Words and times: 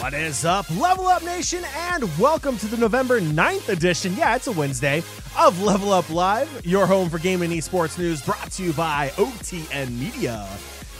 What 0.00 0.14
is 0.14 0.46
up, 0.46 0.70
Level 0.78 1.06
Up 1.06 1.22
Nation, 1.22 1.64
and 1.76 2.18
welcome 2.18 2.56
to 2.58 2.66
the 2.66 2.78
November 2.78 3.20
9th 3.20 3.68
edition. 3.68 4.14
Yeah, 4.16 4.36
it's 4.36 4.46
a 4.46 4.52
Wednesday 4.52 5.02
of 5.38 5.60
Level 5.60 5.92
Up 5.92 6.08
Live, 6.08 6.64
your 6.64 6.86
home 6.86 7.10
for 7.10 7.18
gaming 7.18 7.52
and 7.52 7.60
esports 7.60 7.98
news 7.98 8.22
brought 8.22 8.50
to 8.52 8.62
you 8.62 8.72
by 8.72 9.10
OTN 9.16 9.90
Media. 9.98 10.48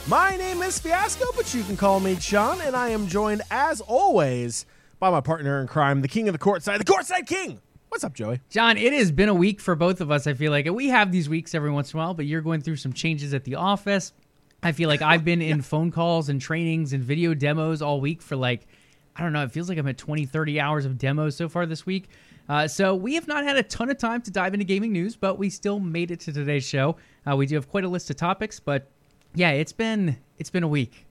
My 0.07 0.35
name 0.37 0.61
is 0.61 0.79
Fiasco, 0.79 1.25
but 1.35 1.51
you 1.55 1.63
can 1.63 1.75
call 1.75 1.99
me 1.99 2.19
Sean, 2.19 2.61
and 2.61 2.75
I 2.75 2.89
am 2.89 3.07
joined, 3.07 3.41
as 3.49 3.81
always, 3.81 4.67
by 4.99 5.09
my 5.09 5.21
partner 5.21 5.59
in 5.59 5.65
crime, 5.65 6.01
the 6.01 6.07
king 6.07 6.27
of 6.27 6.33
the 6.33 6.39
courtside, 6.39 6.77
the 6.77 6.83
courtside 6.83 7.25
king. 7.25 7.61
What's 7.89 8.03
up, 8.03 8.13
Joey? 8.13 8.39
John, 8.49 8.77
it 8.77 8.93
has 8.93 9.11
been 9.11 9.29
a 9.29 9.33
week 9.33 9.59
for 9.59 9.75
both 9.75 9.99
of 9.99 10.11
us. 10.11 10.27
I 10.27 10.35
feel 10.35 10.51
like 10.51 10.69
we 10.69 10.89
have 10.89 11.11
these 11.11 11.27
weeks 11.27 11.55
every 11.55 11.71
once 11.71 11.91
in 11.91 11.99
a 11.99 12.03
while, 12.03 12.13
but 12.13 12.27
you're 12.27 12.41
going 12.41 12.61
through 12.61 12.75
some 12.75 12.93
changes 12.93 13.33
at 13.33 13.45
the 13.45 13.55
office. 13.55 14.13
I 14.61 14.73
feel 14.73 14.87
like 14.87 15.01
I've 15.01 15.25
been 15.25 15.41
in 15.41 15.63
phone 15.63 15.89
calls 15.89 16.29
and 16.29 16.39
trainings 16.39 16.93
and 16.93 17.03
video 17.03 17.33
demos 17.33 17.81
all 17.81 17.99
week 17.99 18.21
for 18.21 18.35
like, 18.35 18.67
I 19.15 19.23
don't 19.23 19.33
know, 19.33 19.43
it 19.43 19.51
feels 19.51 19.69
like 19.69 19.79
I'm 19.79 19.87
at 19.87 19.97
20, 19.97 20.27
30 20.27 20.59
hours 20.59 20.85
of 20.85 20.99
demos 20.99 21.35
so 21.35 21.49
far 21.49 21.65
this 21.65 21.85
week. 21.87 22.09
Uh, 22.47 22.67
so 22.67 22.93
we 22.93 23.15
have 23.15 23.27
not 23.27 23.43
had 23.43 23.57
a 23.57 23.63
ton 23.63 23.89
of 23.89 23.97
time 23.97 24.21
to 24.21 24.31
dive 24.31 24.53
into 24.53 24.65
gaming 24.65 24.91
news, 24.91 25.15
but 25.15 25.39
we 25.39 25.49
still 25.49 25.79
made 25.79 26.11
it 26.11 26.19
to 26.21 26.31
today's 26.31 26.63
show. 26.63 26.95
Uh, 27.29 27.35
we 27.35 27.47
do 27.47 27.55
have 27.55 27.69
quite 27.69 27.85
a 27.85 27.89
list 27.89 28.11
of 28.11 28.17
topics, 28.17 28.59
but 28.59 28.91
yeah, 29.33 29.49
it's 29.49 29.73
been 29.73 30.15
it's 30.37 30.51
been 30.51 30.63
a 30.63 30.67
week. 30.67 31.07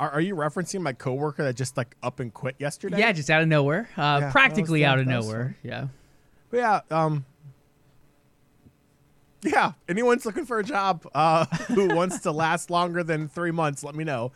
Are, 0.00 0.10
are 0.10 0.20
you 0.20 0.34
referencing 0.34 0.80
my 0.80 0.92
coworker 0.92 1.44
that 1.44 1.54
just 1.54 1.76
like 1.76 1.96
up 2.02 2.20
and 2.20 2.32
quit 2.34 2.56
yesterday? 2.58 2.98
Yeah, 2.98 3.12
just 3.12 3.30
out 3.30 3.42
of 3.42 3.48
nowhere, 3.48 3.88
uh, 3.96 4.20
that 4.20 4.32
practically 4.32 4.84
out 4.84 4.98
of 4.98 5.06
nowhere. 5.06 5.56
Yeah. 5.62 5.88
yeah 6.52 6.80
um 6.90 7.24
yeah 9.42 9.72
anyone's 9.88 10.24
looking 10.24 10.46
for 10.46 10.58
a 10.58 10.64
job 10.64 11.06
uh 11.14 11.44
who 11.68 11.94
wants 11.94 12.20
to 12.20 12.32
last 12.32 12.70
longer 12.70 13.02
than 13.02 13.28
three 13.28 13.50
months 13.50 13.84
let 13.84 13.94
me 13.94 14.04
know 14.04 14.32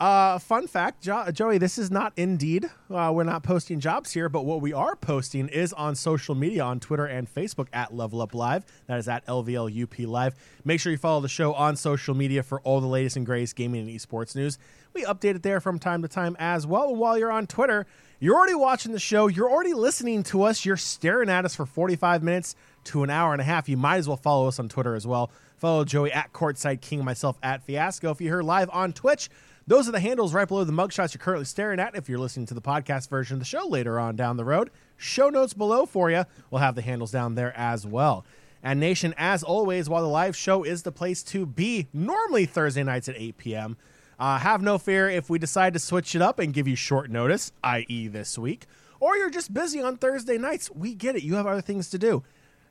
uh 0.00 0.38
fun 0.40 0.66
fact 0.66 1.00
jo- 1.02 1.30
joey 1.30 1.56
this 1.56 1.78
is 1.78 1.88
not 1.90 2.12
indeed 2.16 2.68
uh, 2.90 3.12
we're 3.14 3.22
not 3.22 3.44
posting 3.44 3.78
jobs 3.78 4.10
here 4.12 4.28
but 4.28 4.44
what 4.44 4.60
we 4.60 4.72
are 4.72 4.96
posting 4.96 5.48
is 5.48 5.72
on 5.74 5.94
social 5.94 6.34
media 6.34 6.64
on 6.64 6.80
twitter 6.80 7.06
and 7.06 7.32
facebook 7.32 7.68
at 7.72 7.94
level 7.94 8.20
up 8.20 8.34
live 8.34 8.64
that 8.88 8.98
is 8.98 9.06
at 9.06 9.24
lvlup 9.26 10.06
live 10.08 10.34
make 10.64 10.80
sure 10.80 10.90
you 10.90 10.98
follow 10.98 11.20
the 11.20 11.28
show 11.28 11.54
on 11.54 11.76
social 11.76 12.14
media 12.14 12.42
for 12.42 12.60
all 12.62 12.80
the 12.80 12.88
latest 12.88 13.16
and 13.16 13.24
greatest 13.24 13.54
gaming 13.54 13.88
and 13.88 14.00
esports 14.00 14.34
news 14.34 14.58
we 14.94 15.04
update 15.04 15.34
it 15.34 15.42
there 15.42 15.60
from 15.60 15.78
time 15.78 16.02
to 16.02 16.08
time 16.08 16.36
as 16.38 16.66
well 16.66 16.94
while 16.94 17.18
you're 17.18 17.32
on 17.32 17.46
twitter 17.46 17.86
you're 18.24 18.36
already 18.36 18.54
watching 18.54 18.92
the 18.92 18.98
show. 18.98 19.26
You're 19.26 19.50
already 19.50 19.74
listening 19.74 20.22
to 20.24 20.44
us. 20.44 20.64
You're 20.64 20.78
staring 20.78 21.28
at 21.28 21.44
us 21.44 21.54
for 21.54 21.66
45 21.66 22.22
minutes 22.22 22.56
to 22.84 23.02
an 23.02 23.10
hour 23.10 23.32
and 23.32 23.40
a 23.42 23.44
half. 23.44 23.68
You 23.68 23.76
might 23.76 23.98
as 23.98 24.08
well 24.08 24.16
follow 24.16 24.48
us 24.48 24.58
on 24.58 24.70
Twitter 24.70 24.94
as 24.94 25.06
well. 25.06 25.30
Follow 25.58 25.84
Joey 25.84 26.10
at 26.10 26.32
Courtside 26.32 26.80
King, 26.80 27.04
myself 27.04 27.38
at 27.42 27.62
Fiasco. 27.64 28.12
If 28.12 28.22
you're 28.22 28.36
here 28.36 28.42
live 28.42 28.70
on 28.72 28.94
Twitch, 28.94 29.28
those 29.66 29.88
are 29.88 29.92
the 29.92 30.00
handles 30.00 30.32
right 30.32 30.48
below 30.48 30.64
the 30.64 30.72
mugshots 30.72 31.12
you're 31.12 31.20
currently 31.20 31.44
staring 31.44 31.80
at. 31.80 31.94
If 31.96 32.08
you're 32.08 32.18
listening 32.18 32.46
to 32.46 32.54
the 32.54 32.62
podcast 32.62 33.10
version 33.10 33.34
of 33.34 33.40
the 33.40 33.44
show 33.44 33.66
later 33.66 34.00
on 34.00 34.16
down 34.16 34.38
the 34.38 34.44
road, 34.46 34.70
show 34.96 35.28
notes 35.28 35.52
below 35.52 35.84
for 35.84 36.10
you. 36.10 36.24
We'll 36.50 36.62
have 36.62 36.76
the 36.76 36.82
handles 36.82 37.10
down 37.10 37.34
there 37.34 37.54
as 37.54 37.86
well. 37.86 38.24
And 38.62 38.80
Nation, 38.80 39.12
as 39.18 39.42
always, 39.42 39.90
while 39.90 40.00
the 40.00 40.08
live 40.08 40.34
show 40.34 40.62
is 40.62 40.82
the 40.82 40.92
place 40.92 41.22
to 41.24 41.44
be, 41.44 41.88
normally 41.92 42.46
Thursday 42.46 42.84
nights 42.84 43.10
at 43.10 43.16
8 43.18 43.36
p.m., 43.36 43.76
uh, 44.18 44.38
have 44.38 44.62
no 44.62 44.78
fear 44.78 45.08
if 45.08 45.28
we 45.28 45.38
decide 45.38 45.72
to 45.72 45.78
switch 45.78 46.14
it 46.14 46.22
up 46.22 46.38
and 46.38 46.52
give 46.52 46.68
you 46.68 46.76
short 46.76 47.10
notice, 47.10 47.52
i.e., 47.62 48.08
this 48.08 48.38
week, 48.38 48.66
or 49.00 49.16
you're 49.16 49.30
just 49.30 49.52
busy 49.52 49.80
on 49.80 49.96
Thursday 49.96 50.38
nights. 50.38 50.70
We 50.70 50.94
get 50.94 51.16
it. 51.16 51.22
You 51.22 51.34
have 51.34 51.46
other 51.46 51.60
things 51.60 51.90
to 51.90 51.98
do. 51.98 52.22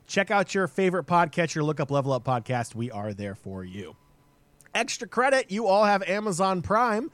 Check 0.07 0.31
out 0.31 0.53
your 0.53 0.67
favorite 0.67 1.05
podcatcher, 1.05 1.63
look 1.63 1.79
up 1.79 1.89
Level 1.89 2.11
Up 2.11 2.23
Podcast. 2.23 2.75
We 2.75 2.91
are 2.91 3.13
there 3.13 3.35
for 3.35 3.63
you. 3.63 3.95
Extra 4.75 5.07
credit, 5.07 5.51
you 5.51 5.67
all 5.67 5.85
have 5.85 6.03
Amazon 6.03 6.61
Prime 6.61 7.11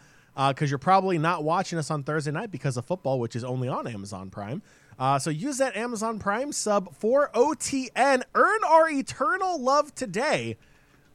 because 0.48 0.72
you're 0.72 0.78
probably 0.78 1.18
not 1.18 1.44
watching 1.44 1.78
us 1.78 1.92
on 1.92 2.04
Thursday 2.04 2.32
night 2.32 2.50
because 2.50 2.78
of 2.78 2.86
football, 2.86 3.20
which 3.20 3.36
is 3.36 3.44
only 3.44 3.68
on 3.68 3.88
Amazon 3.88 4.30
Prime. 4.30 4.62
Uh, 4.98 5.20
so 5.20 5.30
use 5.30 5.58
that 5.58 5.76
Amazon 5.76 6.20
Prime 6.20 6.52
sub 6.52 6.96
for 6.96 7.30
OTN. 7.34 8.24
Earn 8.36 8.60
our 8.68 8.90
eternal 8.90 9.62
love 9.62 9.94
today 9.96 10.58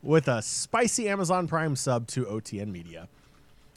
with 0.04 0.28
a 0.28 0.42
spicy 0.42 1.08
Amazon 1.08 1.48
Prime 1.48 1.76
sub 1.76 2.06
to 2.08 2.24
OTN 2.24 2.70
Media. 2.70 3.08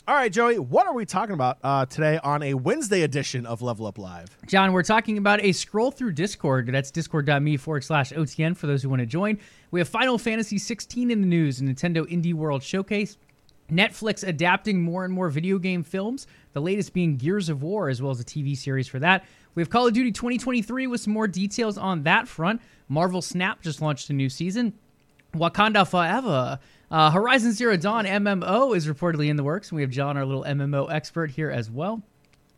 All 0.08 0.16
right, 0.16 0.32
Joey, 0.32 0.58
what 0.58 0.88
are 0.88 0.94
we 0.94 1.06
talking 1.06 1.34
about 1.34 1.58
uh, 1.64 1.86
today 1.86 2.18
on 2.24 2.42
a 2.42 2.54
Wednesday 2.54 3.02
edition 3.02 3.46
of 3.46 3.62
Level 3.62 3.86
Up 3.86 3.98
Live? 3.98 4.38
John, 4.48 4.72
we're 4.72 4.84
talking 4.84 5.18
about 5.18 5.44
a 5.44 5.52
scroll 5.52 5.92
through 5.92 6.14
Discord. 6.14 6.68
That's 6.68 6.92
discord.me 6.92 7.58
forward 7.58 7.84
slash 7.84 8.14
OTN 8.14 8.56
for 8.56 8.68
those 8.68 8.82
who 8.82 8.88
want 8.88 9.02
to 9.02 9.06
join. 9.06 9.38
We 9.72 9.82
have 9.82 9.90
Final 9.90 10.18
Fantasy 10.18 10.60
16 10.60 11.12
in 11.12 11.20
the 11.20 11.28
news, 11.28 11.60
Nintendo 11.60 12.10
Indie 12.10 12.34
World 12.34 12.64
Showcase, 12.64 13.18
Netflix 13.70 14.26
adapting 14.26 14.82
more 14.82 15.04
and 15.04 15.14
more 15.14 15.30
video 15.30 15.58
game 15.58 15.84
films, 15.84 16.26
the 16.54 16.62
latest 16.62 16.94
being 16.94 17.18
Gears 17.18 17.50
of 17.50 17.62
War, 17.62 17.90
as 17.90 18.02
well 18.02 18.12
as 18.12 18.22
a 18.22 18.24
TV 18.24 18.56
series 18.56 18.88
for 18.88 19.00
that. 19.00 19.26
We 19.56 19.62
have 19.62 19.70
Call 19.70 19.88
of 19.88 19.94
Duty 19.94 20.14
2023 20.14 20.88
with 20.88 21.02
some 21.02 21.12
more 21.12 21.28
details 21.28 21.78
on 21.78 22.04
that 22.04 22.30
front. 22.30 22.62
Marvel 22.88 23.22
Snap 23.22 23.62
just 23.62 23.82
launched 23.82 24.10
a 24.10 24.14
new 24.14 24.30
season. 24.30 24.74
Wakanda 25.34 25.88
Forever. 25.88 26.60
Uh, 26.90 27.12
Horizon 27.12 27.52
Zero 27.52 27.76
Dawn 27.76 28.06
MMO 28.06 28.76
is 28.76 28.88
reportedly 28.88 29.30
in 29.30 29.36
the 29.36 29.44
works. 29.44 29.70
and 29.70 29.76
We 29.76 29.82
have 29.82 29.92
John, 29.92 30.18
our 30.18 30.26
little 30.26 30.44
MMO 30.44 30.92
expert, 30.92 31.32
here 31.32 31.50
as 31.50 31.70
well. 31.70 32.02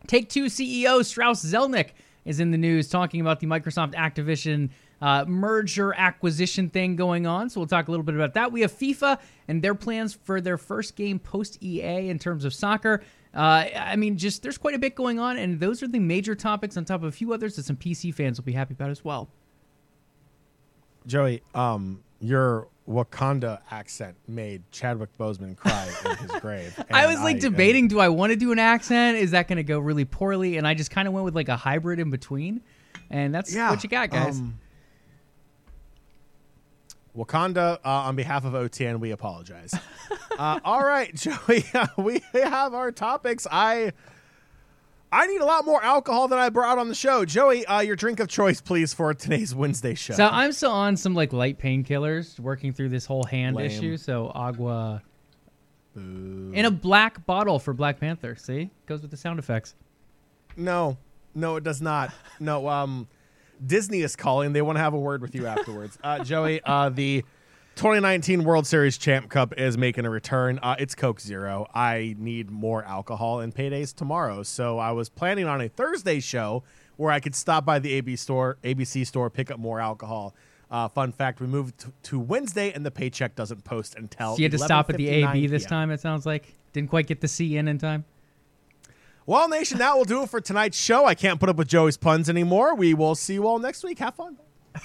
Take 0.08 0.30
Two 0.30 0.46
CEO 0.46 1.04
Strauss 1.04 1.44
Zelnick 1.44 1.90
is 2.26 2.40
in 2.40 2.52
the 2.52 2.58
news 2.58 2.90
talking 2.90 3.22
about 3.22 3.40
the 3.40 3.48
Microsoft 3.48 3.96
Activision 3.96 4.70
uh, 5.02 5.26
merger 5.26 5.94
acquisition 5.94 6.70
thing 6.70 6.96
going 6.96 7.26
on. 7.26 7.50
So 7.50 7.60
we'll 7.60 7.68
talk 7.68 7.88
a 7.88 7.92
little 7.92 8.04
bit 8.04 8.16
about 8.16 8.34
that. 8.34 8.52
We 8.52 8.62
have 8.62 8.72
FIFA 8.72 9.20
and 9.48 9.62
their 9.62 9.76
plans 9.76 10.14
for 10.24 10.42
their 10.42 10.58
first 10.58 10.96
game 10.96 11.20
post 11.20 11.62
EA 11.64 12.10
in 12.10 12.20
terms 12.20 12.46
of 12.46 12.54
soccer. 12.54 13.02
Uh, 13.34 13.66
I 13.76 13.96
mean, 13.96 14.18
just 14.18 14.42
there's 14.42 14.58
quite 14.58 14.76
a 14.76 14.80
bit 14.80 14.96
going 14.96 15.20
on, 15.20 15.38
and 15.38 15.60
those 15.60 15.84
are 15.84 15.88
the 15.88 16.00
major 16.00 16.36
topics 16.36 16.76
on 16.78 16.86
top 16.86 17.02
of 17.02 17.08
a 17.08 17.12
few 17.12 17.32
others 17.34 17.56
that 17.56 17.66
some 17.66 17.78
PC 17.78 18.14
fans 18.14 18.40
will 18.40 18.46
be 18.46 18.54
happy 18.54 18.74
about 18.74 18.90
as 18.90 19.04
well. 19.04 19.30
Joey, 21.06 21.42
um, 21.56 22.04
your 22.20 22.68
Wakanda 22.88 23.60
accent 23.70 24.16
made 24.28 24.64
Chadwick 24.72 25.16
Boseman 25.18 25.56
cry 25.56 25.88
in 26.06 26.18
his 26.18 26.32
grave. 26.42 26.84
I 26.92 27.06
was 27.08 27.20
like 27.20 27.40
debating, 27.40 27.88
do 27.88 28.00
I 28.00 28.10
want 28.10 28.32
to 28.32 28.36
do 28.36 28.52
an 28.52 28.60
accent? 28.60 29.18
Is 29.18 29.32
that 29.32 29.48
going 29.48 29.58
to 29.58 29.64
go 29.64 29.80
really 29.80 30.06
poorly? 30.06 30.58
And 30.58 30.68
I 30.68 30.74
just 30.74 30.90
kind 30.92 31.08
of 31.08 31.14
went 31.14 31.24
with 31.26 31.36
like 31.36 31.50
a 31.50 31.56
hybrid 31.56 32.00
in 32.00 32.10
between. 32.10 32.62
And 33.12 33.34
that's 33.34 33.54
Yeah, 33.54 33.70
what 33.70 33.84
you 33.84 33.90
got, 33.90 34.10
guys. 34.10 34.40
um, 34.40 34.58
Wakanda, 37.16 37.78
uh, 37.84 37.90
on 37.90 38.16
behalf 38.16 38.46
of 38.46 38.54
OTN, 38.54 39.00
we 39.00 39.12
apologize. 39.12 39.74
uh, 40.38 40.60
all 40.64 40.84
right, 40.84 41.14
Joey, 41.16 41.66
we 41.98 42.22
have 42.34 42.74
our 42.74 42.92
topics. 42.92 43.46
I 43.52 43.94
I 45.12 45.26
need 45.26 45.42
a 45.42 45.46
lot 45.46 45.66
more 45.66 45.84
alcohol 45.84 46.28
than 46.28 46.38
I 46.38 46.50
brought 46.50 46.78
on 46.78 46.88
the 46.88 46.96
show. 46.96 47.26
Joey, 47.26 47.66
uh, 47.66 47.80
your 47.80 47.96
drink 47.96 48.20
of 48.20 48.28
choice, 48.28 48.62
please, 48.62 48.94
for 48.94 49.14
today's 49.14 49.56
Wednesday 49.56 49.96
show. 49.96 50.14
so 50.14 50.28
I'm 50.28 50.52
still 50.52 50.72
on 50.72 50.98
some 50.98 51.16
like 51.16 51.34
light 51.34 51.58
painkillers, 51.58 52.40
working 52.40 52.74
through 52.74 52.90
this 52.90 53.06
whole 53.06 53.24
hand 53.24 53.56
Lame. 53.56 53.66
issue. 53.72 53.98
So 53.98 54.32
agua 54.36 55.02
Boo. 55.96 56.52
in 56.54 56.66
a 56.66 56.72
black 56.72 57.26
bottle 57.26 57.58
for 57.58 57.74
Black 57.74 58.00
Panther. 58.00 58.36
See, 58.36 58.70
goes 58.86 59.02
with 59.02 59.10
the 59.10 59.18
sound 59.18 59.40
effects. 59.40 59.76
No, 60.56 60.98
no, 61.34 61.56
it 61.56 61.64
does 61.64 61.82
not. 61.82 62.12
No, 62.40 62.68
um, 62.68 63.08
Disney 63.66 64.02
is 64.02 64.16
calling. 64.16 64.54
They 64.54 64.62
want 64.62 64.78
to 64.78 64.82
have 64.82 64.94
a 64.94 65.00
word 65.00 65.22
with 65.22 65.34
you 65.34 65.48
afterwards. 65.48 65.98
Uh, 66.04 66.24
Joey, 66.24 66.62
uh, 66.64 66.90
the 66.90 67.26
2019 67.80 68.44
World 68.44 68.68
Series 68.68 68.98
Champ 68.98 69.30
Cup 69.30 69.58
is 69.58 69.78
making 69.78 70.06
a 70.06 70.10
return. 70.10 70.60
Uh, 70.62 70.76
it's 70.78 70.94
Coke 70.96 71.22
Zero. 71.22 71.66
I 71.74 72.14
need 72.20 72.52
more 72.52 72.84
alcohol 72.84 73.40
and 73.40 73.56
paydays 73.56 73.96
tomorrow, 73.96 74.44
so 74.44 74.78
I 74.78 74.92
was 74.92 75.08
planning 75.08 75.46
on 75.46 75.62
a 75.62 75.70
Thursday 75.70 76.20
show 76.20 76.64
where 76.98 77.10
I 77.10 77.22
could 77.22 77.34
stop 77.34 77.64
by 77.64 77.80
the 77.80 77.94
AB 77.94 78.18
store, 78.18 78.58
ABC 78.66 79.08
store, 79.08 79.30
pick 79.30 79.50
up 79.50 79.60
more 79.60 79.80
alcohol. 79.80 80.36
Uh, 80.70 80.90
fun 80.90 81.14
fact: 81.14 81.40
we 81.40 81.48
moved 81.48 81.78
to, 81.80 81.94
to 82.04 82.20
Wednesday, 82.20 82.74
and 82.74 82.86
the 82.86 82.92
paycheck 82.92 83.38
doesn't 83.38 83.64
post 83.64 83.96
until. 83.96 84.34
So 84.34 84.40
you 84.40 84.44
had 84.44 84.52
to 84.52 84.60
stop 84.60 84.90
at 84.90 84.98
the 84.98 85.08
AB 85.08 85.48
this 85.48 85.64
PM. 85.64 85.70
time. 85.70 85.92
It 85.92 86.02
sounds 86.02 86.26
like 86.26 86.54
didn't 86.74 86.90
quite 86.90 87.08
get 87.08 87.22
the 87.22 87.30
C 87.30 87.56
in 87.56 87.70
in 87.70 87.78
time. 87.78 88.04
Well, 89.26 89.48
Nation, 89.48 89.78
that 89.78 89.96
will 89.96 90.04
do 90.04 90.24
it 90.24 90.30
for 90.30 90.42
tonight's 90.42 90.78
show. 90.78 91.06
I 91.06 91.16
can't 91.16 91.40
put 91.40 91.48
up 91.48 91.56
with 91.56 91.70
Joey's 91.70 91.96
puns 91.96 92.28
anymore. 92.28 92.76
We 92.76 92.94
will 92.94 93.16
see 93.16 93.36
you 93.36 93.48
all 93.48 93.58
next 93.58 93.86
week. 93.86 94.00
Have 94.00 94.16
fun. 94.16 94.36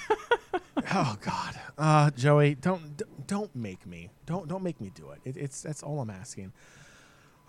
oh 0.93 1.17
God, 1.21 1.59
uh, 1.77 2.11
Joey, 2.11 2.55
don't 2.55 3.01
don't 3.27 3.55
make 3.55 3.85
me 3.85 4.09
don't 4.25 4.47
don't 4.47 4.63
make 4.63 4.79
me 4.79 4.91
do 4.93 5.11
it. 5.11 5.19
it. 5.25 5.37
It's 5.37 5.61
that's 5.61 5.83
all 5.83 5.99
I'm 5.99 6.09
asking. 6.09 6.53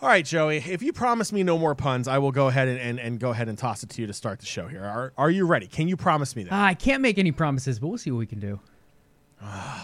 All 0.02 0.08
right, 0.10 0.24
Joey, 0.24 0.58
if 0.58 0.82
you 0.82 0.92
promise 0.92 1.32
me 1.32 1.42
no 1.42 1.56
more 1.56 1.74
puns, 1.74 2.06
I 2.06 2.18
will 2.18 2.32
go 2.32 2.48
ahead 2.48 2.68
and, 2.68 2.78
and, 2.78 3.00
and 3.00 3.18
go 3.18 3.30
ahead 3.30 3.48
and 3.48 3.56
toss 3.56 3.82
it 3.82 3.88
to 3.90 4.02
you 4.02 4.06
to 4.06 4.12
start 4.12 4.40
the 4.40 4.46
show 4.46 4.66
here. 4.66 4.84
Are, 4.84 5.14
are 5.16 5.30
you 5.30 5.46
ready? 5.46 5.66
Can 5.66 5.88
you 5.88 5.96
promise 5.96 6.36
me 6.36 6.42
that? 6.42 6.52
Ah, 6.52 6.66
I 6.66 6.74
can't 6.74 7.00
make 7.00 7.16
any 7.16 7.32
promises, 7.32 7.78
but 7.78 7.88
we'll 7.88 7.96
see 7.96 8.10
what 8.10 8.18
we 8.18 8.26
can 8.26 8.38
do. 8.38 8.60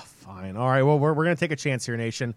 Fine. 0.04 0.56
All 0.56 0.68
right. 0.68 0.82
Well, 0.82 0.98
we're, 0.98 1.14
we're 1.14 1.24
going 1.24 1.36
to 1.36 1.40
take 1.40 1.50
a 1.50 1.56
chance 1.56 1.86
here, 1.86 1.96
Nation. 1.96 2.34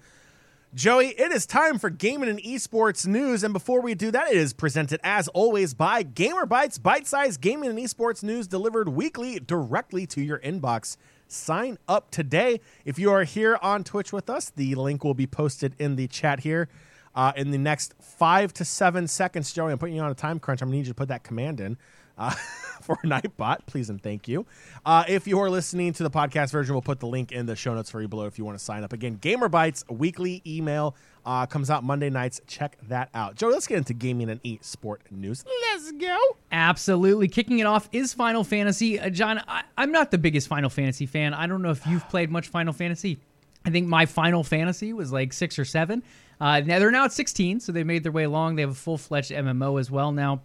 Joey, 0.75 1.17
it 1.17 1.31
is 1.31 1.45
time 1.45 1.79
for 1.79 1.89
gaming 1.89 2.27
and 2.27 2.37
esports 2.43 3.07
news. 3.07 3.45
And 3.45 3.53
before 3.53 3.79
we 3.79 3.95
do 3.95 4.11
that, 4.11 4.31
it 4.31 4.35
is 4.35 4.51
presented 4.51 4.99
as 5.05 5.29
always 5.29 5.73
by 5.73 6.03
Gamer 6.03 6.45
Bytes, 6.45 6.83
bite 6.83 7.07
sized 7.07 7.39
gaming 7.39 7.69
and 7.69 7.79
esports 7.79 8.23
news 8.23 8.45
delivered 8.45 8.89
weekly 8.89 9.39
directly 9.39 10.05
to 10.07 10.21
your 10.21 10.39
inbox. 10.39 10.97
Sign 11.29 11.77
up 11.87 12.11
today. 12.11 12.59
If 12.83 12.99
you 12.99 13.09
are 13.09 13.23
here 13.23 13.57
on 13.61 13.85
Twitch 13.85 14.11
with 14.11 14.29
us, 14.29 14.49
the 14.49 14.75
link 14.75 15.05
will 15.05 15.13
be 15.13 15.25
posted 15.25 15.75
in 15.79 15.95
the 15.95 16.07
chat 16.09 16.41
here. 16.41 16.67
Uh, 17.15 17.31
in 17.37 17.51
the 17.51 17.57
next 17.57 17.93
five 18.01 18.51
to 18.55 18.65
seven 18.65 19.07
seconds, 19.07 19.53
Joey, 19.53 19.71
I'm 19.71 19.77
putting 19.77 19.95
you 19.95 20.01
on 20.01 20.11
a 20.11 20.13
time 20.13 20.41
crunch. 20.41 20.61
I'm 20.61 20.67
gonna 20.67 20.75
need 20.75 20.87
you 20.87 20.91
to 20.91 20.93
put 20.93 21.07
that 21.07 21.23
command 21.23 21.61
in. 21.61 21.77
Uh, 22.17 22.31
for 22.81 22.95
Nightbot, 22.97 23.65
please 23.65 23.89
and 23.89 24.01
thank 24.01 24.27
you. 24.27 24.45
Uh, 24.85 25.03
if 25.07 25.27
you 25.27 25.39
are 25.39 25.49
listening 25.49 25.91
to 25.93 26.03
the 26.03 26.09
podcast 26.09 26.51
version, 26.51 26.75
we'll 26.75 26.81
put 26.81 26.99
the 26.99 27.07
link 27.07 27.31
in 27.31 27.45
the 27.45 27.55
show 27.55 27.73
notes 27.73 27.89
for 27.89 28.01
you 28.01 28.07
below 28.07 28.25
if 28.25 28.37
you 28.37 28.45
want 28.45 28.57
to 28.57 28.63
sign 28.63 28.83
up. 28.83 28.93
Again, 28.93 29.17
Gamer 29.19 29.49
Bytes 29.49 29.83
weekly 29.89 30.41
email 30.45 30.95
uh, 31.25 31.45
comes 31.47 31.69
out 31.69 31.83
Monday 31.83 32.09
nights. 32.09 32.39
Check 32.47 32.77
that 32.87 33.09
out. 33.13 33.35
Joey, 33.35 33.53
let's 33.53 33.67
get 33.67 33.79
into 33.79 33.93
gaming 33.93 34.29
and 34.29 34.39
e 34.43 34.59
sport 34.61 35.01
news. 35.09 35.43
Let's 35.71 35.91
go. 35.93 36.17
Absolutely. 36.51 37.27
Kicking 37.27 37.59
it 37.59 37.65
off 37.65 37.89
is 37.91 38.13
Final 38.13 38.43
Fantasy. 38.43 38.99
Uh, 38.99 39.09
John, 39.09 39.41
I, 39.47 39.63
I'm 39.77 39.91
not 39.91 40.11
the 40.11 40.17
biggest 40.19 40.47
Final 40.47 40.69
Fantasy 40.69 41.07
fan. 41.07 41.33
I 41.33 41.47
don't 41.47 41.61
know 41.61 41.71
if 41.71 41.85
you've 41.87 42.07
played 42.09 42.29
much 42.29 42.47
Final 42.49 42.73
Fantasy. 42.73 43.17
I 43.65 43.71
think 43.71 43.87
my 43.87 44.05
Final 44.05 44.43
Fantasy 44.43 44.93
was 44.93 45.11
like 45.11 45.33
six 45.33 45.57
or 45.57 45.65
seven. 45.65 46.03
Uh, 46.39 46.59
now 46.59 46.77
they're 46.79 46.91
now 46.91 47.05
at 47.05 47.13
16, 47.13 47.61
so 47.61 47.71
they 47.71 47.83
made 47.83 48.03
their 48.03 48.11
way 48.11 48.25
along. 48.25 48.55
They 48.55 48.61
have 48.61 48.71
a 48.71 48.75
full 48.75 48.97
fledged 48.97 49.31
MMO 49.31 49.79
as 49.79 49.89
well 49.89 50.11
now. 50.11 50.41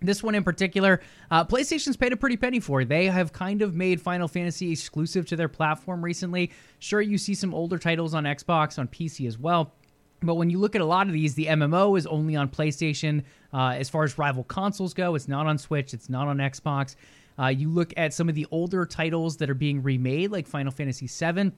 This 0.00 0.22
one 0.22 0.34
in 0.34 0.44
particular, 0.44 1.00
uh, 1.30 1.44
PlayStation's 1.44 1.96
paid 1.96 2.12
a 2.12 2.16
pretty 2.16 2.36
penny 2.36 2.60
for. 2.60 2.84
They 2.84 3.06
have 3.06 3.32
kind 3.32 3.62
of 3.62 3.74
made 3.74 4.00
Final 4.00 4.28
Fantasy 4.28 4.70
exclusive 4.72 5.26
to 5.26 5.36
their 5.36 5.48
platform 5.48 6.04
recently. 6.04 6.50
Sure, 6.78 7.00
you 7.00 7.16
see 7.16 7.34
some 7.34 7.54
older 7.54 7.78
titles 7.78 8.12
on 8.14 8.24
Xbox, 8.24 8.78
on 8.78 8.88
PC 8.88 9.26
as 9.26 9.38
well. 9.38 9.72
But 10.20 10.34
when 10.34 10.50
you 10.50 10.58
look 10.58 10.74
at 10.74 10.80
a 10.80 10.86
lot 10.86 11.06
of 11.06 11.12
these, 11.12 11.34
the 11.34 11.46
MMO 11.46 11.98
is 11.98 12.06
only 12.06 12.36
on 12.36 12.48
PlayStation. 12.48 13.22
Uh, 13.52 13.74
as 13.78 13.88
far 13.88 14.04
as 14.04 14.18
rival 14.18 14.44
consoles 14.44 14.94
go, 14.94 15.14
it's 15.14 15.28
not 15.28 15.46
on 15.46 15.58
Switch, 15.58 15.94
it's 15.94 16.08
not 16.08 16.28
on 16.28 16.38
Xbox. 16.38 16.96
Uh, 17.38 17.46
you 17.46 17.68
look 17.68 17.92
at 17.96 18.14
some 18.14 18.28
of 18.28 18.34
the 18.34 18.46
older 18.50 18.86
titles 18.86 19.36
that 19.38 19.50
are 19.50 19.54
being 19.54 19.82
remade, 19.82 20.30
like 20.30 20.46
Final 20.46 20.72
Fantasy 20.72 21.06
VII. 21.06 21.52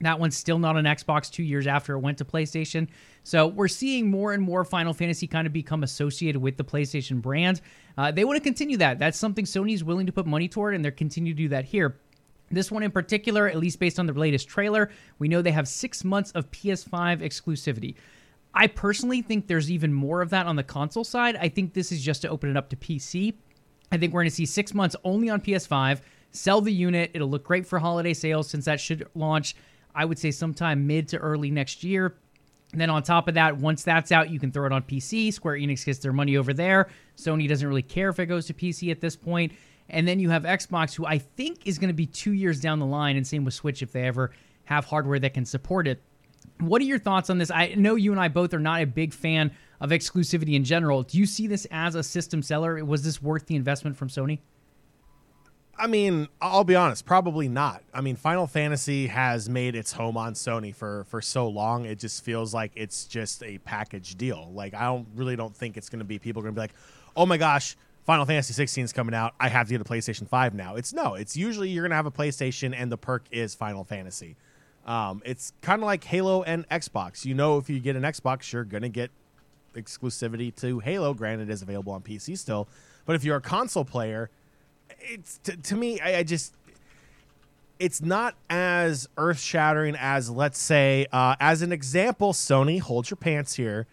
That 0.00 0.18
one's 0.18 0.36
still 0.36 0.58
not 0.58 0.76
on 0.76 0.84
Xbox 0.84 1.30
two 1.30 1.42
years 1.42 1.66
after 1.66 1.94
it 1.94 2.00
went 2.00 2.18
to 2.18 2.24
PlayStation. 2.24 2.88
So 3.22 3.46
we're 3.46 3.68
seeing 3.68 4.10
more 4.10 4.32
and 4.32 4.42
more 4.42 4.64
Final 4.64 4.92
Fantasy 4.92 5.26
kind 5.26 5.46
of 5.46 5.52
become 5.52 5.82
associated 5.82 6.40
with 6.40 6.56
the 6.56 6.64
PlayStation 6.64 7.22
brand. 7.22 7.60
Uh, 7.96 8.10
they 8.10 8.24
want 8.24 8.36
to 8.36 8.42
continue 8.42 8.76
that. 8.78 8.98
That's 8.98 9.18
something 9.18 9.44
Sony's 9.44 9.84
willing 9.84 10.06
to 10.06 10.12
put 10.12 10.26
money 10.26 10.48
toward, 10.48 10.74
and 10.74 10.84
they're 10.84 10.92
continue 10.92 11.32
to 11.32 11.36
do 11.36 11.48
that 11.48 11.64
here. 11.64 11.96
This 12.50 12.70
one 12.70 12.82
in 12.82 12.90
particular, 12.90 13.48
at 13.48 13.56
least 13.56 13.78
based 13.78 13.98
on 13.98 14.06
the 14.06 14.12
latest 14.12 14.48
trailer, 14.48 14.90
we 15.18 15.28
know 15.28 15.42
they 15.42 15.52
have 15.52 15.68
six 15.68 16.04
months 16.04 16.30
of 16.32 16.50
PS5 16.50 17.20
exclusivity. 17.22 17.94
I 18.52 18.66
personally 18.68 19.22
think 19.22 19.46
there's 19.46 19.70
even 19.70 19.92
more 19.92 20.22
of 20.22 20.30
that 20.30 20.46
on 20.46 20.56
the 20.56 20.62
console 20.62 21.04
side. 21.04 21.36
I 21.36 21.48
think 21.48 21.72
this 21.72 21.90
is 21.90 22.02
just 22.02 22.22
to 22.22 22.28
open 22.28 22.50
it 22.50 22.56
up 22.56 22.68
to 22.70 22.76
PC. 22.76 23.34
I 23.90 23.98
think 23.98 24.12
we're 24.12 24.22
going 24.22 24.30
to 24.30 24.34
see 24.34 24.46
six 24.46 24.74
months 24.74 24.94
only 25.04 25.28
on 25.30 25.40
PS5. 25.40 26.00
Sell 26.30 26.60
the 26.60 26.72
unit. 26.72 27.10
It'll 27.14 27.30
look 27.30 27.44
great 27.44 27.66
for 27.66 27.78
holiday 27.78 28.14
sales 28.14 28.48
since 28.48 28.64
that 28.66 28.80
should 28.80 29.06
launch 29.14 29.56
I 29.94 30.04
would 30.04 30.18
say 30.18 30.30
sometime 30.30 30.86
mid 30.86 31.08
to 31.08 31.18
early 31.18 31.50
next 31.50 31.84
year. 31.84 32.16
And 32.72 32.80
then 32.80 32.90
on 32.90 33.04
top 33.04 33.28
of 33.28 33.34
that, 33.34 33.56
once 33.56 33.84
that's 33.84 34.10
out, 34.10 34.30
you 34.30 34.40
can 34.40 34.50
throw 34.50 34.66
it 34.66 34.72
on 34.72 34.82
PC. 34.82 35.32
Square 35.32 35.58
Enix 35.58 35.84
gets 35.84 36.00
their 36.00 36.12
money 36.12 36.36
over 36.36 36.52
there. 36.52 36.88
Sony 37.16 37.48
doesn't 37.48 37.66
really 37.66 37.82
care 37.82 38.08
if 38.08 38.18
it 38.18 38.26
goes 38.26 38.46
to 38.46 38.54
PC 38.54 38.90
at 38.90 39.00
this 39.00 39.14
point. 39.14 39.52
And 39.88 40.08
then 40.08 40.18
you 40.18 40.30
have 40.30 40.42
Xbox, 40.42 40.94
who 40.94 41.06
I 41.06 41.18
think 41.18 41.66
is 41.66 41.78
going 41.78 41.88
to 41.88 41.94
be 41.94 42.06
two 42.06 42.32
years 42.32 42.58
down 42.58 42.80
the 42.80 42.86
line, 42.86 43.16
and 43.16 43.24
same 43.24 43.44
with 43.44 43.54
Switch 43.54 43.82
if 43.82 43.92
they 43.92 44.02
ever 44.02 44.32
have 44.64 44.86
hardware 44.86 45.18
that 45.20 45.34
can 45.34 45.44
support 45.44 45.86
it. 45.86 46.02
What 46.58 46.80
are 46.82 46.86
your 46.86 46.98
thoughts 46.98 47.30
on 47.30 47.38
this? 47.38 47.50
I 47.50 47.74
know 47.76 47.94
you 47.94 48.10
and 48.10 48.20
I 48.20 48.28
both 48.28 48.54
are 48.54 48.58
not 48.58 48.80
a 48.80 48.86
big 48.86 49.12
fan 49.12 49.52
of 49.80 49.90
exclusivity 49.90 50.54
in 50.54 50.64
general. 50.64 51.02
Do 51.02 51.18
you 51.18 51.26
see 51.26 51.46
this 51.46 51.66
as 51.70 51.94
a 51.94 52.02
system 52.02 52.42
seller? 52.42 52.84
Was 52.84 53.02
this 53.04 53.22
worth 53.22 53.46
the 53.46 53.56
investment 53.56 53.96
from 53.96 54.08
Sony? 54.08 54.40
I 55.78 55.86
mean, 55.86 56.28
I'll 56.40 56.64
be 56.64 56.76
honest, 56.76 57.04
probably 57.04 57.48
not. 57.48 57.82
I 57.92 58.00
mean, 58.00 58.16
Final 58.16 58.46
Fantasy 58.46 59.08
has 59.08 59.48
made 59.48 59.74
its 59.74 59.92
home 59.92 60.16
on 60.16 60.34
Sony 60.34 60.74
for 60.74 61.04
for 61.04 61.20
so 61.20 61.48
long. 61.48 61.84
It 61.84 61.98
just 61.98 62.24
feels 62.24 62.54
like 62.54 62.72
it's 62.74 63.04
just 63.06 63.42
a 63.42 63.58
package 63.58 64.16
deal. 64.16 64.50
Like 64.52 64.74
I 64.74 64.84
don't 64.84 65.06
really 65.14 65.36
don't 65.36 65.54
think 65.54 65.76
it's 65.76 65.88
going 65.88 65.98
to 65.98 66.04
be 66.04 66.18
people 66.18 66.42
going 66.42 66.54
to 66.54 66.58
be 66.58 66.62
like, 66.62 66.74
"Oh 67.16 67.26
my 67.26 67.36
gosh, 67.36 67.76
Final 68.04 68.24
Fantasy 68.24 68.52
16 68.52 68.84
is 68.84 68.92
coming 68.92 69.14
out. 69.14 69.34
I 69.40 69.48
have 69.48 69.66
to 69.68 69.74
get 69.74 69.80
a 69.80 69.84
PlayStation 69.84 70.28
5 70.28 70.54
now." 70.54 70.76
It's 70.76 70.92
no, 70.92 71.14
it's 71.14 71.36
usually 71.36 71.70
you're 71.70 71.82
going 71.82 71.90
to 71.90 71.96
have 71.96 72.06
a 72.06 72.12
PlayStation 72.12 72.74
and 72.76 72.90
the 72.90 72.98
perk 72.98 73.24
is 73.30 73.54
Final 73.54 73.84
Fantasy. 73.84 74.36
Um, 74.86 75.22
it's 75.24 75.52
kind 75.62 75.82
of 75.82 75.86
like 75.86 76.04
Halo 76.04 76.42
and 76.42 76.68
Xbox. 76.68 77.24
You 77.24 77.34
know, 77.34 77.58
if 77.58 77.68
you 77.70 77.80
get 77.80 77.96
an 77.96 78.02
Xbox, 78.02 78.52
you're 78.52 78.64
going 78.64 78.82
to 78.82 78.88
get 78.88 79.10
exclusivity 79.74 80.54
to 80.56 80.78
Halo. 80.80 81.14
Granted, 81.14 81.48
it 81.48 81.52
is 81.52 81.62
available 81.62 81.92
on 81.92 82.02
PC 82.02 82.38
still, 82.38 82.68
but 83.06 83.16
if 83.16 83.24
you're 83.24 83.36
a 83.36 83.40
console 83.40 83.84
player, 83.84 84.30
it's 85.04 85.38
to, 85.38 85.56
to 85.56 85.76
me 85.76 86.00
I, 86.00 86.18
I, 86.18 86.22
just 86.22 86.54
it's 87.78 88.00
not 88.00 88.34
as 88.48 89.08
earth 89.16 89.40
shattering 89.40 89.96
as 89.98 90.30
let's 90.30 90.58
say 90.58 91.06
uh, 91.12 91.36
as 91.40 91.62
an 91.62 91.72
example 91.72 92.32
sony 92.32 92.80
hold 92.80 93.10
your 93.10 93.16
pants 93.16 93.54
here 93.54 93.86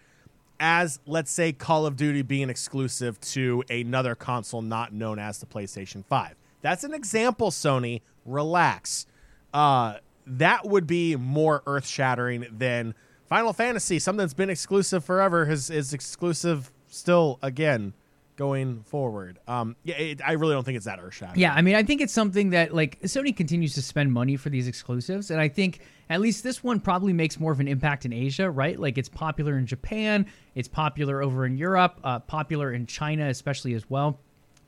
as 0.60 1.00
let's 1.06 1.30
say 1.30 1.52
call 1.52 1.86
of 1.86 1.96
duty 1.96 2.22
being 2.22 2.50
exclusive 2.50 3.20
to 3.20 3.64
another 3.68 4.14
console 4.14 4.62
not 4.62 4.92
known 4.92 5.18
as 5.18 5.38
the 5.38 5.46
playstation 5.46 6.04
5 6.04 6.36
that's 6.62 6.84
an 6.84 6.94
example 6.94 7.50
sony. 7.50 8.00
Relax. 8.24 9.06
Uh, 9.52 9.96
that 10.26 10.64
would 10.64 10.86
be 10.86 11.16
more 11.16 11.62
earth 11.66 11.86
shattering 11.86 12.46
than 12.50 12.94
final 13.28 13.52
fantasy. 13.52 13.98
Something 13.98 14.20
that's 14.20 14.32
been 14.32 14.48
exclusive 14.48 15.04
forever 15.04 15.50
is, 15.50 15.68
is 15.68 15.92
exclusive 15.92 16.72
still 16.86 17.38
again 17.42 17.92
going 18.36 18.82
forward. 18.82 19.38
Um, 19.46 19.76
yeah, 19.84 19.96
it, 19.96 20.20
I 20.24 20.32
really 20.32 20.54
don't 20.54 20.64
think 20.64 20.76
it's 20.76 20.86
that 20.86 20.98
earth 21.00 21.14
shattering. 21.14 21.40
Yeah, 21.40 21.54
I 21.54 21.62
mean, 21.62 21.74
I 21.74 21.82
think 21.82 22.00
it's 22.00 22.12
something 22.12 22.50
that 22.50 22.74
like 22.74 23.00
Sony 23.02 23.36
continues 23.36 23.74
to 23.74 23.82
spend 23.82 24.12
money 24.12 24.36
for 24.36 24.50
these 24.50 24.68
exclusives, 24.68 25.30
and 25.30 25.40
I 25.40 25.48
think 25.48 25.80
at 26.10 26.20
least 26.20 26.42
this 26.42 26.62
one 26.62 26.80
probably 26.80 27.12
makes 27.12 27.38
more 27.38 27.52
of 27.52 27.60
an 27.60 27.68
impact 27.68 28.04
in 28.04 28.12
Asia, 28.12 28.50
right? 28.50 28.78
Like 28.78 28.98
it's 28.98 29.08
popular 29.08 29.56
in 29.58 29.66
Japan, 29.66 30.26
it's 30.54 30.68
popular 30.68 31.22
over 31.22 31.46
in 31.46 31.56
Europe, 31.56 32.00
uh, 32.04 32.18
popular 32.20 32.72
in 32.72 32.86
China 32.86 33.28
especially 33.28 33.74
as 33.74 33.88
well. 33.88 34.18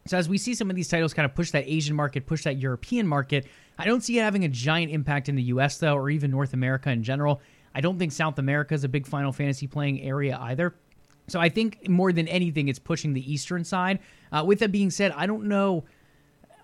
So 0.07 0.19
as 0.19 0.29
we 0.29 0.37
see 0.37 0.55
some 0.55 0.69
of 0.69 0.77
these 0.77 0.89
titles 0.89 1.15
kind 1.15 1.25
of 1.25 1.35
push 1.35 1.51
that 1.53 1.65
Asian 1.67 1.97
market, 1.97 2.27
push 2.27 2.45
that 2.45 2.59
European 2.59 3.07
market, 3.07 3.47
I 3.79 3.87
don't 3.87 4.03
see 4.03 4.19
it 4.19 4.23
having 4.23 4.45
a 4.45 4.49
giant 4.49 4.93
impact 4.93 5.29
in 5.29 5.35
the 5.35 5.45
U.S. 5.45 5.79
though, 5.79 5.97
or 5.97 6.11
even 6.11 6.31
North 6.31 6.53
America 6.53 6.91
in 6.91 7.03
general. 7.03 7.41
I 7.75 7.81
don't 7.81 7.99
think 7.99 8.13
South 8.13 8.39
America 8.39 8.75
is 8.75 8.85
a 8.85 8.89
big 8.89 9.07
Final 9.07 9.33
Fantasy 9.33 9.67
playing 9.67 10.03
area 10.03 10.39
either. 10.41 10.75
So 11.27 11.41
I 11.41 11.49
think 11.49 11.89
more 11.89 12.13
than 12.13 12.29
anything, 12.29 12.69
it's 12.69 12.79
pushing 12.79 13.13
the 13.13 13.33
Eastern 13.33 13.65
side. 13.65 13.99
Uh, 14.31 14.45
with 14.47 14.59
that 14.59 14.73
being 14.73 14.91
said, 14.91 15.13
I 15.17 15.27
don't 15.27 15.45
know. 15.45 15.85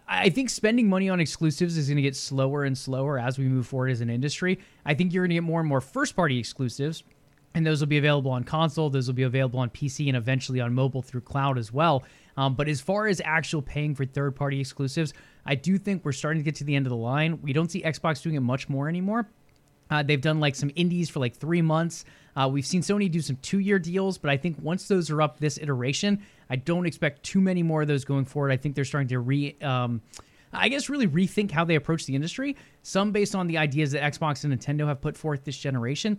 I 0.07 0.29
think 0.29 0.50
spending 0.50 0.88
money 0.88 1.09
on 1.09 1.21
exclusives 1.21 1.76
is 1.76 1.87
going 1.87 1.97
to 1.97 2.02
get 2.02 2.17
slower 2.17 2.64
and 2.64 2.76
slower 2.76 3.19
as 3.19 3.38
we 3.38 3.45
move 3.45 3.67
forward 3.67 3.90
as 3.90 4.00
an 4.00 4.11
industry. 4.11 4.59
I 4.85 4.95
think 4.95 5.12
you're 5.12 5.23
going 5.23 5.31
to 5.31 5.37
get 5.37 5.45
more 5.45 5.61
and 5.61 5.69
more 5.69 5.81
first 5.81 6.17
party 6.17 6.38
exclusives, 6.38 7.05
and 7.55 7.64
those 7.64 7.81
will 7.81 7.87
be 7.87 7.99
available 7.99 8.33
on 8.33 8.43
console, 8.43 8.90
those 8.90 9.07
will 9.07 9.14
be 9.14 9.23
available 9.23 9.61
on 9.61 9.71
PC, 9.71 10.09
and 10.09 10.17
eventually 10.17 10.61
on 10.61 10.75
mobile 10.75 11.00
through 11.00 11.21
cloud 11.21 11.59
as 11.59 11.73
well. 11.73 12.02
Um, 12.37 12.55
but 12.55 12.69
as 12.69 12.81
far 12.81 13.07
as 13.07 13.21
actual 13.25 13.62
paying 13.62 13.95
for 13.95 14.05
third 14.05 14.35
party 14.35 14.61
exclusives, 14.61 15.14
I 15.47 15.55
do 15.55 15.79
think 15.79 16.05
we're 16.05 16.12
starting 16.12 16.43
to 16.43 16.45
get 16.45 16.57
to 16.57 16.64
the 16.64 16.75
end 16.75 16.87
of 16.87 16.90
the 16.90 16.97
line. 16.97 17.40
We 17.40 17.52
don't 17.52 17.71
see 17.71 17.83
Xbox 17.83 18.21
doing 18.23 18.35
it 18.35 18.40
much 18.40 18.69
more 18.69 18.88
anymore. 18.88 19.29
Uh, 19.90 20.02
they've 20.02 20.20
done 20.20 20.40
like 20.40 20.54
some 20.54 20.70
indies 20.76 21.11
for 21.11 21.20
like 21.20 21.37
three 21.37 21.62
months. 21.62 22.04
Uh, 22.37 22.49
we've 22.49 22.66
seen 22.66 22.80
Sony 22.80 23.11
do 23.11 23.20
some 23.20 23.37
two 23.42 23.59
year 23.59 23.78
deals, 23.78 24.18
but 24.18 24.30
I 24.30 24.37
think 24.37 24.56
once 24.62 24.88
those 24.88 25.11
are 25.11 25.20
up 25.20 25.40
this 25.40 25.59
iteration, 25.59 26.23
I 26.49 26.56
don't 26.56 26.87
expect 26.87 27.23
too 27.23 27.40
many 27.40 27.62
more 27.62 27.82
of 27.82 27.88
those 27.88 28.04
going 28.04 28.25
forward. 28.25 28.52
I 28.52 28.56
think 28.56 28.75
they're 28.75 28.85
starting 28.85 29.09
to 29.09 29.18
re. 29.18 29.56
Um, 29.61 30.00
I 30.52 30.68
guess 30.68 30.88
really 30.88 31.06
rethink 31.06 31.52
how 31.52 31.64
they 31.64 31.76
approach 31.76 32.06
the 32.06 32.16
industry. 32.16 32.56
Some 32.82 33.12
based 33.12 33.37
on 33.37 33.47
the 33.47 33.59
ideas 33.59 33.92
that 33.92 34.02
Xbox 34.02 34.42
and 34.42 34.52
Nintendo 34.52 34.87
have 34.87 35.00
put 35.00 35.16
forth 35.16 35.44
this 35.44 35.56
generation. 35.56 36.18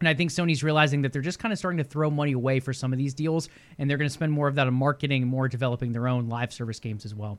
And 0.00 0.08
I 0.08 0.14
think 0.14 0.30
Sony's 0.30 0.64
realizing 0.64 1.02
that 1.02 1.12
they're 1.12 1.22
just 1.22 1.38
kind 1.38 1.52
of 1.52 1.58
starting 1.58 1.78
to 1.78 1.84
throw 1.84 2.10
money 2.10 2.32
away 2.32 2.60
for 2.60 2.72
some 2.72 2.92
of 2.92 2.98
these 2.98 3.12
deals, 3.14 3.48
and 3.78 3.88
they're 3.88 3.98
going 3.98 4.08
to 4.08 4.12
spend 4.12 4.32
more 4.32 4.48
of 4.48 4.54
that 4.54 4.66
on 4.66 4.74
marketing, 4.74 5.22
and 5.22 5.30
more 5.30 5.46
developing 5.46 5.92
their 5.92 6.08
own 6.08 6.28
live 6.28 6.52
service 6.52 6.80
games 6.80 7.04
as 7.04 7.14
well. 7.14 7.38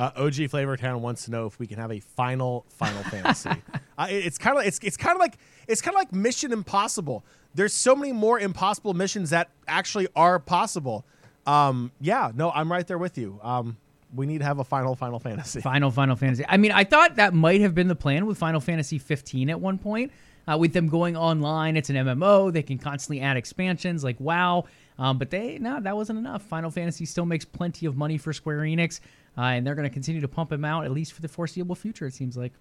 Uh, 0.00 0.10
OG 0.16 0.48
Flavor 0.48 0.78
Town 0.78 1.02
wants 1.02 1.26
to 1.26 1.30
know 1.30 1.44
if 1.44 1.58
we 1.58 1.66
can 1.66 1.78
have 1.78 1.92
a 1.92 2.00
final 2.00 2.64
Final 2.70 3.02
Fantasy. 3.04 3.50
Uh, 3.98 4.06
it, 4.08 4.24
it's 4.24 4.38
kind 4.38 4.56
of 4.56 4.64
it's 4.64 4.78
it's 4.82 4.96
kind 4.96 5.14
of 5.14 5.20
like 5.20 5.36
it's 5.68 5.82
kind 5.82 5.94
of 5.94 5.98
like 5.98 6.10
Mission 6.10 6.54
Impossible. 6.54 7.22
There's 7.54 7.74
so 7.74 7.94
many 7.94 8.12
more 8.12 8.40
impossible 8.40 8.94
missions 8.94 9.28
that 9.28 9.50
actually 9.68 10.08
are 10.16 10.38
possible. 10.38 11.04
Um, 11.46 11.92
yeah, 12.00 12.32
no, 12.34 12.50
I'm 12.50 12.72
right 12.72 12.86
there 12.86 12.96
with 12.96 13.18
you. 13.18 13.38
Um, 13.42 13.76
we 14.14 14.24
need 14.24 14.38
to 14.38 14.44
have 14.46 14.58
a 14.58 14.64
final 14.64 14.96
Final 14.96 15.18
Fantasy. 15.18 15.60
Final 15.60 15.90
Final 15.90 16.16
Fantasy. 16.16 16.46
I 16.48 16.56
mean, 16.56 16.72
I 16.72 16.84
thought 16.84 17.16
that 17.16 17.34
might 17.34 17.60
have 17.60 17.74
been 17.74 17.88
the 17.88 17.94
plan 17.94 18.24
with 18.24 18.38
Final 18.38 18.60
Fantasy 18.60 18.98
15 18.98 19.50
at 19.50 19.60
one 19.60 19.76
point. 19.76 20.12
Uh, 20.48 20.56
with 20.56 20.72
them 20.72 20.88
going 20.88 21.14
online, 21.14 21.76
it's 21.76 21.90
an 21.90 21.96
MMO. 21.96 22.50
They 22.50 22.62
can 22.62 22.78
constantly 22.78 23.20
add 23.20 23.36
expansions 23.36 24.02
like 24.02 24.18
WoW. 24.18 24.64
Um, 24.98 25.18
but 25.18 25.30
they 25.30 25.58
no, 25.58 25.80
that 25.80 25.96
wasn't 25.96 26.18
enough. 26.18 26.42
Final 26.42 26.70
Fantasy 26.70 27.04
still 27.04 27.24
makes 27.26 27.44
plenty 27.44 27.86
of 27.86 27.96
money 27.96 28.18
for 28.18 28.32
Square 28.32 28.60
Enix, 28.60 29.00
uh, 29.36 29.42
and 29.42 29.66
they're 29.66 29.74
going 29.74 29.88
to 29.88 29.92
continue 29.92 30.20
to 30.20 30.28
pump 30.28 30.50
them 30.50 30.64
out 30.64 30.84
at 30.84 30.92
least 30.92 31.12
for 31.12 31.22
the 31.22 31.28
foreseeable 31.28 31.74
future. 31.74 32.06
It 32.06 32.14
seems 32.14 32.36
like. 32.36 32.52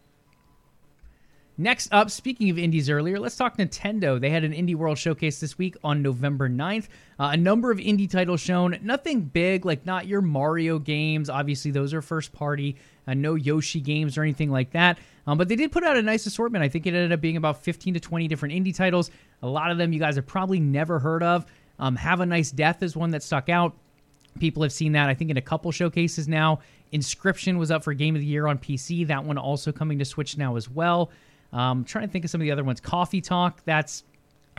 Next 1.61 1.89
up, 1.91 2.09
speaking 2.09 2.49
of 2.49 2.57
indies 2.57 2.89
earlier, 2.89 3.19
let's 3.19 3.35
talk 3.35 3.57
Nintendo. 3.57 4.17
They 4.17 4.29
had 4.29 4.45
an 4.45 4.53
Indie 4.53 4.75
World 4.75 4.97
Showcase 4.97 5.41
this 5.41 5.57
week 5.57 5.75
on 5.83 6.01
November 6.01 6.47
9th. 6.47 6.87
Uh, 7.19 7.31
a 7.33 7.37
number 7.37 7.69
of 7.69 7.79
indie 7.79 8.09
titles 8.09 8.39
shown. 8.39 8.79
Nothing 8.81 9.19
big, 9.23 9.65
like 9.65 9.85
not 9.85 10.07
your 10.07 10.21
Mario 10.21 10.79
games. 10.79 11.29
Obviously, 11.29 11.71
those 11.71 11.93
are 11.93 12.01
first 12.01 12.31
party. 12.31 12.77
Uh, 13.05 13.13
no 13.13 13.35
Yoshi 13.35 13.81
games 13.81 14.17
or 14.17 14.23
anything 14.23 14.49
like 14.49 14.71
that. 14.71 14.99
Um, 15.27 15.37
but 15.37 15.49
they 15.49 15.57
did 15.57 15.73
put 15.73 15.83
out 15.83 15.97
a 15.97 16.01
nice 16.01 16.25
assortment. 16.25 16.63
I 16.63 16.69
think 16.69 16.87
it 16.87 16.93
ended 16.93 17.11
up 17.11 17.19
being 17.19 17.35
about 17.35 17.61
15 17.61 17.95
to 17.95 17.99
20 17.99 18.29
different 18.29 18.55
indie 18.55 18.73
titles. 18.73 19.11
A 19.41 19.47
lot 19.47 19.69
of 19.69 19.77
them 19.77 19.91
you 19.91 19.99
guys 19.99 20.15
have 20.15 20.25
probably 20.25 20.61
never 20.61 20.97
heard 20.97 21.23
of. 21.23 21.45
Um, 21.77 21.97
have 21.97 22.21
a 22.21 22.25
Nice 22.25 22.51
Death 22.51 22.83
is 22.83 22.95
one 22.95 23.11
that 23.11 23.21
stuck 23.21 23.49
out. 23.49 23.75
People 24.39 24.63
have 24.63 24.71
seen 24.71 24.93
that, 24.93 25.09
I 25.09 25.13
think, 25.13 25.31
in 25.31 25.37
a 25.37 25.41
couple 25.41 25.71
showcases 25.71 26.27
now. 26.27 26.59
Inscryption 26.93 27.57
was 27.57 27.71
up 27.71 27.83
for 27.83 27.93
Game 27.93 28.15
of 28.15 28.21
the 28.21 28.27
Year 28.27 28.47
on 28.47 28.57
PC. 28.57 29.07
That 29.07 29.23
one 29.23 29.37
also 29.37 29.71
coming 29.71 29.99
to 29.99 30.05
Switch 30.05 30.37
now 30.37 30.55
as 30.55 30.69
well. 30.69 31.11
Um, 31.51 31.83
trying 31.83 32.07
to 32.07 32.11
think 32.11 32.25
of 32.25 32.31
some 32.31 32.41
of 32.41 32.45
the 32.45 32.51
other 32.51 32.63
ones. 32.63 32.79
Coffee 32.79 33.21
Talk. 33.21 33.63
That's 33.65 34.03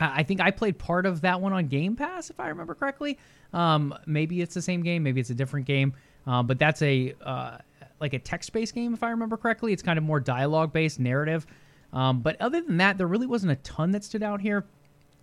I 0.01 0.23
think 0.23 0.41
I 0.41 0.51
played 0.51 0.77
part 0.79 1.05
of 1.05 1.21
that 1.21 1.41
one 1.41 1.53
on 1.53 1.67
Game 1.67 1.95
Pass, 1.95 2.29
if 2.29 2.39
I 2.39 2.49
remember 2.49 2.73
correctly. 2.73 3.19
Um, 3.53 3.93
maybe 4.05 4.41
it's 4.41 4.55
the 4.55 4.61
same 4.61 4.81
game, 4.81 5.03
maybe 5.03 5.21
it's 5.21 5.29
a 5.29 5.35
different 5.35 5.67
game, 5.67 5.93
uh, 6.25 6.41
but 6.41 6.57
that's 6.57 6.81
a 6.81 7.13
uh, 7.23 7.57
like 7.99 8.13
a 8.13 8.19
text-based 8.19 8.73
game, 8.73 8.93
if 8.93 9.03
I 9.03 9.11
remember 9.11 9.37
correctly. 9.37 9.73
It's 9.73 9.83
kind 9.83 9.99
of 9.99 10.03
more 10.03 10.19
dialogue-based, 10.19 10.99
narrative. 10.99 11.45
Um, 11.93 12.21
but 12.21 12.39
other 12.41 12.61
than 12.61 12.77
that, 12.77 12.97
there 12.97 13.07
really 13.07 13.27
wasn't 13.27 13.51
a 13.51 13.57
ton 13.57 13.91
that 13.91 14.03
stood 14.03 14.23
out 14.23 14.41
here. 14.41 14.65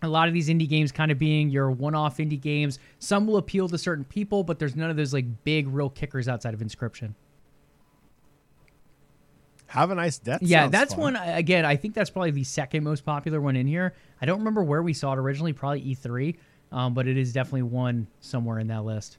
A 0.03 0.09
lot 0.09 0.29
of 0.29 0.35
these 0.35 0.49
indie 0.49 0.69
games 0.69 0.93
kind 0.93 1.11
of 1.11 1.19
being 1.19 1.51
your 1.51 1.71
one-off 1.71 2.19
indie 2.19 2.41
games. 2.41 2.79
Some 3.01 3.27
will 3.27 3.37
appeal 3.37 3.69
to 3.69 3.79
certain 3.79 4.05
people, 4.05 4.45
but 4.45 4.59
there's 4.59 4.77
none 4.77 4.91
of 4.91 4.97
those 4.97 5.13
like 5.13 5.45
big, 5.45 5.67
real 5.69 5.91
kickers 5.91 6.29
outside 6.29 6.55
of 6.55 6.61
Inscryption. 6.61 7.15
Have 9.69 9.91
a 9.91 9.95
nice 9.95 10.19
death. 10.19 10.41
Yeah, 10.41 10.69
that's 10.69 10.95
fun. 10.95 11.15
one. 11.15 11.17
Again, 11.17 11.67
I 11.67 11.77
think 11.77 11.95
that's 11.95 12.09
probably 12.09 12.31
the 12.31 12.45
second 12.45 12.85
most 12.85 13.05
popular 13.05 13.41
one 13.41 13.55
in 13.55 13.67
here. 13.67 13.95
I 14.21 14.27
don't 14.27 14.39
remember 14.39 14.63
where 14.63 14.83
we 14.83 14.95
saw 14.95 15.13
it 15.13 15.19
originally, 15.19 15.53
probably 15.53 15.83
E3, 15.83 16.37
um, 16.73 16.95
but 16.95 17.07
it 17.07 17.19
is 17.19 17.35
definitely 17.35 17.63
one 17.63 18.07
somewhere 18.21 18.61
in 18.61 18.69
that 18.69 18.85
list. 18.85 19.19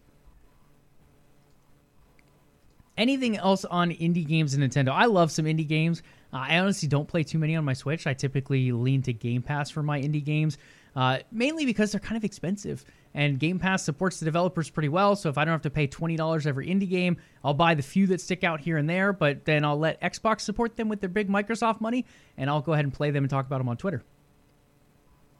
Anything 2.97 3.37
else 3.37 3.63
on 3.63 3.91
indie 3.91 4.27
games 4.27 4.55
and 4.55 4.63
Nintendo? 4.63 4.89
I 4.89 5.05
love 5.05 5.31
some 5.31 5.45
indie 5.45 5.67
games. 5.67 6.01
Uh, 6.31 6.37
I 6.37 6.59
honestly 6.59 6.87
don't 6.87 7.07
play 7.07 7.23
too 7.23 7.39
many 7.39 7.55
on 7.55 7.65
my 7.65 7.73
Switch. 7.73 8.05
I 8.07 8.13
typically 8.13 8.71
lean 8.71 9.01
to 9.03 9.13
Game 9.13 9.41
Pass 9.41 9.69
for 9.69 9.81
my 9.81 9.99
indie 9.99 10.23
games, 10.23 10.57
uh, 10.95 11.19
mainly 11.31 11.65
because 11.65 11.91
they're 11.91 11.99
kind 11.99 12.17
of 12.17 12.23
expensive. 12.23 12.85
And 13.13 13.39
Game 13.39 13.57
Pass 13.57 13.83
supports 13.83 14.19
the 14.19 14.25
developers 14.25 14.69
pretty 14.69 14.89
well. 14.89 15.15
So 15.15 15.29
if 15.29 15.37
I 15.37 15.45
don't 15.45 15.53
have 15.53 15.63
to 15.63 15.69
pay 15.71 15.87
$20 15.87 16.45
every 16.45 16.67
indie 16.67 16.89
game, 16.89 17.17
I'll 17.43 17.55
buy 17.55 17.73
the 17.73 17.81
few 17.81 18.05
that 18.07 18.21
stick 18.21 18.43
out 18.43 18.59
here 18.59 18.77
and 18.77 18.87
there, 18.87 19.11
but 19.11 19.45
then 19.45 19.65
I'll 19.65 19.79
let 19.79 19.99
Xbox 20.01 20.41
support 20.41 20.75
them 20.75 20.89
with 20.89 20.99
their 20.99 21.09
big 21.09 21.27
Microsoft 21.29 21.81
money, 21.81 22.05
and 22.37 22.49
I'll 22.49 22.61
go 22.61 22.73
ahead 22.73 22.85
and 22.85 22.93
play 22.93 23.09
them 23.09 23.23
and 23.23 23.29
talk 23.29 23.47
about 23.47 23.57
them 23.57 23.69
on 23.69 23.77
Twitter. 23.77 24.03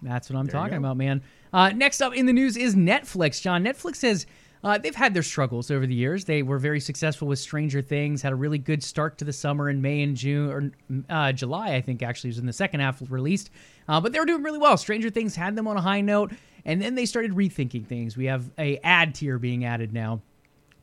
That's 0.02 0.30
what 0.30 0.40
I'm 0.40 0.46
There 0.46 0.60
talking 0.60 0.78
about, 0.78 0.98
man. 0.98 1.22
Uh, 1.52 1.70
next 1.70 2.02
up 2.02 2.16
in 2.16 2.26
the 2.26 2.34
news 2.34 2.56
is 2.58 2.76
Netflix. 2.76 3.42
John, 3.42 3.64
Netflix 3.64 3.98
says 3.98 4.26
uh, 4.64 4.78
they've 4.78 4.96
had 4.96 5.14
their 5.14 5.24
struggles 5.24 5.72
over 5.72 5.86
the 5.88 5.96
years. 5.96 6.26
They 6.26 6.44
were 6.44 6.58
very 6.58 6.80
successful 6.80 7.28
with 7.28 7.40
Stranger 7.40 7.82
Things, 7.82 8.22
had 8.22 8.34
a 8.34 8.36
really 8.36 8.58
good 8.58 8.84
start 8.84 9.18
to 9.20 9.26
the 9.26 9.34
summer 9.34 9.70
in 9.70 9.82
May 9.82 10.02
and 10.02 10.16
June, 10.16 10.50
or 10.50 10.72
uh, 11.10 11.32
July, 11.32 11.76
I 11.76 11.82
think 11.82 12.04
actually 12.04 12.30
was 12.30 12.40
in 12.40 12.46
the 12.46 12.54
second 12.54 12.82
half 12.82 13.02
released. 13.10 13.52
Uh, 13.88 14.02
but 14.02 14.12
they 14.12 14.20
were 14.20 14.26
doing 14.26 14.44
really 14.44 14.60
well. 14.60 14.76
Stranger 14.78 15.10
Things 15.10 15.36
had 15.36 15.56
them 15.56 15.68
on 15.68 15.78
a 15.78 15.82
high 15.82 16.02
note, 16.02 16.34
and 16.66 16.82
then 16.82 16.96
they 16.96 17.06
started 17.06 17.32
rethinking 17.32 17.86
things. 17.86 18.18
We 18.18 18.26
have 18.26 18.52
a 18.58 18.78
ad 18.80 19.16
tier 19.16 19.40
being 19.40 19.64
added 19.64 19.94
now. 19.94 20.22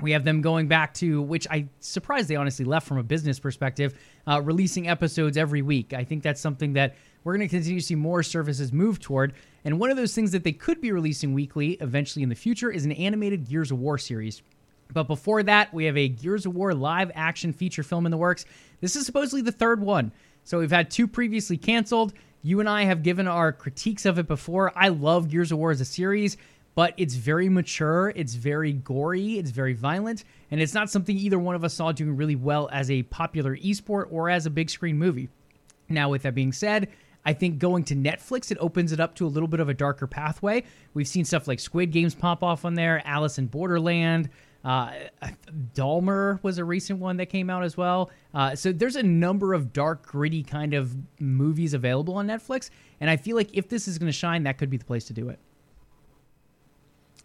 We 0.01 0.13
have 0.13 0.25
them 0.25 0.43
going 0.43 0.69
back 0.69 0.93
to, 0.95 1.23
which 1.23 1.47
I 1.51 1.69
surprised 1.81 2.29
they 2.29 2.37
honestly 2.37 2.67
left 2.67 2.87
from 2.87 2.99
a 2.99 3.03
business 3.03 3.39
perspective, 3.39 3.95
uh, 4.27 4.43
releasing 4.43 4.89
episodes 4.89 5.39
every 5.39 5.63
week. 5.63 5.95
I 5.95 6.05
think 6.05 6.23
that's 6.23 6.41
something 6.41 6.75
that 6.75 6.97
we're 7.25 7.37
going 7.37 7.49
to 7.49 7.55
continue 7.55 7.81
to 7.81 7.87
see 7.87 7.95
more 7.95 8.23
services 8.23 8.73
move 8.73 9.01
toward. 9.01 9.33
And 9.67 9.81
one 9.81 9.91
of 9.91 9.97
those 9.97 10.15
things 10.15 10.31
that 10.31 10.45
they 10.45 10.53
could 10.53 10.81
be 10.81 10.93
releasing 10.93 11.35
weekly 11.35 11.73
eventually 11.81 12.23
in 12.23 12.29
the 12.29 12.37
future 12.37 12.71
is 12.71 12.85
an 12.85 12.93
animated 12.93 13.49
Gears 13.49 13.73
of 13.73 13.81
War 13.81 13.99
series. 13.99 14.41
But 14.93 15.09
before 15.09 15.43
that, 15.43 15.75
we 15.75 15.87
have 15.87 15.97
a 15.97 16.09
Gears 16.09 16.47
of 16.47 16.55
War 16.55 16.73
live 16.73 17.11
action 17.17 17.53
feature 17.53 17.83
film 17.83 18.07
in 18.07 18.13
the 18.13 18.17
works. 18.17 18.45
This 18.81 18.95
is 18.95 19.05
supposedly 19.05 19.43
the 19.43 19.51
third 19.51 19.81
one. 19.81 20.13
So 20.45 20.61
we've 20.61 20.71
had 20.71 20.89
two 20.89 21.09
previously 21.09 21.57
canceled. 21.57 22.13
You 22.43 22.61
and 22.61 22.69
I 22.69 22.85
have 22.85 23.03
given 23.03 23.27
our 23.27 23.53
critiques 23.53 24.07
of 24.07 24.21
it 24.21 24.29
before. 24.29 24.73
I 24.77 24.87
love 24.87 25.31
Gears 25.31 25.51
of 25.51 25.59
War 25.59 25.73
as 25.73 25.81
a 25.81 25.85
series, 25.85 26.37
but 26.77 26.95
it's 26.97 27.17
very 27.17 27.49
mature, 27.49 28.13
it's 28.15 28.35
very 28.35 28.73
gory, 28.73 29.37
it's 29.37 29.51
very 29.51 29.73
violent, 29.73 30.23
and 30.53 30.61
it's 30.61 30.75
not 30.75 30.91
something 30.91 31.17
either 31.19 31.41
one 31.41 31.57
of 31.57 31.65
us 31.65 31.75
saw 31.75 31.91
doing 31.91 32.15
really 32.15 32.37
well 32.37 32.69
as 32.71 32.89
a 32.89 33.03
popular 33.03 33.57
esport 33.57 34.07
or 34.13 34.31
as 34.31 34.47
a 34.47 34.51
big 34.51 34.71
screen 34.71 34.97
movie. 34.97 35.29
Now, 35.89 36.09
with 36.09 36.23
that 36.23 36.37
being 36.37 36.53
said, 36.53 36.87
I 37.27 37.33
think 37.33 37.59
going 37.59 37.85
to 37.85 37.97
Netflix, 37.97 38.51
it 38.53 38.59
opens 38.61 38.93
it 38.93 39.01
up 39.01 39.17
to 39.17 39.27
a 39.27 39.29
little 39.29 39.49
bit 39.49 39.61
of 39.61 39.69
a 39.69 39.75
darker 39.75 40.07
pathway. 40.07 40.63
We've 40.95 41.09
seen 41.09 41.25
stuff 41.25 41.49
like 41.49 41.59
Squid 41.59 41.91
Games 41.91 42.15
pop 42.15 42.45
off 42.45 42.65
on 42.65 42.75
there, 42.75 43.03
Alice 43.05 43.37
in 43.39 43.49
Borderland. 43.49 44.31
Uh, 44.65 44.93
Dahmer 45.75 46.43
was 46.43 46.59
a 46.59 46.65
recent 46.65 47.01
one 47.01 47.17
that 47.19 47.27
came 47.27 47.51
out 47.51 47.65
as 47.65 47.77
well. 47.77 48.11
Uh, 48.33 48.55
so 48.55 48.73
there's 48.73 48.97
a 48.97 49.03
number 49.03 49.55
of 49.55 49.73
dark, 49.73 50.07
gritty 50.07 50.43
kind 50.43 50.73
of 50.73 50.97
movies 51.21 51.75
available 51.75 52.15
on 52.15 52.27
Netflix. 52.27 52.71
And 53.01 53.11
I 53.11 53.17
feel 53.17 53.37
like 53.37 53.51
if 53.53 53.69
this 53.69 53.87
is 53.87 53.99
going 53.99 54.09
to 54.09 54.17
shine, 54.17 54.45
that 54.45 54.57
could 54.57 54.71
be 54.71 54.77
the 54.77 54.85
place 54.85 55.05
to 55.07 55.13
do 55.13 55.29
it. 55.29 55.39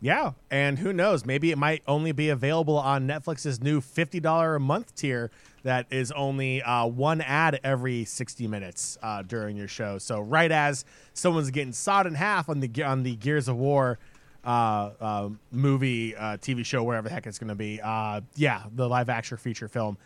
Yeah, 0.03 0.31
and 0.49 0.79
who 0.79 0.93
knows? 0.93 1.27
Maybe 1.27 1.51
it 1.51 1.59
might 1.59 1.83
only 1.87 2.11
be 2.11 2.29
available 2.29 2.75
on 2.75 3.07
Netflix's 3.07 3.61
new 3.61 3.81
fifty 3.81 4.19
dollar 4.19 4.55
a 4.55 4.59
month 4.59 4.95
tier 4.95 5.29
that 5.61 5.85
is 5.91 6.11
only 6.13 6.63
uh, 6.63 6.87
one 6.87 7.21
ad 7.21 7.59
every 7.63 8.05
sixty 8.05 8.47
minutes 8.47 8.97
uh, 9.03 9.21
during 9.21 9.55
your 9.55 9.67
show. 9.67 9.99
So 9.99 10.19
right 10.19 10.51
as 10.51 10.85
someone's 11.13 11.51
getting 11.51 11.71
sawed 11.71 12.07
in 12.07 12.15
half 12.15 12.49
on 12.49 12.61
the 12.61 12.83
on 12.83 13.03
the 13.03 13.15
Gears 13.15 13.47
of 13.47 13.57
War 13.57 13.99
uh, 14.43 14.89
uh, 14.99 15.29
movie, 15.51 16.15
uh, 16.15 16.37
TV 16.37 16.65
show, 16.65 16.81
wherever 16.81 17.07
the 17.07 17.13
heck 17.13 17.27
it's 17.27 17.37
going 17.37 17.49
to 17.49 17.55
be, 17.55 17.79
uh, 17.79 18.21
yeah, 18.35 18.63
the 18.75 18.89
live 18.89 19.07
action 19.07 19.37
feature 19.37 19.67
film, 19.67 19.99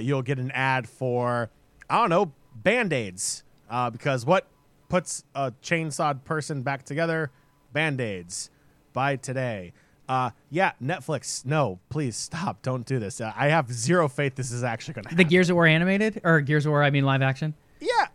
you'll 0.00 0.22
get 0.22 0.38
an 0.38 0.50
ad 0.52 0.88
for 0.88 1.50
I 1.90 1.98
don't 2.00 2.08
know 2.08 2.32
band 2.54 2.94
aids 2.94 3.44
because 3.92 4.24
what 4.24 4.46
puts 4.88 5.24
a 5.34 5.52
chainsawed 5.62 6.24
person 6.24 6.62
back 6.62 6.86
together? 6.86 7.30
Band 7.74 8.00
aids 8.00 8.48
by 8.96 9.14
today. 9.16 9.74
Uh, 10.08 10.30
yeah, 10.50 10.72
Netflix. 10.82 11.44
No, 11.44 11.78
please 11.90 12.16
stop. 12.16 12.62
Don't 12.62 12.86
do 12.86 12.98
this. 12.98 13.20
Uh, 13.20 13.32
I 13.36 13.48
have 13.48 13.70
zero 13.70 14.08
faith 14.08 14.34
this 14.36 14.50
is 14.50 14.64
actually 14.64 14.94
going 14.94 15.04
to 15.04 15.14
The. 15.14 15.24
Gears 15.24 15.50
of 15.50 15.56
War 15.56 15.66
animated, 15.66 16.22
or 16.24 16.40
Gears 16.40 16.64
of 16.64 16.70
War, 16.70 16.82
I 16.82 16.90
mean 16.90 17.04
live 17.04 17.20
action. 17.22 17.54
yeah. 17.78 18.06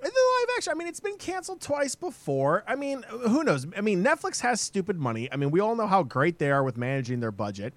The 0.00 0.08
live 0.08 0.48
action. 0.56 0.72
I 0.72 0.74
mean, 0.74 0.88
it's 0.88 0.98
been 0.98 1.16
canceled 1.16 1.60
twice 1.60 1.94
before. 1.94 2.64
I 2.66 2.74
mean, 2.74 3.04
who 3.08 3.44
knows? 3.44 3.66
I 3.76 3.82
mean, 3.82 4.02
Netflix 4.02 4.40
has 4.40 4.60
stupid 4.60 4.98
money. 4.98 5.28
I 5.30 5.36
mean, 5.36 5.52
we 5.52 5.60
all 5.60 5.76
know 5.76 5.86
how 5.86 6.02
great 6.02 6.38
they 6.40 6.50
are 6.50 6.64
with 6.64 6.76
managing 6.76 7.20
their 7.20 7.30
budget. 7.30 7.72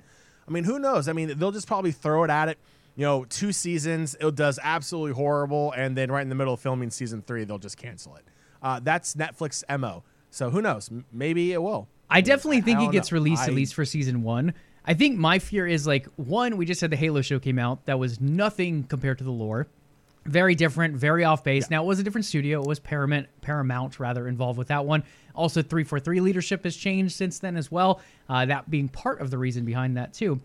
I 0.47 0.51
mean, 0.51 0.63
who 0.63 0.79
knows? 0.79 1.07
I 1.07 1.13
mean, 1.13 1.37
they'll 1.37 1.51
just 1.51 1.67
probably 1.67 1.91
throw 1.91 2.23
it 2.23 2.31
at 2.31 2.49
it. 2.49 2.57
You 2.95 3.05
know, 3.05 3.25
two 3.25 3.51
seasons, 3.51 4.15
it 4.19 4.33
does 4.35 4.57
absolutely 4.63 5.11
horrible, 5.13 5.71
and 5.73 5.95
then 5.95 6.11
right 6.11 6.21
in 6.23 6.29
the 6.29 6.35
middle 6.35 6.53
of 6.55 6.61
filming 6.61 6.89
season 6.89 7.21
three, 7.21 7.43
they'll 7.43 7.59
just 7.59 7.77
cancel 7.77 8.15
it. 8.15 8.23
Uh, 8.63 8.79
that's 8.81 9.13
Netflix 9.15 9.63
mo. 9.79 10.03
So 10.31 10.49
who 10.49 10.61
knows? 10.61 10.89
Maybe 11.11 11.51
it 11.53 11.61
will. 11.61 11.87
I 12.09 12.21
definitely 12.21 12.61
think 12.61 12.81
it 12.81 12.91
gets 12.91 13.11
know. 13.11 13.15
released 13.15 13.43
I- 13.43 13.47
at 13.47 13.53
least 13.53 13.73
for 13.73 13.85
season 13.85 14.23
one. 14.23 14.53
I 14.85 14.93
think 14.93 15.17
my 15.17 15.39
fear 15.39 15.65
is 15.65 15.87
like 15.87 16.05
one, 16.15 16.57
we 16.57 16.65
just 16.65 16.79
had 16.81 16.91
the 16.91 16.95
Halo 16.95 17.21
show 17.21 17.39
came 17.39 17.57
out. 17.57 17.85
That 17.85 17.97
was 17.97 18.21
nothing 18.21 18.83
compared 18.83 19.17
to 19.17 19.23
the 19.23 19.31
lore. 19.31 19.67
Very 20.25 20.55
different, 20.55 20.95
very 20.95 21.23
off 21.23 21.43
base. 21.43 21.69
Now 21.69 21.83
it 21.83 21.87
was 21.87 21.99
a 21.99 22.03
different 22.03 22.25
studio. 22.25 22.61
It 22.61 22.67
was 22.67 22.79
Paramount, 22.79 23.27
Paramount 23.41 23.99
rather 23.99 24.27
involved 24.27 24.57
with 24.57 24.67
that 24.69 24.85
one. 24.85 25.03
Also, 25.35 25.61
three 25.61 25.83
four 25.83 25.99
three 25.99 26.19
leadership 26.19 26.63
has 26.63 26.75
changed 26.75 27.15
since 27.15 27.39
then 27.39 27.55
as 27.57 27.71
well. 27.71 28.01
Uh, 28.29 28.45
that 28.45 28.69
being 28.69 28.87
part 28.87 29.21
of 29.21 29.29
the 29.29 29.37
reason 29.37 29.65
behind 29.65 29.97
that 29.97 30.13
too. 30.13 30.39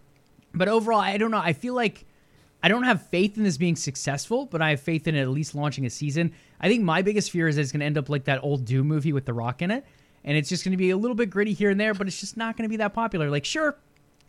But 0.53 0.69
overall, 0.69 1.01
I 1.01 1.17
don't 1.17 1.31
know. 1.31 1.39
I 1.39 1.53
feel 1.53 1.75
like 1.75 2.05
I 2.63 2.69
don't 2.69 2.83
have 2.83 3.07
faith 3.09 3.39
in 3.39 3.45
this 3.45 3.57
being 3.57 3.77
successful, 3.77 4.47
but 4.47 4.61
I 4.61 4.71
have 4.71 4.81
faith 4.81 5.07
in 5.07 5.15
it 5.15 5.23
at 5.23 5.29
least 5.29 5.55
launching 5.55 5.87
a 5.87 5.91
season. 5.91 6.33
I 6.61 6.69
think 6.69 6.83
my 6.83 7.01
biggest 7.03 7.31
fear 7.31 7.49
is 7.49 7.57
it's 7.57 7.73
going 7.73 7.81
to 7.81 7.87
end 7.87 7.97
up 7.97 8.09
like 8.09 8.25
that 8.25 8.43
old 8.43 8.67
Doom 8.67 8.87
movie 8.87 9.13
with 9.13 9.25
The 9.25 9.33
Rock 9.33 9.63
in 9.63 9.71
it. 9.71 9.85
And 10.25 10.37
it's 10.37 10.49
just 10.49 10.65
going 10.65 10.73
to 10.73 10.77
be 10.79 10.91
a 10.91 10.97
little 10.97 11.15
bit 11.15 11.31
gritty 11.31 11.53
here 11.55 11.71
and 11.71 11.81
there, 11.81 11.95
but 11.95 12.07
it's 12.07 12.21
just 12.21 12.37
not 12.37 12.57
going 12.57 12.65
to 12.65 12.69
be 12.69 12.77
that 12.77 12.93
popular. 12.93 13.31
Like, 13.31 13.45
sure, 13.45 13.77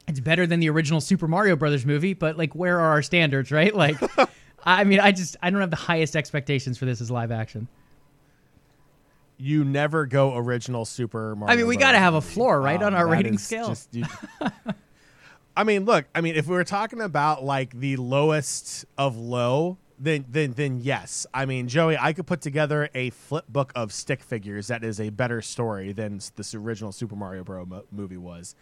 it's 0.08 0.20
better 0.22 0.48
than 0.48 0.60
the 0.62 0.70
original 0.70 1.02
Super 1.02 1.28
Mario 1.28 1.56
Brothers 1.56 1.86
movie, 1.86 2.14
but 2.14 2.38
like, 2.38 2.56
where 2.56 2.80
are 2.80 2.92
our 2.92 3.02
standards, 3.02 3.52
right? 3.52 3.76
Like, 3.76 3.98
I 4.64 4.84
mean, 4.86 5.00
I 5.00 5.12
just, 5.12 5.36
I 5.44 5.50
don't 5.50 5.60
have 5.60 5.70
the 5.70 5.76
highest 5.76 6.16
expectations 6.16 6.78
for 6.78 6.86
this 6.86 7.02
as 7.02 7.12
live 7.12 7.32
action. 7.32 7.68
you 9.38 9.64
never 9.64 10.06
go 10.06 10.36
original 10.38 10.86
Super 10.86 11.36
Mario. 11.36 11.52
I 11.54 11.58
mean, 11.58 11.68
we 11.68 11.76
gotta 11.76 11.98
have 12.00 12.14
a 12.14 12.22
floor, 12.22 12.62
right, 12.62 12.80
um, 12.80 12.88
on 12.88 12.94
our 12.94 13.08
rating 13.08 13.38
scale. 13.38 13.70
just- 13.70 13.94
you- 13.94 14.06
I 15.58 15.66
mean, 15.66 15.84
look. 15.84 16.06
I 16.16 16.22
mean, 16.22 16.36
if 16.36 16.48
we 16.48 16.56
were 16.56 16.64
talking 16.64 17.02
about 17.02 17.44
like 17.44 17.78
the 17.78 17.98
lowest 17.98 18.86
of 18.98 19.18
low, 19.18 19.78
then 20.02 20.26
then 20.30 20.52
then 20.54 20.80
yes. 20.82 21.26
I 21.34 21.46
mean, 21.46 21.68
Joey, 21.68 21.98
I 21.98 22.14
could 22.14 22.28
put 22.28 22.42
together 22.42 22.90
a 22.96 23.12
flip 23.12 23.46
book 23.48 23.72
of 23.76 23.94
stick 23.94 24.22
figures 24.22 24.68
that 24.68 24.84
is 24.84 25.00
a 25.00 25.10
better 25.10 25.42
story 25.42 25.94
than 25.94 26.20
this 26.36 26.54
original 26.56 26.92
Super 26.92 27.16
Mario 27.16 27.44
Bros. 27.44 27.68
Mo- 27.68 27.84
movie 27.92 28.18
was. 28.18 28.56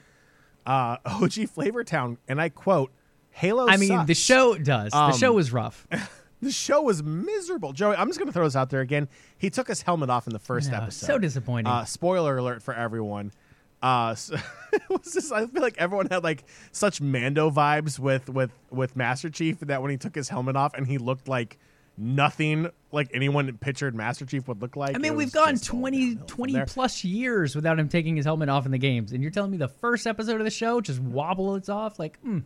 Uh, 0.65 0.97
OG 1.05 1.49
Flavor 1.49 1.83
Town, 1.83 2.17
and 2.27 2.39
I 2.41 2.49
quote, 2.49 2.91
"Halo." 3.31 3.67
I 3.67 3.77
mean, 3.77 4.05
the 4.05 4.13
show 4.13 4.55
does. 4.57 4.91
the 4.91 4.97
Um, 4.97 5.17
show 5.17 5.33
was 5.33 5.51
rough. 5.51 5.87
The 6.41 6.51
show 6.53 6.81
was 6.83 7.03
miserable. 7.03 7.73
Joey, 7.73 7.97
I'm 7.97 8.07
just 8.07 8.17
going 8.17 8.27
to 8.29 8.31
throw 8.31 8.45
this 8.45 8.55
out 8.55 8.69
there 8.69 8.79
again. 8.79 9.09
He 9.37 9.49
took 9.49 9.67
his 9.67 9.81
helmet 9.81 10.09
off 10.09 10.25
in 10.25 10.31
the 10.31 10.39
first 10.39 10.71
Yeah, 10.71 10.83
episode. 10.83 11.05
so 11.05 11.17
disappointing. 11.17 11.67
Uh, 11.69 11.83
spoiler 11.83 12.37
alert 12.37 12.63
for 12.63 12.73
everyone. 12.73 13.33
Uh, 13.81 14.15
so 14.15 14.35
it 14.73 14.81
was 14.89 15.13
just, 15.13 15.31
I 15.31 15.45
feel 15.45 15.61
like 15.61 15.77
everyone 15.77 16.07
had 16.07 16.23
like 16.23 16.43
such 16.71 17.01
Mando 17.01 17.49
vibes 17.49 17.97
with 17.97 18.29
with 18.29 18.51
with 18.69 18.95
Master 18.95 19.29
Chief 19.29 19.59
that 19.61 19.81
when 19.81 19.91
he 19.91 19.97
took 19.97 20.15
his 20.15 20.29
helmet 20.29 20.55
off 20.55 20.73
and 20.73 20.85
he 20.85 20.97
looked 20.97 21.27
like 21.27 21.57
nothing 21.97 22.69
like 22.91 23.09
anyone 23.13 23.55
pictured 23.57 23.93
Master 23.93 24.25
Chief 24.25 24.47
would 24.47 24.61
look 24.61 24.75
like. 24.75 24.95
I 24.95 24.99
mean, 24.99 25.15
we've 25.15 25.31
gone 25.31 25.53
just 25.53 25.65
20, 25.65 26.15
20 26.15 26.61
plus 26.65 27.03
years 27.03 27.55
without 27.55 27.77
him 27.77 27.89
taking 27.89 28.15
his 28.15 28.25
helmet 28.25 28.49
off 28.49 28.65
in 28.65 28.71
the 28.71 28.77
games, 28.77 29.11
and 29.11 29.21
you're 29.21 29.31
telling 29.31 29.51
me 29.51 29.57
the 29.57 29.67
first 29.67 30.07
episode 30.07 30.39
of 30.39 30.45
the 30.45 30.51
show 30.51 30.81
just 30.81 30.99
wobble 30.99 31.55
it's 31.55 31.69
off? 31.69 31.99
Like, 31.99 32.21
mm, 32.23 32.43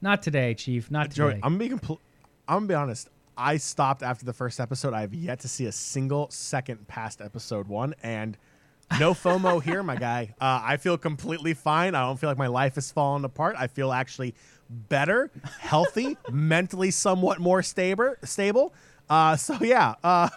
not 0.00 0.22
today, 0.22 0.54
Chief. 0.54 0.90
Not 0.90 1.10
Joey, 1.10 1.34
today. 1.34 1.40
I'm 1.42 1.58
gonna 1.58 1.70
be 1.70 1.76
compl- 1.76 1.98
I'm 2.46 2.56
gonna 2.56 2.66
be 2.66 2.74
honest. 2.74 3.08
I 3.36 3.56
stopped 3.58 4.02
after 4.02 4.24
the 4.24 4.32
first 4.32 4.58
episode. 4.58 4.94
I've 4.94 5.14
yet 5.14 5.40
to 5.40 5.48
see 5.48 5.66
a 5.66 5.72
single 5.72 6.28
second 6.30 6.88
past 6.88 7.20
episode 7.20 7.68
one, 7.68 7.94
and 8.02 8.36
no 9.00 9.12
FOMO 9.12 9.62
here, 9.62 9.82
my 9.82 9.96
guy. 9.96 10.34
Uh, 10.40 10.62
I 10.64 10.76
feel 10.76 10.96
completely 10.96 11.54
fine. 11.54 11.94
I 11.94 12.00
don't 12.02 12.18
feel 12.18 12.30
like 12.30 12.38
my 12.38 12.46
life 12.46 12.78
is 12.78 12.90
falling 12.90 13.24
apart. 13.24 13.56
I 13.58 13.66
feel 13.66 13.92
actually 13.92 14.34
better, 14.68 15.30
healthy, 15.58 16.16
mentally 16.30 16.90
somewhat 16.90 17.38
more 17.38 17.62
stable. 17.62 18.14
Stable. 18.24 18.72
Uh, 19.08 19.36
so 19.36 19.58
yeah, 19.60 19.94
uh, 20.02 20.28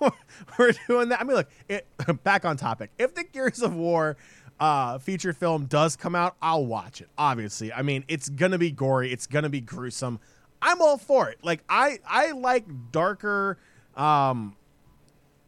we're 0.58 0.72
doing 0.88 1.08
that. 1.10 1.20
I 1.20 1.24
mean, 1.24 1.36
look, 1.36 1.48
it, 1.68 1.86
back 2.22 2.44
on 2.44 2.56
topic. 2.56 2.90
If 2.98 3.14
the 3.14 3.24
Gears 3.24 3.62
of 3.62 3.74
War 3.74 4.16
uh, 4.60 4.98
feature 4.98 5.32
film 5.32 5.66
does 5.66 5.96
come 5.96 6.14
out, 6.14 6.36
I'll 6.42 6.66
watch 6.66 7.00
it. 7.00 7.08
Obviously, 7.16 7.72
I 7.72 7.82
mean, 7.82 8.04
it's 8.08 8.28
gonna 8.28 8.58
be 8.58 8.70
gory. 8.70 9.12
It's 9.12 9.26
gonna 9.26 9.50
be 9.50 9.60
gruesome. 9.60 10.20
I'm 10.60 10.80
all 10.80 10.98
for 10.98 11.28
it. 11.28 11.38
Like 11.42 11.62
I, 11.68 11.98
I 12.06 12.32
like 12.32 12.64
darker, 12.90 13.58
um, 13.96 14.56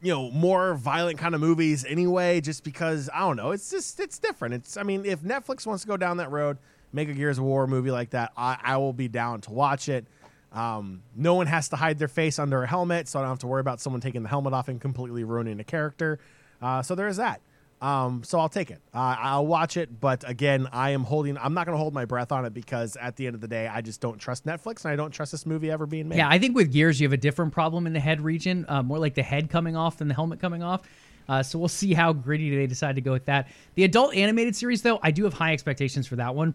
you 0.07 0.13
know, 0.13 0.31
more 0.31 0.75
violent 0.75 1.19
kind 1.19 1.35
of 1.35 1.41
movies 1.41 1.85
anyway. 1.85 2.41
Just 2.41 2.63
because 2.63 3.11
I 3.13 3.19
don't 3.19 3.37
know, 3.37 3.51
it's 3.51 3.71
just 3.71 3.99
it's 3.99 4.21
different. 4.21 4.55
It's 4.55 4.77
I 4.77 4.85
mean, 4.85 5.05
if 5.05 5.21
Netflix 5.23 5.67
wants 5.67 5.83
to 5.83 5.89
go 5.89 5.97
down 5.97 6.19
that 6.19 6.31
road, 6.31 6.59
make 6.93 7.09
a 7.09 7.13
Gears 7.13 7.39
of 7.39 7.45
War 7.45 7.67
movie 7.67 7.91
like 7.91 8.11
that, 8.11 8.31
I, 8.37 8.57
I 8.63 8.77
will 8.77 8.93
be 8.93 9.09
down 9.09 9.41
to 9.43 9.51
watch 9.51 9.89
it. 9.89 10.07
Um, 10.53 11.03
no 11.17 11.35
one 11.35 11.49
has 11.49 11.71
to 11.71 11.77
hide 11.77 11.99
their 11.99 12.07
face 12.07 12.39
under 12.39 12.63
a 12.63 12.69
helmet, 12.69 13.09
so 13.09 13.19
I 13.19 13.23
don't 13.23 13.31
have 13.31 13.41
to 13.41 13.49
worry 13.49 13.61
about 13.61 13.81
someone 13.81 14.01
taking 14.01 14.23
the 14.23 14.29
helmet 14.29 14.53
off 14.53 14.69
and 14.69 14.81
completely 14.81 15.25
ruining 15.25 15.59
a 15.59 15.65
character. 15.65 16.21
Uh, 16.63 16.83
so 16.83 16.95
there 16.95 17.09
is 17.09 17.17
that. 17.17 17.41
Um, 17.87 18.25
so 18.25 18.40
I'll 18.40 18.49
take 18.49 18.73
it. 18.73 18.81
Uh, 18.93 19.14
I'll 19.16 19.47
watch 19.47 19.76
it, 19.76 20.00
but 20.00 20.28
again, 20.28 20.66
I 20.73 20.90
am 20.90 21.05
holding. 21.05 21.38
I'm 21.38 21.55
not 21.55 21.66
going 21.66 21.75
to 21.75 21.78
hold 21.78 21.95
my 21.95 22.05
breath 22.05 22.33
on 22.33 22.45
it 22.45 22.52
because 22.52 22.97
at 22.97 23.14
the 23.14 23.28
end 23.28 23.37
of 23.37 23.40
the 23.40 23.47
day, 23.47 23.69
I 23.69 23.81
just 23.81 24.00
don't 24.00 24.19
trust 24.19 24.45
Netflix 24.45 24.85
and 24.85 24.93
I 24.93 24.97
don't 24.97 25.12
trust 25.12 25.31
this 25.31 25.47
movie 25.47 25.71
ever 25.71 25.87
being 25.87 26.09
made. 26.09 26.19
Yeah, 26.19 26.28
I 26.28 26.40
think 26.40 26.57
with 26.57 26.73
Gears, 26.73 27.00
you 27.00 27.07
have 27.07 27.12
a 27.12 27.16
different 27.16 27.52
problem 27.52 27.87
in 27.87 27.93
the 27.93 28.00
head 28.00 28.21
region, 28.21 28.64
uh, 28.69 28.83
more 28.83 28.99
like 28.99 29.14
the 29.14 29.23
head 29.23 29.50
coming 29.50 29.76
off 29.76 29.99
than 29.99 30.09
the 30.09 30.14
helmet 30.14 30.40
coming 30.40 30.64
off. 30.64 30.81
Uh, 31.28 31.45
so 31.45 31.61
we'll 31.61 31.69
see 31.69 31.95
how 31.95 32.12
gritty 32.12 32.57
they 32.57 32.66
decide 32.66 32.97
to 32.97 33.00
go 33.00 33.12
with 33.12 33.26
that. 33.26 33.47
The 33.76 33.85
adult 33.85 34.16
animated 34.16 34.57
series, 34.57 34.83
though, 34.83 34.99
I 35.00 35.12
do 35.12 35.23
have 35.23 35.35
high 35.35 35.52
expectations 35.52 36.09
for 36.09 36.16
that 36.16 36.35
one. 36.35 36.55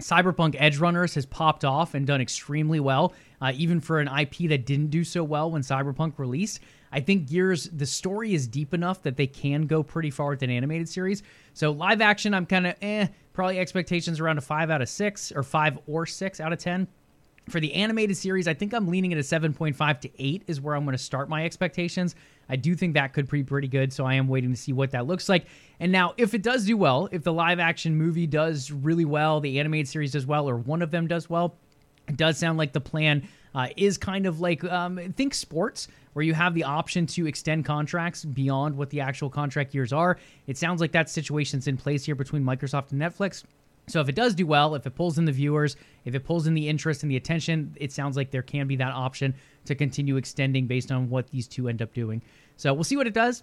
Cyberpunk 0.00 0.60
Edgerunners 0.60 1.14
has 1.14 1.24
popped 1.24 1.64
off 1.64 1.94
and 1.94 2.06
done 2.06 2.20
extremely 2.20 2.80
well, 2.80 3.14
uh, 3.40 3.52
even 3.54 3.80
for 3.80 3.98
an 3.98 4.08
IP 4.08 4.50
that 4.50 4.66
didn't 4.66 4.88
do 4.88 5.04
so 5.04 5.24
well 5.24 5.50
when 5.50 5.62
Cyberpunk 5.62 6.18
released. 6.18 6.60
I 6.96 7.00
think 7.00 7.28
Gears, 7.28 7.64
the 7.64 7.84
story 7.84 8.32
is 8.32 8.48
deep 8.48 8.72
enough 8.72 9.02
that 9.02 9.18
they 9.18 9.26
can 9.26 9.66
go 9.66 9.82
pretty 9.82 10.10
far 10.10 10.30
with 10.30 10.42
an 10.42 10.48
animated 10.48 10.88
series. 10.88 11.22
So 11.52 11.70
live 11.70 12.00
action, 12.00 12.32
I'm 12.32 12.46
kind 12.46 12.68
of 12.68 12.74
eh, 12.80 13.08
probably 13.34 13.58
expectations 13.58 14.18
around 14.18 14.38
a 14.38 14.40
five 14.40 14.70
out 14.70 14.80
of 14.80 14.88
six 14.88 15.30
or 15.30 15.42
five 15.42 15.78
or 15.86 16.06
six 16.06 16.40
out 16.40 16.54
of 16.54 16.58
ten. 16.58 16.88
For 17.50 17.60
the 17.60 17.74
animated 17.74 18.16
series, 18.16 18.48
I 18.48 18.54
think 18.54 18.72
I'm 18.72 18.88
leaning 18.88 19.12
at 19.12 19.18
a 19.18 19.22
7.5 19.22 20.00
to 20.00 20.10
8 20.18 20.44
is 20.46 20.60
where 20.60 20.74
I'm 20.74 20.84
going 20.84 20.96
to 20.96 21.02
start 21.02 21.28
my 21.28 21.44
expectations. 21.44 22.16
I 22.48 22.56
do 22.56 22.74
think 22.74 22.94
that 22.94 23.12
could 23.12 23.28
be 23.28 23.44
pretty 23.44 23.68
good, 23.68 23.92
so 23.92 24.04
I 24.04 24.14
am 24.14 24.26
waiting 24.26 24.50
to 24.50 24.56
see 24.56 24.72
what 24.72 24.90
that 24.92 25.06
looks 25.06 25.28
like. 25.28 25.46
And 25.78 25.92
now, 25.92 26.14
if 26.16 26.34
it 26.34 26.42
does 26.42 26.64
do 26.64 26.76
well, 26.76 27.08
if 27.12 27.22
the 27.22 27.32
live 27.32 27.60
action 27.60 27.94
movie 27.94 28.26
does 28.26 28.72
really 28.72 29.04
well, 29.04 29.40
the 29.40 29.60
animated 29.60 29.86
series 29.86 30.12
does 30.12 30.26
well, 30.26 30.48
or 30.48 30.56
one 30.56 30.82
of 30.82 30.90
them 30.90 31.06
does 31.06 31.30
well, 31.30 31.54
it 32.08 32.16
does 32.16 32.38
sound 32.38 32.58
like 32.58 32.72
the 32.72 32.80
plan 32.80 33.28
uh, 33.54 33.68
is 33.76 33.96
kind 33.96 34.26
of 34.26 34.40
like 34.40 34.64
um, 34.64 34.98
think 35.16 35.32
sports, 35.32 35.88
where 36.16 36.24
you 36.24 36.32
have 36.32 36.54
the 36.54 36.64
option 36.64 37.04
to 37.04 37.26
extend 37.26 37.62
contracts 37.66 38.24
beyond 38.24 38.74
what 38.74 38.88
the 38.88 39.02
actual 39.02 39.28
contract 39.28 39.74
years 39.74 39.92
are. 39.92 40.16
It 40.46 40.56
sounds 40.56 40.80
like 40.80 40.92
that 40.92 41.10
situation's 41.10 41.68
in 41.68 41.76
place 41.76 42.06
here 42.06 42.14
between 42.14 42.42
Microsoft 42.42 42.92
and 42.92 42.98
Netflix. 43.02 43.44
So 43.86 44.00
if 44.00 44.08
it 44.08 44.14
does 44.14 44.34
do 44.34 44.46
well, 44.46 44.74
if 44.74 44.86
it 44.86 44.94
pulls 44.94 45.18
in 45.18 45.26
the 45.26 45.32
viewers, 45.32 45.76
if 46.06 46.14
it 46.14 46.24
pulls 46.24 46.46
in 46.46 46.54
the 46.54 46.70
interest 46.70 47.02
and 47.02 47.12
the 47.12 47.18
attention, 47.18 47.76
it 47.78 47.92
sounds 47.92 48.16
like 48.16 48.30
there 48.30 48.40
can 48.40 48.66
be 48.66 48.76
that 48.76 48.94
option 48.94 49.34
to 49.66 49.74
continue 49.74 50.16
extending 50.16 50.66
based 50.66 50.90
on 50.90 51.10
what 51.10 51.28
these 51.28 51.46
two 51.46 51.68
end 51.68 51.82
up 51.82 51.92
doing. 51.92 52.22
So 52.56 52.72
we'll 52.72 52.84
see 52.84 52.96
what 52.96 53.06
it 53.06 53.12
does. 53.12 53.42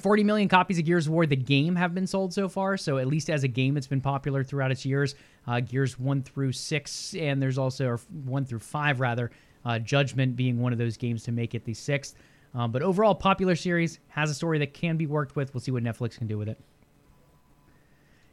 40 0.00 0.24
million 0.24 0.48
copies 0.48 0.78
of 0.78 0.86
Gears 0.86 1.06
of 1.06 1.12
War, 1.12 1.26
the 1.26 1.36
game, 1.36 1.76
have 1.76 1.94
been 1.94 2.06
sold 2.06 2.32
so 2.32 2.48
far. 2.48 2.78
So 2.78 2.96
at 2.96 3.08
least 3.08 3.28
as 3.28 3.44
a 3.44 3.48
game, 3.48 3.76
it's 3.76 3.86
been 3.86 4.00
popular 4.00 4.42
throughout 4.42 4.70
its 4.70 4.86
years. 4.86 5.14
Uh, 5.46 5.60
Gears 5.60 5.98
1 5.98 6.22
through 6.22 6.52
6, 6.52 7.14
and 7.14 7.42
there's 7.42 7.58
also 7.58 7.86
or 7.86 8.00
1 8.24 8.46
through 8.46 8.60
5, 8.60 9.00
rather. 9.00 9.30
Uh, 9.66 9.80
Judgment 9.80 10.36
being 10.36 10.60
one 10.60 10.72
of 10.72 10.78
those 10.78 10.96
games 10.96 11.24
to 11.24 11.32
make 11.32 11.54
it 11.54 11.64
the 11.64 11.74
sixth. 11.74 12.14
Um, 12.54 12.70
but 12.70 12.82
overall, 12.82 13.14
popular 13.14 13.56
series 13.56 13.98
has 14.08 14.30
a 14.30 14.34
story 14.34 14.58
that 14.60 14.72
can 14.72 14.96
be 14.96 15.06
worked 15.06 15.34
with. 15.34 15.52
We'll 15.52 15.60
see 15.60 15.72
what 15.72 15.82
Netflix 15.82 16.16
can 16.16 16.28
do 16.28 16.38
with 16.38 16.48
it. 16.48 16.58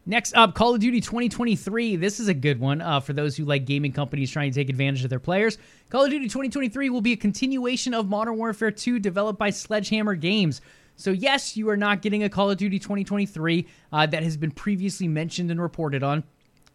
Next 0.05 0.35
up, 0.35 0.53
Call 0.53 0.75
of 0.75 0.81
Duty 0.81 1.01
2023. 1.01 1.95
This 1.95 2.19
is 2.19 2.27
a 2.27 2.33
good 2.33 2.59
one 2.59 2.81
uh, 2.81 2.99
for 2.99 3.13
those 3.13 3.35
who 3.35 3.45
like 3.45 3.65
gaming 3.65 3.93
companies 3.93 4.29
trying 4.29 4.51
to 4.51 4.55
take 4.55 4.69
advantage 4.69 5.03
of 5.03 5.09
their 5.09 5.19
players. 5.19 5.57
Call 5.89 6.03
of 6.03 6.11
Duty 6.11 6.25
2023 6.25 6.89
will 6.89 7.01
be 7.01 7.13
a 7.13 7.17
continuation 7.17 7.93
of 7.93 8.09
Modern 8.09 8.37
Warfare 8.37 8.71
2 8.71 8.99
developed 8.99 9.39
by 9.39 9.49
Sledgehammer 9.49 10.15
Games. 10.15 10.61
So, 10.97 11.11
yes, 11.11 11.57
you 11.57 11.69
are 11.69 11.77
not 11.77 12.01
getting 12.01 12.23
a 12.23 12.29
Call 12.29 12.51
of 12.51 12.57
Duty 12.57 12.79
2023 12.79 13.65
uh, 13.91 14.05
that 14.07 14.23
has 14.23 14.37
been 14.37 14.51
previously 14.51 15.07
mentioned 15.07 15.49
and 15.51 15.61
reported 15.61 16.03
on. 16.03 16.23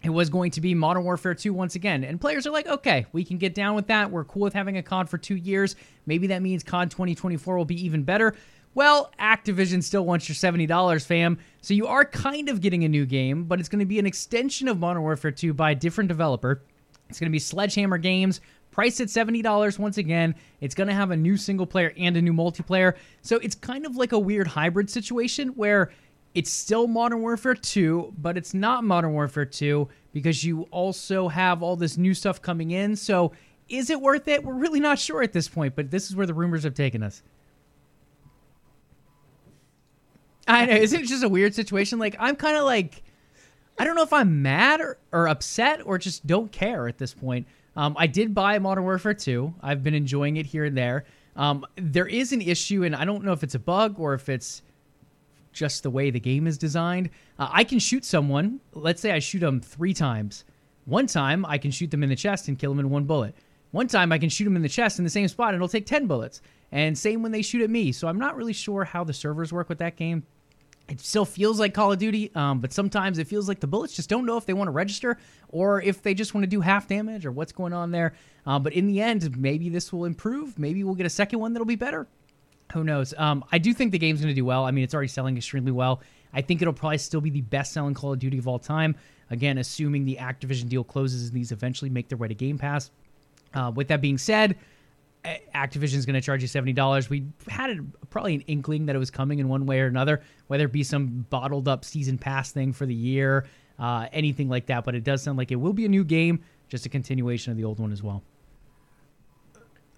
It 0.03 0.11
was 0.11 0.31
going 0.31 0.53
to 0.53 0.61
be 0.61 0.75
Modern 0.75 1.03
Warfare 1.03 1.35
2 1.35 1.53
once 1.53 1.75
again. 1.75 2.05
And 2.05 2.21
players 2.21 2.47
are 2.47 2.51
like, 2.51 2.69
okay, 2.69 3.07
we 3.13 3.25
can 3.25 3.37
get 3.37 3.55
down 3.55 3.75
with 3.75 3.89
that. 3.89 4.11
We're 4.11 4.25
cool 4.25 4.43
with 4.43 4.53
having 4.53 4.77
a 4.77 4.83
COD 4.83 5.11
for 5.11 5.19
two 5.19 5.35
years. 5.35 5.75
Maybe 6.07 6.29
that 6.29 6.41
means 6.41 6.63
COD 6.63 6.91
2024 6.91 7.57
will 7.57 7.65
be 7.65 7.85
even 7.85 8.05
better. 8.05 8.35
Well, 8.75 9.11
Activision 9.19 9.83
still 9.83 10.05
wants 10.05 10.29
your 10.29 10.37
$70, 10.37 11.05
fam. 11.05 11.39
So 11.63 11.75
you 11.75 11.89
are 11.89 12.05
kind 12.05 12.49
of 12.49 12.61
getting 12.61 12.85
a 12.85 12.89
new 12.89 13.07
game, 13.07 13.45
but 13.45 13.59
it's 13.59 13.69
going 13.69 13.81
to 13.81 13.87
be 13.87 13.99
an 13.99 14.07
extension 14.07 14.69
of 14.69 14.79
Modern 14.79 15.03
Warfare 15.03 15.33
2 15.33 15.53
by 15.53 15.73
a 15.73 15.75
different 15.75 16.07
developer. 16.07 16.63
It's 17.09 17.19
going 17.19 17.31
to 17.31 17.33
be 17.33 17.41
Sledgehammer 17.41 17.99
Games, 17.99 18.41
priced 18.71 19.01
at 19.01 19.09
$70 19.09 19.79
once 19.81 19.99
again. 19.99 20.35
It's 20.61 20.77
going 20.77 20.87
to 20.87 20.95
have 20.95 21.11
a 21.11 21.17
new 21.17 21.37
single 21.37 21.67
player 21.67 21.93
and 21.99 22.17
a 22.17 22.23
new 22.23 22.33
multiplayer. 22.33 22.95
So 23.23 23.39
it's 23.39 23.57
kind 23.57 23.85
of 23.85 23.97
like 23.97 24.13
a 24.13 24.19
weird 24.19 24.47
hybrid 24.47 24.89
situation 24.91 25.49
where 25.49 25.91
it's 26.35 26.51
still 26.51 26.87
Modern 26.87 27.21
Warfare 27.21 27.55
2, 27.55 28.14
but 28.19 28.37
it's 28.37 28.55
not 28.55 28.85
Modern 28.85 29.12
Warfare 29.12 29.45
2 29.45 29.88
because 30.12 30.45
you 30.45 30.62
also 30.71 31.29
have 31.29 31.62
all 31.62 31.77
this 31.77 31.97
new 31.97 32.14
stuff 32.14 32.41
coming 32.41 32.71
in. 32.71 32.97
So 32.97 33.33
is 33.69 33.91
it 33.91 34.01
worth 34.01 34.29
it? 34.29 34.45
We're 34.45 34.55
really 34.55 34.81
not 34.81 34.99
sure 34.99 35.23
at 35.23 35.33
this 35.33 35.49
point, 35.49 35.75
but 35.75 35.91
this 35.91 36.09
is 36.09 36.17
where 36.17 36.27
the 36.27 36.35
rumors 36.35 36.64
have 36.64 36.75
taken 36.75 37.03
us. 37.03 37.23
I 40.47 40.64
know. 40.64 40.75
Isn't 40.75 41.03
it 41.03 41.07
just 41.07 41.23
a 41.23 41.29
weird 41.29 41.55
situation? 41.55 41.99
Like, 41.99 42.17
I'm 42.19 42.35
kind 42.37 42.57
of 42.57 42.64
like, 42.64 43.03
I 43.79 43.85
don't 43.85 43.95
know 43.95 44.03
if 44.03 44.12
I'm 44.12 44.41
mad 44.43 44.81
or, 44.81 44.99
or 45.12 45.29
upset 45.29 45.85
or 45.85 45.99
just 45.99 46.27
don't 46.27 46.51
care 46.51 46.88
at 46.88 46.99
this 46.99 47.12
point. 47.12 47.47
Um, 47.77 47.95
I 47.99 48.07
did 48.07 48.35
buy 48.35 48.59
Modern 48.59 48.85
Warfare 48.85 49.14
2. 49.14 49.55
I've 49.62 49.83
been 49.83 49.95
enjoying 49.95 50.37
it 50.38 50.47
here 50.47 50.64
and 50.64 50.77
there. 50.77 51.05
Um, 51.37 51.64
there 51.77 52.07
is 52.07 52.33
an 52.33 52.41
issue, 52.41 52.83
and 52.83 52.97
I 52.97 53.05
don't 53.05 53.23
know 53.23 53.33
if 53.33 53.45
it's 53.45 53.55
a 53.55 53.61
bug 53.61 54.01
or 54.01 54.14
if 54.14 54.29
it's 54.29 54.62
just 55.59 55.83
the 55.83 55.90
way 55.90 56.11
the 56.11 56.21
game 56.21 56.47
is 56.47 56.57
designed. 56.57 57.11
Uh, 57.38 57.49
I 57.51 57.64
can 57.64 57.79
shoot 57.79 58.05
someone. 58.05 58.61
Let's 58.73 59.03
say 59.03 59.11
I 59.11 59.18
shoot 59.18 59.40
them 59.40 59.61
three 59.61 59.92
times. 59.92 60.44
One 60.85 61.07
time, 61.07 61.44
I 61.44 61.59
can 61.59 61.71
shoot 61.71 61.90
them 61.90 62.03
in 62.03 62.09
the 62.09 62.16
chest 62.16 62.49
and 62.49 62.59
kill 62.59 62.71
them 62.71 62.79
in 62.79 62.88
one 62.88 63.05
bullet. 63.05 63.35
One 63.73 63.88
time, 63.88 64.12
I 64.12 64.18
can 64.18 64.31
shoot 64.31 64.44
them 64.44 64.57
in 64.57 64.62
the 64.62 64.68
chest 64.68 64.99
in 64.99 65.05
the 65.05 65.11
same 65.11 65.29
spot, 65.29 65.49
and 65.49 65.57
it'll 65.57 65.68
take 65.68 65.85
10 65.85 66.07
bullets. 66.07 66.40
And 66.73 66.97
same 66.97 67.23
when 67.23 67.33
they 67.33 67.42
shoot 67.42 67.62
at 67.62 67.68
me. 67.68 67.92
So 67.92 68.09
I'm 68.09 68.18
not 68.18 68.37
really 68.37 68.53
sure 68.53 68.85
how 68.85 69.05
the 69.05 69.12
servers 69.12 69.53
work 69.53 69.68
with 69.68 69.79
that 69.79 69.97
game. 69.97 70.23
It 70.88 71.01
still 71.01 71.27
feels 71.27 71.61
like 71.61 71.75
Call 71.75 71.92
of 71.92 71.99
Duty, 71.99 72.31
um, 72.35 72.61
but 72.61 72.73
sometimes 72.73 73.18
it 73.18 73.27
feels 73.27 73.47
like 73.47 73.61
the 73.61 73.66
bullets 73.66 73.94
just 73.94 74.09
don't 74.09 74.25
know 74.25 74.38
if 74.38 74.47
they 74.47 74.55
want 74.55 74.68
to 74.68 74.73
register 74.73 75.18
or 75.49 75.83
if 75.83 76.03
they 76.03 76.14
just 76.14 76.33
want 76.33 76.44
to 76.44 76.49
do 76.49 76.62
half 76.62 76.88
damage 76.88 77.27
or 77.27 77.33
what's 77.33 77.53
going 77.53 77.75
on 77.75 77.90
there. 77.90 78.14
Uh, 78.47 78.59
but 78.59 78.73
in 78.73 78.87
the 78.87 79.03
end, 79.03 79.37
maybe 79.37 79.68
this 79.68 79.92
will 79.92 80.07
improve. 80.07 80.59
Maybe 80.59 80.83
we'll 80.85 80.94
get 80.94 81.05
a 81.05 81.11
second 81.11 81.40
one 81.40 81.53
that'll 81.53 81.66
be 81.66 81.77
better. 81.77 82.07
Who 82.73 82.85
knows? 82.85 83.15
Um, 83.17 83.45
I 83.51 83.59
do 83.59 83.73
think 83.73 83.93
the 83.93 83.99
game's 83.99 84.21
going 84.21 84.29
to 84.29 84.35
do 84.35 84.45
well. 84.45 84.65
I 84.65 84.71
mean, 84.71 84.85
it's 84.85 84.95
already 84.95 85.09
selling 85.09 85.37
extremely 85.37 85.73
well. 85.73 86.03
I 86.33 86.43
think 86.43 86.61
it'll 86.61 86.75
probably 86.75 86.99
still 86.99 87.23
be 87.23 87.31
the 87.31 87.41
best 87.41 87.73
selling 87.73 87.95
Call 87.95 88.13
of 88.13 88.19
Duty 88.19 88.39
of 88.39 88.47
all 88.47 88.59
time. 88.59 88.95
Again, 89.31 89.59
assuming 89.59 90.05
the 90.05 90.17
Activision 90.17 90.69
deal 90.69 90.85
closes 90.85 91.29
and 91.29 91.33
these 91.37 91.53
eventually 91.53 91.91
make 91.91 92.09
their 92.09 92.19
way 92.19 92.29
to 92.29 92.35
Game 92.35 92.59
Pass. 92.59 92.91
Uh, 93.55 93.73
with 93.75 93.89
that 93.89 94.03
being 94.03 94.19
said, 94.19 94.57
Activision's 95.55 96.07
going 96.07 96.15
to 96.15 96.21
charge 96.21 96.43
you 96.43 96.49
seventy 96.49 96.73
dollars. 96.73 97.11
We 97.11 97.27
had 97.49 97.71
a, 97.71 97.83
probably 98.11 98.35
an 98.37 98.41
inkling 98.43 98.87
that 98.87 98.97
it 98.97 98.99
was 98.99 99.11
coming 99.11 99.39
in 99.39 99.49
one 99.49 99.67
way 99.67 99.81
or 99.81 99.87
another, 99.87 100.23
whether 100.47 100.65
it 100.67 100.73
be 100.73 100.83
some 100.83 101.27
bottled 101.31 101.69
up 101.69 101.85
season 101.85 102.19
pass 102.19 102.53
thing 102.53 102.73
for 102.73 102.87
the 102.87 102.95
year, 102.95 103.47
uh, 103.79 104.07
anything 104.13 104.49
like 104.49 104.67
that. 104.67 104.85
But 104.85 104.95
it 104.95 105.05
does 105.05 105.23
sound 105.23 105.37
like 105.39 105.51
it 105.51 105.57
will 105.57 105.73
be 105.73 105.85
a 105.85 105.89
new 105.89 106.05
game, 106.05 106.41
just 106.69 106.87
a 106.87 106.89
continuation 106.89 107.51
of 107.51 107.57
the 107.57 107.65
old 107.65 107.81
one 107.81 107.93
as 107.93 108.03
well. 108.03 108.23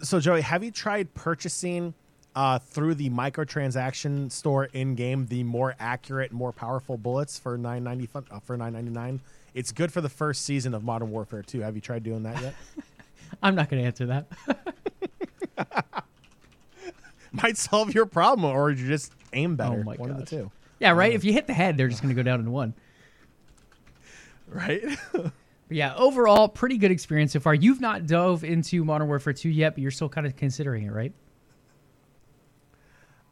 so 0.02 0.20
Joey, 0.20 0.40
have 0.40 0.64
you 0.64 0.70
tried 0.70 1.12
purchasing 1.14 1.94
uh, 2.34 2.58
through 2.58 2.94
the 2.94 3.10
microtransaction 3.10 4.30
store 4.30 4.66
in 4.66 4.94
game 4.94 5.26
the 5.26 5.42
more 5.44 5.74
accurate, 5.78 6.32
more 6.32 6.52
powerful 6.52 6.96
bullets 6.96 7.38
for 7.38 7.58
nine 7.58 7.84
ninety 7.84 8.08
uh, 8.14 8.40
for 8.40 8.56
nine 8.56 8.72
ninety 8.72 8.90
nine? 8.90 9.20
It's 9.54 9.72
good 9.72 9.92
for 9.92 10.00
the 10.00 10.08
first 10.08 10.44
season 10.44 10.74
of 10.74 10.84
Modern 10.84 11.10
Warfare 11.10 11.42
2. 11.42 11.60
Have 11.60 11.74
you 11.74 11.80
tried 11.80 12.04
doing 12.04 12.22
that 12.22 12.40
yet? 12.40 12.54
I'm 13.42 13.56
not 13.56 13.68
going 13.68 13.82
to 13.82 13.86
answer 13.86 14.06
that. 14.06 14.26
Might 17.32 17.56
solve 17.56 17.94
your 17.94 18.06
problem, 18.06 18.44
or 18.44 18.70
you 18.70 18.86
just 18.86 19.12
aim 19.32 19.56
better. 19.56 19.80
Oh 19.80 19.82
my 19.82 19.96
One 19.96 20.10
of 20.10 20.18
the 20.18 20.26
two, 20.26 20.50
yeah, 20.78 20.92
right. 20.92 21.12
If 21.12 21.24
you 21.24 21.32
hit 21.32 21.46
the 21.46 21.52
head, 21.52 21.76
they're 21.76 21.88
just 21.88 22.02
going 22.02 22.14
to 22.14 22.20
go 22.20 22.24
down 22.24 22.40
in 22.40 22.50
one. 22.50 22.74
right? 24.48 24.82
Yeah, 25.68 25.94
overall, 25.94 26.48
pretty 26.48 26.78
good 26.78 26.90
experience 26.90 27.32
so 27.32 27.40
far. 27.40 27.54
You've 27.54 27.80
not 27.80 28.06
dove 28.06 28.42
into 28.42 28.84
Modern 28.84 29.06
Warfare 29.06 29.32
2 29.32 29.48
yet, 29.48 29.74
but 29.74 29.82
you're 29.82 29.92
still 29.92 30.08
kind 30.08 30.26
of 30.26 30.34
considering 30.36 30.84
it, 30.84 30.90
right? 30.92 31.12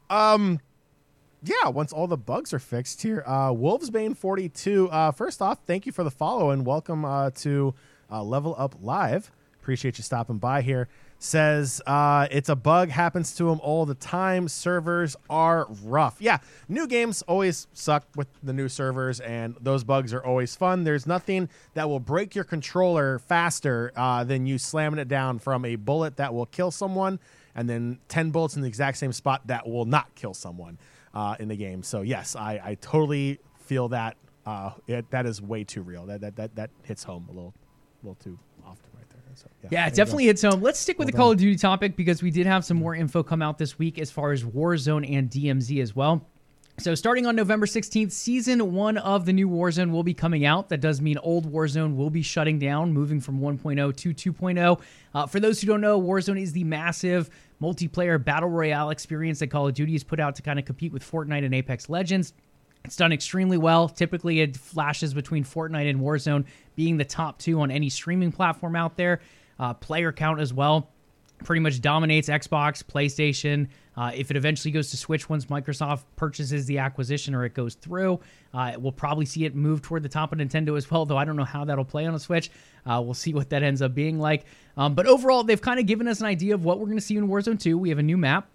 Yeah, 0.09 1.69
once 1.69 1.93
all 1.93 2.07
the 2.07 2.17
bugs 2.17 2.53
are 2.53 2.59
fixed 2.59 3.01
here. 3.01 3.23
Uh, 3.25 3.51
Wolvesbane42, 3.51 4.89
uh, 4.91 5.11
first 5.11 5.41
off, 5.41 5.59
thank 5.65 5.85
you 5.85 5.91
for 5.91 6.03
the 6.03 6.11
follow 6.11 6.49
and 6.49 6.65
welcome 6.65 7.05
uh, 7.05 7.29
to 7.31 7.73
uh, 8.11 8.23
Level 8.23 8.55
Up 8.57 8.75
Live. 8.81 9.31
Appreciate 9.61 9.97
you 9.97 10.03
stopping 10.03 10.37
by 10.37 10.61
here. 10.61 10.87
Says 11.21 11.81
uh, 11.85 12.27
it's 12.31 12.47
a 12.47 12.55
bug, 12.55 12.89
happens 12.89 13.35
to 13.35 13.49
him 13.49 13.59
all 13.61 13.85
the 13.85 13.93
time. 13.93 14.47
Servers 14.47 15.17
are 15.29 15.67
rough. 15.83 16.15
Yeah, 16.19 16.37
new 16.69 16.87
games 16.87 17.21
always 17.23 17.67
suck 17.73 18.07
with 18.15 18.27
the 18.41 18.53
new 18.53 18.69
servers, 18.69 19.19
and 19.19 19.55
those 19.59 19.83
bugs 19.83 20.13
are 20.13 20.23
always 20.23 20.55
fun. 20.55 20.85
There's 20.85 21.05
nothing 21.05 21.49
that 21.73 21.89
will 21.89 21.99
break 21.99 22.35
your 22.35 22.45
controller 22.45 23.19
faster 23.19 23.91
uh, 23.97 24.23
than 24.23 24.45
you 24.45 24.57
slamming 24.57 24.97
it 24.97 25.09
down 25.09 25.39
from 25.39 25.65
a 25.65 25.75
bullet 25.75 26.15
that 26.17 26.33
will 26.33 26.45
kill 26.45 26.71
someone, 26.71 27.19
and 27.59 27.69
then 27.69 27.99
10 28.07 28.31
bullets 28.31 28.55
in 28.55 28.61
the 28.61 28.67
exact 28.69 28.97
same 28.97 29.11
spot 29.11 29.45
that 29.47 29.67
will 29.67 29.83
not 29.83 30.15
kill 30.15 30.33
someone 30.33 30.77
uh, 31.13 31.35
in 31.41 31.49
the 31.49 31.57
game. 31.57 31.83
So 31.83 32.01
yes, 32.01 32.37
I, 32.37 32.61
I 32.63 32.75
totally 32.75 33.39
feel 33.59 33.89
that 33.89 34.15
uh, 34.45 34.71
it, 34.87 35.11
that 35.11 35.25
is 35.25 35.41
way 35.41 35.65
too 35.65 35.81
real. 35.81 36.05
That, 36.05 36.21
that 36.21 36.37
that 36.37 36.55
that 36.55 36.69
hits 36.83 37.03
home 37.03 37.27
a 37.29 37.33
little, 37.33 37.53
a 38.01 38.07
little 38.07 38.23
too 38.23 38.39
often 38.65 38.89
right 38.95 39.09
there. 39.09 39.19
So, 39.35 39.47
Yeah, 39.69 39.87
it 39.87 39.93
definitely 39.93 40.25
hits 40.25 40.41
home. 40.41 40.61
Let's 40.61 40.79
stick 40.79 40.97
with 40.97 41.07
Well 41.07 41.11
the 41.11 41.17
Call 41.17 41.31
of 41.31 41.37
Duty 41.37 41.57
topic 41.57 41.97
because 41.97 42.23
we 42.23 42.31
did 42.31 42.47
have 42.47 42.63
some 42.63 42.77
more 42.77 42.95
info 42.95 43.21
come 43.21 43.41
out 43.41 43.57
this 43.57 43.77
week 43.77 43.99
as 43.99 44.09
far 44.09 44.31
as 44.31 44.43
Warzone 44.43 45.11
and 45.11 45.29
DMZ 45.29 45.81
as 45.81 45.93
well. 45.93 46.25
So, 46.79 46.95
starting 46.95 47.25
on 47.25 47.35
November 47.35 47.65
16th, 47.65 48.13
season 48.13 48.73
one 48.73 48.97
of 48.97 49.25
the 49.25 49.33
new 49.33 49.49
Warzone 49.49 49.91
will 49.91 50.03
be 50.03 50.13
coming 50.13 50.45
out. 50.45 50.69
That 50.69 50.79
does 50.79 51.01
mean 51.01 51.17
old 51.17 51.51
Warzone 51.51 51.97
will 51.97 52.09
be 52.09 52.21
shutting 52.21 52.57
down, 52.57 52.93
moving 52.93 53.19
from 53.19 53.41
1.0 53.41 53.97
to 53.97 54.33
2.0. 54.33 54.81
Uh, 55.13 55.27
for 55.27 55.41
those 55.41 55.59
who 55.59 55.67
don't 55.67 55.81
know, 55.81 56.01
Warzone 56.01 56.41
is 56.41 56.53
the 56.53 56.63
massive 56.63 57.29
multiplayer 57.61 58.23
battle 58.23 58.49
royale 58.49 58.89
experience 58.89 59.39
that 59.39 59.47
Call 59.47 59.67
of 59.67 59.73
Duty 59.73 59.93
has 59.93 60.03
put 60.03 60.19
out 60.19 60.35
to 60.35 60.41
kind 60.41 60.59
of 60.59 60.65
compete 60.65 60.91
with 60.91 61.03
Fortnite 61.03 61.45
and 61.45 61.53
Apex 61.53 61.89
Legends. 61.89 62.33
It's 62.85 62.95
done 62.95 63.11
extremely 63.11 63.57
well. 63.57 63.89
Typically, 63.89 64.39
it 64.39 64.55
flashes 64.55 65.13
between 65.13 65.43
Fortnite 65.43 65.89
and 65.89 65.99
Warzone 65.99 66.45
being 66.75 66.97
the 66.97 67.05
top 67.05 67.37
two 67.37 67.59
on 67.61 67.71
any 67.71 67.89
streaming 67.89 68.31
platform 68.31 68.75
out 68.75 68.95
there. 68.95 69.19
Uh, 69.59 69.73
player 69.73 70.13
count 70.13 70.39
as 70.39 70.53
well 70.53 70.89
pretty 71.43 71.59
much 71.59 71.81
dominates 71.81 72.29
Xbox, 72.29 72.83
PlayStation. 72.83 73.67
Uh, 73.99 74.11
if 74.15 74.31
it 74.31 74.37
eventually 74.37 74.71
goes 74.71 74.89
to 74.91 74.95
Switch 74.95 75.27
once 75.27 75.47
Microsoft 75.47 76.03
purchases 76.15 76.65
the 76.65 76.77
acquisition 76.77 77.35
or 77.35 77.43
it 77.43 77.53
goes 77.53 77.73
through, 77.75 78.17
uh, 78.53 78.71
we'll 78.77 78.93
probably 78.93 79.25
see 79.25 79.43
it 79.43 79.53
move 79.55 79.81
toward 79.81 80.03
the 80.03 80.09
top 80.09 80.31
of 80.31 80.39
Nintendo 80.39 80.77
as 80.77 80.89
well, 80.89 81.05
though 81.05 81.17
I 81.17 81.25
don't 81.25 81.35
know 81.35 81.43
how 81.43 81.65
that'll 81.65 81.83
play 81.83 82.05
on 82.05 82.15
a 82.15 82.19
Switch. 82.19 82.49
Uh, 82.85 83.01
we'll 83.03 83.13
see 83.13 83.33
what 83.33 83.49
that 83.49 83.61
ends 83.61 83.81
up 83.81 83.93
being 83.93 84.17
like. 84.17 84.45
Um, 84.77 84.95
but 84.95 85.05
overall, 85.05 85.43
they've 85.43 85.61
kind 85.61 85.81
of 85.81 85.85
given 85.85 86.07
us 86.07 86.21
an 86.21 86.27
idea 86.27 86.53
of 86.53 86.63
what 86.63 86.79
we're 86.79 86.85
going 86.85 86.97
to 86.97 87.03
see 87.03 87.17
in 87.17 87.27
Warzone 87.27 87.59
2. 87.59 87.77
We 87.77 87.89
have 87.89 87.99
a 87.99 88.03
new 88.03 88.17
map. 88.17 88.47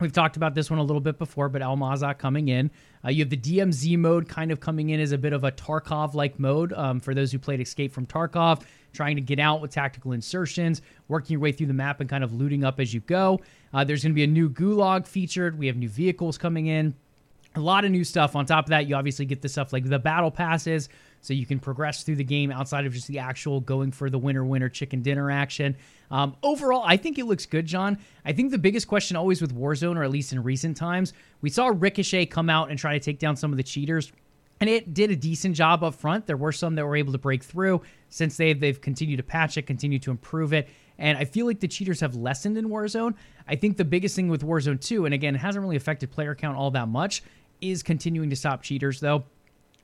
We've 0.00 0.12
talked 0.12 0.36
about 0.36 0.54
this 0.54 0.70
one 0.70 0.80
a 0.80 0.82
little 0.82 1.00
bit 1.00 1.18
before, 1.18 1.48
but 1.48 1.62
Al 1.62 1.76
coming 2.14 2.48
in. 2.48 2.70
Uh, 3.04 3.10
you 3.10 3.22
have 3.22 3.30
the 3.30 3.36
DMZ 3.36 3.96
mode 3.98 4.28
kind 4.28 4.50
of 4.50 4.58
coming 4.58 4.90
in 4.90 4.98
as 4.98 5.12
a 5.12 5.18
bit 5.18 5.32
of 5.32 5.44
a 5.44 5.52
Tarkov 5.52 6.14
like 6.14 6.38
mode 6.40 6.72
um, 6.72 7.00
for 7.00 7.14
those 7.14 7.30
who 7.30 7.38
played 7.38 7.60
Escape 7.60 7.92
from 7.92 8.06
Tarkov, 8.06 8.62
trying 8.92 9.14
to 9.16 9.22
get 9.22 9.38
out 9.38 9.60
with 9.60 9.70
tactical 9.70 10.12
insertions, 10.12 10.82
working 11.08 11.34
your 11.34 11.40
way 11.40 11.52
through 11.52 11.66
the 11.66 11.74
map 11.74 12.00
and 12.00 12.08
kind 12.08 12.24
of 12.24 12.32
looting 12.32 12.64
up 12.64 12.80
as 12.80 12.92
you 12.92 13.00
go. 13.00 13.40
Uh, 13.72 13.84
there's 13.84 14.02
going 14.02 14.12
to 14.12 14.14
be 14.14 14.24
a 14.24 14.26
new 14.26 14.50
gulag 14.50 15.06
featured. 15.06 15.58
We 15.58 15.66
have 15.66 15.76
new 15.76 15.88
vehicles 15.88 16.38
coming 16.38 16.66
in 16.66 16.94
a 17.56 17.60
lot 17.60 17.84
of 17.84 17.90
new 17.90 18.04
stuff. 18.04 18.36
On 18.36 18.46
top 18.46 18.66
of 18.66 18.70
that, 18.70 18.86
you 18.86 18.94
obviously 18.94 19.24
get 19.24 19.42
the 19.42 19.48
stuff 19.48 19.72
like 19.72 19.88
the 19.88 19.98
battle 19.98 20.30
passes, 20.30 20.88
so 21.20 21.34
you 21.34 21.44
can 21.44 21.58
progress 21.58 22.02
through 22.02 22.16
the 22.16 22.24
game 22.24 22.50
outside 22.50 22.86
of 22.86 22.92
just 22.92 23.08
the 23.08 23.18
actual 23.18 23.60
going 23.60 23.90
for 23.90 24.08
the 24.08 24.18
winner 24.18 24.44
winner 24.44 24.68
chicken 24.68 25.02
dinner 25.02 25.30
action. 25.30 25.76
Um, 26.10 26.36
overall, 26.42 26.82
I 26.86 26.96
think 26.96 27.18
it 27.18 27.24
looks 27.24 27.46
good, 27.46 27.66
John. 27.66 27.98
I 28.24 28.32
think 28.32 28.50
the 28.50 28.58
biggest 28.58 28.88
question 28.88 29.16
always 29.16 29.42
with 29.42 29.54
Warzone, 29.54 29.96
or 29.96 30.04
at 30.04 30.10
least 30.10 30.32
in 30.32 30.42
recent 30.42 30.76
times, 30.76 31.12
we 31.40 31.50
saw 31.50 31.72
Ricochet 31.74 32.26
come 32.26 32.48
out 32.48 32.70
and 32.70 32.78
try 32.78 32.94
to 32.94 33.00
take 33.00 33.18
down 33.18 33.36
some 33.36 33.52
of 33.52 33.56
the 33.56 33.62
cheaters. 33.62 34.12
And 34.60 34.68
it 34.68 34.92
did 34.92 35.10
a 35.10 35.16
decent 35.16 35.56
job 35.56 35.82
up 35.82 35.94
front. 35.94 36.26
There 36.26 36.36
were 36.36 36.52
some 36.52 36.74
that 36.74 36.84
were 36.84 36.96
able 36.96 37.12
to 37.12 37.18
break 37.18 37.42
through. 37.42 37.80
Since 38.10 38.36
they've 38.36 38.58
they've 38.58 38.80
continued 38.80 39.16
to 39.16 39.22
patch 39.22 39.56
it, 39.56 39.62
continued 39.62 40.02
to 40.02 40.10
improve 40.10 40.52
it, 40.52 40.68
and 41.00 41.18
I 41.18 41.24
feel 41.24 41.46
like 41.46 41.58
the 41.58 41.66
cheaters 41.66 42.00
have 42.00 42.14
lessened 42.14 42.56
in 42.56 42.68
Warzone. 42.68 43.14
I 43.48 43.56
think 43.56 43.76
the 43.76 43.84
biggest 43.84 44.14
thing 44.14 44.28
with 44.28 44.42
Warzone 44.42 44.80
2, 44.80 45.06
and 45.06 45.14
again, 45.14 45.34
it 45.34 45.38
hasn't 45.38 45.62
really 45.62 45.76
affected 45.76 46.12
player 46.12 46.34
count 46.34 46.56
all 46.56 46.70
that 46.72 46.88
much, 46.88 47.22
is 47.60 47.82
continuing 47.82 48.30
to 48.30 48.36
stop 48.36 48.62
cheaters 48.62 49.00
though. 49.00 49.24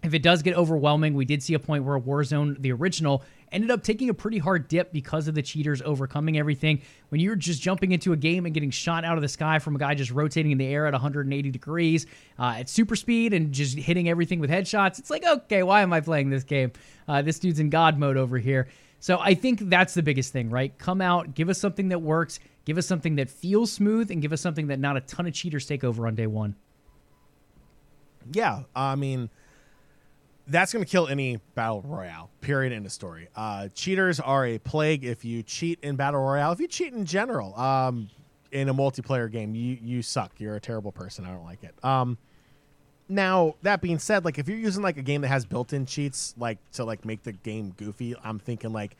If 0.03 0.15
it 0.15 0.23
does 0.23 0.43
get 0.43 0.55
overwhelming, 0.55 1.15
we 1.15 1.25
did 1.25 1.43
see 1.43 1.55
a 1.55 1.59
point 1.59 1.83
where 1.83 1.99
Warzone, 1.99 2.61
the 2.61 2.71
original, 2.71 3.25
ended 3.51 3.71
up 3.71 3.83
taking 3.83 4.11
a 4.11 4.15
pretty 4.15 4.39
hard 4.39 4.69
dip 4.69 4.93
because 4.93 5.27
of 5.27 5.35
the 5.35 5.43
cheaters 5.43 5.81
overcoming 5.83 6.39
everything. 6.39 6.83
When 7.09 7.21
you're 7.21 7.35
just 7.35 7.63
jumping 7.63 7.93
into 7.93 8.13
a 8.13 8.17
game 8.17 8.45
and 8.45 8.53
getting 8.53 8.71
shot 8.71 9.05
out 9.05 9.17
of 9.17 9.23
the 9.23 9.29
sky 9.29 9.59
from 9.59 9.75
a 9.75 9.79
guy 9.79 9.95
just 9.95 10.11
rotating 10.11 10.53
in 10.53 10.59
the 10.59 10.67
air 10.67 10.87
at 10.87 10.93
180 10.93 11.51
degrees 11.51 12.07
uh, 12.39 12.57
at 12.59 12.69
super 12.69 12.95
speed 12.95 13.33
and 13.33 13.53
just 13.53 13.77
hitting 13.77 14.09
everything 14.09 14.39
with 14.39 14.51
headshots, 14.51 14.99
it's 14.99 15.11
like, 15.11 15.25
okay, 15.25 15.63
why 15.63 15.81
am 15.81 15.93
I 15.93 16.01
playing 16.01 16.31
this 16.31 16.45
game? 16.45 16.73
Uh, 17.09 17.23
this 17.23 17.39
dude's 17.39 17.59
in 17.59 17.71
God 17.71 17.99
mode 17.99 18.17
over 18.17 18.39
here. 18.39 18.69
So 19.07 19.21
I 19.21 19.35
think 19.35 19.61
that's 19.61 19.95
the 19.95 20.03
biggest 20.03 20.33
thing, 20.33 20.51
right? 20.51 20.77
Come 20.79 21.01
out, 21.01 21.37
give 21.37 21.49
us 21.49 21.59
something 21.59 21.91
that 21.91 22.03
works, 22.03 22.41
give 22.65 22.77
us 22.77 22.89
something 22.89 23.15
that 23.15 23.31
feels 23.31 23.71
smooth, 23.71 24.11
and 24.11 24.21
give 24.21 24.33
us 24.33 24.41
something 24.41 24.67
that 24.67 24.81
not 24.81 24.97
a 24.97 25.01
ton 25.01 25.29
of 25.29 25.33
cheaters 25.33 25.65
take 25.65 25.85
over 25.85 26.09
on 26.09 26.17
day 26.17 26.27
one. 26.27 26.57
yeah, 28.33 28.63
I 28.75 28.97
mean, 28.97 29.31
that's 30.49 30.73
going 30.73 30.85
to 30.85 30.91
kill 30.91 31.07
any 31.07 31.39
battle 31.55 31.83
royale. 31.83 32.31
Period. 32.41 32.73
End 32.73 32.85
of 32.85 32.91
story. 32.91 33.29
Uh, 33.37 33.69
cheaters 33.69 34.19
are 34.19 34.45
a 34.45 34.59
plague. 34.59 35.05
If 35.05 35.25
you 35.25 35.45
cheat 35.45 35.79
in 35.85 35.95
battle 35.95 36.21
royale, 36.21 36.51
if 36.51 36.59
you 36.59 36.67
cheat 36.67 36.93
in 36.93 37.07
general, 37.07 37.57
um, 37.57 38.09
in 38.51 38.69
a 38.69 38.75
multiplayer 38.75 39.31
game, 39.31 39.55
you 39.55 39.79
you 39.81 40.03
suck. 40.03 40.33
You're 40.41 40.57
a 40.57 40.61
terrible 40.61 40.91
person. 40.91 41.25
I 41.25 41.29
don't 41.29 41.45
like 41.45 41.63
it. 41.63 41.77
Um, 41.85 42.19
now 43.09 43.55
that 43.63 43.81
being 43.81 43.99
said, 43.99 44.25
like 44.25 44.39
if 44.39 44.49
you're 44.49 44.59
using 44.59 44.83
like 44.83 44.97
a 44.97 45.03
game 45.03 45.21
that 45.21 45.29
has 45.29 45.45
built-in 45.45 45.87
cheats, 45.87 46.35
like 46.39 46.59
to 46.73 46.85
like 46.85 47.05
make 47.05 47.23
the 47.23 47.33
game 47.33 47.73
goofy, 47.77 48.15
I'm 48.25 48.39
thinking 48.39 48.73
like 48.73 48.97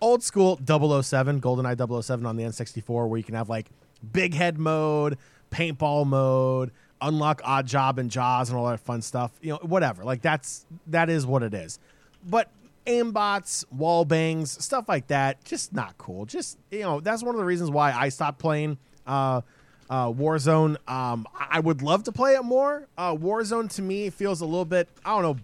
old 0.00 0.22
school 0.22 0.58
007, 0.66 1.40
GoldenEye 1.40 2.02
007 2.02 2.26
on 2.26 2.36
the 2.36 2.44
N64, 2.44 3.08
where 3.08 3.18
you 3.18 3.24
can 3.24 3.34
have 3.34 3.48
like 3.48 3.66
big 4.12 4.34
head 4.34 4.58
mode, 4.58 5.18
paintball 5.50 6.06
mode, 6.06 6.72
unlock 7.00 7.42
Oddjob 7.42 7.98
and 7.98 8.10
jaws 8.10 8.50
and 8.50 8.58
all 8.58 8.66
that 8.66 8.80
fun 8.80 9.02
stuff. 9.02 9.32
You 9.40 9.52
know, 9.52 9.58
whatever. 9.62 10.04
Like 10.04 10.22
that's 10.22 10.66
that 10.88 11.08
is 11.08 11.26
what 11.26 11.42
it 11.42 11.54
is. 11.54 11.78
But 12.26 12.50
aimbots, 12.86 13.64
wall 13.70 14.04
bangs, 14.04 14.62
stuff 14.62 14.88
like 14.88 15.06
that, 15.08 15.44
just 15.44 15.72
not 15.72 15.96
cool. 15.98 16.26
Just 16.26 16.58
you 16.70 16.80
know, 16.80 17.00
that's 17.00 17.22
one 17.22 17.34
of 17.34 17.38
the 17.38 17.44
reasons 17.44 17.70
why 17.70 17.92
I 17.92 18.08
stopped 18.08 18.38
playing 18.38 18.78
uh, 19.06 19.42
uh, 19.90 20.10
Warzone. 20.10 20.76
Um, 20.88 21.26
I 21.38 21.60
would 21.60 21.82
love 21.82 22.04
to 22.04 22.12
play 22.12 22.34
it 22.34 22.42
more. 22.42 22.88
Uh, 22.96 23.14
Warzone 23.14 23.70
to 23.74 23.82
me 23.82 24.10
feels 24.10 24.40
a 24.40 24.46
little 24.46 24.64
bit, 24.64 24.88
I 25.04 25.10
don't 25.14 25.22
know, 25.22 25.42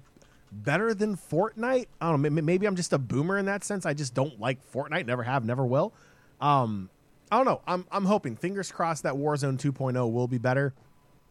better 0.52 0.94
than 0.94 1.16
Fortnite. 1.16 1.86
I 2.00 2.10
don't 2.10 2.22
know. 2.22 2.30
Maybe 2.30 2.66
I'm 2.66 2.76
just 2.76 2.92
a 2.92 2.98
boomer 2.98 3.38
in 3.38 3.46
that 3.46 3.64
sense. 3.64 3.86
I 3.86 3.94
just 3.94 4.14
don't 4.14 4.40
like 4.40 4.58
Fortnite. 4.72 5.06
Never 5.06 5.22
have, 5.22 5.44
never 5.44 5.64
will. 5.64 5.92
Um, 6.40 6.90
I 7.30 7.36
don't 7.36 7.46
know. 7.46 7.60
I'm 7.66 7.86
I'm 7.92 8.04
hoping, 8.06 8.36
fingers 8.36 8.72
crossed, 8.72 9.04
that 9.04 9.14
Warzone 9.14 9.58
2.0 9.58 10.12
will 10.12 10.26
be 10.26 10.38
better, 10.38 10.74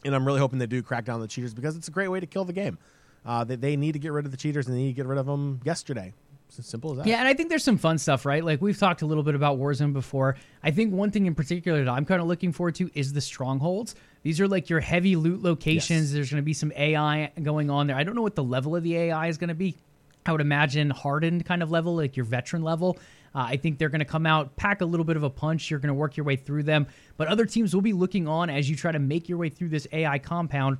and 0.05 0.15
I'm 0.15 0.25
really 0.25 0.39
hoping 0.39 0.59
they 0.59 0.65
do 0.65 0.81
crack 0.81 1.05
down 1.05 1.15
on 1.15 1.21
the 1.21 1.27
cheaters 1.27 1.53
because 1.53 1.75
it's 1.75 1.89
a 1.89 1.91
great 1.91 2.07
way 2.07 2.19
to 2.19 2.25
kill 2.25 2.45
the 2.45 2.53
game. 2.53 2.77
Uh, 3.25 3.43
they, 3.43 3.55
they 3.55 3.75
need 3.75 3.91
to 3.93 3.99
get 3.99 4.13
rid 4.13 4.25
of 4.25 4.31
the 4.31 4.37
cheaters 4.37 4.67
and 4.67 4.75
they 4.75 4.81
need 4.81 4.89
to 4.89 4.93
get 4.93 5.05
rid 5.05 5.17
of 5.17 5.25
them 5.25 5.59
yesterday. 5.65 6.13
It's 6.49 6.57
as 6.57 6.65
simple 6.65 6.91
as 6.91 6.97
that. 6.97 7.05
Yeah, 7.05 7.19
and 7.19 7.27
I 7.27 7.35
think 7.35 7.49
there's 7.49 7.63
some 7.63 7.77
fun 7.77 7.99
stuff, 7.99 8.25
right? 8.25 8.43
Like 8.43 8.59
we've 8.59 8.77
talked 8.77 9.03
a 9.03 9.05
little 9.05 9.21
bit 9.21 9.35
about 9.35 9.59
Warzone 9.59 9.93
before. 9.93 10.35
I 10.63 10.71
think 10.71 10.91
one 10.91 11.11
thing 11.11 11.27
in 11.27 11.35
particular 11.35 11.83
that 11.83 11.91
I'm 11.91 12.05
kind 12.05 12.19
of 12.19 12.27
looking 12.27 12.51
forward 12.51 12.73
to 12.75 12.89
is 12.95 13.13
the 13.13 13.21
strongholds. 13.21 13.93
These 14.23 14.41
are 14.41 14.47
like 14.47 14.67
your 14.67 14.79
heavy 14.79 15.15
loot 15.15 15.43
locations. 15.43 16.09
Yes. 16.09 16.11
There's 16.11 16.31
going 16.31 16.41
to 16.41 16.45
be 16.45 16.53
some 16.53 16.73
AI 16.75 17.31
going 17.41 17.69
on 17.69 17.85
there. 17.85 17.95
I 17.95 18.03
don't 18.03 18.15
know 18.15 18.23
what 18.23 18.35
the 18.35 18.43
level 18.43 18.75
of 18.75 18.81
the 18.81 18.97
AI 18.97 19.27
is 19.27 19.37
going 19.37 19.49
to 19.49 19.55
be. 19.55 19.77
I 20.25 20.31
would 20.31 20.41
imagine 20.41 20.89
hardened 20.89 21.45
kind 21.45 21.61
of 21.61 21.69
level, 21.69 21.95
like 21.95 22.17
your 22.17 22.25
veteran 22.25 22.63
level. 22.63 22.97
Uh, 23.33 23.45
I 23.49 23.57
think 23.57 23.77
they're 23.77 23.89
going 23.89 23.99
to 23.99 24.05
come 24.05 24.25
out, 24.25 24.55
pack 24.55 24.81
a 24.81 24.85
little 24.85 25.05
bit 25.05 25.17
of 25.17 25.23
a 25.23 25.29
punch. 25.29 25.69
You're 25.69 25.79
going 25.79 25.89
to 25.89 25.93
work 25.93 26.17
your 26.17 26.23
way 26.23 26.35
through 26.35 26.63
them, 26.63 26.87
but 27.15 27.27
other 27.27 27.45
teams 27.45 27.75
will 27.75 27.83
be 27.83 27.93
looking 27.93 28.27
on 28.27 28.49
as 28.49 28.67
you 28.67 28.75
try 28.75 28.91
to 28.91 28.99
make 28.99 29.29
your 29.29 29.37
way 29.37 29.49
through 29.49 29.69
this 29.69 29.87
AI 29.91 30.17
compound 30.17 30.79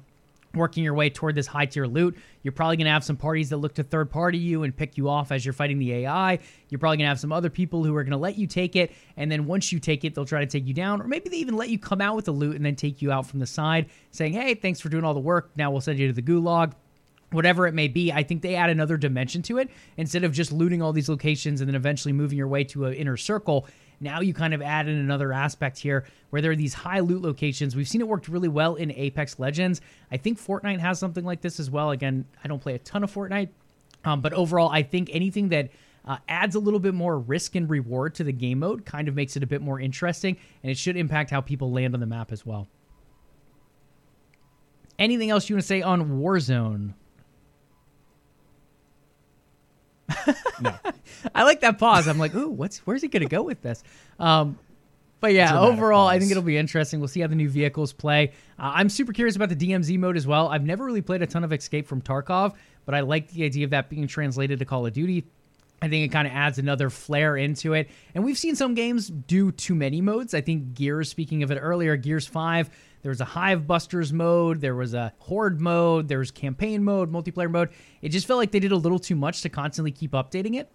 working 0.54 0.84
your 0.84 0.94
way 0.94 1.10
toward 1.10 1.36
this 1.36 1.48
high 1.48 1.66
tier 1.66 1.86
loot. 1.86 2.18
You're 2.44 2.52
probably 2.52 2.78
going 2.78 2.86
to 2.86 2.92
have 2.92 3.04
some 3.04 3.18
parties 3.18 3.50
that 3.50 3.58
look 3.58 3.76
to 3.76 3.84
third 3.84 4.10
party 4.10 4.38
you 4.38 4.64
and 4.64 4.76
pick 4.76 4.98
you 4.98 5.10
off 5.10 5.32
as 5.32 5.46
you're 5.46 5.54
fighting 5.54 5.80
the 5.80 5.94
AI. 5.94 6.40
You're 6.70 6.80
probably 6.80 6.98
going 6.98 7.06
to 7.06 7.10
have 7.10 7.20
some 7.20 7.32
other 7.32 7.50
people 7.50 7.84
who 7.84 7.96
are 7.96 8.04
going 8.04 8.12
to 8.12 8.18
let 8.18 8.38
you 8.38 8.48
take 8.48 8.76
it. 8.76 8.92
And 9.18 9.32
then 9.32 9.46
once 9.46 9.72
you 9.72 9.80
take 9.80 10.04
it, 10.06 10.16
they'll 10.16 10.26
try 10.26 10.40
to 10.40 10.48
take 10.48 10.66
you 10.66 10.74
down. 10.74 11.02
Or 11.02 11.08
maybe 11.08 11.30
they 11.30 11.38
even 11.38 11.56
let 11.56 11.70
you 11.70 11.78
come 11.78 12.02
out 12.02 12.16
with 12.16 12.26
the 12.26 12.32
loot 12.32 12.56
and 12.56 12.66
then 12.66 12.76
take 12.76 13.02
you 13.02 13.12
out 13.12 13.28
from 13.28 13.40
the 13.40 13.48
side, 13.48 13.90
saying, 14.12 14.34
hey, 14.34 14.56
thanks 14.56 14.80
for 14.80 14.90
doing 14.90 15.04
all 15.04 15.14
the 15.14 15.20
work. 15.20 15.52
Now 15.56 15.72
we'll 15.72 15.82
send 15.82 16.00
you 16.00 16.08
to 16.08 16.14
the 16.14 16.22
gulag 16.22 16.74
whatever 17.32 17.68
it 17.68 17.74
may 17.74 17.88
be, 17.88 18.12
I 18.12 18.24
think 18.24 18.42
they 18.42 18.56
add 18.56 18.70
another 18.70 18.98
dimension 18.98 19.42
to 19.44 19.60
it. 19.60 19.70
Instead 19.98 20.24
of 20.24 20.32
just 20.32 20.52
looting 20.52 20.82
all 20.82 20.94
these 20.94 21.10
locations 21.10 21.62
and 21.62 21.68
then 21.68 21.76
eventually 21.76 22.12
moving 22.12 22.38
your 22.38 22.48
way 22.48 22.64
to 22.66 22.86
an 22.86 22.94
inner 22.94 23.18
circle, 23.18 23.68
now 24.00 24.22
you 24.22 24.34
kind 24.34 24.54
of 24.54 24.62
add 24.62 24.88
in 24.88 24.98
another 24.98 25.34
aspect 25.34 25.78
here 25.78 26.06
where 26.30 26.42
there 26.42 26.52
are 26.52 26.56
these 26.56 26.74
high 26.74 27.00
loot 27.00 27.22
locations. 27.22 27.76
We've 27.76 27.88
seen 27.88 28.02
it 28.02 28.08
worked 28.08 28.28
really 28.28 28.48
well 28.48 28.76
in 28.76 28.92
Apex 28.92 29.40
Legends. 29.40 29.82
I 30.12 30.18
think 30.18 30.40
Fortnite 30.40 30.80
has 30.80 31.00
something 31.00 31.26
like 31.26 31.42
this 31.42 31.60
as 31.60 31.70
well. 31.70 31.92
Again, 31.92 32.26
I 32.44 32.48
don't 32.48 32.62
play 32.62 32.76
a 32.76 32.80
ton 32.80 33.04
of 33.04 33.14
Fortnite, 33.14 33.50
um, 34.06 34.22
but 34.22 34.34
overall, 34.34 34.70
I 34.70 34.84
think 34.84 35.10
anything 35.12 35.50
that 35.50 35.70
uh, 36.06 36.18
adds 36.28 36.56
a 36.56 36.60
little 36.60 36.80
bit 36.80 36.94
more 36.94 37.20
risk 37.20 37.56
and 37.56 37.70
reward 37.70 38.16
to 38.16 38.24
the 38.24 38.32
game 38.32 38.60
mode 38.60 38.86
kind 38.86 39.08
of 39.08 39.16
makes 39.16 39.36
it 39.36 39.44
a 39.44 39.48
bit 39.48 39.62
more 39.62 39.80
interesting, 39.80 40.38
and 40.64 40.72
it 40.72 40.78
should 40.78 40.98
impact 40.98 41.30
how 41.30 41.42
people 41.42 41.72
land 41.72 41.94
on 41.94 42.00
the 42.00 42.06
map 42.06 42.32
as 42.32 42.46
well. 42.46 42.68
Anything 44.98 45.30
else 45.30 45.50
you 45.50 45.56
want 45.56 45.64
to 45.64 45.68
say 45.68 45.82
on 45.82 46.20
Warzone? 46.20 46.94
no. 50.62 50.74
I 51.36 51.44
like 51.44 51.62
that 51.62 51.78
pause. 51.78 52.08
I'm 52.08 52.18
like, 52.18 52.34
ooh, 52.36 52.50
what's 52.50 52.80
where's 52.80 53.02
he 53.02 53.08
gonna 53.08 53.26
go 53.26 53.44
with 53.44 53.62
this? 53.62 53.84
Um, 54.20 54.58
but 55.20 55.34
yeah, 55.34 55.52
Dramatic 55.52 55.74
overall, 55.74 56.08
I 56.08 56.18
think 56.18 56.32
it'll 56.32 56.44
be 56.44 56.58
interesting. 56.58 57.00
We'll 57.00 57.10
see 57.10 57.20
how 57.20 57.28
the 57.28 57.36
new 57.36 57.50
vehicles 57.50 57.92
play. 57.92 58.32
Uh, 58.58 58.72
I'm 58.76 58.90
super 58.90 59.12
curious 59.12 59.36
about 59.36 59.50
the 59.50 59.56
DMZ 59.56 59.98
mode 60.00 60.16
as 60.16 60.26
well. 60.26 60.48
I've 60.48 60.64
never 60.64 60.86
really 60.86 61.02
played 61.02 61.22
a 61.22 61.28
ton 61.28 61.44
of 61.44 61.52
Escape 61.52 61.88
from 61.88 62.02
Tarkov, 62.02 62.56
but 62.86 62.96
I 62.96 63.02
like 63.02 63.30
the 63.30 63.44
idea 63.44 63.66
of 63.66 63.72
that 63.72 63.90
being 63.90 64.08
translated 64.08 64.60
to 64.60 64.66
Call 64.66 64.86
of 64.86 64.94
Duty. 64.94 65.26
I 65.82 65.88
think 65.88 66.06
it 66.06 66.12
kind 66.12 66.28
of 66.28 66.34
adds 66.34 66.58
another 66.58 66.90
flair 66.90 67.38
into 67.38 67.74
it. 67.74 67.90
And 68.14 68.24
we've 68.24 68.38
seen 68.38 68.56
some 68.56 68.74
games 68.76 69.10
do 69.10 69.52
too 69.52 69.76
many 69.76 70.02
modes. 70.02 70.34
I 70.34 70.42
think 70.42 70.74
Gears, 70.74 71.10
speaking 71.10 71.44
of 71.44 71.52
it 71.52 71.56
earlier, 71.56 71.96
Gears 71.96 72.28
5, 72.28 72.70
there 73.02 73.10
was 73.10 73.22
a 73.22 73.26
Hive 73.26 73.66
Busters 73.66 74.12
mode, 74.12 74.62
there 74.62 74.76
was 74.76 74.94
a 74.94 75.14
Horde 75.20 75.62
mode, 75.62 76.08
there 76.08 76.20
was 76.20 76.32
campaign 76.32 76.84
mode, 76.84 77.12
multiplayer 77.12 77.50
mode. 77.50 77.70
It 78.02 78.10
just 78.10 78.28
felt 78.28 78.38
like 78.38 78.52
they 78.52 78.60
did 78.60 78.72
a 78.72 78.78
little 78.78 79.00
too 79.00 79.16
much 79.16 79.42
to 79.42 79.50
constantly 79.50 79.92
keep 79.92 80.12
updating 80.12 80.56
it. 80.56 80.70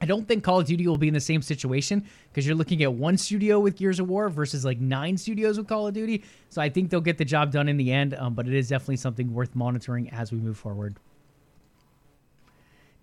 I 0.00 0.06
don't 0.06 0.26
think 0.26 0.44
Call 0.44 0.60
of 0.60 0.66
Duty 0.66 0.86
will 0.86 0.98
be 0.98 1.08
in 1.08 1.14
the 1.14 1.20
same 1.20 1.40
situation 1.40 2.04
because 2.28 2.46
you're 2.46 2.56
looking 2.56 2.82
at 2.82 2.92
one 2.92 3.16
studio 3.16 3.58
with 3.58 3.76
Gears 3.76 4.00
of 4.00 4.08
War 4.08 4.28
versus 4.28 4.64
like 4.64 4.78
nine 4.78 5.16
studios 5.16 5.56
with 5.56 5.66
Call 5.66 5.86
of 5.86 5.94
Duty. 5.94 6.24
So 6.50 6.60
I 6.60 6.68
think 6.68 6.90
they'll 6.90 7.00
get 7.00 7.16
the 7.16 7.24
job 7.24 7.52
done 7.52 7.68
in 7.68 7.76
the 7.76 7.90
end, 7.90 8.14
um, 8.14 8.34
but 8.34 8.46
it 8.46 8.54
is 8.54 8.68
definitely 8.68 8.96
something 8.96 9.32
worth 9.32 9.54
monitoring 9.54 10.10
as 10.10 10.30
we 10.30 10.38
move 10.38 10.58
forward. 10.58 10.98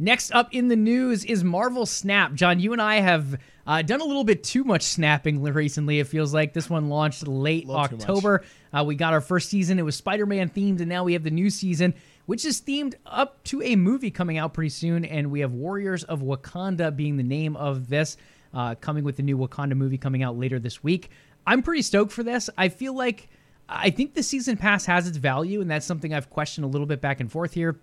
Next 0.01 0.31
up 0.31 0.51
in 0.51 0.67
the 0.67 0.75
news 0.75 1.23
is 1.25 1.43
Marvel 1.43 1.85
Snap. 1.85 2.33
John, 2.33 2.59
you 2.59 2.73
and 2.73 2.81
I 2.81 3.01
have 3.01 3.37
uh, 3.67 3.83
done 3.83 4.01
a 4.01 4.03
little 4.03 4.23
bit 4.23 4.43
too 4.43 4.63
much 4.63 4.81
snapping 4.81 5.39
recently. 5.53 5.99
It 5.99 6.07
feels 6.07 6.33
like 6.33 6.53
this 6.53 6.71
one 6.71 6.89
launched 6.89 7.27
late 7.27 7.67
Little 7.67 7.87
too 7.87 7.97
much. 7.97 8.09
October. 8.09 8.43
Uh, 8.73 8.83
we 8.83 8.95
got 8.95 9.13
our 9.13 9.21
first 9.21 9.49
season. 9.49 9.77
It 9.77 9.83
was 9.83 9.95
Spider 9.95 10.25
Man 10.25 10.49
themed, 10.49 10.79
and 10.79 10.89
now 10.89 11.03
we 11.03 11.13
have 11.13 11.21
the 11.21 11.29
new 11.29 11.51
season, 11.51 11.93
which 12.25 12.45
is 12.45 12.59
themed 12.61 12.95
up 13.05 13.43
to 13.43 13.61
a 13.61 13.75
movie 13.75 14.09
coming 14.09 14.39
out 14.39 14.55
pretty 14.55 14.69
soon. 14.69 15.05
And 15.05 15.29
we 15.29 15.41
have 15.41 15.53
Warriors 15.53 16.03
of 16.05 16.21
Wakanda 16.21 16.95
being 16.95 17.17
the 17.17 17.23
name 17.23 17.55
of 17.55 17.87
this, 17.87 18.17
uh, 18.55 18.73
coming 18.81 19.03
with 19.03 19.17
the 19.17 19.23
new 19.23 19.37
Wakanda 19.37 19.75
movie 19.75 19.99
coming 19.99 20.23
out 20.23 20.35
later 20.35 20.57
this 20.57 20.83
week. 20.83 21.11
I'm 21.45 21.61
pretty 21.61 21.83
stoked 21.83 22.11
for 22.11 22.23
this. 22.23 22.49
I 22.57 22.69
feel 22.69 22.95
like 22.95 23.29
I 23.69 23.91
think 23.91 24.15
the 24.15 24.23
season 24.23 24.57
pass 24.57 24.83
has 24.85 25.07
its 25.07 25.17
value, 25.17 25.61
and 25.61 25.69
that's 25.69 25.85
something 25.85 26.11
I've 26.11 26.31
questioned 26.31 26.65
a 26.65 26.69
little 26.69 26.87
bit 26.87 27.01
back 27.01 27.19
and 27.19 27.31
forth 27.31 27.53
here. 27.53 27.79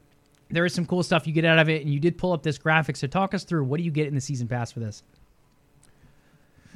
There 0.50 0.64
is 0.64 0.72
some 0.72 0.86
cool 0.86 1.02
stuff 1.02 1.26
you 1.26 1.32
get 1.32 1.44
out 1.44 1.58
of 1.58 1.68
it, 1.68 1.82
and 1.82 1.92
you 1.92 2.00
did 2.00 2.16
pull 2.16 2.32
up 2.32 2.42
this 2.42 2.58
graphic. 2.58 2.96
So 2.96 3.06
talk 3.06 3.34
us 3.34 3.44
through 3.44 3.64
what 3.64 3.78
do 3.78 3.84
you 3.84 3.90
get 3.90 4.06
in 4.06 4.14
the 4.14 4.20
season 4.20 4.48
pass 4.48 4.72
for 4.72 4.80
this? 4.80 5.02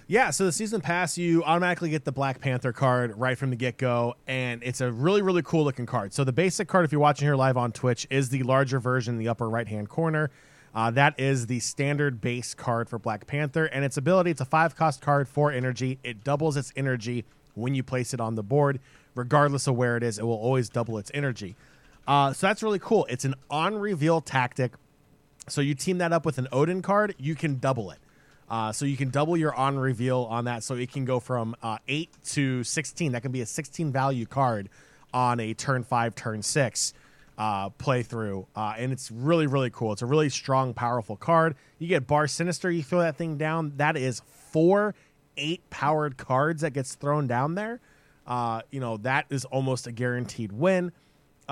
Yeah, 0.09 0.31
so 0.31 0.45
the 0.45 0.53
season 0.53 0.83
pass, 0.83 1.17
you 1.17 1.43
automatically 1.45 1.89
get 1.89 2.05
the 2.05 2.13
Black 2.13 2.41
Panther 2.41 2.73
card 2.73 3.17
right 3.17 3.39
from 3.39 3.49
the 3.51 3.57
get 3.57 3.79
go, 3.79 4.15
and 4.27 4.63
it's 4.63 4.83
a 4.83 4.93
really, 4.93 5.23
really 5.23 5.43
cool 5.43 5.65
looking 5.65 5.87
card. 5.87 6.13
So 6.13 6.23
the 6.23 6.33
basic 6.33 6.69
card, 6.69 6.85
if 6.85 6.93
you're 6.93 7.01
watching 7.01 7.27
here 7.27 7.37
live 7.37 7.57
on 7.57 7.73
Twitch, 7.73 8.07
is 8.11 8.29
the 8.29 8.43
larger 8.43 8.79
version 8.79 9.15
in 9.15 9.19
the 9.19 9.29
upper 9.29 9.49
right 9.49 9.67
hand 9.67 9.89
corner. 9.89 10.31
Uh, 10.75 10.91
that 10.91 11.19
is 11.19 11.47
the 11.47 11.61
standard 11.61 12.21
base 12.21 12.53
card 12.53 12.89
for 12.91 12.99
Black 12.99 13.27
Panther, 13.27 13.67
and 13.67 13.85
its 13.85 13.97
ability, 13.97 14.33
it's 14.33 14.41
a 14.41 14.45
five 14.45 14.77
cost 14.77 15.01
card 15.01 15.29
for 15.29 15.51
energy. 15.51 15.99
It 16.03 16.25
doubles 16.25 16.57
its 16.57 16.73
energy 16.77 17.25
when 17.55 17.75
you 17.75 17.83
place 17.83 18.13
it 18.13 18.21
on 18.21 18.35
the 18.35 18.43
board, 18.43 18.81
regardless 19.15 19.67
of 19.67 19.77
where 19.77 19.97
it 19.97 20.03
is. 20.03 20.19
It 20.19 20.25
will 20.25 20.33
always 20.35 20.69
double 20.69 20.99
its 20.99 21.11
energy. 21.15 21.57
Uh, 22.07 22.33
so 22.33 22.47
that's 22.47 22.63
really 22.63 22.79
cool. 22.79 23.07
It's 23.09 23.25
an 23.25 23.35
on 23.51 23.77
reveal 23.77 24.21
tactic. 24.21 24.73
So 25.49 25.61
you 25.61 25.75
team 25.75 25.99
that 25.99 26.13
up 26.13 26.25
with 26.25 26.39
an 26.39 26.49
Odin 26.53 26.83
card, 26.83 27.15
you 27.19 27.35
can 27.35 27.59
double 27.59 27.91
it. 27.91 27.99
Uh, 28.49 28.71
so 28.71 28.85
you 28.85 28.97
can 28.97 29.11
double 29.11 29.37
your 29.37 29.55
on 29.55 29.79
reveal 29.79 30.27
on 30.31 30.45
that. 30.45 30.63
So 30.63 30.75
it 30.75 30.93
can 30.93 31.05
go 31.05 31.21
from 31.21 31.57
uh, 31.63 31.79
8 31.89 32.11
to 32.33 32.65
16. 32.65 33.13
That 33.13 33.23
can 33.23 33.33
be 33.33 33.41
a 33.41 33.47
16 33.47 33.93
value 33.93 34.27
card 34.27 34.69
on 35.15 35.41
a 35.41 35.55
turn 35.55 35.85
5, 35.85 36.15
turn 36.15 36.43
6 36.43 36.95
uh, 37.39 37.71
playthrough. 37.71 38.47
Uh, 38.55 38.75
and 38.77 38.93
it's 38.93 39.11
really, 39.11 39.47
really 39.47 39.71
cool. 39.71 39.93
It's 39.93 40.03
a 40.03 40.07
really 40.07 40.29
strong, 40.29 40.75
powerful 40.75 41.17
card. 41.17 41.57
You 41.79 41.89
get 41.89 42.07
Bar 42.07 42.27
Sinister, 42.27 42.71
you 42.71 42.83
throw 42.83 43.01
that 43.01 43.17
thing 43.17 43.37
down. 43.37 43.73
That 43.77 43.97
is 43.97 44.21
four 44.51 44.95
8 45.37 45.71
powered 45.71 46.17
cards 46.17 46.63
that 46.63 46.73
gets 46.73 46.95
thrown 46.95 47.27
down 47.27 47.55
there. 47.55 47.81
Uh, 48.27 48.63
you 48.71 48.81
know, 48.81 48.99
that 48.99 49.27
is 49.31 49.45
almost 49.47 49.87
a 49.87 49.93
guaranteed 49.93 50.53
win. 50.53 50.93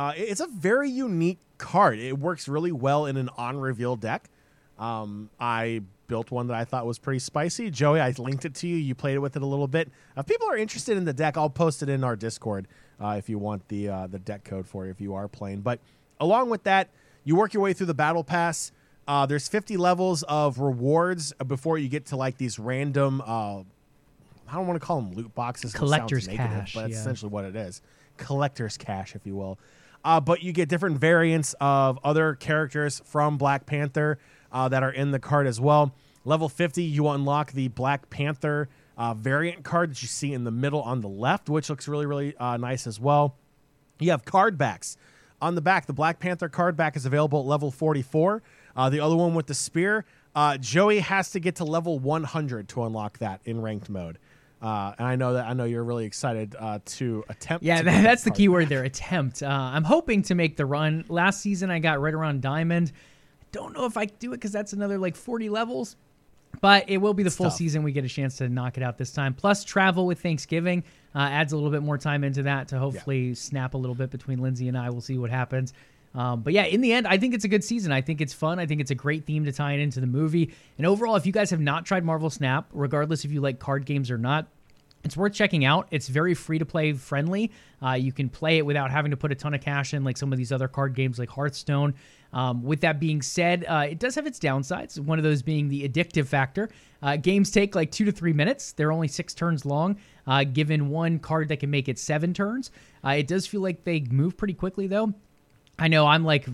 Uh, 0.01 0.15
it's 0.17 0.41
a 0.41 0.47
very 0.47 0.89
unique 0.89 1.41
card. 1.59 1.99
It 1.99 2.19
works 2.19 2.49
really 2.49 2.73
well 2.73 3.05
in 3.05 3.19
an 3.19 3.29
on 3.37 3.59
reveal 3.59 3.97
deck. 3.97 4.31
Um, 4.79 5.29
I 5.39 5.83
built 6.07 6.31
one 6.31 6.47
that 6.47 6.57
I 6.57 6.65
thought 6.65 6.87
was 6.87 6.99
pretty 6.99 7.19
spicy. 7.19 7.71
Joey, 7.71 8.01
I 8.01 8.09
linked 8.17 8.47
it 8.47 8.55
to 8.55 8.67
you. 8.67 8.77
You 8.77 8.95
played 8.95 9.17
it 9.17 9.19
with 9.19 9.37
it 9.37 9.43
a 9.43 9.47
little 9.47 9.69
bit. 9.69 9.91
If 10.17 10.25
people 10.25 10.49
are 10.49 10.57
interested 10.57 10.97
in 10.97 11.05
the 11.05 11.13
deck, 11.13 11.37
I'll 11.37 11.51
post 11.51 11.83
it 11.83 11.91
in 11.91 12.03
our 12.03 12.17
Discord 12.17 12.67
uh, 12.99 13.17
if 13.19 13.29
you 13.29 13.39
want 13.39 13.69
the 13.69 13.91
uh, 13.91 14.07
the 14.07 14.19
deck 14.19 14.43
code 14.43 14.67
for 14.67 14.87
it 14.87 14.91
if 14.91 15.03
you 15.03 15.13
are 15.13 15.29
playing. 15.29 15.61
But 15.61 15.81
along 16.19 16.49
with 16.49 16.63
that, 16.63 16.89
you 17.25 17.37
work 17.37 17.53
your 17.53 17.63
way 17.63 17.75
through 17.75 17.89
the 17.89 17.93
battle 17.93 18.25
pass. 18.25 18.73
Uh, 19.07 19.27
there's 19.27 19.49
50 19.49 19.77
levels 19.77 20.23
of 20.23 20.61
rewards 20.61 21.35
before 21.47 21.77
you 21.77 21.91
get 21.91 22.07
to 22.07 22.17
like 22.17 22.39
these 22.39 22.59
random. 22.59 23.21
Uh, 23.21 23.59
I 24.49 24.55
don't 24.55 24.67
want 24.67 24.81
to 24.81 24.87
call 24.87 25.03
them 25.03 25.13
loot 25.13 25.35
boxes. 25.35 25.75
Collector's 25.75 26.27
negative, 26.27 26.51
cash, 26.51 26.75
but 26.75 26.81
that's 26.81 26.95
yeah. 26.95 27.01
essentially 27.01 27.31
what 27.31 27.45
it 27.45 27.55
is. 27.55 27.83
Collector's 28.17 28.79
Cache, 28.79 29.15
if 29.15 29.27
you 29.27 29.37
will. 29.37 29.59
Uh, 30.05 30.21
but 30.21 30.43
you 30.43 30.53
get 30.53 30.69
different 30.69 30.99
variants 30.99 31.55
of 31.61 31.99
other 32.03 32.35
characters 32.35 33.03
from 33.05 33.37
Black 33.37 33.67
Panther 33.67 34.19
uh, 34.53 34.69
that 34.69 34.83
are 34.83 34.93
in 34.93 35.11
the 35.11 35.19
card 35.19 35.47
as 35.47 35.61
well. 35.61 35.95
Level 36.25 36.49
50, 36.49 36.83
you 36.83 37.09
unlock 37.09 37.53
the 37.53 37.69
Black 37.69 38.11
Panther 38.11 38.69
uh, 38.97 39.15
variant 39.15 39.65
card 39.65 39.91
that 39.91 40.03
you 40.03 40.09
see 40.09 40.33
in 40.33 40.45
the 40.45 40.51
middle 40.51 40.83
on 40.83 41.01
the 41.01 41.09
left, 41.09 41.49
which 41.49 41.71
looks 41.71 41.89
really, 41.89 42.07
really 42.07 42.37
uh, 42.37 42.57
nice 42.57 42.87
as 42.87 43.01
well. 43.01 43.37
You 43.99 44.11
have 44.11 44.25
card 44.25 44.59
backs. 44.59 44.97
On 45.43 45.55
the 45.55 45.63
back, 45.63 45.87
the 45.87 45.95
Black 45.95 46.21
Panther 46.21 46.51
card 46.51 46.77
back 46.77 46.97
is 46.97 47.07
available 47.07 47.41
at 47.41 47.47
level 47.47 47.71
44. 47.71 48.43
Uh, 48.77 48.91
the 48.91 49.01
other 49.01 49.17
one 49.17 49.35
with 49.35 49.47
the 49.47 49.55
spear, 49.55 50.05
uh, 50.35 50.59
Joey 50.59 51.01
has 51.01 51.31
to 51.31 51.41
get 51.41 51.57
to 51.57 51.65
level 51.65 51.99
100 51.99 52.69
to 52.69 52.85
unlock 52.85 53.19
that 53.19 53.41
in 53.45 53.63
ranked 53.63 53.89
mode. 53.89 54.19
Uh, 54.63 54.93
and 54.99 55.07
I 55.07 55.17
know 55.17 55.35
that 55.35 55.47
I 55.47 55.55
know 55.55 55.65
you're 55.65 55.85
really 55.85 56.05
excited 56.05 56.55
uh, 56.59 56.81
to 56.85 57.25
attempt. 57.29 57.65
Yeah, 57.65 57.79
to 57.79 57.85
that, 57.85 58.03
that's 58.03 58.25
the 58.25 58.31
key 58.31 58.49
word 58.49 58.69
there. 58.69 58.85
Attempt. 58.85 59.43
Uh, 59.43 59.49
I'm 59.49 59.85
hoping 59.85 60.23
to 60.23 60.35
make 60.35 60.57
the 60.57 60.67
run. 60.67 61.05
Last 61.09 61.41
season, 61.41 61.71
I 61.71 61.79
got 61.79 62.01
right 62.01 62.13
around 62.13 62.43
diamond. 62.43 62.93
Don't 63.53 63.73
know 63.73 63.87
if 63.87 63.97
I 63.97 64.05
do 64.05 64.33
it 64.33 64.37
because 64.37 64.53
that's 64.53 64.73
another 64.73 64.99
like 64.99 65.17
40 65.17 65.49
levels. 65.49 65.97
But 66.61 66.91
it 66.91 66.99
will 66.99 67.15
be 67.15 67.23
the 67.23 67.31
full 67.31 67.47
tough. 67.47 67.57
season. 67.57 67.85
We 67.85 67.93
get 67.93 68.05
a 68.05 68.09
chance 68.09 68.37
to 68.39 68.49
knock 68.49 68.77
it 68.77 68.83
out 68.83 68.99
this 68.99 69.13
time. 69.13 69.35
Plus, 69.35 69.65
travel 69.65 70.05
with 70.05 70.21
Thanksgiving 70.21 70.83
uh, 71.15 71.21
adds 71.21 71.53
a 71.53 71.57
little 71.57 71.71
bit 71.71 71.83
more 71.83 71.97
time 71.97 72.25
into 72.25 72.43
that 72.43 72.69
to 72.69 72.79
hopefully 72.79 73.35
snap 73.35 73.75
a 73.75 73.79
little 73.79 73.95
bit 73.95 74.11
between 74.11 74.41
Lindsay 74.41 74.69
and 74.69 74.77
I. 74.77 74.91
We'll 74.91 75.01
see 75.01 75.17
what 75.17 75.31
happens. 75.31 75.73
Um, 76.15 76.43
but 76.43 76.53
yeah, 76.53 76.65
in 76.65 76.81
the 76.81 76.93
end, 76.93 77.07
I 77.07 77.19
think 77.19 77.35
it's 77.35 77.45
a 77.45 77.49
good 77.49 77.63
season. 77.63 77.93
I 77.93 78.01
think 78.01 78.21
it's 78.21 78.33
fun. 78.33 78.59
I 78.59 78.67
think 78.67 78.81
it's 78.81 78.91
a 78.91 78.97
great 78.97 79.27
theme 79.27 79.45
to 79.45 79.53
tie 79.53 79.75
it 79.75 79.81
into 79.81 80.01
the 80.01 80.07
movie. 80.07 80.53
And 80.77 80.87
overall, 80.87 81.17
if 81.17 81.25
you 81.25 81.33
guys 81.33 81.51
have 81.51 81.61
not 81.61 81.87
tried 81.87 82.05
Marvel 82.05 82.31
Snap, 82.31 82.69
regardless 82.73 83.25
if 83.25 83.31
you 83.31 83.41
like 83.41 83.59
card 83.59 83.87
games 83.87 84.11
or 84.11 84.19
not, 84.19 84.49
it's 85.03 85.17
worth 85.17 85.33
checking 85.33 85.65
out. 85.65 85.89
It's 85.91 86.09
very 86.09 86.35
free 86.35 86.59
to 86.59 86.67
play 86.67 86.93
friendly. 86.93 87.53
Uh, 87.83 87.93
you 87.93 88.13
can 88.13 88.29
play 88.29 88.59
it 88.59 88.67
without 88.67 88.91
having 88.91 89.13
to 89.13 89.17
put 89.17 89.33
a 89.33 89.35
ton 89.35 89.55
of 89.55 89.61
cash 89.63 89.95
in, 89.95 90.05
like 90.05 90.19
some 90.19 90.33
of 90.33 90.37
these 90.37 90.53
other 90.53 90.69
card 90.69 90.95
games 90.95 91.19
like 91.19 91.31
Hearthstone. 91.31 91.95
Um, 92.33 92.63
with 92.63 92.83
that 92.83 93.01
being 93.01 93.23
said, 93.23 93.65
uh, 93.67 93.87
it 93.89 93.99
does 93.99 94.15
have 94.15 94.27
its 94.27 94.39
downsides. 94.39 94.99
One 94.99 95.19
of 95.19 95.25
those 95.25 95.43
being 95.43 95.69
the 95.69 95.89
addictive 95.89 96.27
factor. 96.27 96.69
Uh, 97.03 97.17
games 97.17 97.51
take 97.51 97.75
like 97.75 97.91
two 97.91 98.05
to 98.05 98.13
three 98.13 98.35
minutes. 98.35 98.73
They're 98.73 98.93
only 98.93 99.09
six 99.09 99.33
turns 99.33 99.65
long, 99.65 99.97
uh, 100.27 100.45
given 100.45 100.91
one 100.91 101.19
card 101.19 101.49
that 101.49 101.61
can 101.61 101.71
make 101.71 101.89
it 101.89 101.99
seven 101.99 102.35
turns. 102.35 102.71
Uh, 103.03 103.11
it 103.11 103.27
does 103.27 103.47
feel 103.47 103.63
like 103.63 103.85
they 103.85 104.01
move 104.01 104.37
pretty 104.37 104.55
quickly, 104.55 104.87
though. 104.87 105.15
I 105.81 105.89
know 105.89 106.07
I'm 106.07 106.25
like 106.25 106.47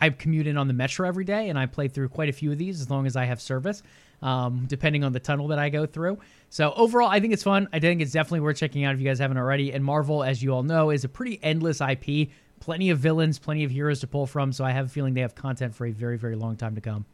I 0.00 0.10
commute 0.10 0.46
in 0.46 0.58
on 0.58 0.68
the 0.68 0.74
metro 0.74 1.08
every 1.08 1.24
day, 1.24 1.48
and 1.48 1.58
I 1.58 1.66
play 1.66 1.88
through 1.88 2.10
quite 2.10 2.28
a 2.28 2.32
few 2.32 2.52
of 2.52 2.58
these 2.58 2.80
as 2.80 2.90
long 2.90 3.06
as 3.06 3.16
I 3.16 3.24
have 3.24 3.40
service, 3.40 3.82
um, 4.20 4.66
depending 4.68 5.02
on 5.02 5.12
the 5.12 5.20
tunnel 5.20 5.48
that 5.48 5.58
I 5.58 5.70
go 5.70 5.86
through. 5.86 6.18
So 6.50 6.72
overall, 6.76 7.08
I 7.08 7.20
think 7.20 7.32
it's 7.32 7.42
fun. 7.42 7.68
I 7.72 7.78
think 7.78 8.02
it's 8.02 8.12
definitely 8.12 8.40
worth 8.40 8.58
checking 8.58 8.84
out 8.84 8.94
if 8.94 9.00
you 9.00 9.06
guys 9.06 9.18
haven't 9.18 9.38
already. 9.38 9.72
And 9.72 9.82
Marvel, 9.82 10.22
as 10.22 10.42
you 10.42 10.52
all 10.52 10.62
know, 10.62 10.90
is 10.90 11.04
a 11.04 11.08
pretty 11.08 11.40
endless 11.42 11.80
IP. 11.80 12.28
plenty 12.60 12.90
of 12.90 12.98
villains, 12.98 13.38
plenty 13.38 13.64
of 13.64 13.70
heroes 13.70 14.00
to 14.00 14.06
pull 14.06 14.26
from. 14.26 14.52
So 14.52 14.64
I 14.64 14.72
have 14.72 14.86
a 14.86 14.88
feeling 14.88 15.14
they 15.14 15.20
have 15.22 15.34
content 15.34 15.74
for 15.74 15.86
a 15.86 15.90
very, 15.90 16.16
very 16.18 16.36
long 16.36 16.56
time 16.56 16.74
to 16.74 16.80
come. 16.80 17.06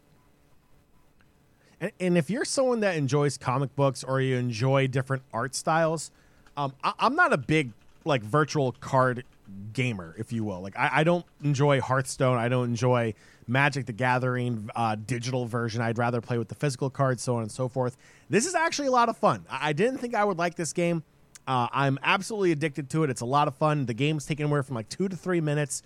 And, 1.81 1.93
and 2.01 2.19
if 2.19 2.29
you're 2.29 2.45
someone 2.45 2.81
that 2.81 2.97
enjoys 2.97 3.39
comic 3.39 3.75
books 3.77 4.05
or 4.05 4.21
you 4.21 4.37
enjoy 4.37 4.87
different 4.89 5.23
art 5.33 5.55
styles, 5.55 6.11
um, 6.57 6.75
I, 6.83 6.93
I'm 6.99 7.15
not 7.15 7.33
a 7.33 7.39
big 7.39 7.73
like 8.05 8.23
virtual 8.23 8.73
card 8.73 9.25
gamer, 9.73 10.15
if 10.19 10.33
you 10.33 10.45
will. 10.45 10.61
Like 10.61 10.79
I, 10.79 10.91
I 10.93 11.05
don't 11.05 11.25
enjoy 11.43 11.81
Hearthstone. 11.81 12.39
I 12.39 12.49
don't 12.49 12.67
enjoy 12.69 13.15
Magic 13.47 13.87
the 13.87 13.93
Gathering 13.93 14.71
uh, 14.75 14.97
digital 14.97 15.47
version. 15.47 15.81
I'd 15.81 15.99
rather 15.99 16.21
play 16.21 16.39
with 16.39 16.49
the 16.49 16.55
physical 16.55 16.91
cards, 16.91 17.23
so 17.23 17.37
on 17.37 17.43
and 17.43 17.53
so 17.53 17.69
forth. 17.69 17.97
This 18.29 18.47
is 18.47 18.55
actually 18.55 18.89
a 18.89 18.93
lot 18.93 19.09
of 19.09 19.17
fun. 19.17 19.45
I, 19.51 19.71
I 19.71 19.73
didn't 19.73 19.99
think 19.99 20.15
I 20.15 20.25
would 20.25 20.39
like 20.39 20.55
this 20.55 20.73
game. 20.73 21.03
Uh, 21.47 21.69
I'm 21.73 21.99
absolutely 22.03 22.53
addicted 22.53 22.91
to 22.91 23.05
it. 23.05 23.11
It's 23.11 23.23
a 23.23 23.27
lot 23.27 23.49
of 23.49 23.57
fun. 23.57 23.87
The 23.87 23.95
game's 23.95 24.27
taking 24.27 24.45
anywhere 24.45 24.63
from 24.63 24.77
like 24.77 24.89
two 24.89 25.09
to 25.09 25.17
three 25.17 25.41
minutes. 25.41 25.83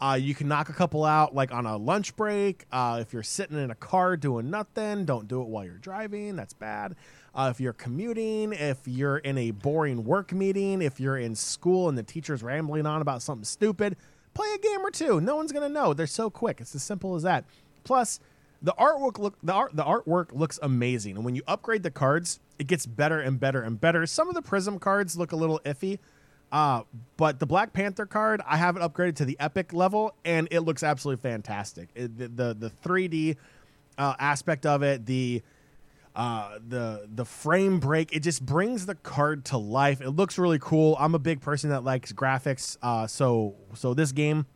Uh, 0.00 0.18
you 0.20 0.34
can 0.34 0.48
knock 0.48 0.68
a 0.68 0.72
couple 0.72 1.04
out 1.04 1.34
like 1.34 1.52
on 1.52 1.66
a 1.66 1.76
lunch 1.76 2.16
break. 2.16 2.64
Uh, 2.72 2.98
if 3.00 3.12
you're 3.12 3.22
sitting 3.22 3.58
in 3.58 3.70
a 3.70 3.76
car 3.76 4.16
doing 4.16 4.50
nothing, 4.50 5.04
don't 5.04 5.28
do 5.28 5.40
it 5.40 5.48
while 5.48 5.64
you're 5.64 5.78
driving. 5.78 6.36
That's 6.36 6.52
bad. 6.52 6.96
Uh, 7.34 7.48
if 7.50 7.60
you're 7.60 7.72
commuting, 7.72 8.52
if 8.52 8.86
you're 8.86 9.18
in 9.18 9.36
a 9.36 9.50
boring 9.50 10.04
work 10.04 10.32
meeting, 10.32 10.80
if 10.80 11.00
you're 11.00 11.18
in 11.18 11.34
school 11.34 11.88
and 11.88 11.98
the 11.98 12.02
teacher's 12.02 12.42
rambling 12.42 12.86
on 12.86 13.02
about 13.02 13.22
something 13.22 13.44
stupid, 13.44 13.96
play 14.34 14.46
a 14.54 14.58
game 14.58 14.80
or 14.80 14.90
two. 14.90 15.20
No 15.20 15.34
one's 15.34 15.50
gonna 15.50 15.68
know. 15.68 15.94
They're 15.94 16.06
so 16.06 16.30
quick. 16.30 16.60
It's 16.60 16.74
as 16.74 16.82
simple 16.84 17.16
as 17.16 17.24
that. 17.24 17.44
Plus, 17.82 18.20
the 18.62 18.72
artwork 18.78 19.18
look 19.18 19.36
the 19.42 19.52
art 19.52 19.74
the 19.74 19.82
artwork 19.82 20.32
looks 20.32 20.58
amazing, 20.62 21.16
and 21.16 21.24
when 21.24 21.34
you 21.34 21.42
upgrade 21.46 21.82
the 21.82 21.90
cards, 21.90 22.38
it 22.58 22.66
gets 22.66 22.86
better 22.86 23.20
and 23.20 23.40
better 23.40 23.62
and 23.62 23.80
better. 23.80 24.06
Some 24.06 24.28
of 24.28 24.34
the 24.34 24.42
Prism 24.42 24.78
cards 24.78 25.16
look 25.16 25.32
a 25.32 25.36
little 25.36 25.60
iffy, 25.64 25.98
uh, 26.52 26.82
but 27.16 27.40
the 27.40 27.46
Black 27.46 27.72
Panther 27.72 28.06
card 28.06 28.40
I 28.46 28.56
have 28.56 28.76
it 28.76 28.80
upgraded 28.80 29.16
to 29.16 29.24
the 29.24 29.36
epic 29.40 29.72
level, 29.72 30.14
and 30.24 30.46
it 30.50 30.60
looks 30.60 30.82
absolutely 30.82 31.20
fantastic. 31.20 31.88
It, 31.96 32.16
the 32.16 32.28
the 32.28 32.54
the 32.54 32.70
3D 32.70 33.36
uh, 33.98 34.14
aspect 34.18 34.66
of 34.66 34.82
it, 34.82 35.04
the 35.04 35.42
uh, 36.14 36.58
the 36.66 37.08
the 37.12 37.24
frame 37.24 37.80
break, 37.80 38.14
it 38.14 38.20
just 38.20 38.44
brings 38.44 38.86
the 38.86 38.94
card 38.94 39.44
to 39.46 39.58
life. 39.58 40.00
It 40.00 40.10
looks 40.10 40.38
really 40.38 40.58
cool. 40.60 40.96
I'm 41.00 41.14
a 41.14 41.18
big 41.18 41.40
person 41.40 41.70
that 41.70 41.82
likes 41.84 42.12
graphics, 42.12 42.76
uh, 42.82 43.06
so 43.06 43.56
so 43.74 43.94
this 43.94 44.12
game, 44.12 44.46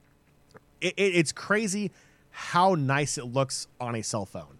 it, 0.81 0.95
it, 0.97 1.15
it's 1.17 1.33
crazy 1.33 1.91
how 2.31 2.75
nice 2.77 3.19
it 3.19 3.25
looks 3.25 3.67
on 3.81 3.95
a 3.97 4.03
cell 4.03 4.25
phone. 4.27 4.59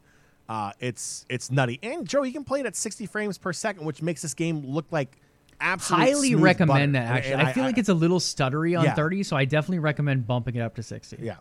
Uh, 0.49 0.73
it's 0.81 1.25
it's 1.29 1.51
nutty. 1.51 1.79
And 1.83 2.09
Joe, 2.09 2.23
you 2.25 2.33
can 2.33 2.43
play 2.43 2.61
it 2.61 2.67
at 2.67 2.75
60 2.75 3.07
frames 3.07 3.39
per 3.39 3.53
second, 3.53 3.85
which 3.85 4.03
makes 4.03 4.23
this 4.23 4.35
game 4.35 4.65
look 4.67 4.87
like 4.91 5.19
absolutely 5.61 6.11
highly 6.13 6.35
recommend 6.35 6.95
butter. 6.95 7.05
that. 7.05 7.17
Actually, 7.17 7.33
And 7.35 7.43
I, 7.43 7.53
feel 7.53 7.65
I, 7.65 7.67
like 7.67 7.79
it's 7.79 7.89
a 7.91 7.95
little 7.95 8.19
stuttery 8.21 8.79
on 8.79 8.85
Yeah. 8.85 8.95
30, 8.95 9.23
so 9.25 9.37
I 9.37 9.45
definitely 9.45 9.81
recommend 9.81 10.27
bumping 10.27 10.55
it 10.57 10.61
up 10.61 10.75
to 10.77 10.83
60. 10.83 11.19
Yeah. 11.21 11.37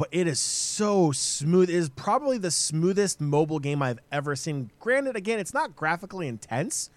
But 0.00 0.08
it 0.12 0.26
is 0.26 0.40
so 0.40 1.12
smooth. 1.12 1.68
It 1.68 1.74
is 1.74 1.90
probably 1.90 2.38
the 2.38 2.50
smoothest 2.50 3.20
mobile 3.20 3.58
game 3.58 3.82
I've 3.82 3.98
ever 4.10 4.34
seen. 4.34 4.70
Granted, 4.80 5.14
again, 5.14 5.38
it's 5.38 5.52
not 5.52 5.76
graphically 5.76 6.26
intense, 6.26 6.88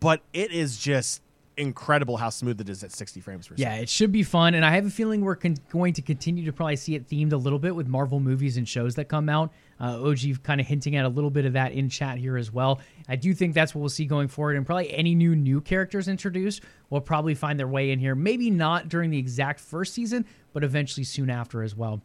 but 0.00 0.22
it 0.32 0.52
is 0.52 0.78
just 0.78 1.20
incredible 1.58 2.16
how 2.16 2.30
smooth 2.30 2.58
it 2.62 2.70
is 2.70 2.82
at 2.82 2.92
60 2.92 3.20
frames 3.20 3.46
per 3.46 3.56
second. 3.56 3.70
Yeah, 3.70 3.78
it 3.78 3.90
should 3.90 4.10
be 4.10 4.22
fun, 4.22 4.54
and 4.54 4.64
I 4.64 4.70
have 4.70 4.86
a 4.86 4.90
feeling 4.90 5.20
we're 5.20 5.36
con- 5.36 5.58
going 5.68 5.92
to 5.92 6.00
continue 6.00 6.46
to 6.46 6.52
probably 6.54 6.76
see 6.76 6.94
it 6.94 7.06
themed 7.06 7.34
a 7.34 7.36
little 7.36 7.58
bit 7.58 7.76
with 7.76 7.88
Marvel 7.88 8.20
movies 8.20 8.56
and 8.56 8.66
shows 8.66 8.94
that 8.94 9.04
come 9.04 9.28
out. 9.28 9.52
Uh, 9.78 10.02
OG 10.02 10.42
kind 10.42 10.58
of 10.58 10.66
hinting 10.66 10.96
at 10.96 11.04
a 11.04 11.08
little 11.10 11.28
bit 11.28 11.44
of 11.44 11.52
that 11.52 11.72
in 11.72 11.90
chat 11.90 12.16
here 12.16 12.38
as 12.38 12.50
well. 12.50 12.80
I 13.06 13.16
do 13.16 13.34
think 13.34 13.52
that's 13.52 13.74
what 13.74 13.80
we'll 13.82 13.90
see 13.90 14.06
going 14.06 14.28
forward, 14.28 14.56
and 14.56 14.64
probably 14.64 14.90
any 14.94 15.14
new 15.14 15.36
new 15.36 15.60
characters 15.60 16.08
introduced 16.08 16.62
will 16.88 17.02
probably 17.02 17.34
find 17.34 17.58
their 17.58 17.68
way 17.68 17.90
in 17.90 17.98
here. 17.98 18.14
Maybe 18.14 18.48
not 18.48 18.88
during 18.88 19.10
the 19.10 19.18
exact 19.18 19.60
first 19.60 19.92
season, 19.92 20.24
but 20.54 20.64
eventually 20.64 21.04
soon 21.04 21.28
after 21.28 21.62
as 21.62 21.76
well. 21.76 22.00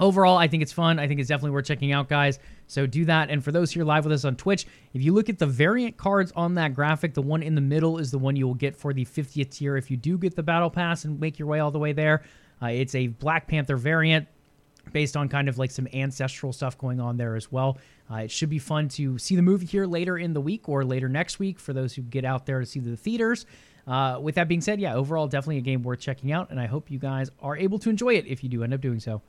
Overall, 0.00 0.38
I 0.38 0.48
think 0.48 0.62
it's 0.62 0.72
fun. 0.72 0.98
I 0.98 1.06
think 1.06 1.20
it's 1.20 1.28
definitely 1.28 1.50
worth 1.50 1.66
checking 1.66 1.92
out, 1.92 2.08
guys. 2.08 2.38
So 2.66 2.86
do 2.86 3.04
that. 3.04 3.28
And 3.30 3.44
for 3.44 3.52
those 3.52 3.70
here 3.70 3.84
live 3.84 4.04
with 4.04 4.14
us 4.14 4.24
on 4.24 4.34
Twitch, 4.34 4.66
if 4.94 5.02
you 5.02 5.12
look 5.12 5.28
at 5.28 5.38
the 5.38 5.46
variant 5.46 5.98
cards 5.98 6.32
on 6.34 6.54
that 6.54 6.74
graphic, 6.74 7.12
the 7.12 7.22
one 7.22 7.42
in 7.42 7.54
the 7.54 7.60
middle 7.60 7.98
is 7.98 8.10
the 8.10 8.18
one 8.18 8.34
you 8.34 8.46
will 8.46 8.54
get 8.54 8.74
for 8.74 8.94
the 8.94 9.04
50th 9.04 9.50
tier 9.50 9.76
if 9.76 9.90
you 9.90 9.98
do 9.98 10.16
get 10.16 10.34
the 10.34 10.42
Battle 10.42 10.70
Pass 10.70 11.04
and 11.04 11.20
make 11.20 11.38
your 11.38 11.48
way 11.48 11.60
all 11.60 11.70
the 11.70 11.78
way 11.78 11.92
there. 11.92 12.22
Uh, 12.62 12.66
it's 12.66 12.94
a 12.94 13.08
Black 13.08 13.46
Panther 13.46 13.76
variant 13.76 14.26
based 14.92 15.16
on 15.16 15.28
kind 15.28 15.48
of 15.48 15.58
like 15.58 15.70
some 15.70 15.86
ancestral 15.92 16.52
stuff 16.52 16.78
going 16.78 16.98
on 16.98 17.18
there 17.18 17.36
as 17.36 17.52
well. 17.52 17.78
Uh, 18.10 18.16
it 18.16 18.30
should 18.30 18.50
be 18.50 18.58
fun 18.58 18.88
to 18.88 19.18
see 19.18 19.36
the 19.36 19.42
movie 19.42 19.66
here 19.66 19.86
later 19.86 20.16
in 20.16 20.32
the 20.32 20.40
week 20.40 20.68
or 20.68 20.84
later 20.84 21.08
next 21.08 21.38
week 21.38 21.58
for 21.60 21.72
those 21.74 21.94
who 21.94 22.02
get 22.02 22.24
out 22.24 22.46
there 22.46 22.60
to 22.60 22.66
see 22.66 22.80
the 22.80 22.96
theaters. 22.96 23.44
Uh, 23.86 24.18
with 24.20 24.34
that 24.34 24.48
being 24.48 24.60
said, 24.60 24.80
yeah, 24.80 24.94
overall, 24.94 25.26
definitely 25.26 25.58
a 25.58 25.62
game 25.62 25.82
worth 25.82 26.00
checking 26.00 26.32
out, 26.32 26.50
and 26.50 26.60
I 26.60 26.66
hope 26.66 26.90
you 26.90 26.98
guys 26.98 27.30
are 27.40 27.56
able 27.56 27.78
to 27.80 27.90
enjoy 27.90 28.14
it 28.14 28.26
if 28.26 28.42
you 28.42 28.48
do 28.48 28.62
end 28.62 28.74
up 28.74 28.80
doing 28.80 29.00
so. 29.00 29.22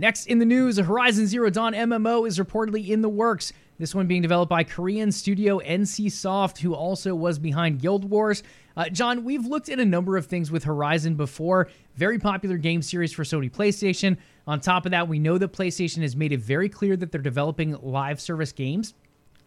Next 0.00 0.26
in 0.26 0.38
the 0.38 0.44
news, 0.44 0.78
a 0.78 0.84
Horizon 0.84 1.26
Zero 1.26 1.50
Dawn 1.50 1.72
MMO 1.74 2.26
is 2.26 2.38
reportedly 2.38 2.90
in 2.90 3.02
the 3.02 3.08
works. 3.08 3.52
This 3.80 3.96
one 3.96 4.06
being 4.06 4.22
developed 4.22 4.48
by 4.48 4.62
Korean 4.62 5.10
studio 5.10 5.58
NC 5.58 6.12
Soft, 6.12 6.58
who 6.58 6.72
also 6.72 7.16
was 7.16 7.40
behind 7.40 7.80
Guild 7.80 8.08
Wars. 8.08 8.44
Uh, 8.76 8.88
John, 8.90 9.24
we've 9.24 9.44
looked 9.44 9.68
at 9.68 9.80
a 9.80 9.84
number 9.84 10.16
of 10.16 10.26
things 10.26 10.52
with 10.52 10.62
Horizon 10.62 11.16
before. 11.16 11.66
Very 11.96 12.20
popular 12.20 12.58
game 12.58 12.80
series 12.80 13.12
for 13.12 13.24
Sony 13.24 13.50
PlayStation. 13.50 14.16
On 14.46 14.60
top 14.60 14.86
of 14.86 14.92
that, 14.92 15.08
we 15.08 15.18
know 15.18 15.36
that 15.36 15.52
PlayStation 15.52 16.02
has 16.02 16.14
made 16.14 16.30
it 16.30 16.40
very 16.40 16.68
clear 16.68 16.96
that 16.96 17.10
they're 17.10 17.20
developing 17.20 17.76
live 17.82 18.20
service 18.20 18.52
games. 18.52 18.94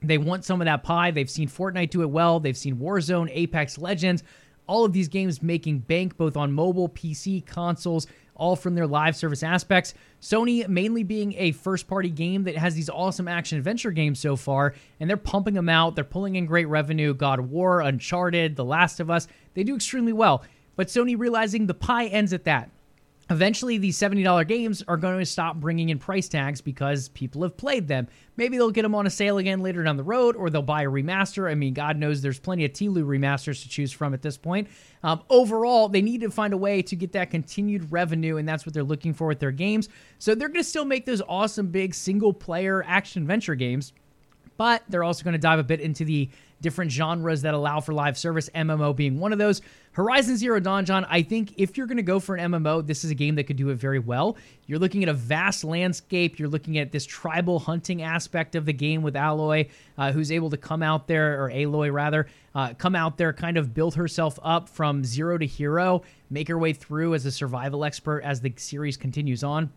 They 0.03 0.17
want 0.17 0.43
some 0.43 0.59
of 0.59 0.65
that 0.65 0.83
pie. 0.83 1.11
They've 1.11 1.29
seen 1.29 1.47
Fortnite 1.47 1.91
do 1.91 2.01
it 2.01 2.09
well. 2.09 2.41
They've 2.41 2.57
seen 2.57 2.75
Warzone, 2.75 3.29
Apex 3.31 3.77
Legends, 3.77 4.23
all 4.67 4.83
of 4.83 4.91
these 4.91 5.07
games 5.07 5.41
making 5.41 5.79
bank 5.79 6.17
both 6.17 6.35
on 6.35 6.51
mobile, 6.51 6.89
PC, 6.89 7.45
consoles, 7.45 8.07
all 8.41 8.55
from 8.55 8.73
their 8.73 8.87
live 8.87 9.15
service 9.15 9.43
aspects. 9.43 9.93
Sony 10.19 10.67
mainly 10.67 11.03
being 11.03 11.35
a 11.37 11.51
first 11.51 11.87
party 11.87 12.09
game 12.09 12.43
that 12.45 12.57
has 12.57 12.73
these 12.73 12.89
awesome 12.89 13.27
action 13.27 13.59
adventure 13.59 13.91
games 13.91 14.19
so 14.19 14.35
far, 14.35 14.73
and 14.99 15.07
they're 15.07 15.15
pumping 15.15 15.53
them 15.53 15.69
out. 15.69 15.93
They're 15.93 16.03
pulling 16.03 16.35
in 16.35 16.47
great 16.47 16.67
revenue. 16.67 17.13
God 17.13 17.37
of 17.37 17.51
War, 17.51 17.81
Uncharted, 17.81 18.55
The 18.55 18.65
Last 18.65 18.99
of 18.99 19.11
Us, 19.11 19.27
they 19.53 19.63
do 19.63 19.75
extremely 19.75 20.11
well. 20.11 20.43
But 20.75 20.87
Sony 20.87 21.17
realizing 21.17 21.67
the 21.67 21.75
pie 21.75 22.07
ends 22.07 22.33
at 22.33 22.45
that. 22.45 22.71
Eventually, 23.31 23.77
these 23.77 23.97
$70 23.97 24.45
games 24.45 24.83
are 24.89 24.97
going 24.97 25.17
to 25.17 25.25
stop 25.25 25.55
bringing 25.55 25.87
in 25.87 25.97
price 25.97 26.27
tags 26.27 26.59
because 26.59 27.07
people 27.09 27.43
have 27.43 27.55
played 27.55 27.87
them. 27.87 28.09
Maybe 28.35 28.57
they'll 28.57 28.71
get 28.71 28.81
them 28.81 28.93
on 28.93 29.07
a 29.07 29.09
sale 29.09 29.37
again 29.37 29.61
later 29.61 29.81
down 29.83 29.95
the 29.95 30.03
road, 30.03 30.35
or 30.35 30.49
they'll 30.49 30.61
buy 30.61 30.81
a 30.81 30.89
remaster. 30.89 31.49
I 31.49 31.55
mean, 31.55 31.73
God 31.73 31.95
knows 31.95 32.21
there's 32.21 32.39
plenty 32.39 32.65
of 32.65 32.73
TLOU 32.73 33.05
remasters 33.05 33.61
to 33.63 33.69
choose 33.69 33.93
from 33.93 34.13
at 34.13 34.21
this 34.21 34.37
point. 34.37 34.67
Um, 35.01 35.21
overall, 35.29 35.87
they 35.87 36.01
need 36.01 36.21
to 36.21 36.29
find 36.29 36.51
a 36.51 36.57
way 36.57 36.81
to 36.81 36.95
get 36.97 37.13
that 37.13 37.31
continued 37.31 37.89
revenue, 37.89 38.35
and 38.35 38.45
that's 38.45 38.65
what 38.65 38.73
they're 38.73 38.83
looking 38.83 39.13
for 39.13 39.27
with 39.27 39.39
their 39.39 39.51
games. 39.51 39.87
So 40.19 40.35
they're 40.35 40.49
going 40.49 40.59
to 40.59 40.69
still 40.69 40.85
make 40.85 41.05
those 41.05 41.21
awesome, 41.21 41.67
big 41.67 41.95
single 41.95 42.33
player 42.33 42.83
action 42.85 43.21
adventure 43.21 43.55
games 43.55 43.93
but 44.61 44.83
they're 44.89 45.03
also 45.03 45.23
going 45.23 45.33
to 45.33 45.39
dive 45.39 45.57
a 45.57 45.63
bit 45.63 45.79
into 45.79 46.05
the 46.05 46.29
different 46.61 46.91
genres 46.91 47.41
that 47.41 47.53
allow 47.53 47.79
for 47.79 47.93
live 47.93 48.17
service, 48.17 48.49
MMO 48.55 48.95
being 48.95 49.19
one 49.19 49.33
of 49.33 49.39
those. 49.39 49.61
Horizon 49.93 50.37
Zero 50.37 50.59
Dawn, 50.61 50.85
John, 50.85 51.05
I 51.09 51.21
think 51.21 51.53
if 51.57 51.75
you're 51.75 51.87
going 51.87 51.97
to 51.97 52.03
go 52.03 52.19
for 52.21 52.35
an 52.35 52.51
MMO, 52.51 52.85
this 52.85 53.03
is 53.03 53.11
a 53.11 53.15
game 53.15 53.35
that 53.35 53.43
could 53.43 53.57
do 53.57 53.69
it 53.69 53.75
very 53.75 53.99
well. 53.99 54.37
You're 54.65 54.79
looking 54.79 55.03
at 55.03 55.09
a 55.09 55.13
vast 55.13 55.65
landscape, 55.65 56.39
you're 56.39 56.47
looking 56.47 56.77
at 56.77 56.93
this 56.93 57.05
tribal 57.05 57.59
hunting 57.59 58.01
aspect 58.01 58.55
of 58.55 58.65
the 58.65 58.71
game 58.71 59.01
with 59.01 59.17
Alloy, 59.17 59.67
uh, 59.97 60.13
who's 60.13 60.31
able 60.31 60.49
to 60.51 60.57
come 60.57 60.81
out 60.81 61.07
there, 61.07 61.43
or 61.43 61.49
Aloy 61.49 61.91
rather, 61.91 62.27
uh, 62.55 62.73
come 62.77 62.95
out 62.95 63.17
there, 63.17 63.33
kind 63.33 63.57
of 63.57 63.73
build 63.73 63.95
herself 63.95 64.39
up 64.43 64.69
from 64.69 65.03
zero 65.03 65.37
to 65.37 65.45
hero, 65.45 66.03
make 66.29 66.47
her 66.47 66.57
way 66.57 66.71
through 66.71 67.13
as 67.13 67.25
a 67.25 67.31
survival 67.31 67.83
expert 67.83 68.21
as 68.21 68.39
the 68.39 68.53
series 68.55 68.95
continues 68.95 69.43
on. 69.43 69.71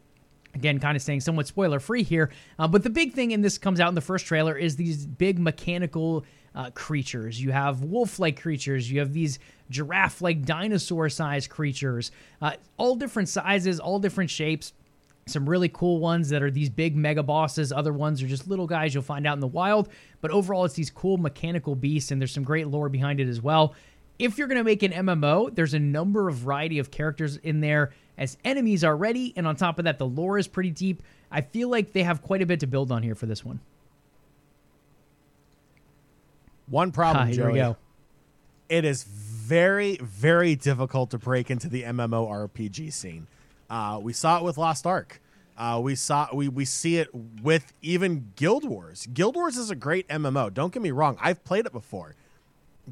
Again, 0.54 0.78
kind 0.78 0.94
of 0.94 1.02
staying 1.02 1.20
somewhat 1.20 1.48
spoiler 1.48 1.80
free 1.80 2.04
here. 2.04 2.30
Uh, 2.58 2.68
but 2.68 2.84
the 2.84 2.90
big 2.90 3.12
thing, 3.12 3.32
and 3.32 3.44
this 3.44 3.58
comes 3.58 3.80
out 3.80 3.88
in 3.88 3.96
the 3.96 4.00
first 4.00 4.26
trailer, 4.26 4.56
is 4.56 4.76
these 4.76 5.04
big 5.04 5.40
mechanical 5.40 6.24
uh, 6.54 6.70
creatures. 6.70 7.40
You 7.40 7.52
have 7.52 7.82
wolf 7.82 8.18
like 8.18 8.40
creatures, 8.40 8.90
you 8.90 9.00
have 9.00 9.12
these 9.12 9.38
giraffe 9.70 10.22
like 10.22 10.44
dinosaur 10.44 11.08
sized 11.08 11.50
creatures, 11.50 12.10
uh, 12.40 12.52
all 12.76 12.96
different 12.96 13.28
sizes, 13.28 13.80
all 13.80 13.98
different 13.98 14.30
shapes. 14.30 14.72
Some 15.26 15.48
really 15.48 15.70
cool 15.70 16.00
ones 16.00 16.28
that 16.28 16.42
are 16.42 16.50
these 16.50 16.68
big 16.68 16.94
mega 16.94 17.22
bosses. 17.22 17.72
Other 17.72 17.94
ones 17.94 18.22
are 18.22 18.26
just 18.26 18.46
little 18.46 18.66
guys 18.66 18.92
you'll 18.92 19.02
find 19.02 19.26
out 19.26 19.32
in 19.32 19.40
the 19.40 19.46
wild. 19.46 19.88
But 20.20 20.30
overall, 20.30 20.66
it's 20.66 20.74
these 20.74 20.90
cool 20.90 21.16
mechanical 21.16 21.74
beasts, 21.74 22.10
and 22.10 22.20
there's 22.20 22.32
some 22.32 22.44
great 22.44 22.68
lore 22.68 22.90
behind 22.90 23.20
it 23.20 23.28
as 23.28 23.40
well 23.40 23.74
if 24.18 24.38
you're 24.38 24.48
going 24.48 24.58
to 24.58 24.64
make 24.64 24.82
an 24.82 24.92
MMO, 24.92 25.54
there's 25.54 25.74
a 25.74 25.78
number 25.78 26.28
of 26.28 26.36
variety 26.36 26.78
of 26.78 26.90
characters 26.90 27.36
in 27.38 27.60
there 27.60 27.92
as 28.16 28.36
enemies 28.44 28.84
already, 28.84 29.32
and 29.36 29.46
on 29.46 29.56
top 29.56 29.78
of 29.78 29.86
that, 29.86 29.98
the 29.98 30.06
lore 30.06 30.38
is 30.38 30.46
pretty 30.46 30.70
deep. 30.70 31.02
I 31.30 31.40
feel 31.40 31.68
like 31.68 31.92
they 31.92 32.04
have 32.04 32.22
quite 32.22 32.42
a 32.42 32.46
bit 32.46 32.60
to 32.60 32.66
build 32.66 32.92
on 32.92 33.02
here 33.02 33.16
for 33.16 33.26
this 33.26 33.44
one. 33.44 33.60
One 36.74 36.90
problem, 36.90 37.28
Ah, 37.28 37.30
here 37.30 37.46
we 37.46 37.52
Joey. 37.52 37.58
go. 37.60 37.76
It 38.68 38.84
is 38.84 39.04
very, 39.04 39.96
very 40.02 40.56
difficult 40.56 41.12
to 41.12 41.18
break 41.18 41.48
into 41.48 41.68
the 41.68 41.84
MMORPG 41.84 42.92
scene. 42.92 43.28
Uh, 43.70 44.00
we 44.02 44.12
saw 44.12 44.38
it 44.38 44.42
with 44.42 44.58
Lost 44.58 44.84
Ark. 44.84 45.20
Uh, 45.56 45.78
we 45.80 45.94
saw 45.94 46.26
we 46.34 46.48
we 46.48 46.64
see 46.64 46.96
it 46.96 47.08
with 47.14 47.72
even 47.80 48.32
Guild 48.34 48.68
Wars. 48.68 49.06
Guild 49.14 49.36
Wars 49.36 49.56
is 49.56 49.70
a 49.70 49.76
great 49.76 50.08
MMO. 50.08 50.52
Don't 50.52 50.72
get 50.72 50.82
me 50.82 50.90
wrong. 50.90 51.16
I've 51.20 51.44
played 51.44 51.64
it 51.64 51.70
before, 51.70 52.16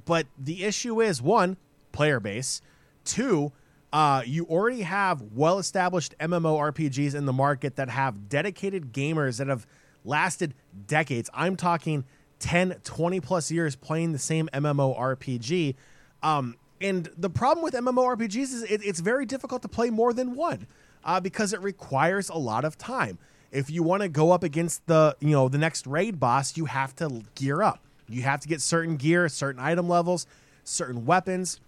but 0.04 0.28
the 0.38 0.62
issue 0.62 1.02
is 1.02 1.20
one 1.20 1.56
player 1.90 2.20
base, 2.20 2.62
two 3.04 3.50
Uh, 3.92 4.22
you 4.24 4.44
already 4.46 4.82
have 4.82 5.20
well 5.34 5.58
established 5.58 6.14
MMORPGs 6.20 7.16
in 7.16 7.26
the 7.26 7.32
market 7.32 7.74
that 7.76 7.88
have 7.88 8.28
dedicated 8.28 8.92
gamers 8.92 9.38
that 9.38 9.48
have 9.48 9.66
lasted 10.04 10.54
decades. 10.86 11.28
I'm 11.34 11.56
talking 11.56 12.04
10, 12.42 12.76
20 12.84 13.20
plus 13.20 13.50
years 13.50 13.76
playing 13.76 14.12
the 14.12 14.18
same 14.18 14.48
MMORPG. 14.52 15.74
Um, 16.22 16.56
and 16.80 17.08
the 17.16 17.30
problem 17.30 17.62
with 17.62 17.74
MMORPGs 17.74 18.36
is 18.36 18.62
it, 18.64 18.84
it's 18.84 19.00
very 19.00 19.24
difficult 19.24 19.62
to 19.62 19.68
play 19.68 19.88
more 19.90 20.12
than 20.12 20.34
one 20.34 20.66
uh, 21.04 21.20
because 21.20 21.52
it 21.52 21.60
requires 21.60 22.28
a 22.28 22.36
lot 22.36 22.64
of 22.64 22.76
time. 22.76 23.18
If 23.52 23.70
you 23.70 23.82
want 23.82 24.02
to 24.02 24.08
go 24.08 24.32
up 24.32 24.42
against 24.42 24.86
the 24.86 25.16
you 25.20 25.30
know 25.30 25.48
the 25.48 25.58
next 25.58 25.86
raid 25.86 26.18
boss, 26.18 26.56
you 26.56 26.64
have 26.64 26.96
to 26.96 27.22
gear 27.34 27.62
up. 27.62 27.80
You 28.08 28.22
have 28.22 28.40
to 28.40 28.48
get 28.48 28.60
certain 28.60 28.96
gear, 28.96 29.28
certain 29.28 29.60
item 29.60 29.88
levels, 29.88 30.26
certain 30.64 31.04
weapons, 31.04 31.60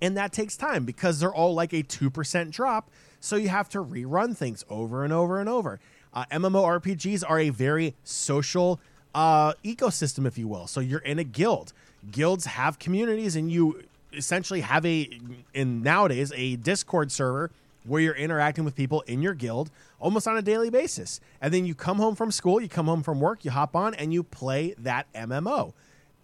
and 0.00 0.16
that 0.16 0.32
takes 0.32 0.56
time 0.56 0.84
because 0.84 1.18
they're 1.18 1.34
all 1.34 1.54
like 1.54 1.72
a 1.72 1.82
two 1.82 2.10
percent 2.10 2.50
drop. 2.50 2.90
So 3.18 3.36
you 3.36 3.48
have 3.48 3.68
to 3.70 3.82
rerun 3.82 4.36
things 4.36 4.64
over 4.68 5.04
and 5.04 5.12
over 5.12 5.40
and 5.40 5.48
over. 5.48 5.80
Uh, 6.12 6.26
MMORPGs 6.30 7.24
are 7.28 7.40
a 7.40 7.50
very 7.50 7.94
social 8.04 8.78
uh, 9.16 9.54
ecosystem, 9.64 10.26
if 10.26 10.36
you 10.36 10.46
will. 10.46 10.66
So 10.66 10.80
you're 10.80 11.00
in 11.00 11.18
a 11.18 11.24
guild. 11.24 11.72
Guilds 12.10 12.44
have 12.44 12.78
communities, 12.78 13.34
and 13.34 13.50
you 13.50 13.82
essentially 14.12 14.60
have 14.60 14.84
a 14.84 15.18
in 15.54 15.82
nowadays 15.82 16.32
a 16.36 16.56
Discord 16.56 17.10
server 17.10 17.50
where 17.84 18.00
you're 18.00 18.14
interacting 18.14 18.64
with 18.64 18.74
people 18.74 19.00
in 19.02 19.22
your 19.22 19.32
guild 19.32 19.70
almost 19.98 20.28
on 20.28 20.36
a 20.36 20.42
daily 20.42 20.70
basis. 20.70 21.20
And 21.40 21.54
then 21.54 21.64
you 21.64 21.74
come 21.74 21.96
home 21.96 22.14
from 22.14 22.30
school, 22.30 22.60
you 22.60 22.68
come 22.68 22.86
home 22.86 23.02
from 23.02 23.20
work, 23.20 23.44
you 23.44 23.52
hop 23.52 23.74
on 23.74 23.94
and 23.94 24.12
you 24.12 24.22
play 24.22 24.74
that 24.78 25.10
MMO. 25.14 25.72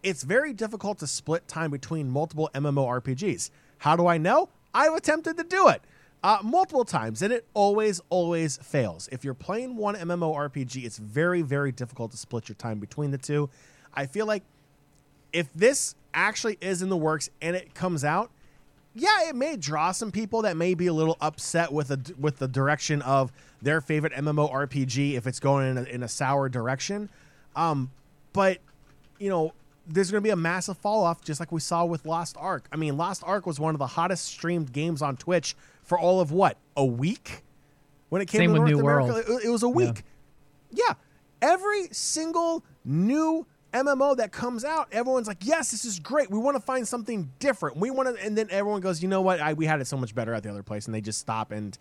It's 0.02 0.24
very 0.24 0.52
difficult 0.52 0.98
to 0.98 1.06
split 1.06 1.46
time 1.46 1.70
between 1.70 2.10
multiple 2.10 2.50
MMORPGs. 2.54 3.50
How 3.78 3.96
do 3.96 4.06
I 4.06 4.18
know? 4.18 4.48
I've 4.74 4.94
attempted 4.94 5.36
to 5.38 5.44
do 5.44 5.68
it 5.68 5.82
uh, 6.22 6.38
multiple 6.42 6.84
times, 6.84 7.22
and 7.22 7.32
it 7.32 7.44
always, 7.54 8.00
always 8.08 8.56
fails. 8.58 9.08
If 9.10 9.24
you're 9.24 9.34
playing 9.34 9.76
one 9.76 9.96
MMORPG, 9.96 10.84
it's 10.84 10.98
very, 10.98 11.42
very 11.42 11.72
difficult 11.72 12.12
to 12.12 12.16
split 12.16 12.48
your 12.48 12.56
time 12.56 12.78
between 12.78 13.10
the 13.10 13.18
two. 13.18 13.50
I 13.94 14.06
feel 14.06 14.26
like 14.26 14.44
if 15.32 15.52
this 15.52 15.94
actually 16.14 16.58
is 16.60 16.82
in 16.82 16.88
the 16.88 16.96
works 16.96 17.28
and 17.40 17.56
it 17.56 17.74
comes 17.74 18.04
out, 18.04 18.30
yeah, 18.94 19.28
it 19.28 19.34
may 19.34 19.56
draw 19.56 19.90
some 19.90 20.12
people 20.12 20.42
that 20.42 20.56
may 20.56 20.74
be 20.74 20.86
a 20.86 20.92
little 20.92 21.16
upset 21.20 21.72
with 21.72 21.90
a, 21.90 21.98
with 22.18 22.38
the 22.38 22.46
direction 22.46 23.00
of 23.02 23.32
their 23.62 23.80
favorite 23.80 24.12
MMORPG 24.12 25.14
if 25.14 25.26
it's 25.26 25.40
going 25.40 25.70
in 25.70 25.78
a, 25.78 25.82
in 25.84 26.02
a 26.02 26.08
sour 26.08 26.48
direction. 26.48 27.08
Um, 27.56 27.90
but 28.32 28.58
you 29.18 29.30
know, 29.30 29.54
there's 29.86 30.10
going 30.10 30.22
to 30.22 30.26
be 30.26 30.30
a 30.30 30.36
massive 30.36 30.76
fall 30.78 31.04
off, 31.04 31.24
just 31.24 31.40
like 31.40 31.50
we 31.50 31.60
saw 31.60 31.84
with 31.84 32.04
Lost 32.06 32.36
Ark. 32.38 32.66
I 32.70 32.76
mean, 32.76 32.96
Lost 32.96 33.22
Ark 33.24 33.46
was 33.46 33.58
one 33.58 33.74
of 33.74 33.78
the 33.78 33.86
hottest 33.86 34.26
streamed 34.26 34.72
games 34.72 35.02
on 35.02 35.16
Twitch 35.16 35.56
for 35.82 35.98
all 35.98 36.20
of 36.20 36.32
what 36.32 36.56
a 36.76 36.84
week 36.84 37.42
when 38.08 38.22
it 38.22 38.26
came 38.26 38.40
Same 38.40 38.54
to 38.54 38.60
with 38.60 38.70
North 38.70 38.72
New 38.72 38.80
America. 38.80 39.12
World. 39.28 39.40
It, 39.44 39.48
was 39.48 39.62
a 39.62 39.68
week. 39.68 40.02
Yeah. 40.70 40.84
yeah, 40.88 40.94
every 41.40 41.88
single 41.92 42.64
new 42.84 43.46
MMO 43.72 44.16
that 44.16 44.32
comes 44.32 44.64
out, 44.64 44.88
everyone's 44.92 45.26
like, 45.26 45.44
"Yes, 45.46 45.70
this 45.70 45.84
is 45.84 45.98
great. 45.98 46.30
We 46.30 46.38
want 46.38 46.56
to 46.56 46.60
find 46.60 46.86
something 46.86 47.30
different. 47.38 47.76
We 47.78 47.90
want 47.90 48.14
to," 48.14 48.24
and 48.24 48.36
then 48.36 48.48
everyone 48.50 48.80
goes, 48.80 49.02
"You 49.02 49.08
know 49.08 49.22
what? 49.22 49.40
I, 49.40 49.54
we 49.54 49.66
had 49.66 49.80
it 49.80 49.86
so 49.86 49.96
much 49.96 50.14
better 50.14 50.34
at 50.34 50.42
the 50.42 50.50
other 50.50 50.62
place," 50.62 50.86
and 50.86 50.94
they 50.94 51.00
just 51.00 51.18
stop, 51.18 51.52
and 51.52 51.76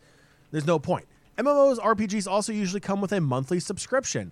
there's 0.52 0.66
no 0.66 0.80
point. 0.80 1.06
MMOs, 1.38 1.80
RPGs 1.80 2.28
also 2.28 2.54
usually 2.54 2.80
come 2.80 3.02
with 3.02 3.12
a 3.12 3.22
monthly 3.22 3.60
subscription. 3.60 4.32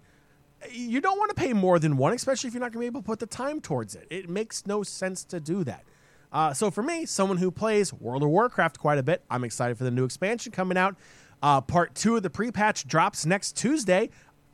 You 0.71 0.99
don't 0.99 1.17
want 1.17 1.29
to 1.29 1.35
pay 1.35 1.53
more 1.53 1.79
than 1.79 1.97
one, 1.97 2.13
especially 2.13 2.49
if 2.49 2.53
you're 2.53 2.61
not 2.61 2.73
going 2.73 2.85
to 2.85 2.91
be 2.91 2.97
able 2.97 3.01
to 3.01 3.05
put 3.05 3.19
the 3.19 3.25
time 3.25 3.61
towards 3.61 3.95
it. 3.95 4.05
It 4.09 4.29
makes 4.29 4.65
no 4.67 4.83
sense 4.83 5.23
to 5.25 5.39
do 5.39 5.63
that. 5.63 5.85
Uh, 6.31 6.53
so 6.53 6.69
for 6.69 6.83
me, 6.83 7.05
someone 7.05 7.37
who 7.37 7.51
plays 7.51 7.91
World 7.93 8.23
of 8.23 8.29
Warcraft 8.29 8.79
quite 8.79 8.97
a 8.99 9.03
bit, 9.03 9.23
I'm 9.29 9.43
excited 9.43 9.77
for 9.77 9.83
the 9.83 9.91
new 9.91 10.05
expansion 10.05 10.51
coming 10.51 10.77
out. 10.77 10.95
Uh, 11.41 11.61
part 11.61 11.95
two 11.95 12.15
of 12.17 12.23
the 12.23 12.29
pre-patch 12.29 12.87
drops 12.87 13.25
next 13.25 13.55
Tuesday. 13.57 14.09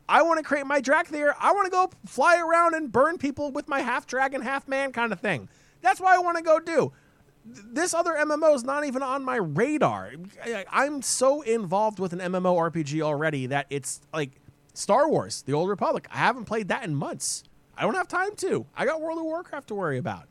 I 0.07 0.21
want 0.21 0.37
to 0.37 0.43
create 0.43 0.65
my 0.65 0.81
Dracthyr. 0.81 1.33
I 1.39 1.51
want 1.51 1.65
to 1.65 1.71
go 1.71 1.89
fly 2.05 2.39
around 2.39 2.75
and 2.75 2.91
burn 2.91 3.17
people 3.17 3.51
with 3.51 3.67
my 3.67 3.81
half 3.81 4.05
dragon, 4.05 4.41
half 4.41 4.67
man 4.67 4.91
kind 4.91 5.11
of 5.11 5.19
thing. 5.19 5.49
That's 5.81 5.99
what 5.99 6.13
I 6.13 6.19
want 6.19 6.37
to 6.37 6.43
go 6.43 6.59
do. 6.59 6.93
This 7.45 7.93
other 7.93 8.13
MMO 8.13 8.55
is 8.55 8.63
not 8.63 8.85
even 8.85 9.03
on 9.03 9.23
my 9.23 9.35
radar. 9.35 10.13
I'm 10.71 11.01
so 11.01 11.41
involved 11.41 11.99
with 11.99 12.13
an 12.13 12.19
MMO 12.19 12.71
RPG 12.71 13.01
already 13.01 13.47
that 13.47 13.67
it's 13.69 14.01
like 14.13 14.31
Star 14.73 15.09
Wars, 15.09 15.43
The 15.43 15.53
Old 15.53 15.69
Republic. 15.69 16.07
I 16.11 16.17
haven't 16.17 16.45
played 16.45 16.69
that 16.69 16.83
in 16.83 16.95
months. 16.95 17.43
I 17.77 17.83
don't 17.83 17.95
have 17.95 18.07
time 18.07 18.35
to. 18.37 18.65
I 18.75 18.85
got 18.85 19.01
World 19.01 19.19
of 19.19 19.25
Warcraft 19.25 19.67
to 19.67 19.75
worry 19.75 19.97
about. 19.97 20.27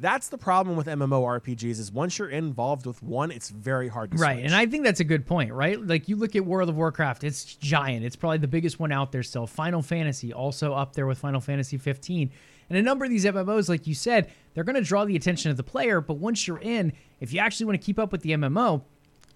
That's 0.00 0.28
the 0.28 0.38
problem 0.38 0.76
with 0.76 0.86
MMORPGs 0.86 1.80
is 1.80 1.90
once 1.90 2.18
you're 2.18 2.28
involved 2.28 2.86
with 2.86 3.02
one, 3.02 3.32
it's 3.32 3.48
very 3.48 3.88
hard 3.88 4.12
to 4.12 4.18
right. 4.18 4.36
switch. 4.36 4.44
And 4.46 4.54
I 4.54 4.66
think 4.66 4.84
that's 4.84 5.00
a 5.00 5.04
good 5.04 5.26
point, 5.26 5.52
right? 5.52 5.84
Like 5.84 6.08
you 6.08 6.14
look 6.14 6.36
at 6.36 6.44
World 6.44 6.68
of 6.68 6.76
Warcraft, 6.76 7.24
it's 7.24 7.44
giant. 7.44 8.04
It's 8.04 8.14
probably 8.14 8.38
the 8.38 8.48
biggest 8.48 8.78
one 8.78 8.92
out 8.92 9.10
there 9.10 9.24
still. 9.24 9.46
Final 9.46 9.82
Fantasy 9.82 10.32
also 10.32 10.72
up 10.72 10.94
there 10.94 11.06
with 11.06 11.18
Final 11.18 11.40
Fantasy 11.40 11.78
15. 11.78 12.30
And 12.68 12.78
a 12.78 12.82
number 12.82 13.04
of 13.04 13.10
these 13.10 13.24
MMOs, 13.24 13.68
like 13.68 13.86
you 13.88 13.94
said, 13.94 14.30
they're 14.54 14.64
going 14.64 14.76
to 14.76 14.82
draw 14.82 15.04
the 15.04 15.16
attention 15.16 15.50
of 15.50 15.56
the 15.56 15.64
player. 15.64 16.00
But 16.00 16.14
once 16.14 16.46
you're 16.46 16.60
in, 16.60 16.92
if 17.18 17.32
you 17.32 17.40
actually 17.40 17.66
want 17.66 17.80
to 17.80 17.84
keep 17.84 17.98
up 17.98 18.12
with 18.12 18.22
the 18.22 18.30
MMO, 18.30 18.82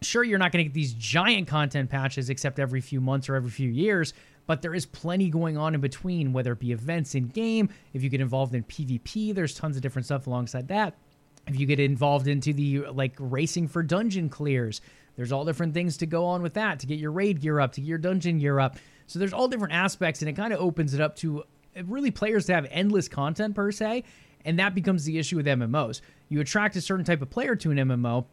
sure, 0.03 0.23
you're 0.23 0.39
not 0.39 0.53
going 0.53 0.65
to 0.65 0.69
get 0.69 0.75
these 0.75 0.93
giant 0.93 1.49
content 1.49 1.91
patches 1.91 2.31
except 2.31 2.61
every 2.61 2.81
few 2.81 3.01
months 3.01 3.29
or 3.29 3.35
every 3.35 3.51
few 3.51 3.71
years 3.71 4.15
but 4.47 4.63
there 4.63 4.75
is 4.75 4.87
plenty 4.87 5.31
going 5.31 5.57
on 5.57 5.75
in 5.75 5.81
between, 5.81 6.33
whether 6.33 6.53
it 6.53 6.59
be 6.59 6.73
events 6.73 7.15
in 7.15 7.29
game. 7.29 7.69
If 7.93 8.03
you 8.03 8.09
get 8.09 8.21
involved 8.21 8.55
in 8.55 8.65
PvP, 8.65 9.35
there's 9.35 9.55
tons 9.55 9.77
of 9.77 9.83
different 9.83 10.07
stuff 10.07 10.27
alongside 10.27 10.69
that. 10.69 10.95
If 11.47 11.59
you 11.59 11.67
get 11.67 11.81
involved 11.81 12.29
into 12.29 12.53
the 12.53 12.87
like 12.93 13.15
racing 13.19 13.69
for 13.69 13.83
dungeon 13.83 14.29
clears, 14.29 14.81
there's 15.17 15.33
all 15.33 15.45
different 15.45 15.75
things 15.75 15.97
to 15.99 16.07
go 16.07 16.25
on 16.25 16.43
with 16.43 16.55
that 16.55 16.81
to 16.81 16.87
get 16.87 16.99
your 16.99 17.13
raid 17.13 17.41
gear 17.41 17.61
up, 17.61 17.73
to 17.73 17.81
get 17.81 17.89
your 17.89 17.99
dungeon 17.99 18.39
gear 18.39 18.59
up. 18.59 18.77
So 19.07 19.19
there's 19.19 19.33
all 19.33 19.49
different 19.49 19.75
aspects, 19.75 20.23
and 20.23 20.29
it 20.29 20.35
kind 20.35 20.53
of 20.53 20.61
opens 20.61 20.95
it 20.95 21.01
up 21.01 21.17
to 21.17 21.41
uh, 21.41 21.85
really 21.85 22.11
players 22.11 22.47
to 22.47 22.55
have 22.55 22.67
endless 22.71 23.09
content 23.09 23.55
per 23.55 23.71
se. 23.73 24.05
And 24.45 24.59
that 24.59 24.75
becomes 24.75 25.05
the 25.05 25.19
issue 25.19 25.37
with 25.37 25.47
MMOs. 25.47 26.01
You 26.29 26.41
attract 26.41 26.75
a 26.77 26.81
certain 26.81 27.05
type 27.05 27.23
of 27.23 27.31
player 27.31 27.55
to 27.57 27.71
an 27.71 27.77
MMO, 27.77 28.27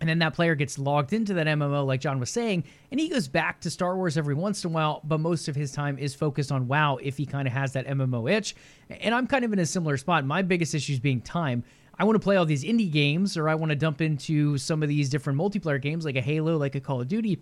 and 0.00 0.08
then 0.08 0.18
that 0.18 0.34
player 0.34 0.54
gets 0.54 0.78
logged 0.78 1.12
into 1.12 1.34
that 1.34 1.46
MMO, 1.46 1.86
like 1.86 2.00
John 2.00 2.20
was 2.20 2.30
saying, 2.30 2.64
and 2.90 3.00
he 3.00 3.08
goes 3.08 3.28
back 3.28 3.60
to 3.60 3.70
Star 3.70 3.96
Wars 3.96 4.18
every 4.18 4.34
once 4.34 4.64
in 4.64 4.70
a 4.70 4.74
while, 4.74 5.00
but 5.04 5.20
most 5.20 5.48
of 5.48 5.56
his 5.56 5.72
time 5.72 5.98
is 5.98 6.14
focused 6.14 6.52
on 6.52 6.68
WoW 6.68 6.96
if 7.02 7.16
he 7.16 7.24
kind 7.24 7.48
of 7.48 7.54
has 7.54 7.72
that 7.72 7.86
MMO 7.86 8.30
itch. 8.30 8.54
And 8.90 9.14
I'm 9.14 9.26
kind 9.26 9.44
of 9.44 9.52
in 9.52 9.58
a 9.58 9.66
similar 9.66 9.96
spot. 9.96 10.24
My 10.26 10.42
biggest 10.42 10.74
issue 10.74 10.92
is 10.92 11.00
being 11.00 11.20
time. 11.22 11.64
I 11.98 12.04
want 12.04 12.16
to 12.16 12.20
play 12.20 12.36
all 12.36 12.44
these 12.44 12.62
indie 12.62 12.92
games, 12.92 13.38
or 13.38 13.48
I 13.48 13.54
want 13.54 13.70
to 13.70 13.76
dump 13.76 14.02
into 14.02 14.58
some 14.58 14.82
of 14.82 14.88
these 14.88 15.08
different 15.08 15.38
multiplayer 15.38 15.80
games 15.80 16.04
like 16.04 16.16
a 16.16 16.20
Halo, 16.20 16.58
like 16.58 16.74
a 16.74 16.80
Call 16.80 17.00
of 17.00 17.08
Duty. 17.08 17.40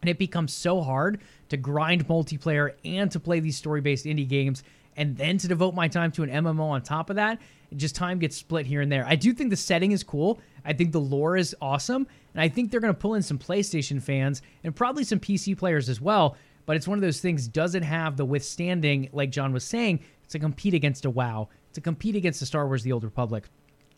And 0.00 0.08
it 0.08 0.18
becomes 0.18 0.52
so 0.52 0.80
hard 0.80 1.20
to 1.50 1.56
grind 1.56 2.08
multiplayer 2.08 2.72
and 2.84 3.10
to 3.12 3.20
play 3.20 3.38
these 3.38 3.56
story 3.56 3.80
based 3.80 4.04
indie 4.04 4.28
games 4.28 4.64
and 4.96 5.16
then 5.16 5.38
to 5.38 5.48
devote 5.48 5.74
my 5.74 5.88
time 5.88 6.10
to 6.12 6.22
an 6.24 6.30
MMO 6.30 6.64
on 6.64 6.82
top 6.82 7.10
of 7.10 7.16
that. 7.16 7.40
Just 7.76 7.94
time 7.94 8.18
gets 8.18 8.36
split 8.36 8.66
here 8.66 8.80
and 8.80 8.90
there. 8.90 9.06
I 9.06 9.14
do 9.14 9.32
think 9.32 9.50
the 9.50 9.56
setting 9.56 9.92
is 9.92 10.02
cool. 10.02 10.40
I 10.64 10.72
think 10.72 10.92
the 10.92 11.00
lore 11.00 11.36
is 11.36 11.54
awesome. 11.60 12.06
And 12.34 12.40
I 12.40 12.48
think 12.48 12.70
they're 12.70 12.80
going 12.80 12.94
to 12.94 12.98
pull 12.98 13.14
in 13.14 13.22
some 13.22 13.38
PlayStation 13.38 14.00
fans 14.02 14.42
and 14.64 14.74
probably 14.74 15.04
some 15.04 15.20
PC 15.20 15.56
players 15.56 15.88
as 15.88 16.00
well. 16.00 16.36
But 16.64 16.76
it's 16.76 16.86
one 16.88 16.98
of 16.98 17.02
those 17.02 17.20
things, 17.20 17.48
doesn't 17.48 17.82
have 17.82 18.16
the 18.16 18.24
withstanding, 18.24 19.08
like 19.12 19.30
John 19.30 19.52
was 19.52 19.64
saying, 19.64 20.00
to 20.28 20.38
compete 20.38 20.74
against 20.74 21.04
a 21.04 21.10
WoW, 21.10 21.48
to 21.72 21.80
compete 21.80 22.16
against 22.16 22.40
the 22.40 22.46
Star 22.46 22.66
Wars 22.66 22.82
The 22.82 22.92
Old 22.92 23.04
Republic, 23.04 23.48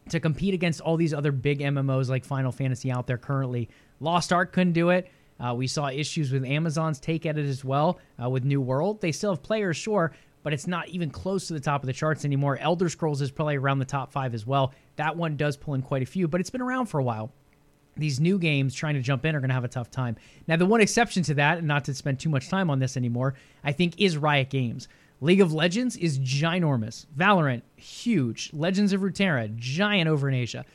to 0.08 0.18
compete 0.18 0.54
against 0.54 0.80
all 0.80 0.96
these 0.96 1.14
other 1.14 1.32
big 1.32 1.60
MMOs 1.60 2.08
like 2.08 2.24
Final 2.24 2.52
Fantasy 2.52 2.90
out 2.90 3.06
there 3.06 3.18
currently. 3.18 3.68
Lost 4.00 4.32
Ark 4.32 4.52
couldn't 4.52 4.72
do 4.72 4.90
it. 4.90 5.10
Uh, 5.38 5.54
we 5.54 5.66
saw 5.66 5.88
issues 5.88 6.30
with 6.32 6.44
Amazon's 6.44 7.00
take 7.00 7.26
at 7.26 7.38
it 7.38 7.46
as 7.46 7.64
well 7.64 7.98
uh, 8.22 8.28
with 8.28 8.44
New 8.44 8.60
World. 8.60 9.00
They 9.00 9.12
still 9.12 9.30
have 9.32 9.42
players, 9.42 9.76
sure, 9.76 10.12
but 10.44 10.52
it's 10.52 10.68
not 10.68 10.88
even 10.90 11.10
close 11.10 11.48
to 11.48 11.54
the 11.54 11.58
top 11.58 11.82
of 11.82 11.88
the 11.88 11.92
charts 11.92 12.24
anymore. 12.24 12.58
Elder 12.58 12.88
Scrolls 12.88 13.20
is 13.20 13.32
probably 13.32 13.56
around 13.56 13.80
the 13.80 13.84
top 13.84 14.12
five 14.12 14.34
as 14.34 14.46
well. 14.46 14.72
That 14.96 15.16
one 15.16 15.36
does 15.36 15.56
pull 15.56 15.74
in 15.74 15.82
quite 15.82 16.02
a 16.02 16.06
few, 16.06 16.28
but 16.28 16.40
it's 16.40 16.50
been 16.50 16.60
around 16.60 16.86
for 16.86 17.00
a 17.00 17.02
while. 17.02 17.32
These 17.96 18.20
new 18.20 18.38
games 18.38 18.74
trying 18.74 18.94
to 18.94 19.00
jump 19.00 19.24
in 19.24 19.34
are 19.34 19.40
going 19.40 19.48
to 19.48 19.54
have 19.54 19.64
a 19.64 19.68
tough 19.68 19.90
time. 19.90 20.16
Now, 20.46 20.56
the 20.56 20.66
one 20.66 20.80
exception 20.80 21.22
to 21.24 21.34
that, 21.34 21.58
and 21.58 21.66
not 21.66 21.84
to 21.86 21.94
spend 21.94 22.20
too 22.20 22.28
much 22.28 22.48
time 22.48 22.68
on 22.68 22.78
this 22.78 22.96
anymore, 22.96 23.34
I 23.64 23.72
think 23.72 23.94
is 23.98 24.18
Riot 24.18 24.50
Games. 24.50 24.86
League 25.20 25.40
of 25.40 25.54
Legends 25.54 25.96
is 25.96 26.18
ginormous. 26.18 27.06
Valorant, 27.16 27.62
huge. 27.76 28.50
Legends 28.52 28.92
of 28.92 29.00
Runeterra, 29.00 29.56
giant 29.56 30.10
over 30.10 30.28
in 30.28 30.34
Asia. 30.34 30.66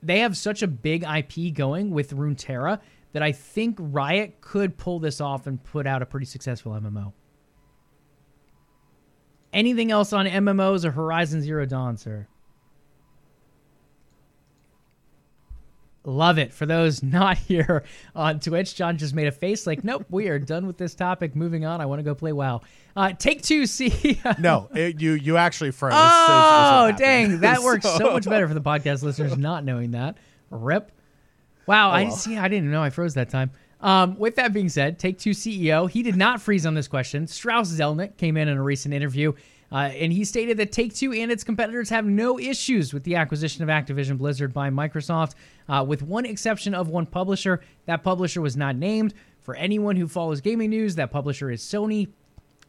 They 0.00 0.20
have 0.20 0.36
such 0.36 0.62
a 0.62 0.68
big 0.68 1.02
IP 1.02 1.52
going 1.54 1.90
with 1.90 2.14
Runeterra 2.14 2.80
that 3.12 3.22
I 3.22 3.32
think 3.32 3.76
Riot 3.80 4.40
could 4.40 4.76
pull 4.76 5.00
this 5.00 5.20
off 5.20 5.48
and 5.48 5.62
put 5.64 5.86
out 5.86 6.02
a 6.02 6.06
pretty 6.06 6.26
successful 6.26 6.72
MMO. 6.72 7.12
Anything 9.52 9.90
else 9.90 10.12
on 10.12 10.26
MMOs 10.26 10.84
or 10.84 10.90
Horizon 10.90 11.40
Zero 11.42 11.64
Dawn, 11.66 11.96
sir? 11.96 12.26
Love 16.04 16.38
it. 16.38 16.52
For 16.52 16.64
those 16.64 17.02
not 17.02 17.36
here 17.36 17.84
on 18.14 18.40
Twitch, 18.40 18.74
John 18.74 18.96
just 18.96 19.14
made 19.14 19.26
a 19.26 19.32
face 19.32 19.66
like, 19.66 19.84
nope, 19.84 20.06
we 20.10 20.28
are 20.28 20.38
done 20.38 20.66
with 20.66 20.78
this 20.78 20.94
topic. 20.94 21.36
Moving 21.36 21.66
on. 21.66 21.80
I 21.80 21.86
want 21.86 21.98
to 21.98 22.02
go 22.02 22.14
play 22.14 22.32
WoW. 22.32 22.62
Uh, 22.96 23.12
take 23.12 23.42
two, 23.42 23.66
see. 23.66 24.20
no, 24.38 24.68
it, 24.74 25.00
you 25.00 25.12
you 25.12 25.36
actually 25.36 25.70
froze. 25.70 25.92
Oh, 25.96 26.92
dang. 26.96 27.40
That 27.40 27.60
works 27.62 27.84
so, 27.84 27.98
so 27.98 28.12
much 28.12 28.24
better 28.24 28.48
for 28.48 28.54
the 28.54 28.60
podcast 28.60 29.02
listeners 29.02 29.36
not 29.36 29.64
knowing 29.64 29.90
that. 29.92 30.16
Rip. 30.50 30.92
Wow, 31.66 31.90
Oh, 31.90 31.92
I 31.92 32.08
see. 32.08 32.38
I 32.38 32.48
didn't 32.48 32.70
know 32.70 32.82
I 32.82 32.88
froze 32.88 33.14
that 33.14 33.28
time. 33.28 33.50
Um, 33.80 34.18
with 34.18 34.36
that 34.36 34.52
being 34.52 34.68
said, 34.68 34.98
Take 34.98 35.18
Two 35.18 35.30
CEO 35.30 35.88
he 35.88 36.02
did 36.02 36.16
not 36.16 36.40
freeze 36.40 36.66
on 36.66 36.74
this 36.74 36.88
question. 36.88 37.26
Strauss 37.26 37.70
Zelnick 37.70 38.16
came 38.16 38.36
in 38.36 38.48
in 38.48 38.56
a 38.56 38.62
recent 38.62 38.92
interview, 38.92 39.32
uh, 39.70 39.76
and 39.76 40.12
he 40.12 40.24
stated 40.24 40.56
that 40.56 40.72
Take 40.72 40.94
Two 40.94 41.12
and 41.12 41.30
its 41.30 41.44
competitors 41.44 41.90
have 41.90 42.04
no 42.04 42.38
issues 42.38 42.92
with 42.92 43.04
the 43.04 43.14
acquisition 43.14 43.62
of 43.62 43.68
Activision 43.68 44.18
Blizzard 44.18 44.52
by 44.52 44.70
Microsoft, 44.70 45.34
uh, 45.68 45.84
with 45.86 46.02
one 46.02 46.26
exception 46.26 46.74
of 46.74 46.88
one 46.88 47.06
publisher. 47.06 47.60
That 47.86 48.02
publisher 48.02 48.40
was 48.40 48.56
not 48.56 48.76
named. 48.76 49.14
For 49.42 49.54
anyone 49.54 49.96
who 49.96 50.08
follows 50.08 50.40
gaming 50.42 50.70
news, 50.70 50.96
that 50.96 51.10
publisher 51.10 51.50
is 51.50 51.62
Sony. 51.62 52.08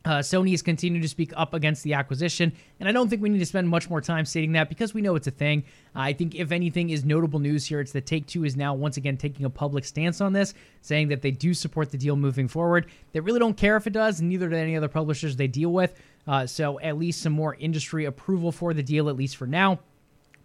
Uh, 0.05 0.19
Sony 0.19 0.53
is 0.53 0.61
continuing 0.61 1.01
to 1.01 1.09
speak 1.09 1.33
up 1.35 1.53
against 1.53 1.83
the 1.83 1.93
acquisition, 1.93 2.53
and 2.79 2.87
I 2.87 2.91
don't 2.93 3.09
think 3.09 3.21
we 3.21 3.29
need 3.29 3.39
to 3.39 3.45
spend 3.45 3.67
much 3.67 3.89
more 3.89 3.99
time 3.99 4.25
stating 4.25 4.53
that 4.53 4.69
because 4.69 4.93
we 4.93 5.01
know 5.01 5.15
it's 5.15 5.27
a 5.27 5.31
thing. 5.31 5.65
I 5.93 6.13
think, 6.13 6.35
if 6.35 6.51
anything, 6.51 6.89
is 6.89 7.03
notable 7.03 7.39
news 7.39 7.65
here. 7.65 7.81
It's 7.81 7.91
that 7.91 8.05
Take 8.05 8.25
Two 8.25 8.45
is 8.45 8.55
now 8.55 8.73
once 8.73 8.95
again 8.95 9.17
taking 9.17 9.45
a 9.45 9.49
public 9.49 9.83
stance 9.83 10.21
on 10.21 10.31
this, 10.31 10.53
saying 10.81 11.09
that 11.09 11.21
they 11.21 11.31
do 11.31 11.53
support 11.53 11.91
the 11.91 11.97
deal 11.97 12.15
moving 12.15 12.47
forward. 12.47 12.87
They 13.11 13.19
really 13.19 13.39
don't 13.39 13.57
care 13.57 13.75
if 13.75 13.87
it 13.87 13.93
does, 13.93 14.21
and 14.21 14.29
neither 14.29 14.47
do 14.47 14.55
any 14.55 14.77
other 14.77 14.87
publishers 14.87 15.35
they 15.35 15.47
deal 15.47 15.71
with. 15.71 15.93
Uh, 16.25 16.47
so, 16.47 16.79
at 16.79 16.97
least 16.97 17.21
some 17.21 17.33
more 17.33 17.55
industry 17.55 18.05
approval 18.05 18.51
for 18.53 18.73
the 18.73 18.83
deal, 18.83 19.09
at 19.09 19.17
least 19.17 19.35
for 19.35 19.47
now. 19.47 19.79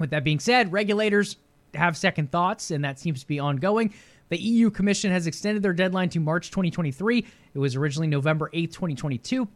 With 0.01 0.11
that 0.11 0.25
being 0.25 0.41
said, 0.41 0.73
regulators 0.73 1.37
have 1.75 1.97
second 1.97 2.31
thoughts, 2.31 2.71
and 2.71 2.85
that 2.85 2.99
seems 2.99 3.21
to 3.21 3.27
be 3.27 3.39
ongoing. 3.39 3.95
The 4.29 4.39
EU 4.39 4.71
Commission 4.71 5.11
has 5.11 5.27
extended 5.27 5.63
their 5.63 5.73
deadline 5.73 6.09
to 6.11 6.21
March 6.21 6.51
2023. 6.51 7.27
It 7.55 7.59
was 7.59 7.77
originally 7.77 8.09
November 8.09 8.51
8th, 8.53 8.73
2022. 8.73 9.47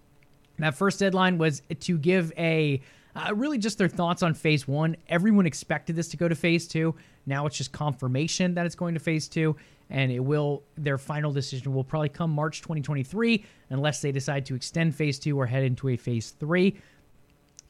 That 0.58 0.74
first 0.74 0.98
deadline 0.98 1.38
was 1.38 1.62
to 1.80 1.98
give 1.98 2.32
a 2.36 2.80
uh, 3.14 3.34
really 3.34 3.58
just 3.58 3.78
their 3.78 3.88
thoughts 3.88 4.22
on 4.22 4.34
phase 4.34 4.68
one. 4.68 4.96
Everyone 5.08 5.46
expected 5.46 5.96
this 5.96 6.08
to 6.08 6.16
go 6.16 6.28
to 6.28 6.34
phase 6.34 6.68
two. 6.68 6.94
Now 7.26 7.46
it's 7.46 7.56
just 7.56 7.72
confirmation 7.72 8.54
that 8.54 8.66
it's 8.66 8.74
going 8.74 8.94
to 8.94 9.00
phase 9.00 9.28
two, 9.28 9.56
and 9.90 10.12
it 10.12 10.20
will. 10.20 10.62
Their 10.76 10.98
final 10.98 11.32
decision 11.32 11.74
will 11.74 11.84
probably 11.84 12.10
come 12.10 12.30
March 12.30 12.60
2023, 12.60 13.44
unless 13.70 14.02
they 14.02 14.12
decide 14.12 14.46
to 14.46 14.54
extend 14.54 14.94
phase 14.94 15.18
two 15.18 15.38
or 15.38 15.46
head 15.46 15.64
into 15.64 15.88
a 15.88 15.96
phase 15.96 16.30
three. 16.30 16.76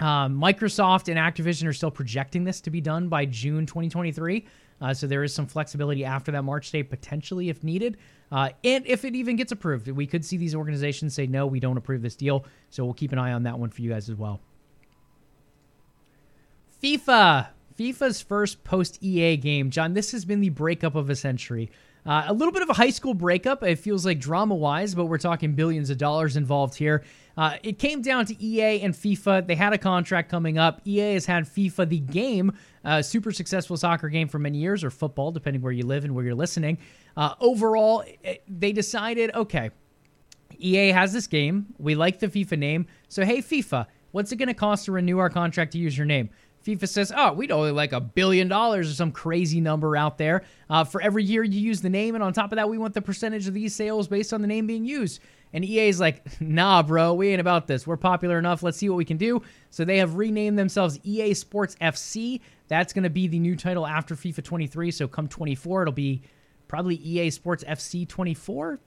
Um, 0.00 0.40
Microsoft 0.40 1.08
and 1.08 1.18
Activision 1.18 1.66
are 1.66 1.72
still 1.72 1.90
projecting 1.90 2.44
this 2.44 2.60
to 2.62 2.70
be 2.70 2.80
done 2.80 3.08
by 3.08 3.24
June 3.24 3.66
2023. 3.66 4.46
Uh, 4.80 4.94
so 4.94 5.06
there 5.06 5.24
is 5.24 5.34
some 5.34 5.46
flexibility 5.46 6.04
after 6.04 6.30
that 6.32 6.42
March 6.42 6.70
date, 6.70 6.84
potentially 6.84 7.48
if 7.48 7.64
needed. 7.64 7.96
Uh, 8.30 8.50
and 8.62 8.86
if 8.86 9.04
it 9.04 9.14
even 9.14 9.36
gets 9.36 9.52
approved, 9.52 9.88
we 9.88 10.06
could 10.06 10.24
see 10.24 10.36
these 10.36 10.54
organizations 10.54 11.14
say, 11.14 11.26
no, 11.26 11.46
we 11.46 11.60
don't 11.60 11.76
approve 11.76 12.02
this 12.02 12.14
deal. 12.14 12.44
So 12.70 12.84
we'll 12.84 12.94
keep 12.94 13.12
an 13.12 13.18
eye 13.18 13.32
on 13.32 13.44
that 13.44 13.58
one 13.58 13.70
for 13.70 13.82
you 13.82 13.90
guys 13.90 14.08
as 14.08 14.16
well. 14.16 14.40
FIFA. 16.82 17.48
FIFA's 17.78 18.20
first 18.20 18.64
post 18.64 19.02
EA 19.02 19.36
game. 19.36 19.70
John, 19.70 19.94
this 19.94 20.10
has 20.12 20.24
been 20.24 20.40
the 20.40 20.48
breakup 20.48 20.94
of 20.96 21.10
a 21.10 21.16
century. 21.16 21.70
Uh, 22.08 22.24
a 22.28 22.32
little 22.32 22.52
bit 22.52 22.62
of 22.62 22.70
a 22.70 22.72
high 22.72 22.88
school 22.88 23.12
breakup. 23.12 23.62
It 23.62 23.78
feels 23.78 24.06
like 24.06 24.18
drama 24.18 24.54
wise, 24.54 24.94
but 24.94 25.04
we're 25.04 25.18
talking 25.18 25.52
billions 25.52 25.90
of 25.90 25.98
dollars 25.98 26.38
involved 26.38 26.74
here. 26.74 27.04
Uh, 27.36 27.56
it 27.62 27.78
came 27.78 28.00
down 28.00 28.24
to 28.24 28.42
EA 28.42 28.80
and 28.80 28.94
FIFA. 28.94 29.46
They 29.46 29.54
had 29.54 29.74
a 29.74 29.78
contract 29.78 30.30
coming 30.30 30.56
up. 30.56 30.80
EA 30.86 31.12
has 31.12 31.26
had 31.26 31.44
FIFA, 31.44 31.86
the 31.86 31.98
game, 31.98 32.56
uh, 32.82 33.02
super 33.02 33.30
successful 33.30 33.76
soccer 33.76 34.08
game 34.08 34.26
for 34.26 34.38
many 34.38 34.56
years, 34.56 34.82
or 34.82 34.90
football, 34.90 35.30
depending 35.32 35.60
where 35.60 35.70
you 35.70 35.84
live 35.84 36.04
and 36.04 36.14
where 36.14 36.24
you're 36.24 36.34
listening. 36.34 36.78
Uh, 37.14 37.34
overall, 37.40 38.02
it, 38.22 38.42
they 38.48 38.72
decided 38.72 39.34
okay, 39.34 39.70
EA 40.58 40.88
has 40.92 41.12
this 41.12 41.26
game. 41.26 41.66
We 41.76 41.94
like 41.94 42.20
the 42.20 42.28
FIFA 42.28 42.58
name. 42.58 42.86
So, 43.08 43.22
hey, 43.22 43.42
FIFA, 43.42 43.86
what's 44.12 44.32
it 44.32 44.36
going 44.36 44.48
to 44.48 44.54
cost 44.54 44.86
to 44.86 44.92
renew 44.92 45.18
our 45.18 45.28
contract 45.28 45.72
to 45.72 45.78
use 45.78 45.96
your 45.96 46.06
name? 46.06 46.30
FIFA 46.68 46.88
says, 46.88 47.12
oh, 47.16 47.32
we'd 47.32 47.50
only 47.50 47.70
like 47.70 47.94
a 47.94 48.00
billion 48.00 48.46
dollars 48.46 48.90
or 48.90 48.94
some 48.94 49.10
crazy 49.10 49.58
number 49.58 49.96
out 49.96 50.18
there 50.18 50.44
uh, 50.68 50.84
for 50.84 51.00
every 51.00 51.24
year 51.24 51.42
you 51.42 51.58
use 51.58 51.80
the 51.80 51.88
name. 51.88 52.14
And 52.14 52.22
on 52.22 52.34
top 52.34 52.52
of 52.52 52.56
that, 52.56 52.68
we 52.68 52.76
want 52.76 52.92
the 52.92 53.00
percentage 53.00 53.48
of 53.48 53.54
these 53.54 53.74
sales 53.74 54.06
based 54.06 54.34
on 54.34 54.42
the 54.42 54.46
name 54.46 54.66
being 54.66 54.84
used. 54.84 55.20
And 55.54 55.64
EA 55.64 55.88
is 55.88 55.98
like, 55.98 56.22
nah, 56.42 56.82
bro, 56.82 57.14
we 57.14 57.28
ain't 57.28 57.40
about 57.40 57.66
this. 57.66 57.86
We're 57.86 57.96
popular 57.96 58.38
enough. 58.38 58.62
Let's 58.62 58.76
see 58.76 58.90
what 58.90 58.96
we 58.96 59.06
can 59.06 59.16
do. 59.16 59.40
So 59.70 59.86
they 59.86 59.96
have 59.96 60.16
renamed 60.16 60.58
themselves 60.58 60.98
EA 61.04 61.32
Sports 61.32 61.74
FC. 61.80 62.42
That's 62.68 62.92
going 62.92 63.04
to 63.04 63.10
be 63.10 63.28
the 63.28 63.38
new 63.38 63.56
title 63.56 63.86
after 63.86 64.14
FIFA 64.14 64.44
23. 64.44 64.90
So 64.90 65.08
come 65.08 65.26
24, 65.26 65.82
it'll 65.82 65.92
be 65.92 66.20
probably 66.68 66.96
EA 66.96 67.30
Sports 67.30 67.64
FC 67.64 68.06
24 68.06 68.78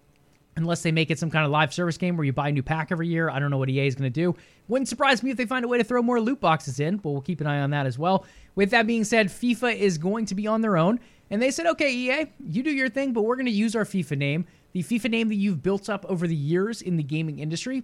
unless 0.55 0.83
they 0.83 0.91
make 0.91 1.09
it 1.09 1.17
some 1.17 1.31
kind 1.31 1.45
of 1.45 1.51
live 1.51 1.73
service 1.73 1.97
game 1.97 2.17
where 2.17 2.25
you 2.25 2.33
buy 2.33 2.49
a 2.49 2.51
new 2.51 2.63
pack 2.63 2.91
every 2.91 3.07
year. 3.07 3.29
I 3.29 3.39
don't 3.39 3.51
know 3.51 3.57
what 3.57 3.69
EA 3.69 3.87
is 3.87 3.95
going 3.95 4.11
to 4.11 4.13
do. 4.21 4.35
Wouldn't 4.67 4.89
surprise 4.89 5.23
me 5.23 5.31
if 5.31 5.37
they 5.37 5.45
find 5.45 5.63
a 5.63 5.67
way 5.67 5.77
to 5.77 5.83
throw 5.83 6.01
more 6.01 6.19
loot 6.19 6.39
boxes 6.39 6.79
in, 6.79 6.97
but 6.97 7.11
we'll 7.11 7.21
keep 7.21 7.41
an 7.41 7.47
eye 7.47 7.61
on 7.61 7.69
that 7.71 7.85
as 7.85 7.97
well. 7.97 8.25
With 8.55 8.71
that 8.71 8.85
being 8.85 9.03
said, 9.03 9.27
FIFA 9.27 9.75
is 9.77 9.97
going 9.97 10.25
to 10.25 10.35
be 10.35 10.47
on 10.47 10.61
their 10.61 10.77
own. 10.77 10.99
And 11.29 11.41
they 11.41 11.51
said, 11.51 11.65
okay, 11.67 11.91
EA, 11.93 12.25
you 12.45 12.61
do 12.61 12.71
your 12.71 12.89
thing, 12.89 13.13
but 13.13 13.21
we're 13.21 13.37
going 13.37 13.45
to 13.45 13.51
use 13.51 13.75
our 13.75 13.85
FIFA 13.85 14.17
name, 14.17 14.45
the 14.73 14.83
FIFA 14.83 15.09
name 15.09 15.29
that 15.29 15.35
you've 15.35 15.63
built 15.63 15.89
up 15.89 16.05
over 16.09 16.27
the 16.27 16.35
years 16.35 16.81
in 16.81 16.97
the 16.97 17.03
gaming 17.03 17.39
industry, 17.39 17.83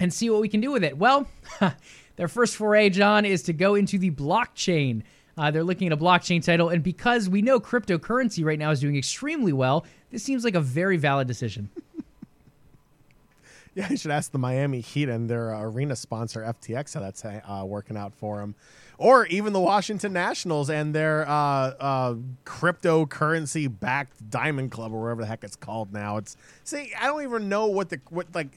and 0.00 0.12
see 0.12 0.30
what 0.30 0.40
we 0.40 0.48
can 0.48 0.62
do 0.62 0.72
with 0.72 0.82
it. 0.82 0.96
Well, 0.96 1.28
their 2.16 2.28
first 2.28 2.56
foray, 2.56 2.88
John, 2.88 3.26
is 3.26 3.42
to 3.42 3.52
go 3.52 3.74
into 3.74 3.98
the 3.98 4.10
blockchain. 4.10 5.02
Uh, 5.38 5.50
they're 5.50 5.64
looking 5.64 5.86
at 5.86 5.92
a 5.92 5.96
blockchain 5.96 6.44
title, 6.44 6.68
and 6.68 6.82
because 6.82 7.28
we 7.28 7.40
know 7.40 7.60
cryptocurrency 7.60 8.44
right 8.44 8.58
now 8.58 8.70
is 8.70 8.80
doing 8.80 8.96
extremely 8.96 9.52
well, 9.52 9.86
this 10.10 10.22
seems 10.22 10.44
like 10.44 10.54
a 10.54 10.60
very 10.60 10.96
valid 10.96 11.28
decision. 11.28 11.70
Yeah, 13.74 13.86
I 13.90 13.94
should 13.94 14.10
ask 14.10 14.32
the 14.32 14.38
Miami 14.38 14.80
Heat 14.80 15.08
and 15.08 15.30
their 15.30 15.54
uh, 15.54 15.62
arena 15.62 15.94
sponsor 15.94 16.40
FTX 16.42 16.94
how 16.94 17.00
that's 17.00 17.24
uh, 17.24 17.62
working 17.64 17.96
out 17.96 18.12
for 18.12 18.38
them, 18.38 18.56
or 18.96 19.26
even 19.26 19.52
the 19.52 19.60
Washington 19.60 20.12
Nationals 20.12 20.68
and 20.68 20.92
their 20.92 21.28
uh, 21.28 21.32
uh, 21.78 22.14
cryptocurrency 22.44 23.68
backed 23.68 24.30
Diamond 24.30 24.72
Club 24.72 24.92
or 24.92 25.02
whatever 25.02 25.20
the 25.20 25.28
heck 25.28 25.44
it's 25.44 25.54
called 25.54 25.92
now. 25.92 26.16
It's 26.16 26.36
see, 26.64 26.92
I 27.00 27.06
don't 27.06 27.22
even 27.22 27.48
know 27.48 27.66
what 27.66 27.90
the 27.90 28.00
what 28.10 28.26
like 28.34 28.48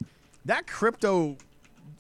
that 0.46 0.66
crypto 0.66 1.38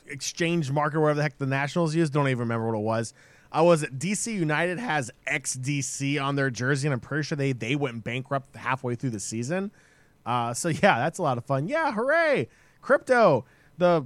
exchange 0.07 0.71
market, 0.71 0.99
whatever 0.99 1.17
the 1.17 1.23
heck 1.23 1.37
the 1.37 1.45
Nationals 1.45 1.93
use. 1.93 2.09
Don't 2.09 2.27
even 2.27 2.39
remember 2.39 2.71
what 2.71 2.77
it 2.79 2.81
was. 2.83 3.13
I 3.51 3.61
was 3.61 3.83
DC 3.83 4.33
United 4.33 4.79
has 4.79 5.11
XDC 5.27 6.21
on 6.21 6.35
their 6.35 6.49
jersey, 6.49 6.87
and 6.87 6.93
I'm 6.93 6.99
pretty 6.99 7.23
sure 7.23 7.35
they 7.35 7.51
they 7.51 7.75
went 7.75 8.03
bankrupt 8.03 8.55
halfway 8.55 8.95
through 8.95 9.09
the 9.11 9.19
season. 9.19 9.71
Uh, 10.25 10.53
so 10.53 10.69
yeah, 10.69 10.99
that's 10.99 11.19
a 11.19 11.23
lot 11.23 11.37
of 11.37 11.45
fun. 11.45 11.67
Yeah, 11.67 11.91
hooray! 11.91 12.47
Crypto, 12.81 13.45
the 13.77 14.05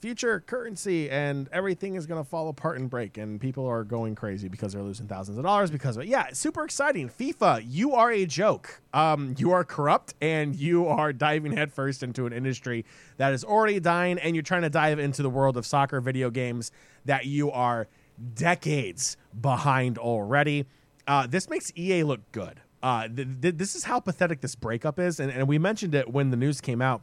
future 0.00 0.40
currency, 0.40 1.10
and 1.10 1.48
everything 1.52 1.94
is 1.94 2.06
going 2.06 2.22
to 2.22 2.28
fall 2.28 2.48
apart 2.48 2.78
and 2.78 2.88
break, 2.88 3.18
and 3.18 3.40
people 3.40 3.66
are 3.66 3.84
going 3.84 4.14
crazy 4.14 4.48
because 4.48 4.72
they're 4.72 4.82
losing 4.82 5.06
thousands 5.06 5.38
of 5.38 5.44
dollars 5.44 5.70
because 5.70 5.96
of 5.96 6.02
it. 6.02 6.08
Yeah, 6.08 6.28
super 6.32 6.64
exciting. 6.64 7.08
FIFA, 7.08 7.64
you 7.66 7.92
are 7.94 8.10
a 8.10 8.24
joke. 8.26 8.80
Um, 8.92 9.34
you 9.38 9.52
are 9.52 9.62
corrupt, 9.62 10.14
and 10.20 10.56
you 10.56 10.86
are 10.86 11.12
diving 11.12 11.52
headfirst 11.52 12.02
into 12.02 12.26
an 12.26 12.32
industry 12.32 12.84
that 13.18 13.32
is 13.32 13.44
already 13.44 13.78
dying, 13.78 14.18
and 14.18 14.34
you're 14.34 14.42
trying 14.42 14.62
to 14.62 14.70
dive 14.70 14.98
into 14.98 15.22
the 15.22 15.30
world 15.30 15.56
of 15.56 15.66
soccer 15.66 16.00
video 16.00 16.30
games 16.30 16.72
that 17.04 17.26
you 17.26 17.50
are 17.50 17.86
decades 18.34 19.16
behind 19.38 19.98
already. 19.98 20.66
Uh, 21.06 21.26
this 21.26 21.48
makes 21.48 21.72
EA 21.76 22.04
look 22.04 22.20
good. 22.32 22.60
Uh, 22.82 23.08
th- 23.08 23.28
th- 23.42 23.54
this 23.56 23.74
is 23.74 23.84
how 23.84 24.00
pathetic 24.00 24.40
this 24.40 24.54
breakup 24.54 24.98
is, 24.98 25.20
and, 25.20 25.30
and 25.30 25.46
we 25.48 25.58
mentioned 25.58 25.94
it 25.94 26.10
when 26.10 26.30
the 26.30 26.36
news 26.36 26.60
came 26.60 26.80
out 26.80 27.02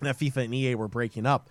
that 0.00 0.18
FIFA 0.18 0.44
and 0.44 0.54
EA 0.54 0.74
were 0.74 0.88
breaking 0.88 1.26
up. 1.26 1.48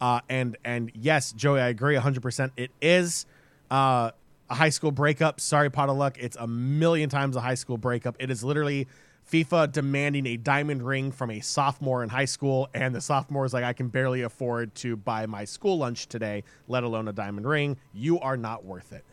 Uh, 0.00 0.20
and 0.28 0.56
and 0.64 0.90
yes, 0.94 1.32
Joey, 1.32 1.60
I 1.60 1.68
agree 1.68 1.94
100%. 1.94 2.50
It 2.56 2.70
is 2.80 3.26
uh, 3.70 4.10
a 4.50 4.54
high 4.54 4.70
school 4.70 4.90
breakup. 4.90 5.40
Sorry, 5.40 5.70
pot 5.70 5.88
of 5.88 5.96
luck. 5.96 6.16
It's 6.18 6.36
a 6.36 6.46
million 6.46 7.08
times 7.08 7.36
a 7.36 7.40
high 7.40 7.54
school 7.54 7.78
breakup. 7.78 8.16
It 8.18 8.30
is 8.30 8.42
literally 8.42 8.88
FIFA 9.30 9.72
demanding 9.72 10.26
a 10.26 10.36
diamond 10.36 10.82
ring 10.82 11.12
from 11.12 11.30
a 11.30 11.40
sophomore 11.40 12.02
in 12.02 12.08
high 12.08 12.26
school, 12.26 12.68
and 12.74 12.94
the 12.94 13.00
sophomore 13.00 13.44
is 13.44 13.54
like, 13.54 13.64
I 13.64 13.72
can 13.72 13.88
barely 13.88 14.22
afford 14.22 14.74
to 14.76 14.96
buy 14.96 15.26
my 15.26 15.44
school 15.44 15.78
lunch 15.78 16.08
today, 16.08 16.44
let 16.68 16.84
alone 16.84 17.08
a 17.08 17.12
diamond 17.12 17.46
ring. 17.46 17.76
You 17.92 18.20
are 18.20 18.36
not 18.36 18.64
worth 18.64 18.92
it. 18.92 19.04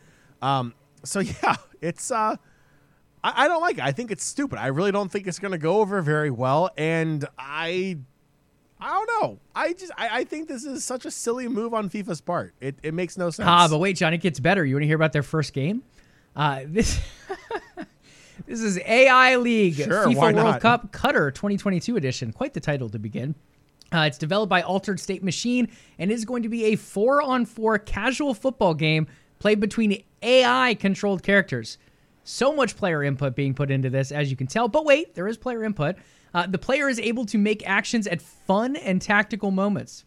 Um, 0.42 0.74
so 1.04 1.20
yeah, 1.42 1.56
it's 1.80 2.10
uh, 2.10 2.36
I, 3.24 3.44
I 3.44 3.48
don't 3.48 3.62
like 3.62 3.78
it. 3.78 3.84
I 3.84 3.92
think 3.92 4.10
it's 4.10 4.24
stupid. 4.24 4.58
I 4.58 4.68
really 4.68 4.92
don't 4.92 5.10
think 5.10 5.26
it's 5.26 5.38
going 5.38 5.52
to 5.52 5.58
go 5.58 5.80
over 5.80 6.02
very 6.02 6.30
well, 6.30 6.70
and 6.76 7.24
I 7.38 7.98
I 8.80 8.92
don't 8.92 9.22
know. 9.22 9.38
I 9.54 9.72
just 9.72 9.92
I, 9.96 10.20
I 10.20 10.24
think 10.24 10.48
this 10.48 10.64
is 10.64 10.84
such 10.84 11.04
a 11.04 11.10
silly 11.10 11.48
move 11.48 11.74
on 11.74 11.90
FIFA's 11.90 12.20
part. 12.20 12.54
It 12.60 12.76
it 12.82 12.94
makes 12.94 13.16
no 13.18 13.30
sense. 13.30 13.46
Ah, 13.48 13.68
but 13.68 13.78
wait, 13.78 13.96
John, 13.96 14.14
it 14.14 14.18
gets 14.18 14.40
better. 14.40 14.64
You 14.64 14.76
want 14.76 14.82
to 14.82 14.86
hear 14.86 14.96
about 14.96 15.12
their 15.12 15.22
first 15.22 15.52
game? 15.52 15.82
Uh, 16.34 16.62
this 16.66 16.98
this 18.46 18.60
is 18.60 18.78
AI 18.78 19.36
League 19.36 19.74
Sure, 19.74 20.06
FIFA 20.06 20.34
World? 20.34 20.60
Cup 20.60 20.92
Qatar 20.92 21.34
2022 21.34 21.96
edition. 21.96 22.32
Quite 22.32 22.54
the 22.54 22.60
title 22.60 22.88
to 22.90 22.98
begin. 22.98 23.34
Uh, 23.92 24.04
it's 24.06 24.18
developed 24.18 24.50
by 24.50 24.62
Altered 24.62 25.00
State 25.00 25.22
Machine 25.22 25.68
and 25.98 26.10
is 26.10 26.24
going 26.24 26.42
to 26.44 26.48
be 26.48 26.66
a 26.66 26.76
four-on-four 26.76 27.78
casual 27.80 28.34
football 28.34 28.74
game 28.74 29.06
played 29.40 29.58
between 29.58 30.02
AI-controlled 30.22 31.22
characters. 31.22 31.78
So 32.22 32.54
much 32.54 32.76
player 32.76 33.02
input 33.02 33.34
being 33.34 33.54
put 33.54 33.70
into 33.70 33.90
this, 33.90 34.12
as 34.12 34.30
you 34.30 34.36
can 34.36 34.46
tell. 34.46 34.68
But 34.68 34.84
wait, 34.84 35.14
there 35.14 35.26
is 35.26 35.36
player 35.36 35.64
input. 35.64 35.96
Uh, 36.32 36.46
the 36.46 36.58
player 36.58 36.88
is 36.88 37.00
able 37.00 37.26
to 37.26 37.38
make 37.38 37.66
actions 37.68 38.06
at 38.06 38.22
fun 38.22 38.76
and 38.76 39.02
tactical 39.02 39.50
moments. 39.50 40.04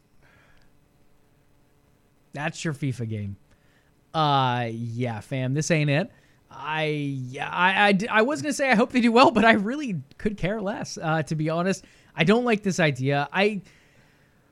That's 2.31 2.63
your 2.63 2.73
FIFA 2.73 3.09
game. 3.09 3.35
Uh, 4.13 4.67
yeah, 4.71 5.19
fam, 5.19 5.53
this 5.53 5.71
ain't 5.71 5.89
it. 5.89 6.11
I, 6.55 7.19
I, 7.41 7.89
I, 7.89 8.19
I 8.19 8.21
was 8.21 8.41
gonna 8.41 8.53
say 8.53 8.69
I 8.69 8.75
hope 8.75 8.91
they 8.91 9.01
do 9.01 9.11
well, 9.11 9.31
but 9.31 9.45
I 9.45 9.53
really 9.53 10.01
could 10.17 10.37
care 10.37 10.61
less. 10.61 10.97
Uh, 11.01 11.23
to 11.23 11.35
be 11.35 11.49
honest, 11.49 11.83
I 12.15 12.23
don't 12.23 12.45
like 12.45 12.63
this 12.63 12.79
idea. 12.79 13.27
I, 13.31 13.61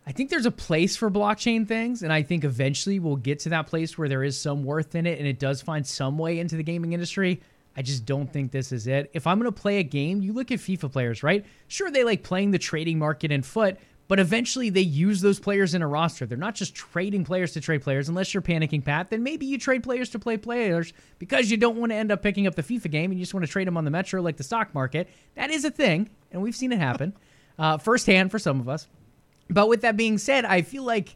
I 0.06 0.12
think 0.12 0.30
there's 0.30 0.46
a 0.46 0.52
place 0.52 0.96
for 0.98 1.12
blockchain 1.12 1.68
things, 1.68 2.04
and 2.04 2.12
I 2.12 2.24
think 2.24 2.44
eventually 2.44 3.00
we'll 3.00 3.16
get 3.18 3.40
to 3.42 3.50
that 3.50 3.68
place 3.68 3.98
where 3.98 4.10
there 4.10 4.24
is 4.24 4.40
some 4.40 4.64
worth 4.64 4.96
in 4.96 5.06
it, 5.06 5.20
and 5.20 5.28
it 5.28 5.40
does 5.40 5.62
find 5.62 5.86
some 5.86 6.18
way 6.18 6.40
into 6.40 6.56
the 6.56 6.64
gaming 6.64 6.94
industry. 6.94 7.42
I 7.78 7.82
just 7.82 8.06
don't 8.06 8.32
think 8.32 8.52
this 8.52 8.72
is 8.72 8.88
it. 8.88 9.10
If 9.14 9.26
I'm 9.28 9.40
gonna 9.40 9.52
play 9.52 9.78
a 9.78 9.84
game, 9.84 10.22
you 10.22 10.34
look 10.34 10.52
at 10.52 10.60
FIFA 10.60 10.92
players, 10.92 11.24
right? 11.24 11.46
Sure, 11.68 11.90
they 11.90 12.04
like 12.04 12.24
playing 12.24 12.52
the 12.52 12.60
trading 12.60 13.00
market 13.00 13.32
in 13.32 13.42
foot, 13.44 13.78
but 14.12 14.20
eventually 14.20 14.70
they 14.70 14.82
use 14.82 15.22
those 15.22 15.40
players 15.40 15.74
in 15.74 15.82
a 15.82 15.88
roster. 15.88 16.26
They're 16.26 16.38
not 16.38 16.54
just 16.54 16.76
trading 16.76 17.24
players 17.24 17.54
to 17.54 17.62
trade 17.62 17.82
players. 17.82 18.10
Unless 18.10 18.34
you're 18.34 18.44
panicking, 18.44 18.84
Pat, 18.84 19.10
then 19.10 19.24
maybe 19.24 19.46
you 19.46 19.58
trade 19.58 19.84
players 19.84 20.10
to 20.10 20.20
play 20.20 20.36
players 20.36 20.92
because 21.18 21.50
you 21.50 21.56
don't 21.56 21.78
want 21.78 21.94
to 21.94 21.96
end 21.96 22.12
up 22.12 22.22
picking 22.22 22.46
up 22.46 22.54
the 22.54 22.62
FIFA 22.62 22.92
game 22.92 23.12
and 23.12 23.18
you 23.18 23.24
just 23.24 23.34
want 23.34 23.46
to 23.46 23.50
trade 23.50 23.68
them 23.68 23.78
on 23.78 23.86
the 23.86 23.90
Metro 23.90 24.22
like 24.22 24.36
the 24.36 24.44
stock 24.44 24.74
market. 24.74 25.08
That 25.36 25.50
is 25.50 25.64
a 25.64 25.72
thing, 25.72 26.10
and 26.30 26.42
we've 26.42 26.58
seen 26.58 26.74
it 26.74 26.80
happen 26.80 27.14
uh, 27.58 27.78
firsthand 27.78 28.32
for 28.32 28.38
some 28.38 28.60
of 28.60 28.68
us. 28.68 28.90
But 29.50 29.70
with 29.70 29.80
that 29.84 29.96
being 29.96 30.18
said, 30.18 30.44
I 30.44 30.62
feel 30.64 30.84
like 30.84 31.16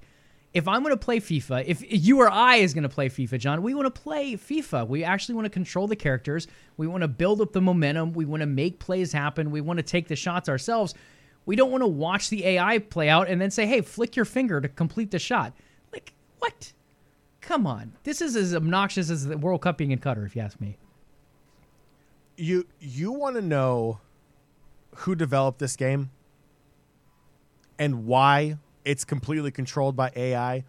if 0.54 0.66
I'm 0.66 0.82
going 0.82 0.94
to 0.96 0.98
play 0.98 1.20
FIFA, 1.20 1.66
if 1.68 1.84
you 1.86 2.22
or 2.22 2.32
I 2.32 2.56
is 2.56 2.74
going 2.74 2.84
to 2.84 2.90
play 2.90 3.10
FIFA, 3.10 3.40
John, 3.40 3.62
we 3.62 3.74
want 3.74 3.94
to 3.94 4.02
play 4.02 4.38
FIFA. 4.38 4.88
We 4.88 5.04
actually 5.04 5.36
want 5.36 5.48
to 5.48 5.50
control 5.50 5.86
the 5.86 5.98
characters. 5.98 6.48
We 6.78 6.88
want 6.88 7.02
to 7.02 7.10
build 7.10 7.42
up 7.42 7.52
the 7.52 7.60
momentum. 7.60 8.14
We 8.14 8.24
want 8.24 8.40
to 8.40 8.48
make 8.48 8.80
plays 8.80 9.12
happen. 9.12 9.52
We 9.52 9.60
want 9.60 9.80
to 9.80 9.84
take 9.84 10.08
the 10.08 10.16
shots 10.16 10.48
ourselves. 10.48 10.94
We 11.46 11.56
don't 11.56 11.72
want 11.72 11.84
to 11.84 11.88
watch 11.88 12.30
the 12.30 12.46
AI 12.46 12.80
play 12.80 13.10
out 13.10 13.28
and 13.28 13.40
then 13.40 13.52
say, 13.52 13.66
hey, 13.66 13.82
flick 13.82 14.16
your 14.16 14.26
finger 14.26 14.60
to 14.60 14.68
complete 14.68 15.12
the 15.12 15.20
shot. 15.20 15.54
Like, 15.94 16.14
what? 16.40 16.74
Come 17.42 17.68
on. 17.68 17.94
This 18.04 18.22
is 18.22 18.36
as 18.36 18.56
obnoxious 18.56 19.10
as 19.10 19.26
the 19.26 19.38
World 19.38 19.62
Cup 19.62 19.78
being 19.78 19.92
in 19.92 20.00
Qatar, 20.00 20.26
if 20.26 20.36
you 20.36 20.42
ask 20.42 20.60
me. 20.60 20.78
You 22.38 22.66
you 22.82 23.12
want 23.12 23.36
to 23.36 23.42
know 23.42 24.00
who 24.98 25.16
developed 25.16 25.60
this 25.60 25.76
game 25.76 26.10
and 27.80 28.06
why 28.06 28.58
it's 28.84 29.06
completely 29.06 29.52
controlled 29.52 29.96
by 29.96 30.12
AI? 30.16 30.66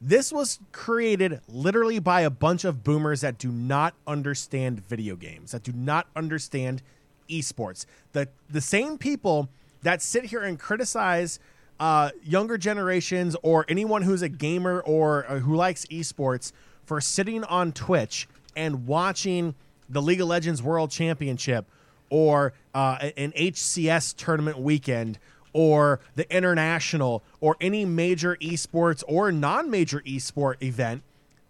This 0.00 0.32
was 0.32 0.60
created 0.70 1.40
literally 1.48 1.98
by 1.98 2.20
a 2.20 2.30
bunch 2.30 2.64
of 2.64 2.84
boomers 2.84 3.22
that 3.22 3.36
do 3.36 3.50
not 3.50 3.94
understand 4.06 4.86
video 4.86 5.16
games, 5.16 5.52
that 5.52 5.64
do 5.64 5.72
not 5.72 6.06
understand 6.14 6.82
esports. 7.28 7.84
The 8.12 8.28
the 8.48 8.60
same 8.60 8.98
people 8.98 9.48
that 9.82 10.02
sit 10.02 10.24
here 10.26 10.42
and 10.42 10.58
criticize 10.58 11.38
uh, 11.80 12.10
younger 12.22 12.58
generations 12.58 13.36
or 13.42 13.64
anyone 13.68 14.02
who's 14.02 14.22
a 14.22 14.28
gamer 14.28 14.80
or 14.80 15.24
uh, 15.28 15.38
who 15.38 15.54
likes 15.54 15.86
esports 15.86 16.52
for 16.84 17.00
sitting 17.00 17.44
on 17.44 17.72
Twitch 17.72 18.28
and 18.56 18.86
watching 18.86 19.54
the 19.88 20.02
League 20.02 20.20
of 20.20 20.28
Legends 20.28 20.62
World 20.62 20.90
Championship 20.90 21.66
or 22.10 22.52
uh, 22.74 23.10
an 23.16 23.32
HCS 23.32 24.16
tournament 24.16 24.58
weekend 24.58 25.18
or 25.52 26.00
the 26.14 26.30
international 26.34 27.22
or 27.40 27.56
any 27.60 27.84
major 27.84 28.36
esports 28.36 29.04
or 29.06 29.30
non-major 29.30 30.00
esport 30.00 30.62
event 30.62 31.02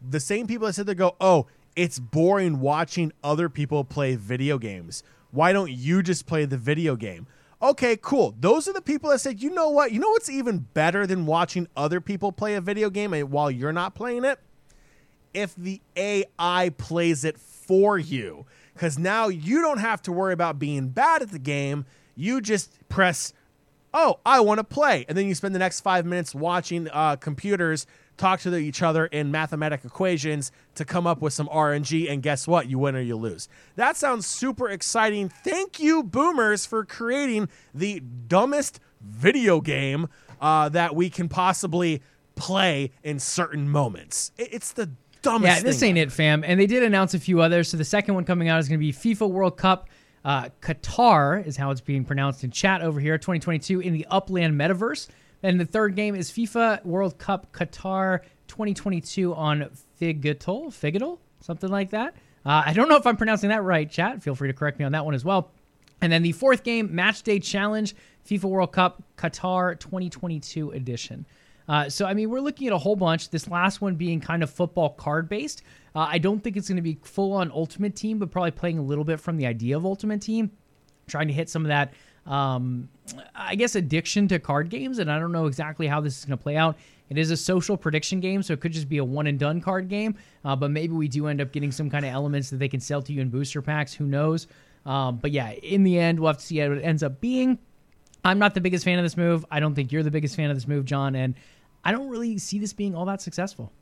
the 0.07 0.21
same 0.21 0.47
people 0.47 0.67
that 0.67 0.75
sit 0.75 0.87
there 0.87 0.95
go 0.95 1.17
oh 1.21 1.47
it's 1.79 2.01
boring 2.01 2.59
watching 2.59 3.13
other 3.23 3.49
people 3.49 3.85
play 3.85 4.17
video 4.17 4.59
games. 4.59 5.05
Why 5.31 5.53
don't 5.53 5.71
you 5.71 6.03
just 6.03 6.27
play 6.27 6.45
the 6.45 6.59
video 6.59 6.97
game 6.97 7.29
okay, 7.61 7.97
cool. 8.01 8.35
Those 8.39 8.69
are 8.69 8.73
the 8.73 8.83
people 8.83 9.11
that 9.11 9.21
said, 9.21 9.43
you 9.43 9.51
know 9.51 9.71
what? 9.71 9.93
You 9.93 10.01
know 10.01 10.11
what's 10.11 10.31
even 10.31 10.59
better 10.75 11.07
than 11.07 11.27
watching 11.27 11.69
other 11.77 12.01
people 12.01 12.33
play 12.33 12.55
a 12.55 12.61
video 12.61 12.91
game 12.91 13.13
while 13.31 13.51
you're 13.51 13.73
not 13.73 13.95
playing 13.95 14.25
it? 14.25 14.39
If 15.35 15.55
the 15.57 15.81
AI 15.97 16.71
plays 16.79 17.25
it 17.25 17.39
for 17.39 17.99
you. 17.99 18.47
Because 18.75 18.99
now 18.99 19.29
you 19.29 19.61
don't 19.61 19.79
have 19.79 20.01
to 20.03 20.13
worry 20.13 20.33
about 20.33 20.59
being 20.59 20.89
bad 20.89 21.23
at 21.23 21.31
the 21.31 21.39
game. 21.39 21.85
You 22.15 22.41
just 22.41 22.89
press, 22.89 23.33
oh, 23.93 24.21
I 24.25 24.41
want 24.41 24.59
to 24.59 24.65
play. 24.65 25.05
And 25.09 25.19
then 25.19 25.27
you 25.27 25.35
spend 25.35 25.55
the 25.55 25.59
next 25.59 25.81
five 25.81 26.07
minutes 26.07 26.35
watching 26.35 26.89
uh, 26.93 27.17
computers 27.17 27.87
talk 28.19 28.41
to 28.41 28.55
each 28.57 28.83
other 28.83 29.07
in 29.07 29.31
mathematic 29.31 29.85
equations 29.85 30.53
to 30.75 30.85
come 30.85 31.07
up 31.07 31.23
with 31.23 31.33
some 31.33 31.49
RNG, 31.49 32.11
and 32.11 32.23
guess 32.23 32.47
what? 32.47 32.69
You 32.69 32.79
win 32.79 32.97
or 32.97 33.01
you 33.01 33.17
lose. 33.17 33.49
That 33.77 33.97
sounds 33.97 34.27
super 34.27 34.69
exciting. 34.69 35.29
Thank 35.29 35.81
you, 35.81 36.03
boomers, 36.03 36.67
for 36.67 36.85
creating 36.85 37.49
the 37.75 38.01
dumbest 38.01 38.81
video 39.01 39.61
game 39.61 40.09
uh, 40.41 40.69
that 40.71 40.95
we 40.95 41.09
can 41.11 41.29
possibly 41.29 42.03
play 42.35 42.93
in 43.03 43.19
certain 43.19 43.69
moments. 43.69 44.33
It's 44.37 44.73
the 44.73 44.91
dumbest. 45.23 45.57
Yeah, 45.57 45.63
this 45.63 45.83
ain't 45.83 45.99
ever. 45.99 46.09
it, 46.09 46.13
fam. 46.13 46.45
And 46.45 46.59
they 46.61 46.67
did 46.67 46.83
announce 46.83 47.15
a 47.15 47.19
few 47.19 47.41
others. 47.41 47.69
So 47.69 47.77
the 47.77 47.85
second 47.85 48.15
one 48.15 48.25
coming 48.25 48.49
out 48.49 48.59
is 48.61 48.69
going 48.69 48.81
to 48.81 48.85
be 48.85 48.93
FIFA 48.93 49.31
World 49.31 49.57
Cup. 49.57 49.89
Uh, 50.25 50.49
Qatar 50.61 51.47
is 51.47 51.57
how 51.57 51.71
it's 51.71 51.81
being 51.81 52.05
pronounced 52.05 52.45
in 52.45 52.51
chat 52.51 52.83
over 52.83 53.01
here. 53.01 53.17
2022 53.19 53.81
in 53.81 53.93
the 53.93 54.07
Upland 54.11 54.55
Metaverse. 54.55 55.09
And 55.43 55.61
the 55.61 55.65
third 55.65 55.95
game 55.95 56.15
is 56.15 56.31
FIFA 56.31 56.85
World 56.85 57.19
Cup 57.19 57.53
Qatar 57.53 58.21
2022 58.49 59.35
on 59.35 59.69
Figatol, 60.01 60.69
Figatol, 60.69 61.19
something 61.41 61.71
like 61.71 61.91
that. 61.91 62.15
Uh, 62.45 62.63
I 62.67 62.73
don't 62.73 62.89
know 62.89 62.97
if 62.97 63.07
I'm 63.07 63.17
pronouncing 63.17 63.51
that 63.51 63.63
right, 63.63 63.89
chat. 63.89 64.23
Feel 64.23 64.35
free 64.35 64.49
to 64.49 64.55
correct 64.55 64.79
me 64.79 64.85
on 64.85 64.93
that 64.93 65.05
one 65.05 65.15
as 65.15 65.25
well. 65.25 65.51
And 66.01 66.13
then 66.13 66.23
the 66.23 66.33
fourth 66.33 66.63
game, 66.63 66.95
Match 66.95 67.23
Day 67.23 67.41
Challenge, 67.41 67.95
FIFA 68.27 68.45
World 68.45 68.73
Cup 68.73 69.03
Qatar 69.17 69.79
2022 69.79 70.71
edition. 70.71 71.27
Uh, 71.69 71.89
so, 71.91 72.07
I 72.07 72.15
mean, 72.15 72.31
we're 72.31 72.41
looking 72.41 72.67
at 72.67 72.73
a 72.73 72.79
whole 72.79 72.97
bunch. 72.97 73.29
This 73.29 73.49
last 73.49 73.81
one 73.81 73.97
being 73.97 74.21
kind 74.21 74.43
of 74.43 74.51
football 74.51 74.91
card 74.91 75.29
based. 75.29 75.63
Uh, 75.95 76.07
I 76.09 76.19
don't 76.19 76.43
think 76.43 76.57
it's 76.57 76.69
going 76.69 76.77
to 76.77 76.83
be 76.83 76.99
full 77.03 77.33
on 77.35 77.51
Ultimate 77.51 77.95
Team, 77.95 78.19
but 78.19 78.31
probably 78.31 78.53
playing 78.53 78.79
a 78.79 78.83
little 78.83 79.05
bit 79.05 79.21
from 79.21 79.37
the 79.37 79.47
idea 79.47 79.77
of 79.77 79.85
Ultimate 79.85 80.23
Team, 80.23 80.51
trying 81.07 81.29
to 81.29 81.35
hit 81.35 81.51
some 81.51 81.63
of 81.63 81.69
that 81.69 81.93
um, 82.29 82.89
I 83.35 83.55
guess, 83.55 83.75
addiction 83.75 84.29
to 84.29 84.39
card 84.39 84.69
games, 84.69 84.99
and 84.99 85.11
I 85.11 85.19
don't 85.19 85.33
know 85.33 85.47
exactly 85.47 85.87
how 85.87 86.01
this 86.01 86.19
is 86.19 86.25
going 86.25 86.39
to 86.39 86.43
play 86.43 86.57
out. 86.57 86.77
It 87.09 87.17
is 87.17 87.31
a 87.31 87.37
social 87.37 87.77
prediction 87.77 88.21
game, 88.21 88.43
so 88.43 88.53
it 88.53 88.61
could 88.61 88.73
just 88.73 88.89
be 88.89 88.99
a 88.99 89.05
one 89.05 89.27
and 89.27 89.39
done 89.39 89.61
card 89.63 89.89
game, 89.89 90.15
uh, 90.45 90.55
but 90.55 90.71
maybe 90.71 90.93
we 90.93 91.09
do 91.09 91.27
end 91.27 91.41
up 91.41 91.53
getting 91.53 91.73
some 91.73 91.89
kind 91.89 92.05
of 92.05 92.13
elements 92.13 92.51
that 92.51 92.59
they 92.59 92.69
can 92.69 92.81
sell 92.81 93.01
to 93.03 93.13
you 93.13 93.23
in 93.23 93.31
booster 93.31 93.63
packs. 93.63 93.95
Who 93.95 94.05
knows? 94.05 94.47
Um, 94.85 95.17
but 95.17 95.33
yeah, 95.33 95.51
in 95.51 95.85
the 95.85 95.99
end, 95.99 96.21
we'll 96.21 96.29
have 96.29 96.39
to 96.39 96.45
see 96.45 96.59
how 96.59 96.71
it 96.71 96.83
ends 96.83 97.03
up 97.03 97.21
being. 97.21 97.59
I'm 98.25 98.39
not 98.39 98.55
the 98.55 98.61
biggest 98.61 98.85
fan 98.85 98.99
of 98.99 99.05
this 99.05 99.17
move. 99.17 99.45
I 99.51 99.59
don't 99.59 99.75
think 99.75 99.91
you're 99.91 100.03
the 100.03 100.11
biggest 100.11 100.37
fan 100.37 100.51
of 100.51 100.57
this 100.57 100.69
move, 100.69 100.85
John, 100.85 101.15
and 101.15 101.35
I 101.85 101.93
don't 101.93 102.09
really 102.09 102.37
see 102.37 102.59
this 102.59 102.75
being 102.75 102.95
all 102.95 103.07
that 103.07 103.23
successful. 103.23 103.73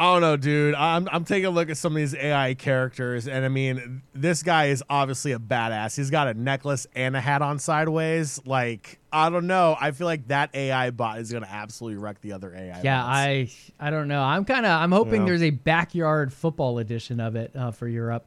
I 0.00 0.12
don't 0.12 0.20
know, 0.20 0.36
dude. 0.36 0.76
I'm 0.76 1.08
I'm 1.10 1.24
taking 1.24 1.46
a 1.46 1.50
look 1.50 1.70
at 1.70 1.76
some 1.76 1.92
of 1.92 1.96
these 1.96 2.14
AI 2.14 2.54
characters, 2.54 3.26
and 3.26 3.44
I 3.44 3.48
mean, 3.48 4.02
this 4.14 4.44
guy 4.44 4.66
is 4.66 4.80
obviously 4.88 5.32
a 5.32 5.40
badass. 5.40 5.96
He's 5.96 6.08
got 6.10 6.28
a 6.28 6.34
necklace 6.34 6.86
and 6.94 7.16
a 7.16 7.20
hat 7.20 7.42
on 7.42 7.58
sideways. 7.58 8.40
Like, 8.46 9.00
I 9.12 9.28
don't 9.28 9.48
know. 9.48 9.76
I 9.80 9.90
feel 9.90 10.06
like 10.06 10.28
that 10.28 10.54
AI 10.54 10.90
bot 10.92 11.18
is 11.18 11.32
gonna 11.32 11.48
absolutely 11.50 11.98
wreck 11.98 12.20
the 12.20 12.32
other 12.32 12.54
AI. 12.54 12.80
Yeah, 12.84 13.02
bots. 13.02 13.08
I 13.12 13.50
I 13.80 13.90
don't 13.90 14.06
know. 14.06 14.22
I'm 14.22 14.44
kind 14.44 14.64
of 14.64 14.70
I'm 14.80 14.92
hoping 14.92 15.22
Yeah. 15.22 15.26
there's 15.26 15.42
a 15.42 15.50
backyard 15.50 16.32
football 16.32 16.78
edition 16.78 17.18
of 17.18 17.34
it 17.34 17.50
uh, 17.56 17.72
for 17.72 17.88
Europe. 17.88 18.24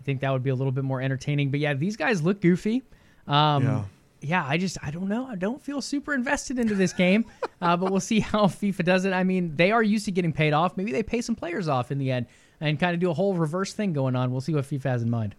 I 0.00 0.02
think 0.02 0.20
that 0.22 0.32
would 0.32 0.42
be 0.42 0.50
a 0.50 0.54
little 0.56 0.72
bit 0.72 0.82
more 0.84 1.00
entertaining. 1.00 1.52
But 1.52 1.60
yeah, 1.60 1.74
these 1.74 1.96
guys 1.96 2.22
look 2.22 2.40
goofy. 2.40 2.82
Um, 3.28 3.62
Yeah. 3.62 3.84
Yeah, 4.24 4.44
I 4.46 4.56
just 4.56 4.78
I 4.82 4.90
don't 4.90 5.08
know. 5.08 5.26
I 5.26 5.36
don't 5.36 5.62
feel 5.62 5.80
super 5.80 6.14
invested 6.14 6.58
into 6.58 6.74
this 6.74 6.92
game, 6.92 7.26
uh, 7.60 7.76
but 7.76 7.90
we'll 7.90 8.00
see 8.00 8.20
how 8.20 8.46
FIFA 8.46 8.84
does 8.84 9.04
it. 9.04 9.12
I 9.12 9.24
mean, 9.24 9.54
they 9.56 9.70
are 9.70 9.82
used 9.82 10.04
to 10.06 10.12
getting 10.12 10.32
paid 10.32 10.52
off. 10.52 10.76
Maybe 10.76 10.92
they 10.92 11.02
pay 11.02 11.20
some 11.20 11.34
players 11.34 11.68
off 11.68 11.90
in 11.90 11.98
the 11.98 12.10
end 12.10 12.26
and 12.60 12.78
kind 12.78 12.94
of 12.94 13.00
do 13.00 13.10
a 13.10 13.14
whole 13.14 13.34
reverse 13.34 13.72
thing 13.72 13.92
going 13.92 14.16
on. 14.16 14.30
We'll 14.30 14.40
see 14.40 14.54
what 14.54 14.64
FIFA 14.64 14.84
has 14.84 15.02
in 15.02 15.10
mind. 15.10 15.34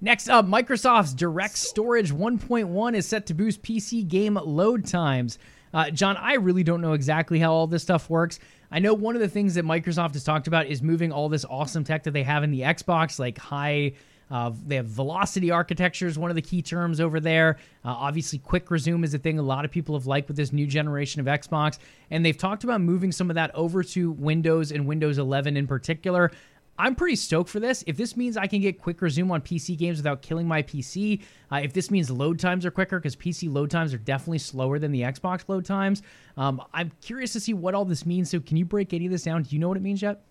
Next 0.00 0.28
up, 0.28 0.46
Microsoft's 0.46 1.14
Direct 1.14 1.56
Storage 1.56 2.12
1.1 2.12 2.96
is 2.96 3.06
set 3.06 3.26
to 3.26 3.34
boost 3.34 3.62
PC 3.62 4.06
game 4.06 4.34
load 4.34 4.84
times. 4.84 5.38
Uh, 5.72 5.90
John, 5.90 6.16
I 6.16 6.34
really 6.34 6.64
don't 6.64 6.80
know 6.80 6.92
exactly 6.92 7.38
how 7.38 7.52
all 7.52 7.68
this 7.68 7.82
stuff 7.82 8.10
works. 8.10 8.40
I 8.70 8.78
know 8.80 8.94
one 8.94 9.14
of 9.14 9.20
the 9.20 9.28
things 9.28 9.54
that 9.54 9.64
Microsoft 9.64 10.14
has 10.14 10.24
talked 10.24 10.48
about 10.48 10.66
is 10.66 10.82
moving 10.82 11.12
all 11.12 11.28
this 11.28 11.44
awesome 11.44 11.84
tech 11.84 12.02
that 12.02 12.10
they 12.10 12.24
have 12.24 12.42
in 12.42 12.50
the 12.50 12.62
Xbox, 12.62 13.18
like 13.18 13.38
high. 13.38 13.92
Uh, 14.32 14.50
they 14.66 14.76
have 14.76 14.86
velocity 14.86 15.50
architecture 15.50 16.06
is 16.06 16.18
one 16.18 16.30
of 16.30 16.36
the 16.36 16.42
key 16.42 16.62
terms 16.62 17.00
over 17.00 17.20
there. 17.20 17.58
Uh, 17.84 17.90
obviously, 17.90 18.38
quick 18.38 18.70
resume 18.70 19.04
is 19.04 19.12
a 19.12 19.18
thing 19.18 19.38
a 19.38 19.42
lot 19.42 19.66
of 19.66 19.70
people 19.70 19.94
have 19.94 20.06
liked 20.06 20.26
with 20.26 20.38
this 20.38 20.54
new 20.54 20.66
generation 20.66 21.20
of 21.20 21.26
Xbox, 21.26 21.78
and 22.10 22.24
they've 22.24 22.36
talked 22.36 22.64
about 22.64 22.80
moving 22.80 23.12
some 23.12 23.28
of 23.28 23.34
that 23.34 23.54
over 23.54 23.82
to 23.82 24.10
Windows 24.12 24.72
and 24.72 24.86
Windows 24.86 25.18
11 25.18 25.58
in 25.58 25.66
particular. 25.66 26.30
I'm 26.78 26.94
pretty 26.94 27.16
stoked 27.16 27.50
for 27.50 27.60
this. 27.60 27.84
If 27.86 27.98
this 27.98 28.16
means 28.16 28.38
I 28.38 28.46
can 28.46 28.62
get 28.62 28.80
quick 28.80 29.02
resume 29.02 29.30
on 29.30 29.42
PC 29.42 29.76
games 29.76 29.98
without 29.98 30.22
killing 30.22 30.48
my 30.48 30.62
PC, 30.62 31.22
uh, 31.52 31.56
if 31.56 31.74
this 31.74 31.90
means 31.90 32.10
load 32.10 32.38
times 32.38 32.64
are 32.64 32.70
quicker, 32.70 32.98
because 32.98 33.14
PC 33.14 33.52
load 33.52 33.70
times 33.70 33.92
are 33.92 33.98
definitely 33.98 34.38
slower 34.38 34.78
than 34.78 34.92
the 34.92 35.02
Xbox 35.02 35.44
load 35.46 35.66
times, 35.66 36.02
um, 36.38 36.62
I'm 36.72 36.90
curious 37.02 37.34
to 37.34 37.40
see 37.40 37.52
what 37.52 37.74
all 37.74 37.84
this 37.84 38.06
means. 38.06 38.30
So, 38.30 38.40
can 38.40 38.56
you 38.56 38.64
break 38.64 38.94
any 38.94 39.04
of 39.04 39.12
this 39.12 39.24
down? 39.24 39.42
Do 39.42 39.54
you 39.54 39.60
know 39.60 39.68
what 39.68 39.76
it 39.76 39.82
means 39.82 40.00
yet? 40.00 40.22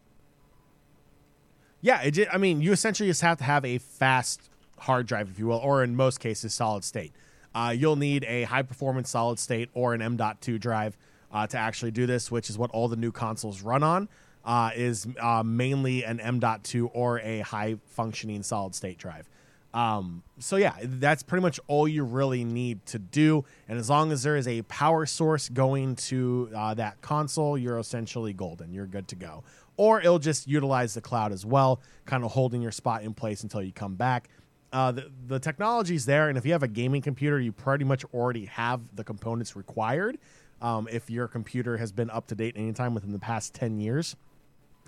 Yeah, 1.82 2.02
it, 2.04 2.28
I 2.32 2.38
mean, 2.38 2.62
you 2.62 2.72
essentially 2.72 3.10
just 3.10 3.22
have 3.22 3.38
to 3.40 3.44
have 3.44 3.66
a 3.66 3.78
fast 3.80 4.50
hard 4.80 5.08
drive, 5.08 5.30
if 5.30 5.40
you 5.40 5.48
will, 5.48 5.58
or 5.58 5.84
in 5.84 5.96
most 5.96 6.20
cases, 6.20 6.54
solid 6.54 6.84
state. 6.84 7.14
Uh, 7.54 7.74
you'll 7.76 7.96
need 7.96 8.24
a 8.26 8.44
high 8.44 8.62
performance 8.62 9.10
solid 9.10 9.40
state 9.40 9.70
or 9.74 9.94
an 9.94 10.02
M.2 10.02 10.60
drive 10.60 10.98
uh, 11.32 11.48
to 11.48 11.58
actually 11.58 11.92
do 11.92 12.06
this, 12.06 12.32
which 12.32 12.50
is 12.50 12.58
what 12.58 12.72
all 12.72 12.88
the 12.88 12.96
new 12.96 13.12
consoles 13.12 13.62
run 13.62 13.84
on. 13.84 14.08
uh, 14.44 14.72
is 14.76 15.08
uh, 15.20 15.44
mainly 15.44 16.04
an 16.04 16.20
M.2 16.20 16.90
or 16.94 17.20
a 17.20 17.40
high 17.42 17.76
functioning 17.86 18.44
solid 18.44 18.76
state 18.76 18.98
drive. 18.98 19.30
Um, 19.74 20.24
so 20.38 20.58
yeah, 20.58 20.76
that's 20.82 21.24
pretty 21.24 21.44
much 21.44 21.58
all 21.68 21.88
you 21.88 22.04
really 22.04 22.44
need 22.44 22.86
to 22.88 23.00
do. 23.00 23.46
And 23.70 23.80
as 23.80 23.90
long 23.90 24.12
as 24.12 24.24
there 24.24 24.36
is 24.36 24.46
a 24.48 24.64
power 24.64 25.06
source 25.06 25.48
going 25.48 25.96
to 25.98 26.50
uh, 26.54 26.74
that 26.74 27.00
console, 27.02 27.58
you're 27.58 27.80
essentially 27.80 28.34
golden. 28.34 28.74
You're 28.74 28.88
good 28.88 29.08
to 29.10 29.16
go. 29.16 29.44
Or 29.82 30.00
it'll 30.00 30.20
just 30.20 30.48
utilize 30.48 30.94
the 30.94 31.02
cloud 31.02 31.32
as 31.32 31.44
well, 31.44 31.82
kind 32.06 32.24
of 32.24 32.30
holding 32.30 32.62
your 32.62 32.72
spot 32.72 33.02
in 33.02 33.16
place 33.16 33.42
until 33.42 33.64
you 33.64 33.72
come 33.72 33.96
back. 33.96 34.30
Uh, 34.72 34.92
the, 34.92 35.12
the 35.26 35.40
technology's 35.40 36.06
there, 36.06 36.30
and 36.30 36.38
if 36.38 36.46
you 36.46 36.52
have 36.52 36.62
a 36.62 36.68
gaming 36.68 37.02
computer, 37.02 37.40
you 37.40 37.52
pretty 37.52 37.84
much 37.84 38.06
already 38.14 38.46
have 38.46 38.80
the 38.94 39.04
components 39.04 39.56
required. 39.56 40.20
Um, 40.62 40.88
if 40.92 41.10
your 41.10 41.28
computer 41.28 41.78
has 41.78 41.92
been 41.92 42.12
up 42.12 42.28
to 42.28 42.36
date 42.36 42.54
anytime 42.56 42.94
within 42.94 43.12
the 43.12 43.18
past 43.18 43.56
10 43.56 43.80
years. 43.80 44.16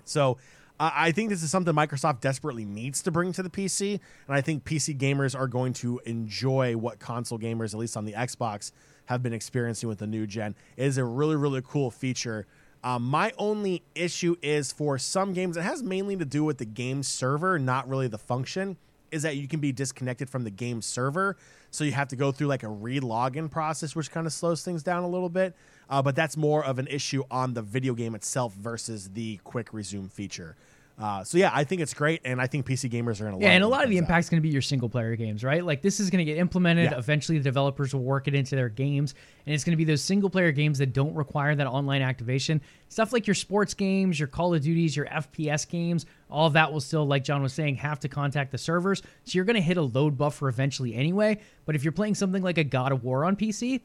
So 0.04 0.38
uh, 0.78 0.92
I 0.94 1.10
think 1.10 1.28
this 1.28 1.42
is 1.42 1.50
something 1.50 1.74
Microsoft 1.74 2.20
desperately 2.20 2.64
needs 2.64 3.02
to 3.02 3.10
bring 3.10 3.32
to 3.32 3.42
the 3.42 3.50
PC, 3.50 3.98
and 4.28 4.36
I 4.36 4.42
think 4.42 4.62
PC 4.62 4.96
gamers 4.96 5.36
are 5.36 5.48
going 5.48 5.72
to 5.72 6.00
enjoy 6.06 6.76
what 6.76 7.00
console 7.00 7.40
gamers, 7.40 7.74
at 7.74 7.80
least 7.80 7.96
on 7.96 8.04
the 8.04 8.12
Xbox, 8.12 8.70
have 9.06 9.24
been 9.24 9.32
experiencing 9.32 9.88
with 9.88 9.98
the 9.98 10.06
new 10.06 10.24
gen. 10.24 10.54
It 10.76 10.86
is 10.86 10.98
a 10.98 11.04
really, 11.04 11.34
really 11.34 11.62
cool 11.66 11.90
feature. 11.90 12.46
Um, 12.84 13.02
my 13.04 13.32
only 13.38 13.82
issue 13.94 14.36
is 14.42 14.70
for 14.70 14.98
some 14.98 15.32
games, 15.32 15.56
it 15.56 15.62
has 15.62 15.82
mainly 15.82 16.16
to 16.18 16.24
do 16.26 16.44
with 16.44 16.58
the 16.58 16.66
game 16.66 17.02
server, 17.02 17.58
not 17.58 17.88
really 17.88 18.08
the 18.08 18.18
function, 18.18 18.76
is 19.10 19.22
that 19.22 19.36
you 19.36 19.48
can 19.48 19.58
be 19.58 19.72
disconnected 19.72 20.28
from 20.28 20.44
the 20.44 20.50
game 20.50 20.82
server. 20.82 21.38
So 21.70 21.82
you 21.84 21.92
have 21.92 22.08
to 22.08 22.16
go 22.16 22.30
through 22.30 22.48
like 22.48 22.62
a 22.62 22.68
re 22.68 23.00
login 23.00 23.50
process, 23.50 23.96
which 23.96 24.10
kind 24.10 24.26
of 24.26 24.34
slows 24.34 24.62
things 24.62 24.82
down 24.82 25.02
a 25.02 25.08
little 25.08 25.30
bit. 25.30 25.56
Uh, 25.88 26.02
but 26.02 26.14
that's 26.14 26.36
more 26.36 26.62
of 26.62 26.78
an 26.78 26.86
issue 26.88 27.24
on 27.30 27.54
the 27.54 27.62
video 27.62 27.94
game 27.94 28.14
itself 28.14 28.52
versus 28.52 29.08
the 29.10 29.38
quick 29.44 29.72
resume 29.72 30.08
feature. 30.08 30.54
Uh, 30.96 31.24
so 31.24 31.36
yeah, 31.36 31.50
I 31.52 31.64
think 31.64 31.80
it's 31.80 31.92
great, 31.92 32.20
and 32.24 32.40
I 32.40 32.46
think 32.46 32.66
PC 32.66 32.88
gamers 32.88 33.20
are 33.20 33.30
to. 33.30 33.38
Yeah, 33.40 33.50
and 33.50 33.64
a 33.64 33.68
lot 33.68 33.82
of 33.82 33.90
the 33.90 33.98
impact 33.98 34.26
is 34.26 34.30
going 34.30 34.40
to 34.40 34.46
be 34.46 34.52
your 34.52 34.62
single 34.62 34.88
player 34.88 35.16
games, 35.16 35.42
right? 35.42 35.64
Like 35.64 35.82
this 35.82 35.98
is 35.98 36.08
going 36.08 36.24
to 36.24 36.24
get 36.24 36.38
implemented. 36.38 36.92
Yeah. 36.92 36.98
Eventually, 36.98 37.38
the 37.38 37.44
developers 37.44 37.92
will 37.92 38.04
work 38.04 38.28
it 38.28 38.34
into 38.34 38.54
their 38.54 38.68
games, 38.68 39.14
and 39.44 39.54
it's 39.54 39.64
going 39.64 39.72
to 39.72 39.76
be 39.76 39.84
those 39.84 40.02
single 40.02 40.30
player 40.30 40.52
games 40.52 40.78
that 40.78 40.92
don't 40.92 41.14
require 41.14 41.56
that 41.56 41.66
online 41.66 42.02
activation. 42.02 42.60
Stuff 42.88 43.12
like 43.12 43.26
your 43.26 43.34
sports 43.34 43.74
games, 43.74 44.20
your 44.20 44.28
Call 44.28 44.54
of 44.54 44.62
Duties, 44.62 44.96
your 44.96 45.06
FPS 45.06 45.68
games, 45.68 46.06
all 46.30 46.46
of 46.46 46.52
that 46.52 46.72
will 46.72 46.80
still, 46.80 47.04
like 47.04 47.24
John 47.24 47.42
was 47.42 47.52
saying, 47.52 47.76
have 47.76 47.98
to 48.00 48.08
contact 48.08 48.52
the 48.52 48.58
servers. 48.58 49.02
So 49.24 49.36
you're 49.36 49.44
going 49.44 49.56
to 49.56 49.62
hit 49.62 49.76
a 49.76 49.82
load 49.82 50.16
buffer 50.16 50.48
eventually 50.48 50.94
anyway. 50.94 51.40
But 51.64 51.74
if 51.74 51.82
you're 51.82 51.92
playing 51.92 52.14
something 52.14 52.42
like 52.42 52.58
a 52.58 52.64
God 52.64 52.92
of 52.92 53.02
War 53.02 53.24
on 53.24 53.34
PC, 53.34 53.80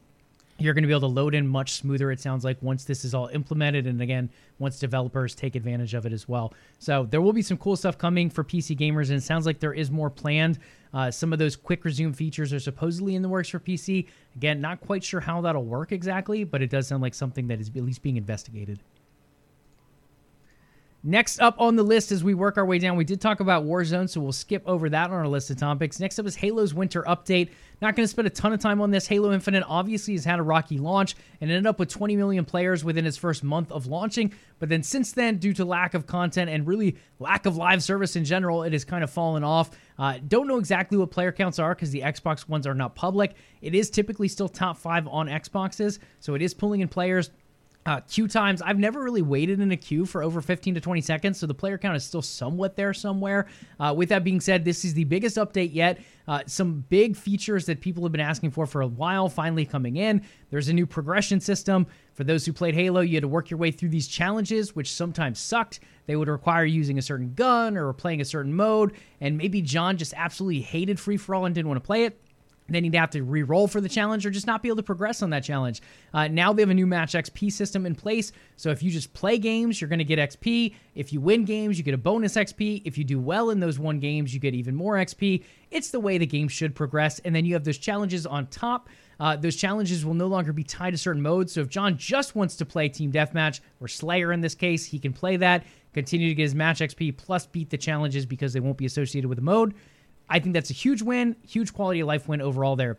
you're 0.60 0.74
going 0.74 0.84
to 0.84 0.88
be 0.88 0.94
able 0.94 1.08
to 1.10 1.14
load 1.14 1.36
in 1.36 1.48
much 1.48 1.74
smoother 1.74 2.12
it 2.12 2.20
sounds 2.20 2.44
like 2.44 2.62
once 2.62 2.84
this 2.84 3.06
is 3.06 3.14
all 3.14 3.28
implemented 3.28 3.88
and 3.88 4.02
again 4.02 4.30
once 4.60 4.78
developers 4.80 5.34
take 5.34 5.56
advantage 5.56 5.94
of 5.94 6.06
it 6.06 6.14
as 6.14 6.28
well. 6.28 6.54
So 6.80 7.08
there 7.10 7.22
will 7.22 7.34
be 7.34 7.42
some 7.42 7.58
cool 7.58 7.76
stuff 7.76 7.98
coming 7.98 8.30
for 8.30 8.44
pc 8.44 8.78
gamers 8.78 9.10
and 9.10 9.18
it 9.18 9.24
sounds 9.24 9.46
like 9.46 9.60
there 9.60 9.74
is 9.74 9.90
more 9.90 10.10
planned. 10.10 10.60
Uh, 10.94 11.12
some 11.12 11.32
of 11.32 11.40
those 11.40 11.56
quick 11.56 11.86
resume 11.86 12.14
features 12.14 12.52
are 12.52 12.60
supposedly 12.60 13.16
in 13.16 13.22
the 13.22 13.30
works 13.30 13.50
for 13.50 13.60
pc 13.60 14.08
again 14.36 14.60
not 14.60 14.82
quite 14.82 15.04
sure 15.04 15.20
how 15.20 15.42
that'll 15.42 15.66
work 15.66 15.92
exactly 15.92 16.44
but 16.44 16.62
it 16.62 16.70
does 16.70 16.88
sound 16.88 17.02
like 17.02 17.14
something 17.14 17.48
that 17.48 17.60
is 17.60 17.70
at 17.70 17.84
least 17.84 18.02
being 18.02 18.18
investigated 18.18 18.80
Next 21.02 21.40
up 21.40 21.56
on 21.62 21.78
the 21.78 21.84
list 21.84 22.12
as 22.12 22.26
we 22.26 22.34
work 22.34 22.58
our 22.58 22.66
way 22.66 22.78
down, 22.78 22.98
we 22.98 23.06
did 23.06 23.22
talk 23.22 23.40
about 23.40 23.64
Warzone, 23.64 24.10
so 24.10 24.20
we'll 24.20 24.34
skip 24.34 24.62
over 24.66 24.90
that 24.90 25.10
on 25.10 25.16
our 25.16 25.30
list 25.30 25.50
of 25.50 25.56
topics. 25.56 25.98
Next 25.98 26.20
up 26.20 26.26
is 26.26 26.36
Halo's 26.36 26.74
winter 26.74 27.04
update. 27.04 27.52
Not 27.82 27.96
going 27.96 28.04
to 28.04 28.10
spend 28.10 28.28
a 28.28 28.32
ton 28.32 28.52
of 28.52 28.60
time 28.60 28.82
on 28.82 28.92
this. 28.92 29.08
Halo 29.08 29.32
Infinite 29.32 29.64
obviously 29.66 30.14
has 30.16 30.26
had 30.26 30.40
a 30.40 30.44
rocky 30.44 30.78
launch 30.78 31.16
and 31.40 31.50
ended 31.50 31.66
up 31.66 31.80
with 31.80 31.88
20 31.88 32.18
million 32.18 32.44
players 32.44 32.84
within 32.84 33.06
its 33.06 33.16
first 33.16 33.46
month 33.46 33.72
of 33.72 33.88
launching. 33.88 34.34
But 34.60 34.68
then 34.68 34.84
since 34.84 35.14
then, 35.14 35.38
due 35.38 35.54
to 35.54 35.64
lack 35.64 35.94
of 35.94 36.06
content 36.06 36.50
and 36.50 36.68
really 36.68 36.98
lack 37.20 37.46
of 37.46 37.56
live 37.56 37.82
service 37.82 38.18
in 38.18 38.26
general, 38.26 38.64
it 38.64 38.74
has 38.74 38.84
kind 38.84 39.02
of 39.02 39.10
fallen 39.10 39.46
off. 39.46 39.72
Uh, 39.98 40.20
don't 40.28 40.48
know 40.48 40.58
exactly 40.58 40.98
what 40.98 41.12
player 41.12 41.32
counts 41.32 41.60
are 41.60 41.74
because 41.74 41.92
the 41.92 42.02
Xbox 42.02 42.50
ones 42.50 42.68
are 42.68 42.76
not 42.76 42.96
public. 42.96 43.36
It 43.62 43.74
is 43.74 43.90
typically 43.90 44.28
still 44.28 44.50
top 44.50 44.78
five 44.78 45.08
on 45.08 45.28
Xboxes, 45.28 46.00
so 46.20 46.36
it 46.36 46.42
is 46.42 46.54
pulling 46.54 46.82
in 46.82 46.90
players. 46.90 47.32
Uh, 47.90 48.02
queue 48.02 48.28
times, 48.28 48.62
I've 48.62 48.78
never 48.78 49.02
really 49.02 49.24
waited 49.24 49.60
in 49.60 49.72
a 49.72 49.76
queue 49.76 50.06
for 50.06 50.22
over 50.22 50.44
15 50.44 50.76
to 50.76 50.80
20 50.80 51.02
seconds, 51.02 51.40
so 51.40 51.48
the 51.48 51.56
player 51.56 51.76
count 51.80 51.96
is 51.96 52.04
still 52.04 52.22
somewhat 52.22 52.76
there 52.76 52.94
somewhere. 52.94 53.48
Uh, 53.80 53.96
with 53.98 54.10
that 54.10 54.24
being 54.24 54.40
said, 54.40 54.64
this 54.64 54.86
is 54.86 54.94
the 54.94 55.06
biggest 55.06 55.38
update 55.38 55.74
yet. 55.74 56.00
Uh, 56.28 56.44
some 56.46 56.86
big 56.90 57.16
features 57.16 57.66
that 57.66 57.82
people 57.82 58.04
have 58.04 58.12
been 58.12 58.22
asking 58.22 58.52
for 58.52 58.68
for 58.68 58.82
a 58.82 58.88
while 58.88 59.28
finally 59.28 59.66
coming 59.66 59.96
in. 59.96 60.22
There's 60.52 60.70
a 60.70 60.74
new 60.74 60.86
progression 60.86 61.40
system. 61.40 61.88
For 62.14 62.24
those 62.24 62.46
who 62.46 62.54
played 62.54 62.76
Halo, 62.76 63.02
you 63.02 63.16
had 63.16 63.24
to 63.24 63.28
work 63.28 63.50
your 63.50 63.58
way 63.58 63.72
through 63.72 63.90
these 63.90 64.08
challenges, 64.08 64.76
which 64.76 64.94
sometimes 64.94 65.40
sucked. 65.40 65.80
They 66.06 66.16
would 66.16 66.28
require 66.28 66.66
using 66.66 67.00
a 67.00 67.02
certain 67.02 67.34
gun 67.34 67.76
or 67.76 67.92
playing 67.94 68.22
a 68.22 68.26
certain 68.26 68.54
mode, 68.54 68.94
and 69.20 69.36
maybe 69.36 69.64
John 69.64 69.98
just 69.98 70.14
absolutely 70.16 70.62
hated 70.62 71.00
free 71.00 71.18
for 71.18 71.34
all 71.34 71.48
and 71.48 71.56
didn't 71.56 71.70
want 71.70 71.82
to 71.82 71.88
play 71.88 72.04
it 72.04 72.22
then 72.76 72.84
you'd 72.84 72.96
have 72.96 73.10
to 73.12 73.24
re-roll 73.24 73.68
for 73.68 73.82
the 73.82 73.90
challenge 73.90 74.26
or 74.26 74.30
just 74.30 74.48
not 74.48 74.62
be 74.62 74.70
able 74.70 74.78
to 74.78 74.84
progress 74.84 75.22
on 75.22 75.30
that 75.32 75.44
challenge. 75.44 75.82
Uh, 76.14 76.28
now 76.28 76.54
they 76.54 76.62
have 76.62 76.70
a 76.70 76.74
new 76.74 76.88
match 76.88 77.14
XP 77.14 77.52
system 77.52 77.86
in 77.86 77.96
place. 77.96 78.32
So 78.56 78.70
if 78.70 78.84
you 78.84 78.92
just 78.92 79.14
play 79.14 79.38
games, 79.38 79.80
you're 79.80 79.90
going 79.90 80.00
to 80.00 80.06
get 80.06 80.20
XP. 80.20 80.76
If 80.96 81.14
you 81.14 81.22
win 81.22 81.46
games, 81.46 81.78
you 81.78 81.84
get 81.84 81.94
a 81.94 81.98
bonus 81.98 82.36
XP. 82.36 82.82
If 82.86 82.98
you 82.98 83.04
do 83.04 83.20
well 83.20 83.50
in 83.50 83.60
those 83.60 83.80
one 83.80 84.00
games, 84.00 84.34
you 84.34 84.40
get 84.40 84.54
even 84.54 84.76
more 84.76 84.96
XP. 84.96 85.44
It's 85.72 85.92
the 85.92 86.00
way 86.00 86.18
the 86.18 86.26
game 86.26 86.48
should 86.48 86.76
progress. 86.76 87.20
And 87.20 87.36
then 87.36 87.46
you 87.46 87.54
have 87.54 87.64
those 87.64 87.78
challenges 87.78 88.26
on 88.26 88.48
top. 88.48 88.90
Uh, 89.20 89.36
those 89.36 89.56
challenges 89.56 90.06
will 90.06 90.14
no 90.14 90.28
longer 90.28 90.54
be 90.54 90.64
tied 90.64 90.92
to 90.92 90.98
certain 90.98 91.22
modes. 91.22 91.54
So 91.54 91.62
if 91.62 91.70
John 91.70 91.98
just 91.98 92.36
wants 92.36 92.56
to 92.58 92.66
play 92.66 92.88
Team 92.88 93.12
Deathmatch 93.12 93.60
or 93.82 93.88
Slayer 93.88 94.32
in 94.32 94.42
this 94.42 94.56
case, 94.56 94.86
he 94.86 94.98
can 94.98 95.12
play 95.12 95.36
that, 95.38 95.66
continue 95.94 96.30
to 96.30 96.36
get 96.36 96.44
his 96.44 96.56
match 96.56 96.80
XP, 96.80 97.18
plus 97.18 97.46
beat 97.46 97.70
the 97.70 97.78
challenges 97.78 98.26
because 98.26 98.54
they 98.54 98.62
won't 98.62 98.78
be 98.78 98.86
associated 98.86 99.28
with 99.28 99.38
the 99.38 99.44
mode. 99.44 99.74
I 100.30 100.40
think 100.40 100.54
that's 100.54 100.70
a 100.70 100.74
huge 100.74 101.02
win, 101.02 101.36
huge 101.48 101.74
quality 101.74 102.02
of 102.02 102.08
life 102.08 102.28
win 102.28 102.42
overall 102.42 102.76
there. 102.76 102.98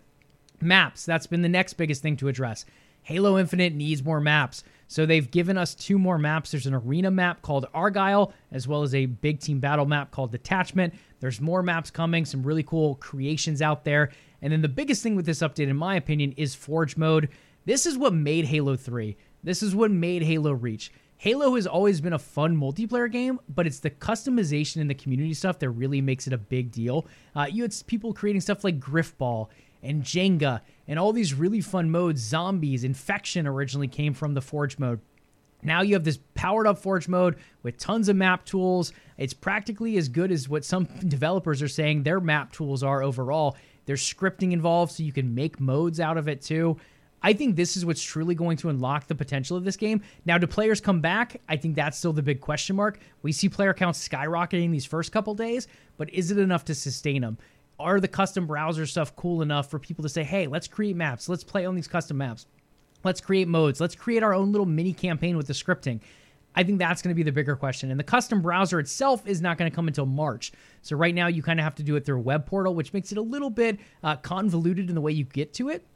Maps, 0.61 1.07
that's 1.07 1.27
been 1.27 1.43
the 1.43 1.49
next 1.49 1.75
biggest 1.75 2.03
thing 2.03 2.17
to 2.19 2.29
address. 2.29 2.65
Halo 3.03 3.39
Infinite 3.39 3.75
needs 3.75 4.05
more 4.05 4.21
maps. 4.21 4.63
So 4.89 5.07
they've 5.07 5.31
given 5.31 5.57
us 5.57 5.75
two 5.75 5.99
more 5.99 6.19
maps. 6.19 6.51
There's 6.51 6.67
an 6.67 6.75
arena 6.75 7.11
map 7.11 7.43
called 7.43 7.67
Argyle, 7.73 8.33
as 8.51 8.67
well 8.67 8.83
as 8.83 8.95
a 8.95 9.07
big 9.07 9.41
team 9.41 9.61
battle 9.61 9.87
map 9.87 10.11
called 10.11 10.33
Detachment. 10.33 10.95
There's 11.21 11.41
more 11.41 11.63
maps 11.63 11.91
coming, 11.91 12.25
some 12.25 12.43
really 12.43 12.65
cool 12.65 12.97
creations 12.97 13.63
out 13.63 13.85
there. 13.85 14.11
And 14.43 14.53
then 14.53 14.63
the 14.63 14.69
biggest 14.69 15.03
thing 15.03 15.15
with 15.15 15.27
this 15.27 15.41
update, 15.41 15.69
in 15.69 15.77
my 15.77 15.95
opinion, 15.95 16.33
is 16.37 16.55
Forge 16.55 16.97
mode. 16.97 17.29
This 17.65 17.87
is 17.87 17.97
what 17.97 18.13
made 18.13 18.47
Halo 18.47 18.75
3. 18.75 19.17
This 19.45 19.63
is 19.63 19.75
what 19.75 19.91
made 19.91 20.23
Halo 20.23 20.53
Reach. 20.53 20.93
Halo 21.21 21.55
has 21.57 21.67
always 21.67 22.01
been 22.01 22.15
a 22.15 22.19
fun 22.19 22.57
multiplayer 22.57 23.13
game, 23.13 23.41
but 23.47 23.67
it's 23.67 23.81
the 23.81 23.91
customization 23.91 24.81
and 24.81 24.89
the 24.89 24.95
community 24.95 25.35
stuff 25.35 25.59
that 25.59 25.69
really 25.69 26.01
makes 26.01 26.27
it 26.27 26.33
a 26.33 26.39
big 26.39 26.73
deal. 26.73 27.07
Uh, 27.37 27.45
you 27.45 27.61
had 27.61 27.75
people 27.87 28.15
creating 28.15 28.41
stuff 28.41 28.65
like 28.65 28.81
Grifball 28.81 29.49
and 29.83 30.03
Jenga 30.03 30.63
and 30.89 30.99
all 30.99 31.13
these 31.13 31.35
really 31.35 31.61
fun 31.61 31.91
modes. 31.91 32.23
Zombies, 32.23 32.85
Infection 32.85 33.47
originally 33.47 33.87
came 33.87 34.15
from 34.15 34.33
the 34.33 34.41
Forge 34.41 34.79
mode. 34.79 34.99
Now 35.63 35.83
you 35.83 35.93
have 35.93 36.05
this 36.05 36.21
powered 36.33 36.67
up 36.67 36.79
Forge 36.79 37.07
mode 37.07 37.37
with 37.63 37.77
tons 37.77 38.09
of 38.09 38.17
map 38.17 38.47
tools. 38.47 38.95
It's 39.19 39.35
practically 39.35 39.99
as 39.99 40.09
good 40.09 40.33
as 40.33 40.49
what 40.49 40.65
some 40.65 40.85
developers 41.07 41.61
are 41.61 41.69
saying 41.69 42.03
their 42.03 42.21
map 42.21 42.51
tools 42.51 42.83
are 42.83 43.03
overall. 43.03 43.59
There's 43.85 44.03
scripting 44.03 44.53
involved, 44.53 44.93
so 44.93 45.03
you 45.03 45.13
can 45.13 45.35
make 45.35 45.61
modes 45.61 46.01
out 46.01 46.17
of 46.17 46.29
it 46.29 46.41
too. 46.41 46.79
I 47.23 47.33
think 47.33 47.57
this 47.57 47.77
is 47.77 47.85
what's 47.85 48.03
truly 48.03 48.35
going 48.35 48.57
to 48.59 48.71
unlock 48.71 49.07
the 49.07 49.15
potential 49.15 49.57
of 49.57 49.65
this 49.65 49.77
game. 49.77 50.03
Now, 50.25 50.39
do 50.39 50.47
players 50.47 50.81
come 50.81 51.01
back? 51.01 51.41
I 51.49 51.57
think 51.57 51.77
that's 51.77 51.99
still 51.99 52.13
the 52.13 52.23
big 52.23 52.41
question 52.41 52.77
mark. 52.77 52.99
We 53.23 53.33
see 53.33 53.49
player 53.49 53.75
counts 53.75 54.07
skyrocketing 54.07 54.71
these 54.71 54.87
first 54.87 55.13
couple 55.13 55.35
days, 55.35 55.69
but 55.99 56.09
is 56.15 56.31
it 56.31 56.39
enough 56.39 56.65
to 56.67 56.75
sustain 56.75 57.23
them? 57.23 57.39
Are 57.79 58.01
the 58.01 58.09
custom 58.09 58.47
browser 58.47 58.87
stuff 58.87 59.15
cool 59.17 59.43
enough 59.43 59.71
for 59.71 59.79
people 59.79 60.03
to 60.03 60.09
say, 60.09 60.23
hey, 60.23 60.47
let's 60.47 60.67
create 60.67 60.97
maps, 60.97 61.29
let's 61.29 61.45
play 61.45 61.65
on 61.67 61.75
these 61.75 61.89
custom 61.89 62.19
maps, 62.19 62.47
let's 63.05 63.21
create 63.21 63.49
modes, 63.49 63.81
let's 63.81 63.95
create 63.95 64.23
our 64.23 64.35
own 64.35 64.53
little 64.53 64.67
mini 64.67 64.93
campaign 64.93 65.37
with 65.37 65.47
the 65.47 65.55
scripting? 65.55 66.01
I 66.55 66.65
think 66.65 66.79
that's 66.79 67.01
going 67.01 67.15
to 67.15 67.17
be 67.17 67.23
the 67.23 67.33
bigger 67.33 67.55
question. 67.55 67.91
And 67.91 68.01
the 68.01 68.05
custom 68.05 68.43
browser 68.43 68.81
itself 68.81 69.27
is 69.27 69.41
not 69.41 69.57
going 69.57 69.71
to 69.71 69.75
come 69.75 69.87
until 69.87 70.05
March. 70.05 70.53
So 70.83 70.97
right 70.97 71.15
now, 71.15 71.29
you 71.29 71.43
kind 71.43 71.61
of 71.61 71.65
have 71.65 71.77
to 71.77 71.83
do 71.83 71.95
it 71.97 72.05
through 72.05 72.17
a 72.19 72.23
web 72.23 72.45
portal, 72.45 72.75
which 72.75 72.93
makes 72.93 73.13
it 73.13 73.19
a 73.19 73.23
little 73.23 73.51
bit 73.51 73.79
uh, 74.03 74.17
convoluted 74.17 74.89
in 74.89 74.95
the 74.95 75.01
way 75.01 75.13
you 75.13 75.25
get 75.25 75.53
to 75.55 75.69
it. 75.69 75.87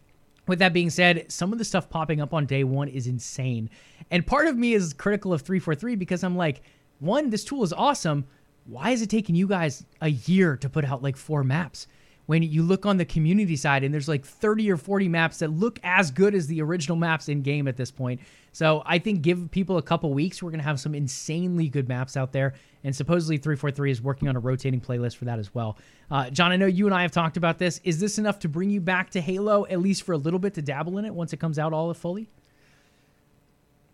With 0.47 0.59
that 0.59 0.73
being 0.73 0.91
said, 0.91 1.31
some 1.33 1.53
of 1.53 1.59
the 1.59 1.65
stuff 1.65 1.89
popping 1.89 2.21
up 2.21 2.35
on 2.35 2.47
day 2.47 2.65
one 2.65 2.89
is 2.89 3.07
insane. 3.07 3.71
And 4.11 4.27
part 4.27 4.47
of 4.47 4.57
me 4.57 4.75
is 4.75 4.93
critical 4.93 5.33
of 5.33 5.43
343 5.43 5.97
because 5.97 6.23
I'm 6.23 6.37
like, 6.37 6.63
one, 6.99 7.31
this 7.31 7.45
tool 7.45 7.63
is 7.63 7.73
awesome. 7.73 8.27
Why 8.67 8.91
is 8.91 9.03
it 9.03 9.11
taking 9.11 9.35
you 9.35 9.47
guys 9.47 9.85
a 10.01 10.09
year 10.09 10.57
to 10.59 10.69
put 10.69 10.85
out 10.85 11.03
like 11.03 11.17
four 11.17 11.45
maps? 11.45 11.87
When 12.27 12.43
you 12.43 12.63
look 12.63 12.87
on 12.87 12.97
the 12.97 13.05
community 13.05 13.57
side 13.57 13.85
and 13.85 13.93
there's 13.93 14.09
like 14.09 14.25
30 14.25 14.71
or 14.71 14.77
40 14.77 15.09
maps 15.09 15.39
that 15.39 15.51
look 15.51 15.79
as 15.83 16.11
good 16.11 16.35
as 16.35 16.47
the 16.47 16.63
original 16.63 16.97
maps 16.97 17.29
in 17.29 17.43
game 17.43 17.69
at 17.69 17.77
this 17.77 17.91
point. 17.91 18.21
So 18.53 18.83
I 18.87 18.99
think 18.99 19.23
give 19.23 19.51
people 19.51 19.79
a 19.79 19.83
couple 19.83 20.13
weeks, 20.15 20.43
we're 20.43 20.51
going 20.51 20.61
to 20.61 20.65
have 20.65 20.81
some 20.81 20.95
insanely 20.95 21.69
good 21.69 21.89
maps 21.89 22.17
out 22.17 22.33
there. 22.33 22.55
And 22.83 22.95
supposedly 22.95 23.37
343 23.37 23.91
is 23.91 24.03
working 24.03 24.29
on 24.29 24.37
a 24.37 24.41
rotating 24.41 24.81
playlist 24.81 25.17
for 25.17 25.25
that 25.25 25.39
as 25.39 25.55
well. 25.55 25.77
Uh, 26.11 26.31
John, 26.31 26.53
I 26.53 26.57
know 26.57 26.67
you 26.67 26.87
and 26.87 26.95
I 26.95 27.03
have 27.03 27.13
talked 27.13 27.37
about 27.37 27.59
this. 27.59 27.81
Is 27.85 27.99
this 27.99 28.19
enough 28.19 28.39
to 28.41 28.49
bring 28.49 28.71
you 28.71 28.81
back 28.81 29.11
to 29.11 29.21
Halo, 29.21 29.67
at 29.67 29.81
least 29.81 30.03
for 30.03 30.13
a 30.13 30.19
little 30.19 30.39
bit 30.39 30.55
to 30.55 30.63
dabble 30.63 30.99
in 30.99 31.05
it 31.05 31.15
once 31.15 31.33
it 31.33 31.39
comes 31.39 31.59
out 31.59 31.73
all 31.73 31.93
fully? 31.95 32.29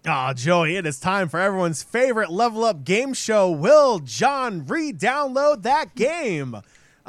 Ah, 0.06 0.32
Joey, 0.32 0.76
it 0.76 0.86
is 0.86 0.98
time 0.98 1.28
for 1.28 1.38
everyone's 1.38 1.82
favorite 1.82 2.30
level 2.30 2.64
up 2.64 2.84
game 2.84 3.12
show. 3.12 3.50
Will 3.50 3.98
John 3.98 4.66
re 4.66 4.92
download 4.92 5.62
that 5.62 5.94
game? 5.94 6.56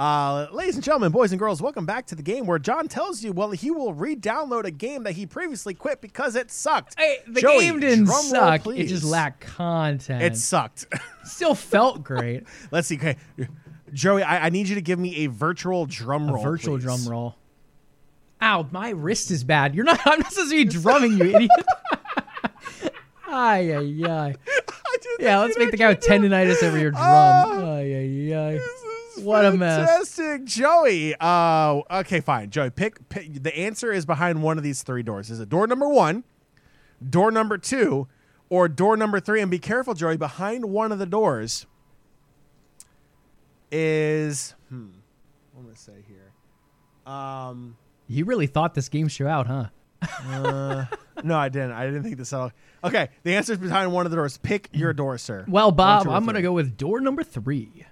Uh, 0.01 0.47
ladies 0.51 0.73
and 0.73 0.83
gentlemen, 0.83 1.11
boys 1.11 1.31
and 1.31 1.37
girls, 1.37 1.61
welcome 1.61 1.85
back 1.85 2.07
to 2.07 2.15
the 2.15 2.23
game 2.23 2.47
where 2.47 2.57
John 2.57 2.87
tells 2.87 3.23
you, 3.23 3.31
well, 3.33 3.51
he 3.51 3.69
will 3.69 3.93
re 3.93 4.15
download 4.15 4.63
a 4.63 4.71
game 4.71 5.03
that 5.03 5.11
he 5.11 5.27
previously 5.27 5.75
quit 5.75 6.01
because 6.01 6.35
it 6.35 6.49
sucked. 6.49 6.95
Hey, 6.97 7.19
the 7.27 7.39
Joey, 7.39 7.65
game 7.65 7.79
didn't 7.79 8.05
drum 8.05 8.31
roll, 8.31 8.57
suck. 8.57 8.65
It 8.65 8.87
just 8.87 9.03
lacked 9.03 9.41
content. 9.41 10.23
It 10.23 10.37
sucked. 10.37 10.87
still 11.23 11.53
felt 11.53 12.03
great. 12.03 12.45
Let's 12.71 12.87
see. 12.87 12.95
Okay. 12.97 13.15
Joey, 13.93 14.23
I, 14.23 14.47
I 14.47 14.49
need 14.49 14.69
you 14.69 14.73
to 14.73 14.81
give 14.81 14.97
me 14.97 15.17
a 15.17 15.27
virtual 15.27 15.85
drum 15.85 16.29
A 16.29 16.33
roll. 16.33 16.43
virtual 16.45 16.77
please. 16.77 16.83
drum 16.83 17.07
roll. 17.07 17.35
Ow, 18.41 18.69
my 18.71 18.89
wrist 18.89 19.29
is 19.29 19.43
bad. 19.43 19.75
You're 19.75 19.85
not. 19.85 19.99
I'm 20.07 20.17
not 20.17 20.33
supposed 20.33 20.49
to 20.49 20.55
be 20.55 20.65
drumming, 20.65 21.19
you 21.19 21.25
idiot. 21.25 21.51
Ay, 23.27 23.75
ay, 23.75 24.09
ay. 24.09 24.35
Yeah, 25.19 25.39
let's 25.41 25.59
make 25.59 25.69
the 25.69 25.77
guy 25.77 25.89
with 25.89 25.99
tendonitis 25.99 26.63
over 26.63 26.79
your 26.79 26.89
drum. 26.89 27.03
Ah. 27.03 27.75
Ay, 27.75 27.93
ay, 27.93 28.33
ay. 28.33 28.59
This 29.12 29.18
is 29.18 29.24
What 29.24 29.45
a 29.45 29.51
mess. 29.51 29.89
Fantastic, 29.89 30.45
Joey. 30.45 31.16
Uh, 31.20 31.82
okay, 31.91 32.22
fine, 32.22 32.49
Joey. 32.49 32.70
Pick, 32.70 33.09
pick. 33.09 33.43
The 33.43 33.57
answer 33.57 33.91
is 33.91 34.05
behind 34.05 34.41
one 34.41 34.57
of 34.57 34.64
these 34.64 34.84
three 34.84 35.03
doors. 35.03 35.30
Is 35.30 35.39
it 35.39 35.49
door 35.49 35.68
number 35.68 35.88
one, 35.88 36.24
door 37.07 37.32
number 37.32 37.57
two, 37.57 38.07
or 38.49 38.68
door 38.68 38.95
number 38.95 39.20
three? 39.20 39.41
And 39.41 39.51
be 39.51 39.59
careful, 39.59 39.93
Joey. 39.93 40.18
Behind 40.18 40.66
one 40.66 40.91
of 40.91 40.99
the 40.99 41.05
doors 41.05 41.66
is 43.72 44.55
hmm. 44.70 44.88
What 45.53 45.59
am 45.62 45.66
I 45.66 45.68
gonna 45.68 45.76
say 45.76 45.93
here? 46.07 47.12
Um, 47.14 47.78
You 48.07 48.26
really 48.26 48.47
thought 48.47 48.74
this 48.74 48.89
game 48.89 49.07
show 49.07 49.28
out, 49.28 49.47
huh? 49.47 49.66
uh, 50.26 50.86
no, 51.24 51.38
I 51.38 51.49
didn't. 51.49 51.72
I 51.74 51.86
didn't 51.86 52.03
think 52.03 52.18
this 52.18 52.34
out. 52.34 52.53
Okay, 52.84 53.09
the 53.24 53.36
answer 53.36 53.53
is 53.53 53.59
behind 53.59 53.91
one 53.91 54.05
of 54.05 54.12
the 54.12 54.16
doors. 54.16 54.38
Pick 54.38 54.70
your 54.74 54.93
door, 54.93 55.18
sir. 55.18 55.45
Well, 55.47 55.72
Bob, 55.72 56.05
two, 56.05 56.12
I'm 56.12 56.24
going 56.24 56.36
to 56.36 56.41
go 56.41 56.51
with 56.53 56.76
door 56.78 56.99
number 56.99 57.24
three. 57.24 57.86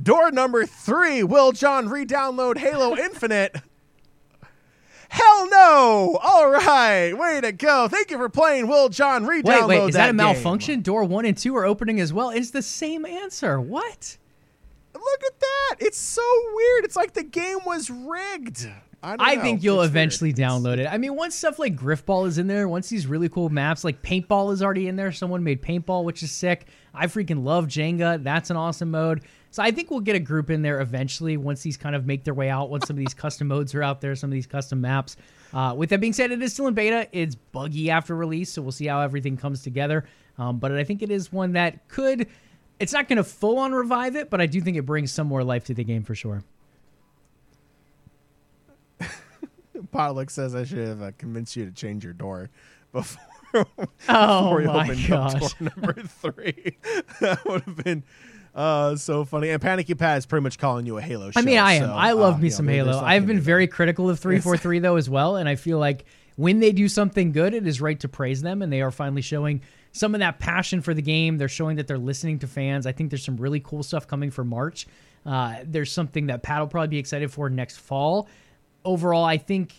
Door 0.00 0.32
number 0.32 0.66
three, 0.66 1.22
will 1.22 1.52
John 1.52 1.88
re-download 1.88 2.58
Halo 2.58 2.96
Infinite? 2.96 3.56
Hell 5.08 5.48
no! 5.48 6.18
All 6.22 6.50
right, 6.50 7.12
way 7.16 7.40
to 7.40 7.52
go. 7.52 7.88
Thank 7.88 8.10
you 8.10 8.18
for 8.18 8.28
playing 8.28 8.66
Will 8.68 8.88
John 8.88 9.24
re-download 9.24 9.68
Wait, 9.68 9.80
wait, 9.80 9.88
is 9.88 9.94
that, 9.94 10.06
a 10.06 10.08
game. 10.08 10.16
malfunction? 10.16 10.80
Door 10.82 11.04
one 11.04 11.24
and 11.24 11.36
two 11.38 11.56
are 11.56 11.64
opening 11.64 12.00
as 12.00 12.12
well. 12.12 12.30
It's 12.30 12.50
the 12.50 12.60
same 12.62 13.06
answer. 13.06 13.60
What? 13.60 14.18
Look 14.94 15.20
at 15.24 15.40
that. 15.40 15.76
It's 15.78 15.98
so 15.98 16.22
weird. 16.54 16.84
It's 16.84 16.96
like 16.96 17.12
the 17.14 17.22
game 17.22 17.58
was 17.64 17.88
rigged. 17.88 18.68
I, 19.02 19.10
don't 19.16 19.20
I 19.20 19.36
think 19.36 19.62
you'll 19.62 19.82
It's 19.82 19.90
eventually 19.90 20.30
weird. 20.30 20.38
download 20.50 20.78
it. 20.78 20.86
I 20.90 20.98
mean, 20.98 21.14
once 21.14 21.36
stuff 21.36 21.58
like 21.60 21.76
Grifball 21.76 22.26
is 22.26 22.38
in 22.38 22.48
there, 22.48 22.66
once 22.68 22.88
these 22.88 23.06
really 23.06 23.28
cool 23.28 23.48
maps 23.48 23.84
like 23.84 24.02
Paintball 24.02 24.52
is 24.52 24.62
already 24.62 24.88
in 24.88 24.96
there. 24.96 25.12
Someone 25.12 25.44
made 25.44 25.62
Paintball, 25.62 26.02
which 26.04 26.22
is 26.24 26.32
sick. 26.32 26.66
I 26.92 27.06
freaking 27.06 27.44
love 27.44 27.66
Jenga. 27.68 28.22
That's 28.22 28.50
an 28.50 28.56
awesome 28.56 28.90
mode. 28.90 29.22
So 29.50 29.62
I 29.62 29.70
think 29.70 29.90
we'll 29.90 30.00
get 30.00 30.16
a 30.16 30.20
group 30.20 30.50
in 30.50 30.62
there 30.62 30.80
eventually 30.80 31.36
once 31.36 31.62
these 31.62 31.76
kind 31.76 31.94
of 31.96 32.06
make 32.06 32.24
their 32.24 32.34
way 32.34 32.50
out. 32.50 32.68
Once 32.70 32.86
some 32.86 32.94
of 32.94 32.98
these 32.98 33.14
custom 33.14 33.48
modes 33.48 33.74
are 33.74 33.82
out 33.82 34.00
there, 34.00 34.14
some 34.14 34.30
of 34.30 34.34
these 34.34 34.46
custom 34.46 34.80
maps. 34.80 35.16
Uh, 35.54 35.74
with 35.76 35.90
that 35.90 36.00
being 36.00 36.12
said, 36.12 36.30
it 36.30 36.42
is 36.42 36.52
still 36.52 36.66
in 36.66 36.74
beta. 36.74 37.08
It's 37.12 37.34
buggy 37.34 37.90
after 37.90 38.14
release, 38.14 38.52
so 38.52 38.62
we'll 38.62 38.72
see 38.72 38.86
how 38.86 39.00
everything 39.00 39.36
comes 39.36 39.62
together. 39.62 40.04
Um, 40.38 40.58
but 40.58 40.72
I 40.72 40.84
think 40.84 41.02
it 41.02 41.10
is 41.10 41.32
one 41.32 41.52
that 41.52 41.88
could. 41.88 42.26
It's 42.78 42.92
not 42.92 43.08
going 43.08 43.16
to 43.16 43.24
full 43.24 43.58
on 43.58 43.72
revive 43.72 44.16
it, 44.16 44.28
but 44.28 44.40
I 44.40 44.46
do 44.46 44.60
think 44.60 44.76
it 44.76 44.84
brings 44.84 45.10
some 45.10 45.26
more 45.26 45.42
life 45.42 45.64
to 45.64 45.74
the 45.74 45.84
game 45.84 46.02
for 46.02 46.14
sure. 46.14 46.44
Potluck 49.92 50.28
says 50.30 50.54
I 50.54 50.64
should 50.64 50.86
have 50.86 51.02
uh, 51.02 51.12
convinced 51.16 51.56
you 51.56 51.64
to 51.64 51.72
change 51.72 52.04
your 52.04 52.12
door 52.12 52.50
before, 52.92 53.22
Oh 54.08 54.58
before 54.58 54.60
you 54.60 54.66
my 54.68 54.84
opened 54.84 55.12
up 55.12 55.40
door 55.40 55.50
number 55.60 55.94
three. 56.02 56.76
that 57.20 57.44
would 57.46 57.62
have 57.62 57.76
been 57.82 58.04
uh, 58.56 58.96
so 58.96 59.24
funny. 59.24 59.50
And 59.50 59.60
Panicky 59.60 59.94
Pat 59.94 60.18
is 60.18 60.26
pretty 60.26 60.42
much 60.42 60.58
calling 60.58 60.86
you 60.86 60.96
a 60.98 61.02
Halo. 61.02 61.30
I 61.36 61.42
mean, 61.42 61.56
show, 61.56 61.62
I 61.62 61.72
am. 61.74 61.82
so, 61.88 61.92
I 61.94 62.12
love 62.12 62.34
uh, 62.34 62.38
me 62.38 62.44
you 62.44 62.50
know, 62.50 62.56
some 62.56 62.68
Halo. 62.68 62.98
I've 63.00 63.26
been 63.26 63.38
very 63.40 63.66
critical 63.66 64.08
of 64.10 64.18
343 64.18 64.78
though 64.80 64.96
as 64.96 65.08
well, 65.10 65.36
and 65.36 65.48
I 65.48 65.54
feel 65.56 65.78
like 65.78 66.04
when 66.36 66.58
they 66.60 66.72
do 66.72 66.88
something 66.88 67.32
good, 67.32 67.54
it 67.54 67.66
is 67.66 67.80
right 67.80 67.98
to 68.00 68.08
praise 68.08 68.42
them, 68.42 68.62
and 68.62 68.72
they 68.72 68.80
are 68.82 68.90
finally 68.90 69.22
showing 69.22 69.60
some 69.92 70.14
of 70.14 70.20
that 70.20 70.38
passion 70.38 70.80
for 70.82 70.94
the 70.94 71.02
game. 71.02 71.38
They're 71.38 71.48
showing 71.48 71.76
that 71.76 71.86
they're 71.86 71.98
listening 71.98 72.38
to 72.40 72.46
fans. 72.46 72.86
I 72.86 72.92
think 72.92 73.10
there's 73.10 73.24
some 73.24 73.36
really 73.36 73.60
cool 73.60 73.82
stuff 73.82 74.06
coming 74.06 74.30
for 74.30 74.44
March. 74.44 74.86
Uh, 75.24 75.56
there's 75.64 75.90
something 75.92 76.26
that 76.26 76.42
Pat 76.42 76.60
will 76.60 76.66
probably 76.68 76.88
be 76.88 76.98
excited 76.98 77.30
for 77.30 77.48
next 77.50 77.78
fall. 77.78 78.28
Overall, 78.84 79.24
I 79.24 79.38
think. 79.38 79.74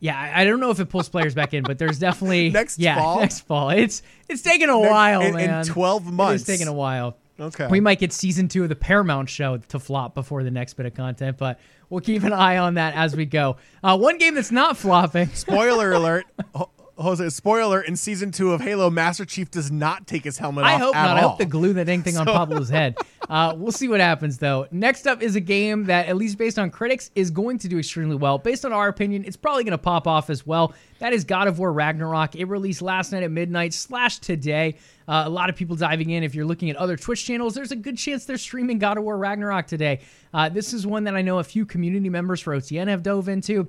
Yeah, 0.00 0.18
I 0.18 0.42
I 0.42 0.44
don't 0.44 0.60
know 0.60 0.70
if 0.70 0.80
it 0.80 0.86
pulls 0.90 1.08
players 1.08 1.34
back 1.34 1.54
in, 1.54 1.62
but 1.62 1.78
there's 1.78 1.98
definitely 1.98 2.50
Next 2.52 2.78
yeah, 2.78 2.96
fall? 2.96 3.20
next 3.20 3.40
fall. 3.40 3.70
It's 3.70 4.02
it's 4.28 4.42
taking 4.42 4.68
a 4.68 4.78
Next- 4.78 4.90
while, 4.90 5.20
in- 5.22 5.38
in 5.38 5.64
12 5.64 6.12
months. 6.12 6.42
It's 6.42 6.46
taking 6.50 6.68
a 6.68 6.72
while. 6.72 7.16
Okay. 7.38 7.66
We 7.66 7.80
might 7.80 7.98
get 7.98 8.12
season 8.12 8.48
two 8.48 8.62
of 8.62 8.68
the 8.68 8.76
Paramount 8.76 9.28
show 9.28 9.56
to 9.56 9.78
flop 9.78 10.14
before 10.14 10.44
the 10.44 10.50
next 10.50 10.74
bit 10.74 10.86
of 10.86 10.94
content, 10.94 11.36
but 11.36 11.58
we'll 11.90 12.00
keep 12.00 12.22
an 12.22 12.32
eye 12.32 12.58
on 12.58 12.74
that 12.74 12.94
as 12.94 13.16
we 13.16 13.26
go. 13.26 13.56
Uh, 13.82 13.98
one 13.98 14.18
game 14.18 14.34
that's 14.34 14.52
not 14.52 14.76
flopping. 14.76 15.28
Spoiler 15.30 15.92
alert. 15.92 16.26
Jose, 16.96 17.28
spoiler 17.30 17.80
in 17.80 17.96
season 17.96 18.30
two 18.30 18.52
of 18.52 18.60
Halo, 18.60 18.88
Master 18.88 19.24
Chief 19.24 19.50
does 19.50 19.70
not 19.70 20.06
take 20.06 20.22
his 20.22 20.38
helmet 20.38 20.64
I 20.64 20.74
off. 20.74 20.80
I 20.80 20.84
hope 20.84 20.94
not. 20.94 21.16
I 21.16 21.20
hope 21.20 21.38
they 21.38 21.44
glue 21.44 21.72
that 21.72 21.86
dang 21.86 22.02
thing 22.02 22.16
on 22.16 22.26
Pablo's 22.26 22.68
head. 22.68 22.96
Uh, 23.26 23.54
we'll 23.56 23.72
see 23.72 23.88
what 23.88 24.00
happens, 24.00 24.36
though. 24.36 24.68
Next 24.70 25.06
up 25.06 25.22
is 25.22 25.34
a 25.34 25.40
game 25.40 25.84
that, 25.84 26.08
at 26.08 26.16
least 26.16 26.36
based 26.36 26.58
on 26.58 26.70
critics, 26.70 27.10
is 27.14 27.30
going 27.30 27.56
to 27.60 27.68
do 27.68 27.78
extremely 27.78 28.16
well. 28.16 28.36
Based 28.36 28.66
on 28.66 28.72
our 28.74 28.86
opinion, 28.88 29.24
it's 29.24 29.34
probably 29.34 29.64
going 29.64 29.72
to 29.72 29.78
pop 29.78 30.06
off 30.06 30.28
as 30.28 30.46
well. 30.46 30.74
That 30.98 31.14
is 31.14 31.24
God 31.24 31.48
of 31.48 31.58
War 31.58 31.72
Ragnarok. 31.72 32.36
It 32.36 32.44
released 32.44 32.82
last 32.82 33.12
night 33.12 33.22
at 33.22 33.30
midnight 33.30 33.72
slash 33.72 34.18
today. 34.18 34.76
Uh, 35.08 35.22
a 35.24 35.30
lot 35.30 35.48
of 35.48 35.56
people 35.56 35.74
diving 35.74 36.10
in. 36.10 36.22
If 36.22 36.34
you're 36.34 36.44
looking 36.44 36.68
at 36.68 36.76
other 36.76 36.98
Twitch 36.98 37.24
channels, 37.24 37.54
there's 37.54 37.72
a 37.72 37.76
good 37.76 37.96
chance 37.96 38.26
they're 38.26 38.36
streaming 38.36 38.78
God 38.78 38.98
of 38.98 39.04
War 39.04 39.16
Ragnarok 39.16 39.66
today. 39.68 40.00
Uh, 40.34 40.50
this 40.50 40.74
is 40.74 40.86
one 40.86 41.04
that 41.04 41.16
I 41.16 41.22
know 41.22 41.38
a 41.38 41.44
few 41.44 41.64
community 41.64 42.10
members 42.10 42.42
for 42.42 42.54
OTN 42.54 42.88
have 42.88 43.02
dove 43.02 43.30
into. 43.30 43.68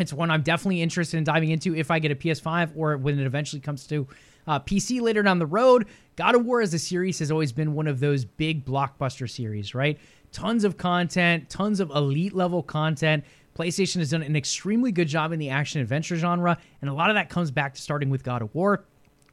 It's 0.00 0.12
one 0.14 0.30
I'm 0.30 0.42
definitely 0.42 0.80
interested 0.80 1.18
in 1.18 1.24
diving 1.24 1.50
into 1.50 1.76
if 1.76 1.90
I 1.90 1.98
get 1.98 2.10
a 2.10 2.14
PS5 2.14 2.72
or 2.74 2.96
when 2.96 3.18
it 3.18 3.26
eventually 3.26 3.60
comes 3.60 3.86
to 3.88 4.08
uh, 4.46 4.58
PC 4.58 5.00
later 5.00 5.22
down 5.22 5.38
the 5.38 5.46
road. 5.46 5.86
God 6.16 6.34
of 6.34 6.44
War 6.44 6.62
as 6.62 6.72
a 6.72 6.78
series 6.78 7.18
has 7.18 7.30
always 7.30 7.52
been 7.52 7.74
one 7.74 7.86
of 7.86 8.00
those 8.00 8.24
big 8.24 8.64
blockbuster 8.64 9.28
series, 9.28 9.74
right? 9.74 9.98
Tons 10.32 10.64
of 10.64 10.78
content, 10.78 11.50
tons 11.50 11.80
of 11.80 11.90
elite 11.90 12.32
level 12.32 12.62
content. 12.62 13.24
PlayStation 13.54 13.96
has 13.96 14.10
done 14.10 14.22
an 14.22 14.36
extremely 14.36 14.90
good 14.90 15.08
job 15.08 15.32
in 15.32 15.38
the 15.38 15.50
action 15.50 15.82
adventure 15.82 16.16
genre, 16.16 16.56
and 16.80 16.88
a 16.88 16.94
lot 16.94 17.10
of 17.10 17.16
that 17.16 17.28
comes 17.28 17.50
back 17.50 17.74
to 17.74 17.82
starting 17.82 18.08
with 18.08 18.22
God 18.22 18.40
of 18.40 18.54
War. 18.54 18.84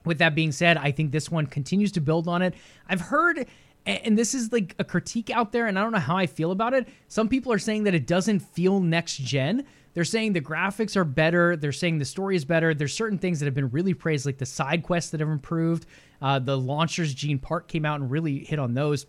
With 0.03 0.17
that 0.17 0.35
being 0.35 0.51
said, 0.51 0.77
I 0.77 0.91
think 0.91 1.11
this 1.11 1.31
one 1.31 1.45
continues 1.45 1.93
to 1.93 2.01
build 2.01 2.27
on 2.27 2.41
it. 2.41 2.55
I've 2.89 3.01
heard, 3.01 3.45
and 3.85 4.17
this 4.17 4.33
is 4.33 4.51
like 4.51 4.75
a 4.79 4.83
critique 4.83 5.29
out 5.29 5.51
there, 5.53 5.67
and 5.67 5.79
I 5.79 5.83
don't 5.83 5.91
know 5.93 5.99
how 5.99 6.17
I 6.17 6.25
feel 6.25 6.51
about 6.51 6.73
it. 6.73 6.87
Some 7.07 7.29
people 7.29 7.53
are 7.53 7.59
saying 7.59 7.83
that 7.83 7.95
it 7.95 8.07
doesn't 8.07 8.39
feel 8.39 8.79
next 8.79 9.17
gen. 9.17 9.65
They're 9.97 10.05
saying 10.05 10.33
the 10.33 10.41
graphics 10.41 10.95
are 10.95 11.03
better. 11.03 11.55
They're 11.57 11.71
saying 11.71 11.97
the 11.97 12.05
story 12.05 12.35
is 12.35 12.45
better. 12.45 12.75
There's 12.75 12.93
certain 12.93 13.17
things 13.17 13.39
that 13.39 13.45
have 13.47 13.55
been 13.55 13.71
really 13.71 13.95
praised, 13.95 14.27
like 14.27 14.37
the 14.37 14.45
side 14.45 14.83
quests 14.83 15.09
that 15.09 15.21
have 15.21 15.29
improved. 15.29 15.87
Uh, 16.21 16.37
the 16.37 16.55
launchers, 16.55 17.15
Gene 17.15 17.39
Park 17.39 17.67
came 17.67 17.83
out 17.83 17.99
and 17.99 18.11
really 18.11 18.43
hit 18.43 18.59
on 18.59 18.75
those, 18.75 19.07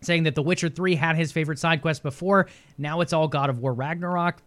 saying 0.00 0.22
that 0.22 0.36
The 0.36 0.42
Witcher 0.42 0.68
3 0.68 0.94
had 0.94 1.16
his 1.16 1.32
favorite 1.32 1.58
side 1.58 1.82
quest 1.82 2.04
before. 2.04 2.46
Now 2.78 3.00
it's 3.00 3.12
all 3.12 3.26
God 3.26 3.50
of 3.50 3.58
War 3.58 3.74
Ragnarok. 3.74 4.40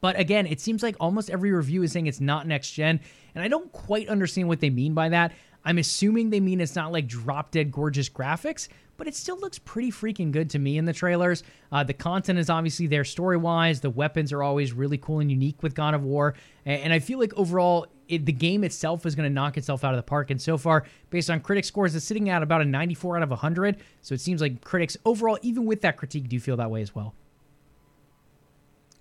But 0.00 0.18
again, 0.18 0.46
it 0.46 0.58
seems 0.58 0.82
like 0.82 0.96
almost 0.98 1.28
every 1.28 1.52
review 1.52 1.82
is 1.82 1.92
saying 1.92 2.06
it's 2.06 2.22
not 2.22 2.46
next 2.46 2.70
gen, 2.70 2.98
and 3.34 3.44
I 3.44 3.48
don't 3.48 3.70
quite 3.72 4.08
understand 4.08 4.48
what 4.48 4.60
they 4.60 4.70
mean 4.70 4.94
by 4.94 5.10
that. 5.10 5.32
I'm 5.64 5.78
assuming 5.78 6.30
they 6.30 6.40
mean 6.40 6.60
it's 6.60 6.76
not 6.76 6.92
like 6.92 7.06
drop 7.06 7.50
dead 7.50 7.70
gorgeous 7.70 8.08
graphics, 8.08 8.68
but 8.96 9.06
it 9.06 9.14
still 9.14 9.38
looks 9.38 9.58
pretty 9.58 9.90
freaking 9.90 10.30
good 10.30 10.50
to 10.50 10.58
me 10.58 10.78
in 10.78 10.84
the 10.84 10.92
trailers. 10.92 11.42
Uh, 11.72 11.82
the 11.82 11.94
content 11.94 12.38
is 12.38 12.50
obviously 12.50 12.86
there 12.86 13.04
story 13.04 13.36
wise. 13.36 13.80
The 13.80 13.90
weapons 13.90 14.32
are 14.32 14.42
always 14.42 14.72
really 14.72 14.98
cool 14.98 15.20
and 15.20 15.30
unique 15.30 15.62
with 15.62 15.74
God 15.74 15.94
of 15.94 16.04
War, 16.04 16.34
A- 16.66 16.70
and 16.70 16.92
I 16.92 16.98
feel 16.98 17.18
like 17.18 17.32
overall 17.34 17.86
it, 18.08 18.26
the 18.26 18.32
game 18.32 18.64
itself 18.64 19.06
is 19.06 19.14
going 19.14 19.28
to 19.28 19.32
knock 19.32 19.56
itself 19.56 19.84
out 19.84 19.94
of 19.94 19.98
the 19.98 20.02
park. 20.02 20.30
And 20.30 20.42
so 20.42 20.58
far, 20.58 20.84
based 21.10 21.30
on 21.30 21.40
critic 21.40 21.64
scores, 21.64 21.94
it's 21.94 22.04
sitting 22.04 22.28
at 22.28 22.42
about 22.42 22.60
a 22.60 22.64
94 22.64 23.18
out 23.18 23.22
of 23.22 23.30
100. 23.30 23.76
So 24.02 24.14
it 24.14 24.20
seems 24.20 24.40
like 24.40 24.62
critics 24.62 24.96
overall, 25.04 25.38
even 25.42 25.64
with 25.64 25.80
that 25.82 25.96
critique, 25.96 26.28
do 26.28 26.40
feel 26.40 26.56
that 26.56 26.70
way 26.70 26.82
as 26.82 26.94
well. 26.94 27.14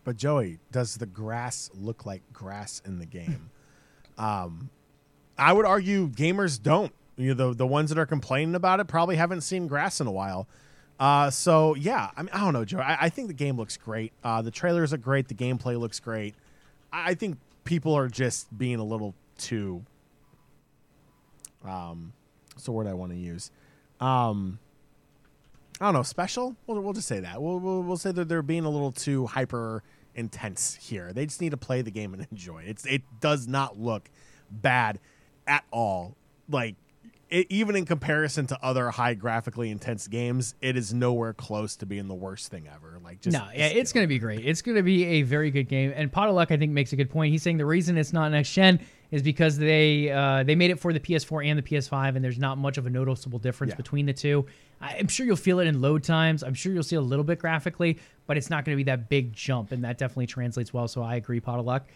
But 0.03 0.15
Joey, 0.15 0.59
does 0.71 0.95
the 0.95 1.05
grass 1.05 1.69
look 1.73 2.05
like 2.05 2.21
grass 2.31 2.81
in 2.85 2.99
the 2.99 3.05
game? 3.05 3.49
um, 4.17 4.69
I 5.39 5.53
would 5.53 5.65
argue 5.65 6.09
gamers 6.09 6.61
don't. 6.61 6.93
You 7.17 7.33
know, 7.33 7.49
the 7.49 7.55
the 7.55 7.67
ones 7.67 7.89
that 7.89 7.97
are 7.97 8.05
complaining 8.05 8.55
about 8.55 8.79
it 8.79 8.87
probably 8.87 9.15
haven't 9.15 9.41
seen 9.41 9.67
grass 9.67 9.99
in 9.99 10.07
a 10.07 10.11
while. 10.11 10.47
Uh, 10.99 11.29
so 11.29 11.75
yeah, 11.75 12.11
I 12.15 12.21
mean, 12.21 12.29
I 12.33 12.39
don't 12.39 12.53
know, 12.53 12.65
Joe. 12.65 12.79
I, 12.79 12.97
I 13.01 13.09
think 13.09 13.27
the 13.27 13.33
game 13.33 13.57
looks 13.57 13.77
great. 13.77 14.11
Uh, 14.23 14.41
the 14.41 14.51
trailers 14.51 14.93
are 14.93 14.97
great. 14.97 15.27
The 15.27 15.35
gameplay 15.35 15.79
looks 15.79 15.99
great. 15.99 16.35
I, 16.91 17.11
I 17.11 17.13
think 17.15 17.37
people 17.63 17.93
are 17.93 18.07
just 18.07 18.55
being 18.57 18.79
a 18.79 18.83
little 18.83 19.15
too. 19.37 19.83
Um, 21.65 22.13
what's 22.53 22.65
the 22.65 22.71
word 22.71 22.87
I 22.87 22.93
want 22.93 23.11
to 23.11 23.17
use? 23.17 23.51
Um, 23.99 24.59
I 25.79 25.85
don't 25.85 25.93
know, 25.93 26.03
special. 26.03 26.55
We'll, 26.67 26.81
we'll 26.81 26.93
just 26.93 27.07
say 27.07 27.21
that. 27.21 27.41
We'll, 27.41 27.59
we'll 27.59 27.81
we'll 27.81 27.97
say 27.97 28.11
that 28.11 28.27
they're 28.27 28.41
being 28.41 28.65
a 28.65 28.69
little 28.69 28.91
too 28.91 29.27
hyper 29.27 29.83
intense 30.15 30.75
here. 30.81 31.13
They 31.13 31.25
just 31.25 31.39
need 31.39 31.51
to 31.51 31.57
play 31.57 31.81
the 31.81 31.91
game 31.91 32.13
and 32.13 32.27
enjoy 32.31 32.63
it. 32.63 32.69
It's 32.69 32.85
it 32.85 33.03
does 33.21 33.47
not 33.47 33.79
look 33.79 34.09
bad 34.51 34.99
at 35.49 35.65
all. 35.71 36.15
Like 36.49 36.75
it, 37.29 37.45
even 37.49 37.75
in 37.75 37.85
comparison 37.85 38.47
to 38.47 38.57
other 38.63 38.89
high 38.89 39.13
graphically 39.13 39.69
intense 39.69 40.07
games, 40.07 40.55
it 40.61 40.75
is 40.77 40.93
nowhere 40.93 41.33
close 41.33 41.75
to 41.77 41.85
being 41.85 42.07
the 42.07 42.15
worst 42.15 42.49
thing 42.49 42.67
ever. 42.73 42.97
Like 43.03 43.21
just 43.21 43.33
no, 43.37 43.45
yeah, 43.53 43.67
it's 43.67 43.91
going 43.93 44.03
to 44.03 44.07
be 44.07 44.17
great. 44.19 44.45
It's 44.45 44.61
going 44.61 44.77
to 44.77 44.83
be 44.83 45.03
a 45.05 45.21
very 45.23 45.51
good 45.51 45.67
game. 45.67 45.91
And 45.95 46.11
pot 46.11 46.29
of 46.29 46.35
Luck, 46.35 46.51
I 46.51 46.57
think, 46.57 46.71
makes 46.71 46.93
a 46.93 46.95
good 46.95 47.09
point. 47.09 47.31
He's 47.31 47.43
saying 47.43 47.57
the 47.57 47.65
reason 47.65 47.97
it's 47.97 48.13
not 48.13 48.31
next 48.31 48.51
gen 48.53 48.79
is 49.11 49.21
because 49.23 49.57
they 49.57 50.09
uh, 50.11 50.43
they 50.43 50.55
made 50.55 50.71
it 50.71 50.79
for 50.79 50.93
the 50.93 50.99
PS4 50.99 51.45
and 51.47 51.57
the 51.59 51.63
PS5, 51.63 52.15
and 52.15 52.23
there's 52.23 52.39
not 52.39 52.57
much 52.57 52.77
of 52.77 52.85
a 52.85 52.89
noticeable 52.89 53.39
difference 53.39 53.71
Yeah. 53.71 53.77
between 53.77 54.05
the 54.05 54.13
two. 54.13 54.45
I'm 54.81 55.07
sure 55.07 55.25
you'll 55.25 55.35
feel 55.35 55.59
it 55.59 55.67
in 55.67 55.81
load 55.81 56.03
times. 56.03 56.41
I'm 56.41 56.53
sure 56.53 56.71
you'll 56.71 56.83
see 56.83 56.95
a 56.95 57.01
little 57.01 57.25
bit 57.25 57.39
graphically, 57.39 57.97
but 58.27 58.37
it's 58.37 58.49
not 58.49 58.63
going 58.65 58.75
to 58.75 58.77
be 58.77 58.83
that 58.85 59.09
big 59.09 59.33
jump, 59.33 59.71
and 59.71 59.83
that 59.83 59.97
definitely 59.97 60.27
translates 60.27 60.73
well. 60.73 60.87
So 60.87 61.01
I 61.03 61.15
agree, 61.15 61.39
pot 61.39 61.59
of 61.59 61.65
Luck. 61.65 61.89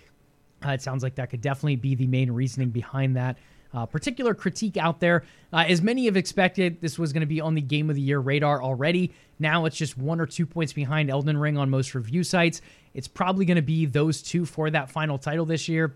Uh, 0.65 0.71
it 0.71 0.81
sounds 0.81 1.03
like 1.03 1.15
that 1.15 1.29
could 1.29 1.41
definitely 1.41 1.75
be 1.75 1.95
the 1.95 2.07
main 2.07 2.31
reasoning 2.31 2.69
behind 2.69 3.15
that. 3.15 3.37
Uh, 3.73 3.85
particular 3.87 4.35
critique 4.35 4.77
out 4.77 4.99
there. 4.99 5.23
Uh, 5.51 5.65
as 5.67 5.81
many 5.81 6.05
have 6.05 6.15
expected, 6.15 6.79
this 6.79 6.99
was 6.99 7.11
going 7.11 7.21
to 7.21 7.27
be 7.27 7.41
on 7.41 7.55
the 7.55 7.61
Game 7.61 7.89
of 7.89 7.95
the 7.95 8.01
Year 8.01 8.19
radar 8.19 8.61
already. 8.61 9.11
Now 9.39 9.65
it's 9.65 9.75
just 9.75 9.97
one 9.97 10.19
or 10.19 10.27
two 10.27 10.45
points 10.45 10.73
behind 10.73 11.09
Elden 11.09 11.37
Ring 11.37 11.57
on 11.57 11.71
most 11.71 11.95
review 11.95 12.23
sites. 12.23 12.61
It's 12.93 13.07
probably 13.07 13.45
going 13.45 13.55
to 13.55 13.63
be 13.63 13.87
those 13.87 14.21
two 14.21 14.45
for 14.45 14.69
that 14.69 14.91
final 14.91 15.17
title 15.17 15.45
this 15.45 15.67
year. 15.67 15.95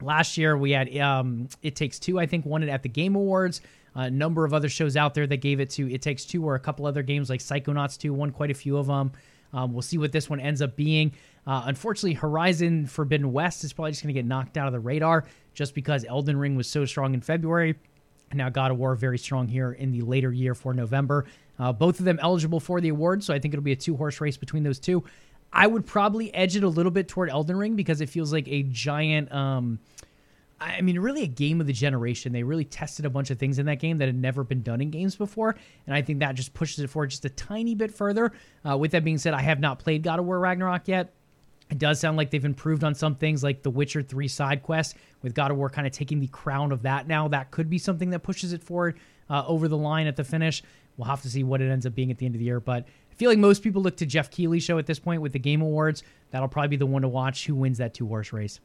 Last 0.00 0.36
year 0.36 0.56
we 0.56 0.72
had 0.72 0.96
um, 0.98 1.48
It 1.62 1.76
Takes 1.76 2.00
Two, 2.00 2.18
I 2.18 2.26
think, 2.26 2.44
won 2.44 2.64
it 2.64 2.68
at 2.68 2.82
the 2.82 2.88
Game 2.88 3.14
Awards. 3.14 3.60
A 3.94 4.10
number 4.10 4.44
of 4.44 4.52
other 4.52 4.68
shows 4.68 4.96
out 4.96 5.14
there 5.14 5.28
that 5.28 5.36
gave 5.36 5.60
it 5.60 5.70
to 5.70 5.88
It 5.88 6.02
Takes 6.02 6.24
Two, 6.24 6.44
or 6.44 6.56
a 6.56 6.60
couple 6.60 6.84
other 6.84 7.04
games 7.04 7.30
like 7.30 7.38
Psychonauts 7.38 7.96
2 7.96 8.12
won 8.12 8.32
quite 8.32 8.50
a 8.50 8.54
few 8.54 8.76
of 8.76 8.88
them. 8.88 9.12
Um, 9.52 9.72
we'll 9.72 9.82
see 9.82 9.98
what 9.98 10.10
this 10.10 10.28
one 10.28 10.40
ends 10.40 10.60
up 10.60 10.74
being. 10.74 11.12
Uh, 11.46 11.64
unfortunately, 11.66 12.14
Horizon 12.14 12.86
Forbidden 12.86 13.32
West 13.32 13.64
is 13.64 13.72
probably 13.72 13.92
just 13.92 14.02
going 14.02 14.14
to 14.14 14.18
get 14.18 14.26
knocked 14.26 14.56
out 14.56 14.66
of 14.66 14.72
the 14.72 14.80
radar 14.80 15.24
just 15.52 15.74
because 15.74 16.04
Elden 16.04 16.36
Ring 16.36 16.56
was 16.56 16.66
so 16.66 16.84
strong 16.84 17.14
in 17.14 17.20
February. 17.20 17.76
Now 18.32 18.48
God 18.48 18.70
of 18.70 18.78
War 18.78 18.94
very 18.94 19.18
strong 19.18 19.46
here 19.46 19.72
in 19.72 19.92
the 19.92 20.00
later 20.02 20.32
year 20.32 20.54
for 20.54 20.74
November. 20.74 21.26
Uh, 21.58 21.72
both 21.72 21.98
of 22.00 22.04
them 22.04 22.18
eligible 22.20 22.60
for 22.60 22.80
the 22.80 22.88
award, 22.88 23.22
so 23.22 23.32
I 23.32 23.38
think 23.38 23.54
it'll 23.54 23.62
be 23.62 23.72
a 23.72 23.76
two 23.76 23.96
horse 23.96 24.20
race 24.20 24.36
between 24.36 24.62
those 24.62 24.78
two. 24.78 25.04
I 25.52 25.68
would 25.68 25.86
probably 25.86 26.34
edge 26.34 26.56
it 26.56 26.64
a 26.64 26.68
little 26.68 26.90
bit 26.90 27.06
toward 27.06 27.30
Elden 27.30 27.56
Ring 27.56 27.76
because 27.76 28.00
it 28.00 28.08
feels 28.08 28.32
like 28.32 28.48
a 28.48 28.64
giant. 28.64 29.32
Um, 29.32 29.78
I 30.60 30.80
mean, 30.80 30.98
really 30.98 31.22
a 31.22 31.28
game 31.28 31.60
of 31.60 31.66
the 31.66 31.72
generation. 31.72 32.32
They 32.32 32.42
really 32.42 32.64
tested 32.64 33.04
a 33.04 33.10
bunch 33.10 33.30
of 33.30 33.38
things 33.38 33.58
in 33.58 33.66
that 33.66 33.80
game 33.80 33.98
that 33.98 34.06
had 34.06 34.16
never 34.16 34.42
been 34.42 34.62
done 34.62 34.80
in 34.80 34.90
games 34.90 35.14
before, 35.14 35.54
and 35.86 35.94
I 35.94 36.02
think 36.02 36.20
that 36.20 36.34
just 36.34 36.54
pushes 36.54 36.80
it 36.80 36.90
forward 36.90 37.10
just 37.10 37.24
a 37.24 37.30
tiny 37.30 37.74
bit 37.74 37.92
further. 37.92 38.32
Uh, 38.68 38.76
with 38.76 38.92
that 38.92 39.04
being 39.04 39.18
said, 39.18 39.34
I 39.34 39.42
have 39.42 39.60
not 39.60 39.78
played 39.78 40.02
God 40.02 40.18
of 40.18 40.24
War 40.24 40.40
Ragnarok 40.40 40.88
yet. 40.88 41.12
It 41.70 41.78
does 41.78 41.98
sound 41.98 42.16
like 42.16 42.30
they've 42.30 42.44
improved 42.44 42.84
on 42.84 42.94
some 42.94 43.14
things, 43.14 43.42
like 43.42 43.62
the 43.62 43.70
Witcher 43.70 44.02
3 44.02 44.28
side 44.28 44.62
quest, 44.62 44.96
with 45.22 45.34
God 45.34 45.50
of 45.50 45.56
War 45.56 45.70
kind 45.70 45.86
of 45.86 45.92
taking 45.92 46.20
the 46.20 46.26
crown 46.26 46.72
of 46.72 46.82
that 46.82 47.08
now. 47.08 47.28
That 47.28 47.50
could 47.50 47.70
be 47.70 47.78
something 47.78 48.10
that 48.10 48.20
pushes 48.20 48.52
it 48.52 48.62
forward 48.62 48.98
uh, 49.30 49.44
over 49.46 49.66
the 49.66 49.76
line 49.76 50.06
at 50.06 50.16
the 50.16 50.24
finish. 50.24 50.62
We'll 50.96 51.08
have 51.08 51.22
to 51.22 51.30
see 51.30 51.42
what 51.42 51.60
it 51.60 51.70
ends 51.70 51.86
up 51.86 51.94
being 51.94 52.10
at 52.10 52.18
the 52.18 52.26
end 52.26 52.34
of 52.34 52.38
the 52.38 52.44
year. 52.44 52.60
But 52.60 52.86
I 53.10 53.14
feel 53.14 53.30
like 53.30 53.38
most 53.38 53.62
people 53.62 53.82
look 53.82 53.96
to 53.98 54.06
Jeff 54.06 54.30
Keighley 54.30 54.60
show 54.60 54.78
at 54.78 54.86
this 54.86 54.98
point 54.98 55.22
with 55.22 55.32
the 55.32 55.38
Game 55.38 55.62
Awards. 55.62 56.02
That'll 56.30 56.48
probably 56.48 56.68
be 56.68 56.76
the 56.76 56.86
one 56.86 57.02
to 57.02 57.08
watch 57.08 57.46
who 57.46 57.54
wins 57.54 57.78
that 57.78 57.94
two 57.94 58.06
horse 58.06 58.32
race. 58.32 58.60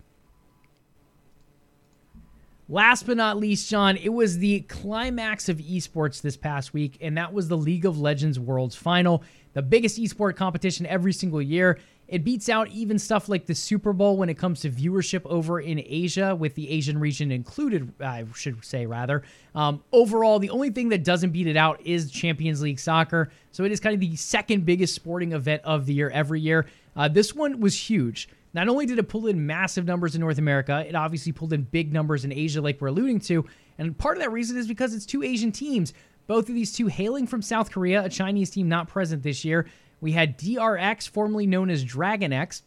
Last 2.72 3.08
but 3.08 3.18
not 3.18 3.38
least, 3.38 3.68
John, 3.68 3.97
it 3.97 4.10
was 4.10 4.38
the 4.38 4.60
climax 4.62 5.50
of 5.50 5.58
esports 5.58 6.22
this 6.22 6.38
past 6.38 6.72
week, 6.72 7.00
and 7.02 7.18
that 7.18 7.34
was 7.34 7.47
the 7.47 7.58
League 7.58 7.86
of 7.86 8.00
Legends 8.00 8.39
Worlds 8.39 8.76
Final, 8.76 9.24
the 9.54 9.64
biggest 9.64 9.97
esport 9.97 10.36
competition 10.36 10.86
every 10.86 11.12
single 11.12 11.41
year. 11.41 11.80
It 12.10 12.24
beats 12.24 12.49
out 12.49 12.70
even 12.70 12.97
stuff 12.97 13.30
like 13.30 13.45
the 13.45 13.53
Super 13.53 13.93
Bowl 13.93 14.18
when 14.18 14.30
it 14.30 14.34
comes 14.38 14.62
to 14.62 14.70
viewership 14.72 15.22
over 15.26 15.60
in 15.60 15.80
Asia, 15.86 16.36
with 16.36 16.55
the 16.55 16.68
Asian 16.72 16.99
region 16.99 17.32
included, 17.32 17.93
I 18.01 18.26
should 18.36 18.66
say, 18.66 18.88
rather. 18.88 19.22
Um, 19.53 19.84
overall, 19.91 20.39
the 20.39 20.49
only 20.49 20.72
thing 20.72 20.89
that 20.89 21.03
doesn't 21.03 21.30
beat 21.30 21.45
it 21.45 21.55
out 21.55 21.80
is 21.86 22.10
Champions 22.10 22.64
League 22.64 22.80
soccer. 22.80 23.30
So 23.51 23.64
it 23.64 23.72
is 23.72 23.80
kind 23.80 23.93
of 23.93 23.99
the 23.99 24.16
second 24.16 24.66
biggest 24.66 24.95
sporting 24.95 25.34
event 25.34 25.62
of 25.64 25.86
the 25.86 25.93
year 25.93 26.10
every 26.10 26.41
year. 26.41 26.66
Uh, 26.95 27.07
this 27.07 27.36
one 27.36 27.60
was 27.60 27.80
huge. 27.80 28.28
Not 28.55 28.68
only 28.68 28.88
did 28.88 28.97
it 28.97 29.07
pull 29.07 29.28
in 29.28 29.45
massive 29.45 29.86
numbers 29.86 30.16
in 30.16 30.22
North 30.22 30.39
America, 30.39 30.84
it 30.88 30.95
obviously 30.95 31.32
pulled 31.32 31.53
in 31.53 31.62
big 31.62 31.93
numbers 31.93 32.26
in 32.26 32.34
Asia, 32.34 32.60
like 32.60 32.82
we're 32.82 32.88
alluding 32.88 33.20
to. 33.20 33.45
And 33.78 33.95
part 33.95 34.18
of 34.18 34.24
that 34.24 34.32
reason 34.32 34.57
is 34.57 34.68
because 34.68 34.95
it's 34.95 35.05
two 35.05 35.22
Asian 35.22 35.51
teams, 35.51 35.93
both 36.26 36.49
of 36.49 36.55
these 36.55 36.74
two 36.74 36.88
hailing 36.88 37.28
from 37.28 37.43
South 37.43 37.70
Korea, 37.70 38.03
a 38.03 38.10
Chinese 38.10 38.49
team 38.49 38.68
not 38.68 38.88
present 38.88 39.22
this 39.22 39.45
year. 39.45 39.68
We 40.02 40.12
had 40.14 40.38
DRX, 40.38 41.10
formerly 41.10 41.47
known 41.47 41.70
as 41.70 41.84
Dragon 41.84 42.32
X, 42.32 42.64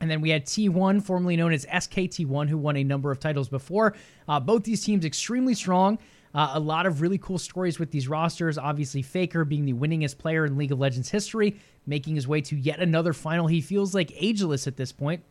and 0.00 0.10
then 0.10 0.20
we 0.20 0.30
had 0.30 0.46
T1, 0.46 1.02
formerly 1.02 1.36
known 1.36 1.52
as 1.52 1.64
SKT1, 1.66 2.48
who 2.48 2.58
won 2.58 2.76
a 2.76 2.84
number 2.84 3.10
of 3.12 3.20
titles 3.20 3.48
before. 3.48 3.94
Uh, 4.28 4.40
both 4.40 4.64
these 4.64 4.84
teams 4.84 5.04
extremely 5.04 5.54
strong. 5.54 5.98
Uh, 6.34 6.52
a 6.54 6.60
lot 6.60 6.86
of 6.86 7.00
really 7.00 7.18
cool 7.18 7.38
stories 7.38 7.78
with 7.78 7.90
these 7.90 8.08
rosters. 8.08 8.58
Obviously, 8.58 9.02
Faker 9.02 9.44
being 9.44 9.64
the 9.64 9.74
winningest 9.74 10.18
player 10.18 10.46
in 10.46 10.56
League 10.56 10.72
of 10.72 10.80
Legends 10.80 11.10
history, 11.10 11.56
making 11.86 12.14
his 12.14 12.26
way 12.26 12.40
to 12.40 12.56
yet 12.56 12.80
another 12.80 13.12
final. 13.12 13.46
He 13.46 13.60
feels 13.60 13.94
like 13.94 14.12
ageless 14.16 14.66
at 14.66 14.76
this 14.76 14.92
point. 14.92 15.22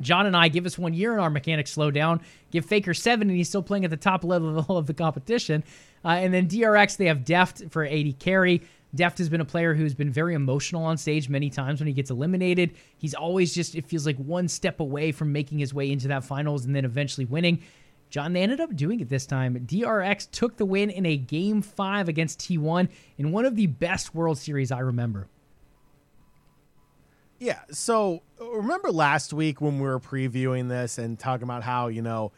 John 0.00 0.26
and 0.26 0.36
I 0.36 0.48
give 0.48 0.64
us 0.64 0.78
one 0.78 0.94
year 0.94 1.12
in 1.12 1.18
our 1.18 1.30
mechanics 1.30 1.72
slow 1.72 1.90
down. 1.90 2.20
Give 2.50 2.64
Faker 2.64 2.94
seven, 2.94 3.28
and 3.28 3.36
he's 3.36 3.48
still 3.48 3.62
playing 3.62 3.84
at 3.84 3.90
the 3.90 3.96
top 3.96 4.24
level 4.24 4.76
of 4.76 4.86
the 4.86 4.94
competition. 4.94 5.64
Uh, 6.04 6.08
and 6.08 6.32
then 6.32 6.46
DRX, 6.46 6.96
they 6.96 7.06
have 7.06 7.24
Deft 7.24 7.70
for 7.70 7.84
AD 7.84 8.18
carry. 8.18 8.62
Deft 8.94 9.18
has 9.18 9.28
been 9.28 9.40
a 9.40 9.44
player 9.44 9.74
who's 9.74 9.94
been 9.94 10.10
very 10.10 10.34
emotional 10.34 10.84
on 10.84 10.96
stage 10.96 11.28
many 11.28 11.50
times 11.50 11.80
when 11.80 11.86
he 11.86 11.92
gets 11.92 12.10
eliminated. 12.10 12.72
He's 12.96 13.14
always 13.14 13.54
just, 13.54 13.74
it 13.74 13.86
feels 13.86 14.06
like 14.06 14.16
one 14.16 14.48
step 14.48 14.80
away 14.80 15.12
from 15.12 15.32
making 15.32 15.58
his 15.58 15.74
way 15.74 15.90
into 15.90 16.08
that 16.08 16.24
finals 16.24 16.64
and 16.64 16.74
then 16.74 16.84
eventually 16.84 17.26
winning. 17.26 17.62
John, 18.10 18.32
they 18.32 18.42
ended 18.42 18.60
up 18.60 18.74
doing 18.74 19.00
it 19.00 19.10
this 19.10 19.26
time. 19.26 19.66
DRX 19.66 20.30
took 20.30 20.56
the 20.56 20.64
win 20.64 20.88
in 20.88 21.04
a 21.04 21.18
game 21.18 21.60
five 21.60 22.08
against 22.08 22.40
T1 22.40 22.88
in 23.18 23.32
one 23.32 23.44
of 23.44 23.56
the 23.56 23.66
best 23.66 24.14
World 24.14 24.38
Series 24.38 24.72
I 24.72 24.78
remember. 24.78 25.28
Yeah. 27.38 27.60
So 27.70 28.22
remember 28.40 28.90
last 28.90 29.34
week 29.34 29.60
when 29.60 29.78
we 29.78 29.86
were 29.86 30.00
previewing 30.00 30.68
this 30.68 30.96
and 30.96 31.18
talking 31.18 31.44
about 31.44 31.62
how, 31.62 31.88
you 31.88 32.00
know, 32.02 32.32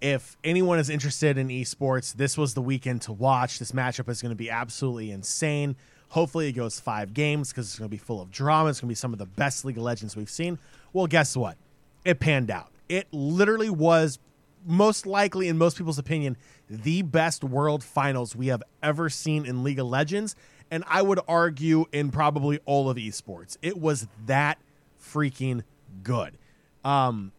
if 0.00 0.36
anyone 0.44 0.78
is 0.78 0.90
interested 0.90 1.38
in 1.38 1.48
esports, 1.48 2.14
this 2.14 2.36
was 2.36 2.54
the 2.54 2.62
weekend 2.62 3.02
to 3.02 3.12
watch. 3.12 3.58
This 3.58 3.72
matchup 3.72 4.08
is 4.08 4.20
going 4.20 4.30
to 4.30 4.36
be 4.36 4.50
absolutely 4.50 5.10
insane. 5.10 5.76
Hopefully, 6.10 6.48
it 6.48 6.52
goes 6.52 6.78
five 6.78 7.14
games 7.14 7.50
because 7.50 7.66
it's 7.66 7.78
going 7.78 7.88
to 7.88 7.94
be 7.94 7.98
full 7.98 8.20
of 8.20 8.30
drama. 8.30 8.70
It's 8.70 8.80
going 8.80 8.88
to 8.88 8.92
be 8.92 8.94
some 8.94 9.12
of 9.12 9.18
the 9.18 9.26
best 9.26 9.64
League 9.64 9.76
of 9.76 9.82
Legends 9.82 10.14
we've 10.16 10.30
seen. 10.30 10.58
Well, 10.92 11.06
guess 11.06 11.36
what? 11.36 11.56
It 12.04 12.20
panned 12.20 12.50
out. 12.50 12.70
It 12.88 13.08
literally 13.10 13.70
was, 13.70 14.18
most 14.64 15.06
likely, 15.06 15.48
in 15.48 15.58
most 15.58 15.76
people's 15.76 15.98
opinion, 15.98 16.36
the 16.70 17.02
best 17.02 17.42
world 17.42 17.82
finals 17.82 18.36
we 18.36 18.48
have 18.48 18.62
ever 18.82 19.08
seen 19.08 19.44
in 19.46 19.64
League 19.64 19.78
of 19.78 19.86
Legends. 19.86 20.36
And 20.70 20.84
I 20.88 21.02
would 21.02 21.20
argue 21.26 21.86
in 21.92 22.10
probably 22.10 22.60
all 22.64 22.88
of 22.90 22.96
esports. 22.96 23.56
It 23.62 23.78
was 23.78 24.06
that 24.26 24.58
freaking 25.00 25.62
good. 26.02 26.38
Um, 26.84 27.32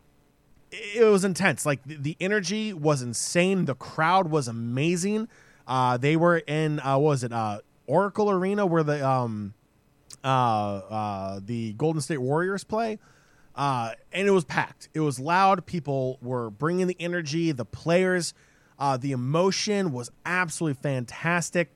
it 0.72 1.06
was 1.06 1.24
intense. 1.24 1.66
Like 1.66 1.84
the, 1.84 2.16
energy 2.20 2.74
was 2.74 3.02
insane. 3.02 3.66
The 3.66 3.76
crowd 3.76 4.30
was 4.30 4.48
amazing. 4.48 5.28
Uh, 5.68 5.98
they 5.98 6.16
were 6.16 6.38
in 6.38 6.80
uh, 6.80 6.98
what 6.98 7.10
was 7.10 7.24
it? 7.24 7.32
Uh, 7.32 7.60
Oracle 7.86 8.30
Arena 8.30 8.66
where 8.66 8.84
the 8.84 9.08
um, 9.08 9.54
uh, 10.24 10.28
uh, 10.28 11.40
the 11.44 11.74
Golden 11.74 12.02
State 12.02 12.20
Warriors 12.20 12.64
play. 12.64 13.00
Uh, 13.56 13.92
and 14.14 14.28
it 14.28 14.32
was 14.32 14.46
packed. 14.46 14.88
It 14.94 15.00
was 15.00 15.20
loud. 15.20 15.66
People 15.66 16.20
were 16.22 16.52
bringing 16.52 16.86
the 16.86 16.98
energy. 17.00 17.52
The 17.52 17.66
players, 17.66 18.36
the 19.00 19.12
emotion 19.12 19.92
was 19.92 20.12
absolutely 20.26 20.80
fantastic. 20.82 21.72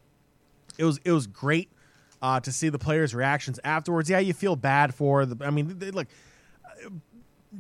It 0.78 0.86
was 0.86 1.00
it 1.04 1.12
was 1.12 1.26
great 1.26 1.70
to 2.22 2.52
see 2.52 2.70
the 2.70 2.78
players' 2.78 3.16
reactions 3.16 3.60
afterwards. 3.64 4.12
Yeah, 4.12 4.20
you 4.20 4.34
feel 4.34 4.56
bad 4.56 4.94
for 4.94 5.26
the. 5.26 5.44
I 5.44 5.50
mean, 5.50 5.80
they, 5.80 5.90
look, 5.90 6.08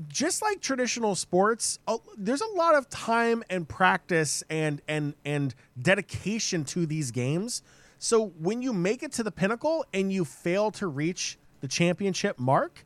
just 0.07 0.41
like 0.41 0.61
traditional 0.61 1.15
sports, 1.15 1.79
there's 2.17 2.41
a 2.41 2.47
lot 2.55 2.75
of 2.75 2.89
time 2.89 3.43
and 3.49 3.67
practice 3.67 4.43
and 4.49 4.81
and 4.87 5.15
and 5.25 5.53
dedication 5.81 6.63
to 6.65 6.85
these 6.85 7.11
games. 7.11 7.61
So 7.99 8.27
when 8.39 8.61
you 8.61 8.73
make 8.73 9.03
it 9.03 9.11
to 9.13 9.23
the 9.23 9.31
pinnacle 9.31 9.85
and 9.93 10.11
you 10.11 10.25
fail 10.25 10.71
to 10.71 10.87
reach 10.87 11.37
the 11.59 11.67
championship 11.67 12.39
mark, 12.39 12.85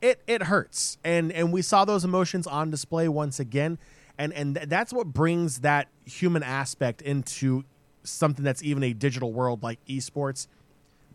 it 0.00 0.22
it 0.26 0.44
hurts. 0.44 0.98
And 1.04 1.30
and 1.30 1.52
we 1.52 1.62
saw 1.62 1.84
those 1.84 2.04
emotions 2.04 2.46
on 2.46 2.70
display 2.70 3.08
once 3.08 3.38
again. 3.38 3.78
And 4.18 4.32
and 4.32 4.54
th- 4.54 4.68
that's 4.68 4.92
what 4.92 5.08
brings 5.08 5.60
that 5.60 5.88
human 6.04 6.42
aspect 6.42 7.02
into 7.02 7.64
something 8.02 8.44
that's 8.44 8.62
even 8.62 8.82
a 8.82 8.92
digital 8.92 9.32
world 9.32 9.62
like 9.62 9.78
esports. 9.86 10.46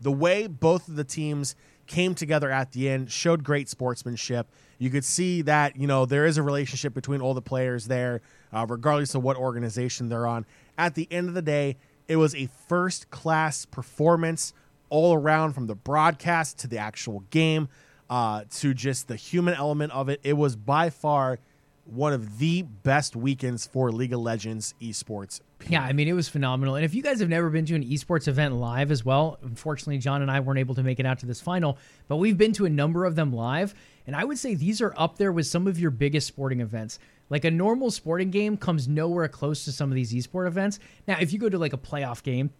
The 0.00 0.12
way 0.12 0.46
both 0.46 0.88
of 0.88 0.96
the 0.96 1.04
teams 1.04 1.54
came 1.86 2.14
together 2.14 2.50
at 2.50 2.72
the 2.72 2.88
end 2.88 3.10
showed 3.10 3.44
great 3.44 3.68
sportsmanship. 3.68 4.46
You 4.78 4.90
could 4.90 5.04
see 5.04 5.42
that 5.42 5.76
you 5.76 5.86
know 5.86 6.06
there 6.06 6.26
is 6.26 6.38
a 6.38 6.42
relationship 6.42 6.94
between 6.94 7.20
all 7.20 7.34
the 7.34 7.42
players 7.42 7.86
there, 7.86 8.20
uh, 8.52 8.66
regardless 8.68 9.14
of 9.14 9.22
what 9.22 9.36
organization 9.36 10.08
they're 10.08 10.26
on. 10.26 10.46
At 10.78 10.94
the 10.94 11.06
end 11.10 11.28
of 11.28 11.34
the 11.34 11.42
day, 11.42 11.76
it 12.08 12.16
was 12.16 12.34
a 12.34 12.48
first 12.68 13.10
class 13.10 13.64
performance 13.64 14.54
all 14.90 15.14
around, 15.14 15.54
from 15.54 15.66
the 15.66 15.74
broadcast 15.74 16.58
to 16.58 16.66
the 16.66 16.78
actual 16.78 17.20
game, 17.30 17.68
uh, 18.10 18.44
to 18.50 18.74
just 18.74 19.08
the 19.08 19.16
human 19.16 19.54
element 19.54 19.92
of 19.92 20.08
it. 20.08 20.20
It 20.22 20.34
was 20.34 20.54
by 20.54 20.90
far 20.90 21.38
one 21.84 22.12
of 22.12 22.38
the 22.38 22.62
best 22.62 23.16
weekends 23.16 23.66
for 23.66 23.90
League 23.90 24.12
of 24.12 24.20
Legends 24.20 24.74
esports. 24.80 25.40
Yeah, 25.68 25.82
I 25.82 25.92
mean, 25.92 26.08
it 26.08 26.12
was 26.12 26.28
phenomenal. 26.28 26.74
And 26.76 26.84
if 26.84 26.94
you 26.94 27.02
guys 27.02 27.20
have 27.20 27.28
never 27.28 27.50
been 27.50 27.66
to 27.66 27.74
an 27.74 27.84
esports 27.84 28.28
event 28.28 28.54
live 28.54 28.90
as 28.90 29.04
well, 29.04 29.38
unfortunately, 29.42 29.98
John 29.98 30.22
and 30.22 30.30
I 30.30 30.40
weren't 30.40 30.58
able 30.58 30.74
to 30.76 30.82
make 30.82 31.00
it 31.00 31.06
out 31.06 31.18
to 31.20 31.26
this 31.26 31.40
final, 31.40 31.78
but 32.08 32.16
we've 32.16 32.38
been 32.38 32.52
to 32.54 32.66
a 32.66 32.70
number 32.70 33.04
of 33.04 33.16
them 33.16 33.32
live. 33.32 33.74
And 34.06 34.16
I 34.16 34.24
would 34.24 34.38
say 34.38 34.54
these 34.54 34.80
are 34.80 34.94
up 34.96 35.18
there 35.18 35.32
with 35.32 35.46
some 35.46 35.66
of 35.66 35.78
your 35.78 35.90
biggest 35.90 36.26
sporting 36.26 36.60
events. 36.60 36.98
Like 37.30 37.44
a 37.44 37.50
normal 37.50 37.90
sporting 37.90 38.30
game 38.30 38.56
comes 38.56 38.88
nowhere 38.88 39.28
close 39.28 39.64
to 39.64 39.72
some 39.72 39.90
of 39.90 39.94
these 39.94 40.12
esports 40.12 40.48
events. 40.48 40.78
Now, 41.06 41.18
if 41.20 41.32
you 41.32 41.38
go 41.38 41.48
to 41.48 41.58
like 41.58 41.72
a 41.72 41.78
playoff 41.78 42.22
game, 42.22 42.50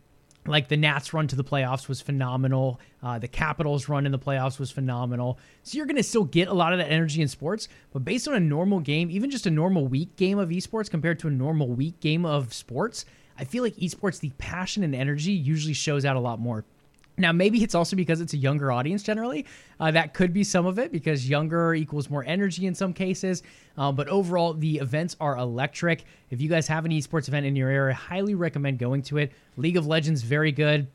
like 0.47 0.69
the 0.69 0.77
Nats 0.77 1.15
run 1.15 1.29
to 1.29 1.37
the 1.37 1.45
playoffs 1.45 1.89
was 1.89 2.01
phenomenal. 2.01 2.81
Uh, 3.03 3.19
the 3.19 3.29
Capitals 3.29 3.89
run 3.89 4.07
in 4.07 4.13
the 4.13 4.19
playoffs 4.19 4.59
was 4.59 4.71
phenomenal. 4.71 5.39
So 5.63 5.77
you're 5.77 5.87
going 5.87 5.97
to 5.97 6.03
still 6.03 6.25
get 6.25 6.49
a 6.49 6.55
lot 6.55 6.73
of 6.73 6.79
that 6.79 6.91
energy 6.91 7.23
in 7.23 7.29
sports, 7.29 7.69
but 7.93 8.05
based 8.05 8.27
on 8.27 8.35
a 8.35 8.41
normal 8.41 8.81
game, 8.81 9.11
even 9.11 9.31
just 9.31 9.47
a 9.47 9.51
normal 9.51 9.87
week 9.87 10.17
game 10.17 10.39
of 10.39 10.49
esports 10.49 10.91
compared 10.91 11.19
to 11.21 11.29
a 11.29 11.31
normal 11.31 11.69
week 11.69 12.01
game 12.01 12.25
of 12.25 12.53
sports, 12.53 13.05
I 13.39 13.45
feel 13.45 13.63
like 13.63 13.77
esports, 13.77 14.21
the 14.21 14.31
passion 14.39 14.83
and 14.83 14.95
energy 14.95 15.33
usually 15.33 15.75
shows 15.75 16.05
out 16.05 16.17
a 16.17 16.21
lot 16.21 16.41
more. 16.41 16.65
Now, 17.23 17.33
maybe 17.33 17.63
it's 17.63 17.75
also 17.75 17.95
because 17.95 18.21
it's 18.21 18.35
a 18.35 18.37
younger 18.37 18.73
audience 18.73 19.03
generally. 19.03 19.47
Uh, 19.79 19.93
that 19.93 20.13
could 20.13 20.33
be 20.33 20.43
some 20.45 20.67
of 20.67 20.79
it 20.79 20.91
because 20.91 21.29
younger 21.29 21.73
equals 21.73 22.11
more 22.11 22.25
energy 22.25 22.67
in 22.67 22.75
some 22.75 22.93
cases. 22.93 23.43
Uh, 23.79 23.93
but 23.93 24.09
overall, 24.09 24.53
the 24.53 24.79
events 24.79 25.17
are 25.21 25.39
electric. 25.39 26.05
If 26.31 26.41
you 26.41 26.49
guys 26.49 26.67
have 26.67 26.85
an 26.85 26.91
esports 26.91 27.29
event 27.29 27.47
in 27.47 27.55
your 27.55 27.71
area, 27.71 27.95
I 27.95 27.97
highly 27.97 28.35
recommend 28.35 28.79
going 28.79 29.03
to 29.03 29.19
it. 29.19 29.33
League 29.57 29.77
of 29.77 29.87
Legends, 29.87 30.23
very 30.23 30.51
good. 30.51 30.89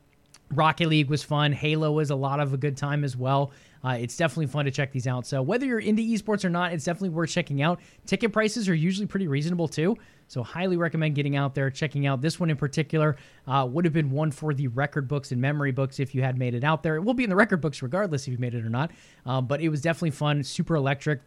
Rocket 0.52 0.90
League 0.90 1.10
was 1.10 1.24
fun. 1.24 1.54
Halo 1.54 1.94
was 1.94 2.10
a 2.10 2.16
lot 2.16 2.40
of 2.40 2.54
a 2.54 2.58
good 2.58 2.78
time 2.78 3.04
as 3.04 3.16
well. 3.16 3.52
Uh, 3.88 3.94
it's 3.94 4.18
definitely 4.18 4.48
fun 4.48 4.66
to 4.66 4.72
check 4.72 4.92
these 4.92 5.08
out. 5.08 5.26
So 5.26 5.42
whether 5.42 5.66
you're 5.66 5.80
into 5.80 6.02
esports 6.02 6.44
or 6.44 6.50
not, 6.50 6.74
it's 6.74 6.84
definitely 6.84 7.10
worth 7.10 7.30
checking 7.30 7.62
out. 7.62 7.80
Ticket 8.06 8.34
prices 8.34 8.68
are 8.68 8.76
usually 8.76 9.08
pretty 9.08 9.30
reasonable 9.30 9.70
too. 9.70 9.96
So 10.28 10.44
highly 10.44 10.76
recommend 10.76 11.16
getting 11.16 11.38
out 11.38 11.56
there, 11.56 11.72
checking 11.72 12.06
out 12.06 12.20
this 12.20 12.38
one 12.38 12.50
in 12.50 12.58
particular. 12.58 13.16
Uh, 13.48 13.66
would 13.72 13.86
have 13.86 13.94
been 13.94 14.12
one 14.12 14.32
for 14.32 14.54
the 14.54 14.68
record 14.68 15.08
books 15.08 15.32
and 15.32 15.40
memory 15.40 15.72
books 15.72 16.02
if 16.02 16.14
you 16.14 16.22
had 16.22 16.38
made 16.38 16.54
it 16.54 16.66
out 16.66 16.84
there. 16.84 16.98
It 16.98 17.04
will 17.04 17.14
be 17.14 17.24
in 17.24 17.30
the 17.30 17.36
record 17.38 17.62
books 17.62 17.82
regardless 17.82 18.28
if 18.28 18.34
you 18.34 18.38
made 18.40 18.56
it 18.56 18.66
or 18.66 18.70
not. 18.70 18.92
Uh, 19.26 19.40
but 19.40 19.62
it 19.62 19.70
was 19.70 19.80
definitely 19.80 20.12
fun, 20.12 20.44
super 20.44 20.76
electric. 20.76 21.22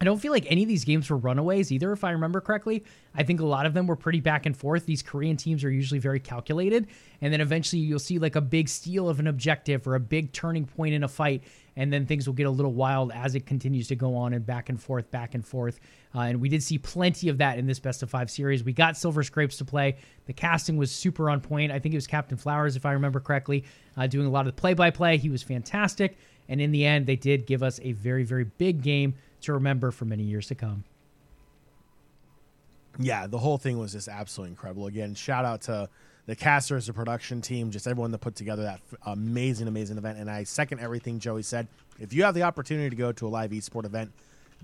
I 0.00 0.04
don't 0.04 0.18
feel 0.18 0.32
like 0.32 0.44
any 0.50 0.62
of 0.62 0.68
these 0.68 0.84
games 0.84 1.08
were 1.08 1.16
runaways 1.16 1.72
either, 1.72 1.92
if 1.92 2.04
I 2.04 2.10
remember 2.10 2.40
correctly. 2.40 2.84
I 3.14 3.22
think 3.22 3.40
a 3.40 3.46
lot 3.46 3.64
of 3.64 3.72
them 3.72 3.86
were 3.86 3.96
pretty 3.96 4.20
back 4.20 4.44
and 4.44 4.54
forth. 4.54 4.84
These 4.84 5.02
Korean 5.02 5.36
teams 5.36 5.64
are 5.64 5.70
usually 5.70 6.00
very 6.00 6.20
calculated. 6.20 6.88
And 7.22 7.32
then 7.32 7.40
eventually 7.40 7.80
you'll 7.80 7.98
see 8.00 8.18
like 8.18 8.36
a 8.36 8.42
big 8.42 8.68
steal 8.68 9.08
of 9.08 9.20
an 9.20 9.26
objective 9.26 9.86
or 9.86 9.94
a 9.94 10.00
big 10.00 10.32
turning 10.32 10.66
point 10.66 10.94
in 10.94 11.04
a 11.04 11.08
fight. 11.08 11.44
And 11.76 11.92
then 11.92 12.06
things 12.06 12.26
will 12.26 12.34
get 12.34 12.46
a 12.46 12.50
little 12.50 12.72
wild 12.72 13.10
as 13.12 13.34
it 13.34 13.46
continues 13.46 13.88
to 13.88 13.96
go 13.96 14.16
on 14.16 14.32
and 14.32 14.46
back 14.46 14.68
and 14.68 14.80
forth, 14.80 15.10
back 15.10 15.34
and 15.34 15.44
forth. 15.44 15.80
Uh, 16.14 16.20
and 16.20 16.40
we 16.40 16.48
did 16.48 16.62
see 16.62 16.78
plenty 16.78 17.28
of 17.28 17.38
that 17.38 17.58
in 17.58 17.66
this 17.66 17.80
best 17.80 18.02
of 18.02 18.10
five 18.10 18.30
series. 18.30 18.62
We 18.62 18.72
got 18.72 18.96
Silver 18.96 19.22
Scrapes 19.24 19.56
to 19.56 19.64
play. 19.64 19.96
The 20.26 20.32
casting 20.32 20.76
was 20.76 20.92
super 20.92 21.28
on 21.28 21.40
point. 21.40 21.72
I 21.72 21.80
think 21.80 21.94
it 21.94 21.96
was 21.96 22.06
Captain 22.06 22.38
Flowers, 22.38 22.76
if 22.76 22.86
I 22.86 22.92
remember 22.92 23.18
correctly, 23.18 23.64
uh, 23.96 24.06
doing 24.06 24.26
a 24.26 24.30
lot 24.30 24.46
of 24.46 24.54
the 24.54 24.60
play 24.60 24.74
by 24.74 24.90
play. 24.90 25.16
He 25.16 25.28
was 25.28 25.42
fantastic. 25.42 26.16
And 26.48 26.60
in 26.60 26.70
the 26.70 26.84
end, 26.84 27.06
they 27.06 27.16
did 27.16 27.46
give 27.46 27.62
us 27.62 27.80
a 27.82 27.92
very, 27.92 28.22
very 28.22 28.44
big 28.44 28.82
game 28.82 29.14
to 29.40 29.52
remember 29.54 29.90
for 29.90 30.04
many 30.04 30.22
years 30.22 30.46
to 30.48 30.54
come. 30.54 30.84
Yeah, 32.98 33.26
the 33.26 33.38
whole 33.38 33.58
thing 33.58 33.78
was 33.78 33.92
just 33.92 34.08
absolutely 34.08 34.52
incredible. 34.52 34.86
Again, 34.86 35.14
shout 35.14 35.44
out 35.44 35.62
to 35.62 35.88
the 36.26 36.36
casters, 36.36 36.86
the 36.86 36.92
production 36.92 37.40
team, 37.40 37.70
just 37.70 37.86
everyone 37.86 38.10
that 38.12 38.18
put 38.18 38.34
together 38.34 38.62
that 38.62 38.80
amazing, 39.06 39.68
amazing 39.68 39.98
event. 39.98 40.18
And 40.18 40.30
I 40.30 40.44
second 40.44 40.80
everything 40.80 41.18
Joey 41.18 41.42
said. 41.42 41.68
If 41.98 42.12
you 42.12 42.24
have 42.24 42.34
the 42.34 42.42
opportunity 42.42 42.90
to 42.90 42.96
go 42.96 43.12
to 43.12 43.26
a 43.26 43.28
live 43.28 43.50
esport 43.50 43.84
event, 43.84 44.12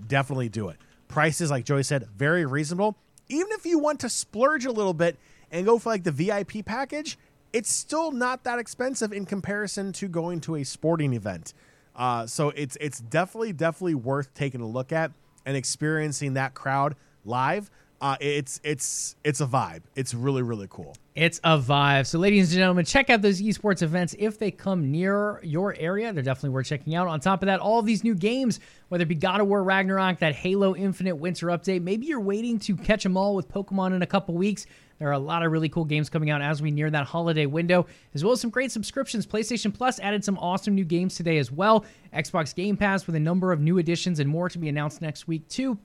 definitely 0.07 0.49
do 0.49 0.69
it. 0.69 0.77
Prices, 1.07 1.51
like 1.51 1.65
Joey 1.65 1.83
said, 1.83 2.07
very 2.15 2.45
reasonable. 2.45 2.95
Even 3.29 3.49
if 3.51 3.65
you 3.65 3.79
want 3.79 3.99
to 4.01 4.09
splurge 4.09 4.65
a 4.65 4.71
little 4.71 4.93
bit 4.93 5.17
and 5.51 5.65
go 5.65 5.77
for 5.77 5.89
like 5.89 6.03
the 6.03 6.11
VIP 6.11 6.65
package, 6.65 7.17
it's 7.53 7.71
still 7.71 8.11
not 8.11 8.43
that 8.43 8.59
expensive 8.59 9.13
in 9.13 9.25
comparison 9.25 9.91
to 9.93 10.07
going 10.07 10.41
to 10.41 10.55
a 10.55 10.63
sporting 10.63 11.13
event. 11.13 11.53
Uh, 11.95 12.25
so 12.25 12.49
it's 12.49 12.77
it's 12.79 12.99
definitely 12.99 13.53
definitely 13.53 13.95
worth 13.95 14.33
taking 14.33 14.61
a 14.61 14.67
look 14.67 14.91
at 14.91 15.11
and 15.45 15.57
experiencing 15.57 16.33
that 16.33 16.53
crowd 16.53 16.95
live. 17.25 17.69
Uh, 18.01 18.17
it's 18.19 18.59
it's 18.63 19.15
it's 19.23 19.41
a 19.41 19.45
vibe. 19.45 19.83
It's 19.95 20.15
really 20.15 20.41
really 20.41 20.67
cool. 20.71 20.95
It's 21.13 21.39
a 21.43 21.57
vibe. 21.59 22.07
So, 22.07 22.17
ladies 22.17 22.51
and 22.51 22.57
gentlemen, 22.57 22.83
check 22.83 23.11
out 23.11 23.21
those 23.21 23.41
esports 23.41 23.83
events 23.83 24.15
if 24.17 24.39
they 24.39 24.49
come 24.49 24.89
near 24.89 25.39
your 25.43 25.75
area. 25.77 26.11
They're 26.11 26.23
definitely 26.23 26.49
worth 26.49 26.65
checking 26.65 26.95
out. 26.95 27.07
On 27.07 27.19
top 27.19 27.43
of 27.43 27.45
that, 27.45 27.59
all 27.59 27.79
of 27.79 27.85
these 27.85 28.03
new 28.03 28.15
games, 28.15 28.59
whether 28.87 29.03
it 29.03 29.07
be 29.07 29.13
God 29.13 29.39
of 29.39 29.47
War 29.47 29.63
Ragnarok, 29.63 30.17
that 30.19 30.33
Halo 30.33 30.75
Infinite 30.75 31.17
Winter 31.17 31.47
update, 31.47 31.83
maybe 31.83 32.07
you're 32.07 32.19
waiting 32.19 32.57
to 32.59 32.75
catch 32.75 33.03
them 33.03 33.17
all 33.17 33.35
with 33.35 33.47
Pokemon 33.49 33.93
in 33.93 34.01
a 34.01 34.07
couple 34.07 34.33
weeks. 34.33 34.65
There 34.97 35.09
are 35.09 35.13
a 35.13 35.19
lot 35.19 35.43
of 35.43 35.51
really 35.51 35.69
cool 35.69 35.85
games 35.85 36.09
coming 36.09 36.29
out 36.29 36.41
as 36.41 36.61
we 36.61 36.71
near 36.71 36.89
that 36.89 37.05
holiday 37.05 37.45
window, 37.45 37.85
as 38.15 38.23
well 38.23 38.33
as 38.33 38.41
some 38.41 38.49
great 38.49 38.71
subscriptions. 38.71 39.27
PlayStation 39.27 39.73
Plus 39.73 39.99
added 39.99 40.23
some 40.23 40.37
awesome 40.39 40.73
new 40.73 40.85
games 40.85 41.15
today 41.15 41.37
as 41.37 41.51
well. 41.51 41.85
Xbox 42.13 42.55
Game 42.55 42.77
Pass 42.77 43.05
with 43.05 43.15
a 43.15 43.19
number 43.19 43.51
of 43.51 43.59
new 43.59 43.77
additions 43.79 44.19
and 44.19 44.29
more 44.29 44.49
to 44.49 44.57
be 44.57 44.69
announced 44.69 45.01
next 45.01 45.27
week, 45.27 45.47
too. 45.49 45.77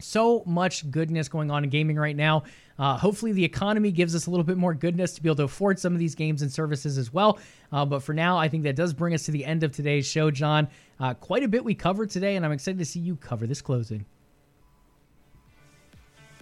So 0.00 0.42
much 0.46 0.90
goodness 0.90 1.28
going 1.28 1.50
on 1.50 1.64
in 1.64 1.70
gaming 1.70 1.96
right 1.96 2.16
now. 2.16 2.44
Uh, 2.78 2.96
hopefully, 2.96 3.32
the 3.32 3.44
economy 3.44 3.90
gives 3.90 4.14
us 4.14 4.26
a 4.26 4.30
little 4.30 4.44
bit 4.44 4.56
more 4.56 4.72
goodness 4.72 5.12
to 5.14 5.22
be 5.22 5.28
able 5.28 5.36
to 5.36 5.42
afford 5.44 5.78
some 5.80 5.92
of 5.92 5.98
these 5.98 6.14
games 6.14 6.42
and 6.42 6.52
services 6.52 6.96
as 6.96 7.12
well. 7.12 7.38
Uh, 7.72 7.84
but 7.84 8.02
for 8.02 8.14
now, 8.14 8.38
I 8.38 8.48
think 8.48 8.62
that 8.62 8.76
does 8.76 8.92
bring 8.92 9.14
us 9.14 9.24
to 9.24 9.32
the 9.32 9.44
end 9.44 9.64
of 9.64 9.72
today's 9.72 10.06
show, 10.06 10.30
John. 10.30 10.68
Uh, 11.00 11.14
quite 11.14 11.42
a 11.42 11.48
bit 11.48 11.64
we 11.64 11.74
covered 11.74 12.10
today, 12.10 12.36
and 12.36 12.44
I'm 12.44 12.52
excited 12.52 12.78
to 12.78 12.84
see 12.84 13.00
you 13.00 13.16
cover 13.16 13.46
this 13.46 13.60
closing. 13.60 14.04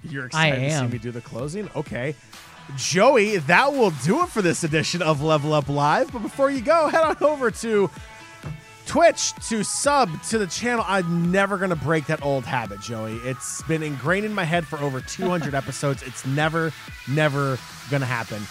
You're 0.03 0.27
excited 0.27 0.61
to 0.61 0.79
see 0.79 0.87
me 0.87 0.99
do 0.99 1.11
the 1.11 1.21
closing? 1.21 1.71
Okay. 1.75 2.15
Joey, 2.77 3.37
that 3.39 3.73
will 3.73 3.93
do 4.05 4.23
it 4.23 4.29
for 4.29 4.43
this 4.43 4.65
edition 4.65 5.01
of 5.01 5.23
Level 5.23 5.53
Up 5.53 5.69
Live. 5.69 6.13
But 6.13 6.21
before 6.21 6.51
you 6.51 6.61
go, 6.61 6.89
head 6.89 7.03
on 7.03 7.17
over 7.21 7.51
to 7.51 7.91
Twitch 8.87 9.33
to 9.49 9.63
sub 9.65 10.23
to 10.25 10.39
the 10.39 10.47
channel. 10.47 10.85
I'm 10.87 11.31
never 11.31 11.59
going 11.59 11.71
to 11.71 11.77
break 11.77 12.07
that 12.07 12.23
old 12.25 12.45
habit, 12.45 12.81
Joey. 12.81 13.17
It's 13.17 13.63
been 13.63 13.83
ingrained 13.83 14.25
in 14.25 14.33
my 14.33 14.45
head 14.45 14.67
for 14.67 14.79
over 14.79 15.01
200 15.01 15.55
episodes. 15.57 16.03
It's 16.03 16.25
never, 16.25 16.73
never 17.09 17.59
going 17.91 18.01
to 18.01 18.07
happen. 18.07 18.43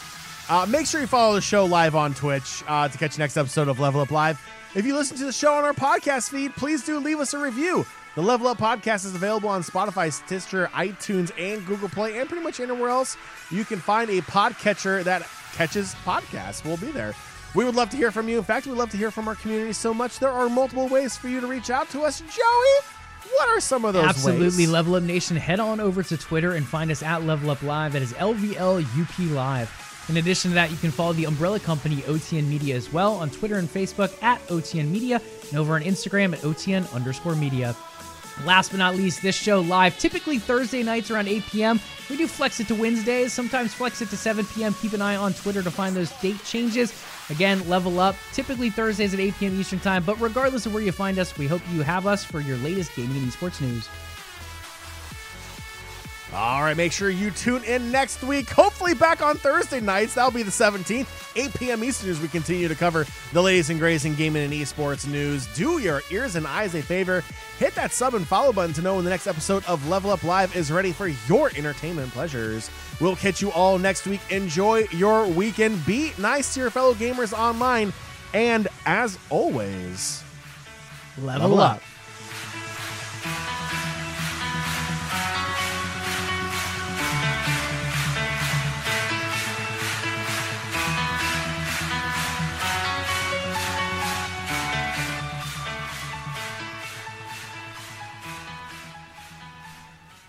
Uh, 0.48 0.66
make 0.70 0.86
sure 0.86 1.02
you 1.02 1.08
follow 1.08 1.34
the 1.36 1.42
show 1.42 1.66
live 1.66 1.96
on 1.96 2.14
Twitch 2.14 2.64
uh, 2.68 2.88
to 2.88 2.98
catch 2.98 3.16
the 3.16 3.20
next 3.20 3.38
episode 3.38 3.68
of 3.68 3.80
Level 3.80 4.02
Up 4.02 4.12
Live. 4.12 4.40
If 4.76 4.86
you 4.86 4.94
listen 4.94 5.18
to 5.18 5.26
the 5.26 5.32
show 5.32 5.54
on 5.54 5.64
our 5.64 5.74
podcast 5.74 6.30
feed, 6.30 6.54
please 6.56 6.84
do 6.86 7.00
leave 7.00 7.20
us 7.20 7.34
a 7.34 7.40
review. 7.40 7.86
The 8.16 8.22
Level 8.22 8.48
Up 8.48 8.58
podcast 8.58 9.06
is 9.06 9.16
available 9.16 9.50
on 9.50 9.64
Spotify, 9.64 10.12
Stitcher, 10.14 10.70
iTunes, 10.74 11.32
and 11.40 11.66
Google 11.66 11.90
Play, 11.90 12.20
and 12.20 12.30
pretty 12.30 12.44
much 12.44 12.60
anywhere 12.60 12.90
else 12.90 13.18
you 13.52 13.66
can 13.66 13.80
find 13.80 14.10
a 14.10 14.22
podcatcher 14.22 15.04
that 15.04 15.28
catches 15.54 15.96
podcasts. 16.06 16.64
We'll 16.64 16.78
be 16.78 16.92
there. 16.92 17.14
We 17.56 17.64
would 17.64 17.76
love 17.76 17.90
to 17.92 17.98
hear 17.98 18.12
from 18.12 18.28
you. 18.28 18.38
In 18.38 18.44
fact, 18.44 18.68
we'd 18.68 18.78
love 18.78 18.92
to 18.92 18.98
hear 18.98 19.12
from 19.12 19.30
our 19.30 19.36
community 19.36 19.72
so 19.72 19.94
much. 19.94 20.20
There 20.20 20.30
are 20.30 20.50
multiple 20.50 20.90
ways 20.90 21.16
for 21.16 21.30
you 21.30 21.40
to 21.40 21.48
reach 21.48 21.70
out 21.70 21.90
to 21.92 22.02
us. 22.02 22.20
Joey, 22.20 23.32
what 23.32 23.48
are 23.48 23.62
some 23.62 23.86
of 23.86 23.94
those 23.94 24.04
Absolutely. 24.04 24.48
ways? 24.48 24.70
Level 24.70 24.96
Up 24.96 25.04
Nation, 25.04 25.38
head 25.38 25.62
on 25.62 25.80
over 25.80 26.04
to 26.04 26.18
Twitter 26.18 26.52
and 26.54 26.68
find 26.68 26.92
us 26.92 27.02
at 27.02 27.24
Level 27.24 27.50
Up 27.50 27.64
Live. 27.64 27.94
That 27.94 28.02
is 28.02 28.12
LVLUP 28.14 29.34
Live. 29.34 30.06
In 30.10 30.18
addition 30.18 30.52
to 30.52 30.56
that, 30.56 30.70
you 30.70 30.78
can 30.78 30.92
follow 30.92 31.14
the 31.14 31.26
umbrella 31.26 31.60
company 31.60 31.98
OTN 32.02 32.48
Media 32.48 32.76
as 32.76 32.92
well 32.92 33.14
on 33.14 33.30
Twitter 33.30 33.56
and 33.56 33.70
Facebook 33.70 34.22
at 34.22 34.46
OTN 34.48 34.90
Media 34.92 35.22
and 35.50 35.58
over 35.58 35.76
on 35.76 35.82
Instagram 35.82 36.34
at 36.34 36.40
OTN 36.40 36.94
underscore 36.94 37.36
media. 37.36 37.76
Last 38.44 38.72
but 38.72 38.80
not 38.80 38.96
least, 38.96 39.22
this 39.22 39.36
show 39.36 39.62
live 39.62 39.98
typically 39.98 40.40
Thursday 40.40 40.84
nights 40.84 41.10
around 41.10 41.30
8 41.30 41.44
p.m. 41.44 41.80
We 42.10 42.18
do 42.18 42.28
flex 42.28 42.60
it 42.60 42.68
to 42.68 42.76
Wednesdays, 42.76 43.32
sometimes 43.32 43.74
flex 43.74 44.02
it 44.02 44.10
to 44.10 44.18
7 44.18 44.46
p.m. 44.46 44.74
Keep 44.82 44.94
an 44.94 45.02
eye 45.02 45.16
on 45.16 45.34
Twitter 45.34 45.64
to 45.64 45.72
find 45.72 45.96
those 45.96 46.12
date 46.20 46.44
changes. 46.44 46.92
Again, 47.30 47.68
level 47.68 48.00
up, 48.00 48.16
typically 48.34 48.70
Thursdays 48.70 49.14
at 49.14 49.20
8 49.20 49.34
p.m. 49.40 49.60
Eastern 49.60 49.80
Time. 49.80 50.04
But 50.04 50.20
regardless 50.22 50.66
of 50.66 50.74
where 50.74 50.84
you 50.84 50.92
find 50.92 51.18
us, 51.18 51.38
we 51.38 51.48
hope 51.48 51.62
you 51.74 51.82
have 51.82 52.06
us 52.06 52.24
for 52.24 52.40
your 52.40 52.58
latest 52.58 52.96
gaming 52.96 53.18
and 53.18 53.28
esports 53.28 53.62
news. 53.62 53.90
All 56.36 56.64
right, 56.64 56.76
make 56.76 56.92
sure 56.92 57.10
you 57.10 57.32
tune 57.32 57.64
in 57.64 57.92
next 57.92 58.22
week. 58.22 58.50
Hopefully, 58.50 58.94
back 58.94 59.22
on 59.22 59.38
Thursday 59.38 59.80
nights. 59.80 60.16
That'll 60.16 60.32
be 60.32 60.44
the 60.44 60.52
17th, 60.52 61.08
8 61.38 61.54
p.m. 61.54 61.84
Eastern, 61.84 62.10
as 62.10 62.20
we 62.20 62.28
continue 62.28 62.68
to 62.68 62.76
cover 62.76 63.06
the 63.32 63.42
latest 63.42 63.70
and 63.70 63.80
greatest 63.80 64.06
in 64.06 64.16
gaming 64.16 64.44
and 64.44 64.52
esports 64.52 65.08
news. 65.08 65.48
Do 65.56 65.78
your 65.78 66.02
ears 66.12 66.36
and 66.36 66.46
eyes 66.46 66.76
a 66.76 66.82
favor. 66.82 67.24
Hit 67.58 67.74
that 67.76 67.94
sub 67.94 68.16
and 68.16 68.28
follow 68.28 68.52
button 68.52 68.74
to 68.74 68.82
know 68.82 68.96
when 68.96 69.06
the 69.06 69.12
next 69.12 69.28
episode 69.28 69.64
of 69.66 69.88
Level 69.88 70.12
Up 70.12 70.24
Live 70.24 70.54
is 70.58 70.74
ready 70.74 70.92
for 70.92 71.08
your 71.08 71.52
entertainment 71.56 72.12
pleasures. 72.12 72.70
We'll 73.02 73.16
catch 73.16 73.42
you 73.42 73.52
all 73.52 73.78
next 73.78 74.08
week. 74.08 74.22
Enjoy 74.30 74.86
your 74.92 75.28
weekend. 75.28 75.86
Be 75.86 76.14
nice 76.18 76.54
to 76.54 76.62
your 76.62 76.70
fellow 76.70 76.94
gamers 76.94 77.38
online. 77.38 77.92
And 78.34 78.68
as 78.86 79.18
always, 79.30 80.24
level, 81.18 81.50
level 81.50 81.60
up. 81.60 81.76
up. 81.78 81.82